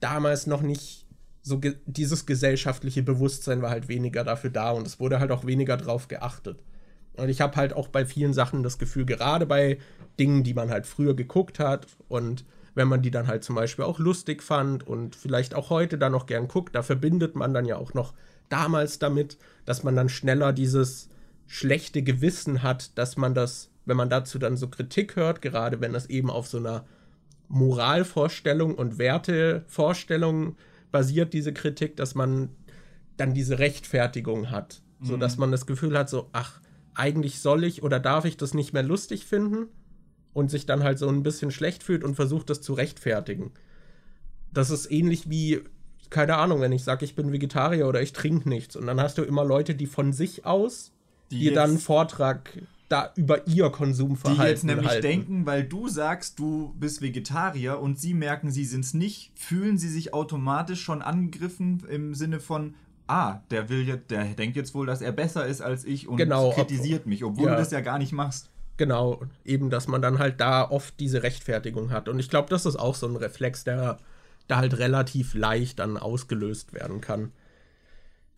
damals 0.00 0.46
noch 0.46 0.62
nicht 0.62 1.06
so 1.42 1.58
ge 1.60 1.76
dieses 1.86 2.26
gesellschaftliche 2.26 3.02
Bewusstsein 3.02 3.62
war 3.62 3.70
halt 3.70 3.88
weniger 3.88 4.24
dafür 4.24 4.50
da 4.50 4.70
und 4.70 4.86
es 4.86 5.00
wurde 5.00 5.18
halt 5.20 5.30
auch 5.30 5.46
weniger 5.46 5.76
drauf 5.76 6.08
geachtet. 6.08 6.62
Und 7.14 7.28
ich 7.28 7.40
habe 7.40 7.56
halt 7.56 7.72
auch 7.72 7.88
bei 7.88 8.04
vielen 8.04 8.32
Sachen 8.32 8.62
das 8.62 8.78
Gefühl, 8.78 9.04
gerade 9.04 9.46
bei 9.46 9.78
Dingen, 10.18 10.44
die 10.44 10.54
man 10.54 10.70
halt 10.70 10.86
früher 10.86 11.14
geguckt 11.14 11.58
hat 11.58 11.86
und 12.08 12.44
wenn 12.78 12.88
man 12.88 13.02
die 13.02 13.10
dann 13.10 13.26
halt 13.26 13.44
zum 13.44 13.54
Beispiel 13.54 13.84
auch 13.84 13.98
lustig 13.98 14.42
fand 14.42 14.86
und 14.86 15.14
vielleicht 15.14 15.54
auch 15.54 15.68
heute 15.68 15.98
dann 15.98 16.12
noch 16.12 16.24
gern 16.24 16.48
guckt, 16.48 16.74
da 16.74 16.82
verbindet 16.82 17.36
man 17.36 17.52
dann 17.52 17.66
ja 17.66 17.76
auch 17.76 17.92
noch 17.92 18.14
damals 18.48 18.98
damit, 18.98 19.36
dass 19.66 19.82
man 19.82 19.94
dann 19.94 20.08
schneller 20.08 20.54
dieses 20.54 21.10
schlechte 21.46 22.02
Gewissen 22.02 22.62
hat, 22.62 22.96
dass 22.96 23.16
man 23.16 23.34
das 23.34 23.70
wenn 23.88 23.96
man 23.96 24.10
dazu 24.10 24.38
dann 24.38 24.58
so 24.58 24.68
Kritik 24.68 25.16
hört, 25.16 25.40
gerade 25.40 25.80
wenn 25.80 25.94
das 25.94 26.06
eben 26.06 26.30
auf 26.30 26.46
so 26.46 26.58
einer 26.58 26.84
Moralvorstellung 27.48 28.74
und 28.74 28.98
Wertevorstellung 28.98 30.56
basiert, 30.92 31.32
diese 31.32 31.54
Kritik, 31.54 31.96
dass 31.96 32.14
man 32.14 32.50
dann 33.16 33.32
diese 33.32 33.58
Rechtfertigung 33.58 34.50
hat. 34.50 34.82
Mhm. 35.00 35.06
So 35.06 35.16
dass 35.16 35.38
man 35.38 35.50
das 35.50 35.64
Gefühl 35.64 35.98
hat, 35.98 36.10
so, 36.10 36.28
ach, 36.32 36.60
eigentlich 36.94 37.40
soll 37.40 37.64
ich 37.64 37.82
oder 37.82 37.98
darf 37.98 38.26
ich 38.26 38.36
das 38.36 38.52
nicht 38.52 38.74
mehr 38.74 38.82
lustig 38.82 39.24
finden 39.24 39.68
und 40.38 40.50
sich 40.50 40.66
dann 40.66 40.84
halt 40.84 41.00
so 41.00 41.08
ein 41.08 41.24
bisschen 41.24 41.50
schlecht 41.50 41.82
fühlt 41.82 42.04
und 42.04 42.14
versucht, 42.14 42.48
das 42.48 42.60
zu 42.60 42.72
rechtfertigen. 42.72 43.50
Das 44.52 44.70
ist 44.70 44.90
ähnlich 44.90 45.28
wie, 45.28 45.62
keine 46.10 46.36
Ahnung, 46.36 46.60
wenn 46.60 46.70
ich 46.70 46.84
sage, 46.84 47.04
ich 47.04 47.16
bin 47.16 47.32
Vegetarier 47.32 47.88
oder 47.88 48.00
ich 48.00 48.12
trinke 48.12 48.48
nichts. 48.48 48.76
Und 48.76 48.86
dann 48.86 49.00
hast 49.00 49.18
du 49.18 49.22
immer 49.22 49.44
Leute, 49.44 49.74
die 49.74 49.86
von 49.86 50.12
sich 50.12 50.46
aus 50.46 50.92
die 51.32 51.40
dir 51.40 51.54
dann 51.54 51.70
einen 51.70 51.78
Vortrag 51.80 52.62
da 52.88 53.12
über 53.16 53.46
ihr 53.48 53.68
Konsumverhalten 53.68 54.44
Die 54.44 54.50
jetzt 54.50 54.64
nämlich 54.64 54.88
halten. 54.88 55.02
denken, 55.02 55.46
weil 55.46 55.64
du 55.64 55.88
sagst, 55.88 56.38
du 56.38 56.72
bist 56.78 57.02
Vegetarier 57.02 57.80
und 57.80 57.98
sie 57.98 58.14
merken, 58.14 58.50
sie 58.50 58.64
sind 58.64 58.84
es 58.84 58.94
nicht, 58.94 59.32
fühlen 59.34 59.76
sie 59.76 59.88
sich 59.88 60.14
automatisch 60.14 60.80
schon 60.80 61.02
angegriffen 61.02 61.82
im 61.90 62.14
Sinne 62.14 62.38
von, 62.38 62.76
ah, 63.08 63.40
der 63.50 63.68
will 63.68 63.86
jetzt, 63.86 64.10
der 64.10 64.24
denkt 64.24 64.56
jetzt 64.56 64.74
wohl, 64.74 64.86
dass 64.86 65.02
er 65.02 65.12
besser 65.12 65.46
ist 65.46 65.60
als 65.60 65.84
ich 65.84 66.08
und 66.08 66.16
genau, 66.16 66.52
kritisiert 66.52 67.02
ob, 67.02 67.06
mich, 67.06 67.24
obwohl 67.24 67.46
ja. 67.46 67.50
du 67.50 67.58
das 67.58 67.72
ja 67.72 67.80
gar 67.80 67.98
nicht 67.98 68.12
machst. 68.12 68.48
Genau, 68.78 69.20
eben, 69.44 69.70
dass 69.70 69.88
man 69.88 70.00
dann 70.00 70.20
halt 70.20 70.40
da 70.40 70.70
oft 70.70 70.98
diese 71.00 71.24
Rechtfertigung 71.24 71.90
hat. 71.90 72.08
Und 72.08 72.20
ich 72.20 72.30
glaube, 72.30 72.48
das 72.48 72.64
ist 72.64 72.76
auch 72.76 72.94
so 72.94 73.08
ein 73.08 73.16
Reflex, 73.16 73.64
der 73.64 73.98
da 74.46 74.56
halt 74.58 74.78
relativ 74.78 75.34
leicht 75.34 75.80
dann 75.80 75.98
ausgelöst 75.98 76.72
werden 76.72 77.00
kann. 77.00 77.32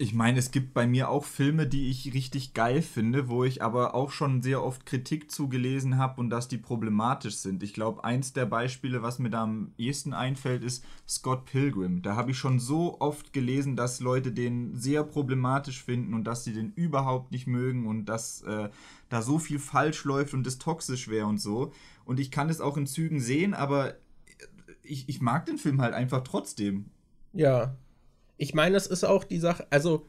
Ich 0.02 0.14
meine, 0.14 0.38
es 0.38 0.50
gibt 0.50 0.72
bei 0.72 0.86
mir 0.86 1.10
auch 1.10 1.26
Filme, 1.26 1.66
die 1.66 1.90
ich 1.90 2.14
richtig 2.14 2.54
geil 2.54 2.80
finde, 2.80 3.28
wo 3.28 3.44
ich 3.44 3.62
aber 3.62 3.94
auch 3.94 4.12
schon 4.12 4.40
sehr 4.40 4.64
oft 4.64 4.86
Kritik 4.86 5.30
zugelesen 5.30 5.98
habe 5.98 6.22
und 6.22 6.30
dass 6.30 6.48
die 6.48 6.56
problematisch 6.56 7.36
sind. 7.36 7.62
Ich 7.62 7.74
glaube, 7.74 8.02
eins 8.02 8.32
der 8.32 8.46
Beispiele, 8.46 9.02
was 9.02 9.18
mir 9.18 9.28
da 9.28 9.42
am 9.42 9.74
ehesten 9.76 10.14
einfällt, 10.14 10.64
ist 10.64 10.86
Scott 11.06 11.44
Pilgrim. 11.44 12.00
Da 12.00 12.16
habe 12.16 12.30
ich 12.30 12.38
schon 12.38 12.58
so 12.60 12.98
oft 12.98 13.34
gelesen, 13.34 13.76
dass 13.76 14.00
Leute 14.00 14.32
den 14.32 14.74
sehr 14.74 15.04
problematisch 15.04 15.84
finden 15.84 16.14
und 16.14 16.24
dass 16.24 16.44
sie 16.44 16.54
den 16.54 16.72
überhaupt 16.72 17.30
nicht 17.30 17.46
mögen 17.46 17.86
und 17.86 18.06
dass 18.06 18.40
äh, 18.44 18.70
da 19.10 19.20
so 19.20 19.38
viel 19.38 19.58
falsch 19.58 20.04
läuft 20.04 20.32
und 20.32 20.46
es 20.46 20.56
toxisch 20.56 21.08
wäre 21.08 21.26
und 21.26 21.42
so. 21.42 21.74
Und 22.06 22.20
ich 22.20 22.30
kann 22.30 22.48
es 22.48 22.62
auch 22.62 22.78
in 22.78 22.86
Zügen 22.86 23.20
sehen, 23.20 23.52
aber 23.52 23.96
ich, 24.82 25.10
ich 25.10 25.20
mag 25.20 25.44
den 25.44 25.58
Film 25.58 25.82
halt 25.82 25.92
einfach 25.92 26.22
trotzdem. 26.22 26.86
Ja, 27.34 27.76
ich 28.40 28.54
meine, 28.54 28.76
es 28.78 28.86
ist 28.86 29.04
auch 29.04 29.24
die 29.24 29.38
Sache, 29.38 29.66
also 29.68 30.06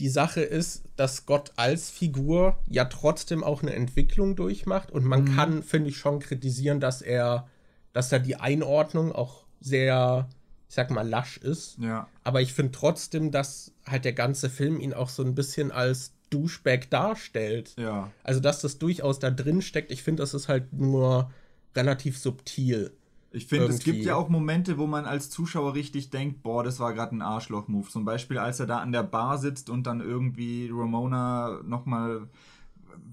die 0.00 0.08
Sache 0.08 0.40
ist, 0.40 0.82
dass 0.96 1.26
Gott 1.26 1.52
als 1.54 1.90
Figur 1.90 2.58
ja 2.66 2.86
trotzdem 2.86 3.44
auch 3.44 3.62
eine 3.62 3.72
Entwicklung 3.72 4.34
durchmacht 4.34 4.90
und 4.90 5.04
man 5.04 5.22
mhm. 5.22 5.36
kann, 5.36 5.62
finde 5.62 5.90
ich, 5.90 5.98
schon 5.98 6.18
kritisieren, 6.18 6.80
dass 6.80 7.00
er, 7.00 7.48
dass 7.92 8.08
da 8.08 8.18
die 8.18 8.34
Einordnung 8.34 9.12
auch 9.12 9.46
sehr, 9.60 10.28
ich 10.68 10.74
sag 10.74 10.90
mal, 10.90 11.08
lasch 11.08 11.36
ist. 11.36 11.78
Ja. 11.78 12.08
Aber 12.24 12.40
ich 12.40 12.52
finde 12.52 12.72
trotzdem, 12.72 13.30
dass 13.30 13.70
halt 13.86 14.04
der 14.04 14.14
ganze 14.14 14.50
Film 14.50 14.80
ihn 14.80 14.92
auch 14.92 15.08
so 15.08 15.22
ein 15.22 15.36
bisschen 15.36 15.70
als 15.70 16.14
Duschbag 16.30 16.90
darstellt. 16.90 17.74
Ja. 17.78 18.10
Also, 18.24 18.40
dass 18.40 18.60
das 18.60 18.78
durchaus 18.78 19.20
da 19.20 19.30
drin 19.30 19.62
steckt, 19.62 19.92
ich 19.92 20.02
finde, 20.02 20.24
das 20.24 20.34
ist 20.34 20.48
halt 20.48 20.72
nur 20.72 21.30
relativ 21.76 22.18
subtil. 22.18 22.90
Ich 23.32 23.46
finde, 23.46 23.66
es 23.68 23.82
gibt 23.82 24.04
ja 24.04 24.16
auch 24.16 24.28
Momente, 24.28 24.78
wo 24.78 24.86
man 24.86 25.04
als 25.04 25.30
Zuschauer 25.30 25.74
richtig 25.74 26.10
denkt, 26.10 26.42
boah, 26.42 26.62
das 26.62 26.80
war 26.80 26.92
gerade 26.92 27.16
ein 27.16 27.22
Arschloch-Move. 27.22 27.88
Zum 27.88 28.04
Beispiel, 28.04 28.38
als 28.38 28.60
er 28.60 28.66
da 28.66 28.78
an 28.78 28.92
der 28.92 29.02
Bar 29.02 29.38
sitzt 29.38 29.70
und 29.70 29.86
dann 29.86 30.00
irgendwie 30.00 30.70
Ramona 30.72 31.60
nochmal 31.64 32.28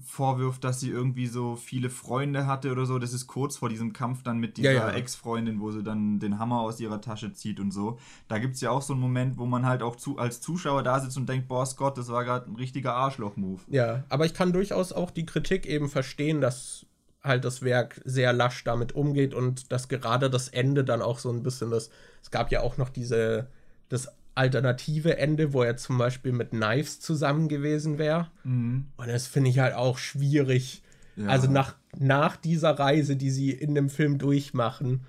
vorwirft, 0.04 0.64
dass 0.64 0.80
sie 0.80 0.90
irgendwie 0.90 1.26
so 1.26 1.56
viele 1.56 1.90
Freunde 1.90 2.46
hatte 2.46 2.70
oder 2.72 2.86
so. 2.86 2.98
Das 2.98 3.12
ist 3.12 3.26
kurz 3.26 3.56
vor 3.56 3.68
diesem 3.68 3.92
Kampf 3.92 4.22
dann 4.22 4.38
mit 4.38 4.56
dieser 4.56 4.72
ja, 4.72 4.88
ja. 4.88 4.94
Ex-Freundin, 4.94 5.60
wo 5.60 5.70
sie 5.70 5.82
dann 5.82 6.18
den 6.18 6.38
Hammer 6.38 6.60
aus 6.60 6.80
ihrer 6.80 7.00
Tasche 7.00 7.32
zieht 7.32 7.60
und 7.60 7.70
so. 7.70 7.98
Da 8.28 8.38
gibt 8.38 8.54
es 8.54 8.60
ja 8.60 8.70
auch 8.70 8.82
so 8.82 8.92
einen 8.92 9.02
Moment, 9.02 9.38
wo 9.38 9.46
man 9.46 9.66
halt 9.66 9.82
auch 9.82 9.96
zu, 9.96 10.18
als 10.18 10.40
Zuschauer 10.40 10.82
da 10.82 11.00
sitzt 11.00 11.16
und 11.16 11.28
denkt, 11.28 11.48
boah, 11.48 11.66
Scott, 11.66 11.98
das 11.98 12.08
war 12.08 12.24
gerade 12.24 12.50
ein 12.50 12.56
richtiger 12.56 12.94
Arschloch-Move. 12.94 13.60
Ja, 13.68 14.04
aber 14.08 14.26
ich 14.26 14.34
kann 14.34 14.52
durchaus 14.52 14.92
auch 14.92 15.10
die 15.10 15.26
Kritik 15.26 15.66
eben 15.66 15.88
verstehen, 15.88 16.40
dass 16.40 16.86
halt 17.22 17.44
das 17.44 17.62
Werk 17.62 18.00
sehr 18.04 18.32
lasch 18.32 18.64
damit 18.64 18.94
umgeht 18.94 19.34
und 19.34 19.72
dass 19.72 19.88
gerade 19.88 20.30
das 20.30 20.48
Ende 20.48 20.84
dann 20.84 21.02
auch 21.02 21.18
so 21.18 21.30
ein 21.30 21.42
bisschen 21.42 21.70
das, 21.70 21.90
es 22.22 22.30
gab 22.30 22.50
ja 22.50 22.62
auch 22.62 22.78
noch 22.78 22.88
diese, 22.88 23.48
das 23.88 24.08
alternative 24.34 25.18
Ende, 25.18 25.52
wo 25.52 25.62
er 25.62 25.76
zum 25.76 25.98
Beispiel 25.98 26.32
mit 26.32 26.50
Knives 26.50 27.00
zusammen 27.00 27.48
gewesen 27.48 27.98
wäre. 27.98 28.28
Mhm. 28.44 28.86
Und 28.96 29.08
das 29.08 29.26
finde 29.26 29.50
ich 29.50 29.58
halt 29.58 29.74
auch 29.74 29.98
schwierig. 29.98 30.82
Ja. 31.16 31.26
Also 31.26 31.50
nach, 31.50 31.74
nach 31.98 32.36
dieser 32.36 32.78
Reise, 32.78 33.16
die 33.16 33.30
sie 33.30 33.50
in 33.50 33.74
dem 33.74 33.90
Film 33.90 34.18
durchmachen, 34.18 35.02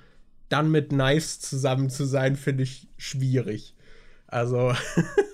dann 0.50 0.70
mit 0.70 0.90
Knives 0.90 1.40
zusammen 1.40 1.90
zu 1.90 2.04
sein, 2.04 2.36
finde 2.36 2.64
ich 2.64 2.90
schwierig. 2.98 3.76
Also. 4.28 4.74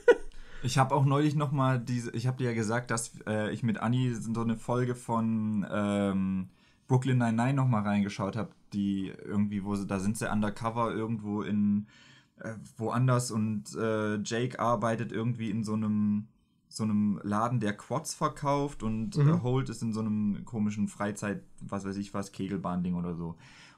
ich 0.64 0.78
habe 0.78 0.94
auch 0.94 1.06
neulich 1.06 1.36
noch 1.36 1.52
mal 1.52 1.80
diese, 1.80 2.12
ich 2.12 2.28
habe 2.28 2.38
dir 2.38 2.49
ja 2.49 2.54
gesagt, 2.54 2.91
dass 2.91 3.14
äh, 3.26 3.52
ich 3.52 3.64
mit 3.64 3.80
Anni 3.80 4.14
so 4.14 4.41
eine 4.41 4.58
Folge 4.58 4.94
von 4.94 5.66
ähm, 5.72 6.49
Brooklyn 6.88 7.18
Nine-Nine 7.18 7.54
nochmal 7.54 7.84
reingeschaut 7.84 8.36
habe, 8.36 8.52
die 8.74 9.14
irgendwie, 9.26 9.64
wo 9.64 9.76
sie, 9.76 9.88
da 9.88 10.00
sind 10.00 10.18
sie 10.18 10.32
undercover 10.32 10.94
irgendwo 10.94 11.42
in 11.42 11.88
äh, 12.40 12.54
woanders 12.78 13.32
und 13.32 13.76
äh, 13.76 14.18
Jake 14.22 14.60
arbeitet 14.60 15.12
irgendwie 15.12 15.50
in 15.50 15.64
so 15.64 15.74
einem 15.74 16.28
so 16.70 16.84
einem 16.84 17.20
Laden, 17.24 17.60
der 17.60 17.76
Quads 17.76 18.14
verkauft 18.14 18.84
und 18.84 19.16
mhm. 19.18 19.30
äh, 19.30 19.42
Holt 19.42 19.70
ist 19.70 19.82
in 19.82 19.94
so 19.94 20.02
einem 20.02 20.44
komischen 20.46 20.88
Freizeit, 20.88 21.42
was 21.62 21.86
weiß 21.86 21.96
ich 21.98 22.14
was, 22.14 22.32
Kegelbahn-Ding 22.32 22.96
oder 22.96 23.16
so. 23.16 23.36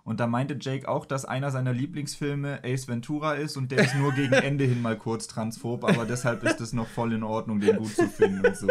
Und 0.09 0.19
da 0.19 0.25
meinte 0.25 0.57
Jake 0.59 0.89
auch, 0.89 1.05
dass 1.05 1.23
einer 1.23 1.51
seiner 1.51 1.71
Lieblingsfilme 1.71 2.61
Ace 2.63 2.87
Ventura 2.87 3.33
ist 3.33 3.57
und 3.57 3.69
der 3.69 3.83
ist 3.83 3.93
nur 3.93 4.11
gegen 4.11 4.33
Ende 4.33 4.63
hin 4.63 4.81
mal 4.81 4.97
kurz 4.97 5.27
transphob, 5.27 5.83
aber 5.83 6.03
deshalb 6.03 6.43
ist 6.43 6.59
es 6.61 6.73
noch 6.73 6.87
voll 6.87 7.13
in 7.13 7.21
Ordnung, 7.21 7.59
den 7.59 7.77
gut 7.77 7.93
zu 7.93 8.07
finden 8.07 8.43
und 8.43 8.57
so. 8.57 8.65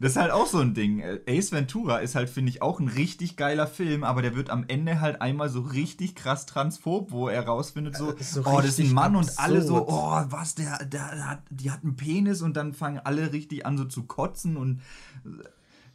Das 0.00 0.12
ist 0.12 0.16
halt 0.16 0.30
auch 0.30 0.46
so 0.46 0.60
ein 0.60 0.72
Ding. 0.72 1.04
Ace 1.28 1.52
Ventura 1.52 1.98
ist 1.98 2.14
halt, 2.14 2.30
finde 2.30 2.48
ich, 2.48 2.62
auch 2.62 2.80
ein 2.80 2.88
richtig 2.88 3.36
geiler 3.36 3.66
Film, 3.66 4.02
aber 4.02 4.22
der 4.22 4.34
wird 4.34 4.48
am 4.48 4.64
Ende 4.66 5.02
halt 5.02 5.20
einmal 5.20 5.50
so 5.50 5.60
richtig 5.60 6.14
krass 6.14 6.46
transphob, 6.46 7.10
wo 7.10 7.28
er 7.28 7.44
rausfindet, 7.44 7.94
so, 7.94 8.14
so 8.18 8.40
oh, 8.46 8.62
das 8.62 8.78
ist 8.78 8.88
ein 8.88 8.94
Mann 8.94 9.14
absurd. 9.14 9.36
und 9.36 9.44
alle 9.44 9.60
so, 9.60 9.86
oh, 9.88 10.22
was, 10.30 10.54
der, 10.54 10.78
der, 10.86 11.10
der 11.14 11.28
hat, 11.28 11.42
die 11.50 11.70
hat 11.70 11.84
einen 11.84 11.96
Penis 11.96 12.40
und 12.40 12.56
dann 12.56 12.72
fangen 12.72 12.98
alle 13.04 13.34
richtig 13.34 13.66
an 13.66 13.76
so 13.76 13.84
zu 13.84 14.04
kotzen 14.04 14.56
und 14.56 14.80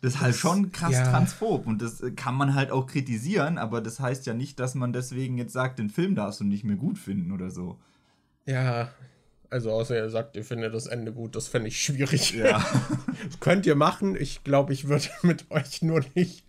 das 0.04 0.16
ist 0.16 0.22
halt 0.22 0.36
schon 0.36 0.74
krass 0.74 0.92
ja. 0.92 1.10
transphob 1.10 1.66
und 1.66 1.82
das 1.82 2.04
kann 2.18 2.36
man 2.36 2.56
halt 2.56 2.72
auch 2.72 2.88
kritisieren, 2.88 3.58
aber 3.58 3.80
das 3.80 4.02
heißt 4.02 4.26
ja 4.26 4.34
nicht, 4.34 4.60
dass 4.60 4.76
man 4.76 4.92
deswegen 4.92 5.38
jetzt 5.38 5.54
sagt, 5.54 5.80
den 5.80 5.90
Film 5.90 6.14
darfst 6.14 6.42
du 6.42 6.44
nicht 6.44 6.66
mehr 6.66 6.76
gut 6.76 6.98
finden 6.98 7.32
oder 7.32 7.50
so. 7.50 7.80
Ja, 8.46 8.90
also 9.50 9.72
außer 9.72 9.96
ihr 9.96 10.10
sagt, 10.10 10.36
ihr 10.36 10.44
findet 10.44 10.74
das 10.74 10.88
Ende 10.88 11.14
gut, 11.14 11.38
das 11.38 11.48
fände 11.48 11.70
ich 11.70 11.82
schwierig. 11.82 12.34
Ja. 12.34 12.66
könnt 13.40 13.66
ihr 13.66 13.76
machen. 13.76 14.18
Ich 14.20 14.44
glaube, 14.44 14.74
ich 14.74 14.90
würde 14.90 15.06
mit 15.22 15.50
euch 15.52 15.82
nur 15.82 16.04
nicht, 16.16 16.44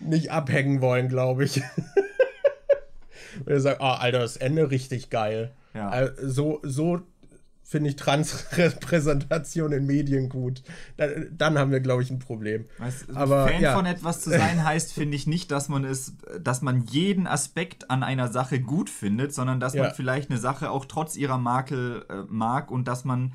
nicht 0.00 0.30
abhängen 0.30 0.82
wollen, 0.82 1.08
glaube 1.08 1.44
ich. 1.44 1.62
Wenn 3.46 3.54
ihr 3.54 3.60
sagt, 3.62 3.80
oh, 3.80 3.84
Alter, 3.84 4.18
das 4.18 4.36
Ende 4.36 4.70
richtig 4.70 5.08
geil. 5.08 5.52
Ja. 5.72 5.88
Also, 5.88 6.12
so, 6.22 6.60
so 6.64 7.00
finde 7.68 7.90
ich 7.90 7.96
Transrepräsentation 7.96 9.72
in 9.72 9.84
Medien 9.84 10.30
gut. 10.30 10.62
Dann, 10.96 11.28
dann 11.36 11.58
haben 11.58 11.70
wir, 11.70 11.80
glaube 11.80 12.02
ich, 12.02 12.10
ein 12.10 12.18
Problem. 12.18 12.64
Weißt, 12.78 13.14
Aber, 13.14 13.46
Fan 13.46 13.60
ja. 13.60 13.74
von 13.74 13.84
etwas 13.84 14.22
zu 14.22 14.30
sein 14.30 14.64
heißt, 14.64 14.94
finde 14.94 15.16
ich 15.16 15.26
nicht, 15.26 15.50
dass 15.50 15.68
man 15.68 15.84
es, 15.84 16.14
dass 16.40 16.62
man 16.62 16.86
jeden 16.86 17.26
Aspekt 17.26 17.90
an 17.90 18.02
einer 18.02 18.28
Sache 18.28 18.58
gut 18.58 18.88
findet, 18.88 19.34
sondern 19.34 19.60
dass 19.60 19.74
ja. 19.74 19.82
man 19.82 19.92
vielleicht 19.92 20.30
eine 20.30 20.40
Sache 20.40 20.70
auch 20.70 20.86
trotz 20.86 21.14
ihrer 21.14 21.36
Makel 21.36 22.06
äh, 22.08 22.22
mag 22.30 22.70
und 22.70 22.88
dass 22.88 23.04
man 23.04 23.34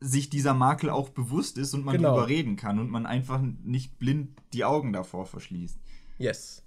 sich 0.00 0.30
dieser 0.30 0.54
Makel 0.54 0.88
auch 0.88 1.10
bewusst 1.10 1.58
ist 1.58 1.74
und 1.74 1.84
man 1.84 1.98
genau. 1.98 2.14
darüber 2.14 2.26
reden 2.26 2.56
kann 2.56 2.78
und 2.78 2.88
man 2.88 3.04
einfach 3.04 3.42
nicht 3.64 3.98
blind 3.98 4.30
die 4.54 4.64
Augen 4.64 4.94
davor 4.94 5.26
verschließt. 5.26 5.78
Yes. 6.16 6.62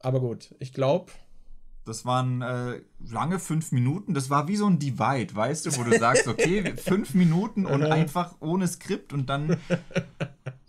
Aber 0.00 0.20
gut, 0.20 0.54
ich 0.58 0.74
glaube, 0.74 1.12
das 1.88 2.04
waren 2.04 2.42
äh, 2.42 2.80
lange 3.08 3.38
fünf 3.38 3.72
Minuten. 3.72 4.14
Das 4.14 4.30
war 4.30 4.46
wie 4.46 4.56
so 4.56 4.66
ein 4.66 4.78
Divide, 4.78 5.34
weißt 5.34 5.66
du, 5.66 5.76
wo 5.76 5.82
du 5.84 5.98
sagst, 5.98 6.28
okay, 6.28 6.74
fünf 6.76 7.14
Minuten 7.14 7.66
und 7.66 7.82
einfach 7.82 8.34
ohne 8.40 8.68
Skript 8.68 9.12
und 9.12 9.28
dann. 9.28 9.56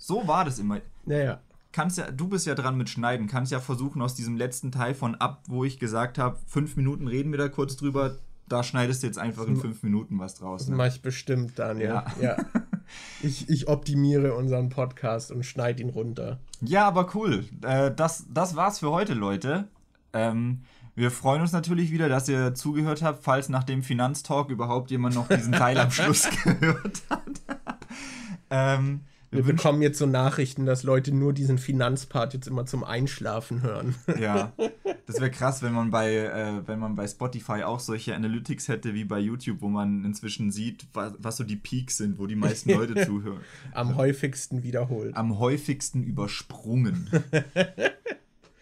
So 0.02 0.28
war 0.28 0.46
das 0.46 0.60
immer. 0.60 0.80
Naja. 1.06 1.42
Kannst 1.74 1.98
ja, 1.98 2.10
du 2.10 2.30
bist 2.30 2.48
ja 2.48 2.56
dran 2.56 2.78
mit 2.78 2.90
Schneiden, 2.90 3.28
kannst 3.28 3.52
ja 3.52 3.60
versuchen, 3.60 4.02
aus 4.02 4.16
diesem 4.16 4.38
letzten 4.38 4.72
Teil 4.72 4.96
von 4.96 5.16
ab, 5.16 5.44
wo 5.48 5.66
ich 5.66 5.78
gesagt 5.78 6.18
habe, 6.18 6.40
fünf 6.48 6.78
Minuten 6.78 7.08
reden 7.08 7.32
wir 7.32 7.38
da 7.38 7.50
kurz 7.50 7.76
drüber, 7.76 8.16
da 8.48 8.64
schneidest 8.64 9.04
du 9.04 9.08
jetzt 9.08 9.20
einfach 9.20 9.46
in 9.46 9.58
fünf 9.58 9.84
Minuten 9.84 10.18
was 10.20 10.36
draus. 10.36 10.68
Ne? 10.68 10.72
Das 10.72 10.78
mach 10.78 10.96
ich 10.96 11.02
bestimmt, 11.02 11.60
Daniel. 11.60 11.90
Ja. 11.90 12.06
ja. 12.20 12.38
Ich, 13.22 13.48
ich 13.50 13.68
optimiere 13.68 14.34
unseren 14.34 14.70
Podcast 14.70 15.32
und 15.32 15.46
schneide 15.46 15.84
ihn 15.84 15.92
runter. 15.92 16.40
Ja, 16.60 16.88
aber 16.88 17.14
cool. 17.14 17.46
Äh, 17.62 17.94
das, 17.94 18.26
das 18.34 18.56
war's 18.56 18.80
für 18.80 18.90
heute, 18.90 19.14
Leute. 19.14 19.68
Ähm, 20.12 20.62
wir 21.00 21.12
freuen 21.12 21.42
uns 21.42 21.54
natürlich 21.54 21.92
wieder, 21.92 22.10
dass 22.10 22.28
ihr 22.28 22.54
zugehört 22.54 23.02
habt, 23.02 23.24
falls 23.24 23.48
nach 23.48 23.64
dem 23.64 23.84
Finanztalk 23.84 24.50
überhaupt 24.50 24.92
jemand 24.92 25.16
noch 25.16 25.30
diesen 25.30 25.54
Teil 25.54 25.78
am 25.78 25.92
Schluss 25.92 26.28
gehört 26.44 27.02
hat. 27.10 27.42
ähm, 28.50 29.02
wir, 29.32 29.46
wir 29.46 29.56
bekommen 29.56 29.82
jetzt 29.82 29.98
so 29.98 30.06
Nachrichten, 30.06 30.66
dass 30.66 30.84
Leute 30.84 31.14
nur 31.14 31.32
diesen 31.34 31.58
Finanzpart 31.58 32.34
jetzt 32.34 32.48
immer 32.48 32.66
zum 32.66 32.84
Einschlafen 32.84 33.62
hören. 33.62 33.96
Ja, 34.20 34.52
das 35.06 35.22
wäre 35.22 35.32
krass, 35.32 35.62
wenn 35.64 35.72
man 35.72 35.92
bei, 35.92 36.16
äh, 36.16 36.68
wenn 36.68 36.80
man 36.80 36.96
bei 36.96 37.08
Spotify 37.08 37.64
auch 37.64 37.80
solche 37.80 38.14
Analytics 38.14 38.68
hätte 38.68 38.94
wie 38.94 39.06
bei 39.06 39.20
YouTube, 39.20 39.62
wo 39.62 39.70
man 39.70 40.04
inzwischen 40.04 40.52
sieht, 40.52 40.88
was, 40.94 41.14
was 41.18 41.38
so 41.38 41.46
die 41.46 41.56
Peaks 41.56 41.98
sind, 41.98 42.20
wo 42.20 42.28
die 42.28 42.36
meisten 42.36 42.72
Leute 42.72 43.06
zuhören. 43.06 43.40
Am 43.72 43.96
häufigsten 43.96 44.64
wiederholt. 44.64 45.16
Am 45.16 45.40
häufigsten 45.40 46.04
übersprungen. 46.04 47.10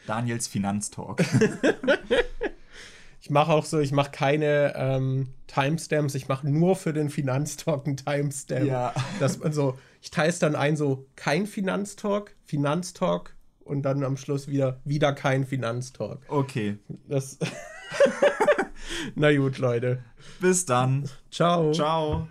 Daniels 0.08 0.48
Finanztalk. 0.48 1.24
ich 3.22 3.30
mache 3.30 3.52
auch 3.52 3.66
so, 3.66 3.80
ich 3.80 3.92
mache 3.92 4.12
keine 4.12 4.74
ähm, 4.76 5.28
Timestamps, 5.48 6.16
ich 6.16 6.28
mache 6.28 6.50
nur 6.50 6.76
für 6.76 6.94
den 6.94 7.10
Finanztalk 7.10 7.86
einen 7.86 7.98
Timestamp. 7.98 8.66
Ja. 8.66 8.94
Dass 9.20 9.40
man 9.40 9.54
so, 9.54 9.78
ich 10.02 10.12
teile 10.12 10.30
es 10.30 10.40
dann 10.40 10.56
ein, 10.56 10.78
so 10.78 11.06
kein 11.16 11.46
Finanztalk, 11.46 12.36
Finanztalk 12.46 13.36
und 13.64 13.84
dann 13.84 14.04
am 14.04 14.18
Schluss 14.18 14.48
wieder, 14.48 14.80
wieder 14.86 15.14
kein 15.14 15.46
Finanztalk. 15.46 16.20
Okay. 16.28 16.78
Das. 17.08 17.38
Na 19.16 19.36
gut, 19.36 19.58
Leute. 19.58 20.04
Bis 20.40 20.66
dann. 20.66 21.10
Ciao. 21.32 21.72
Ciao. 21.72 22.28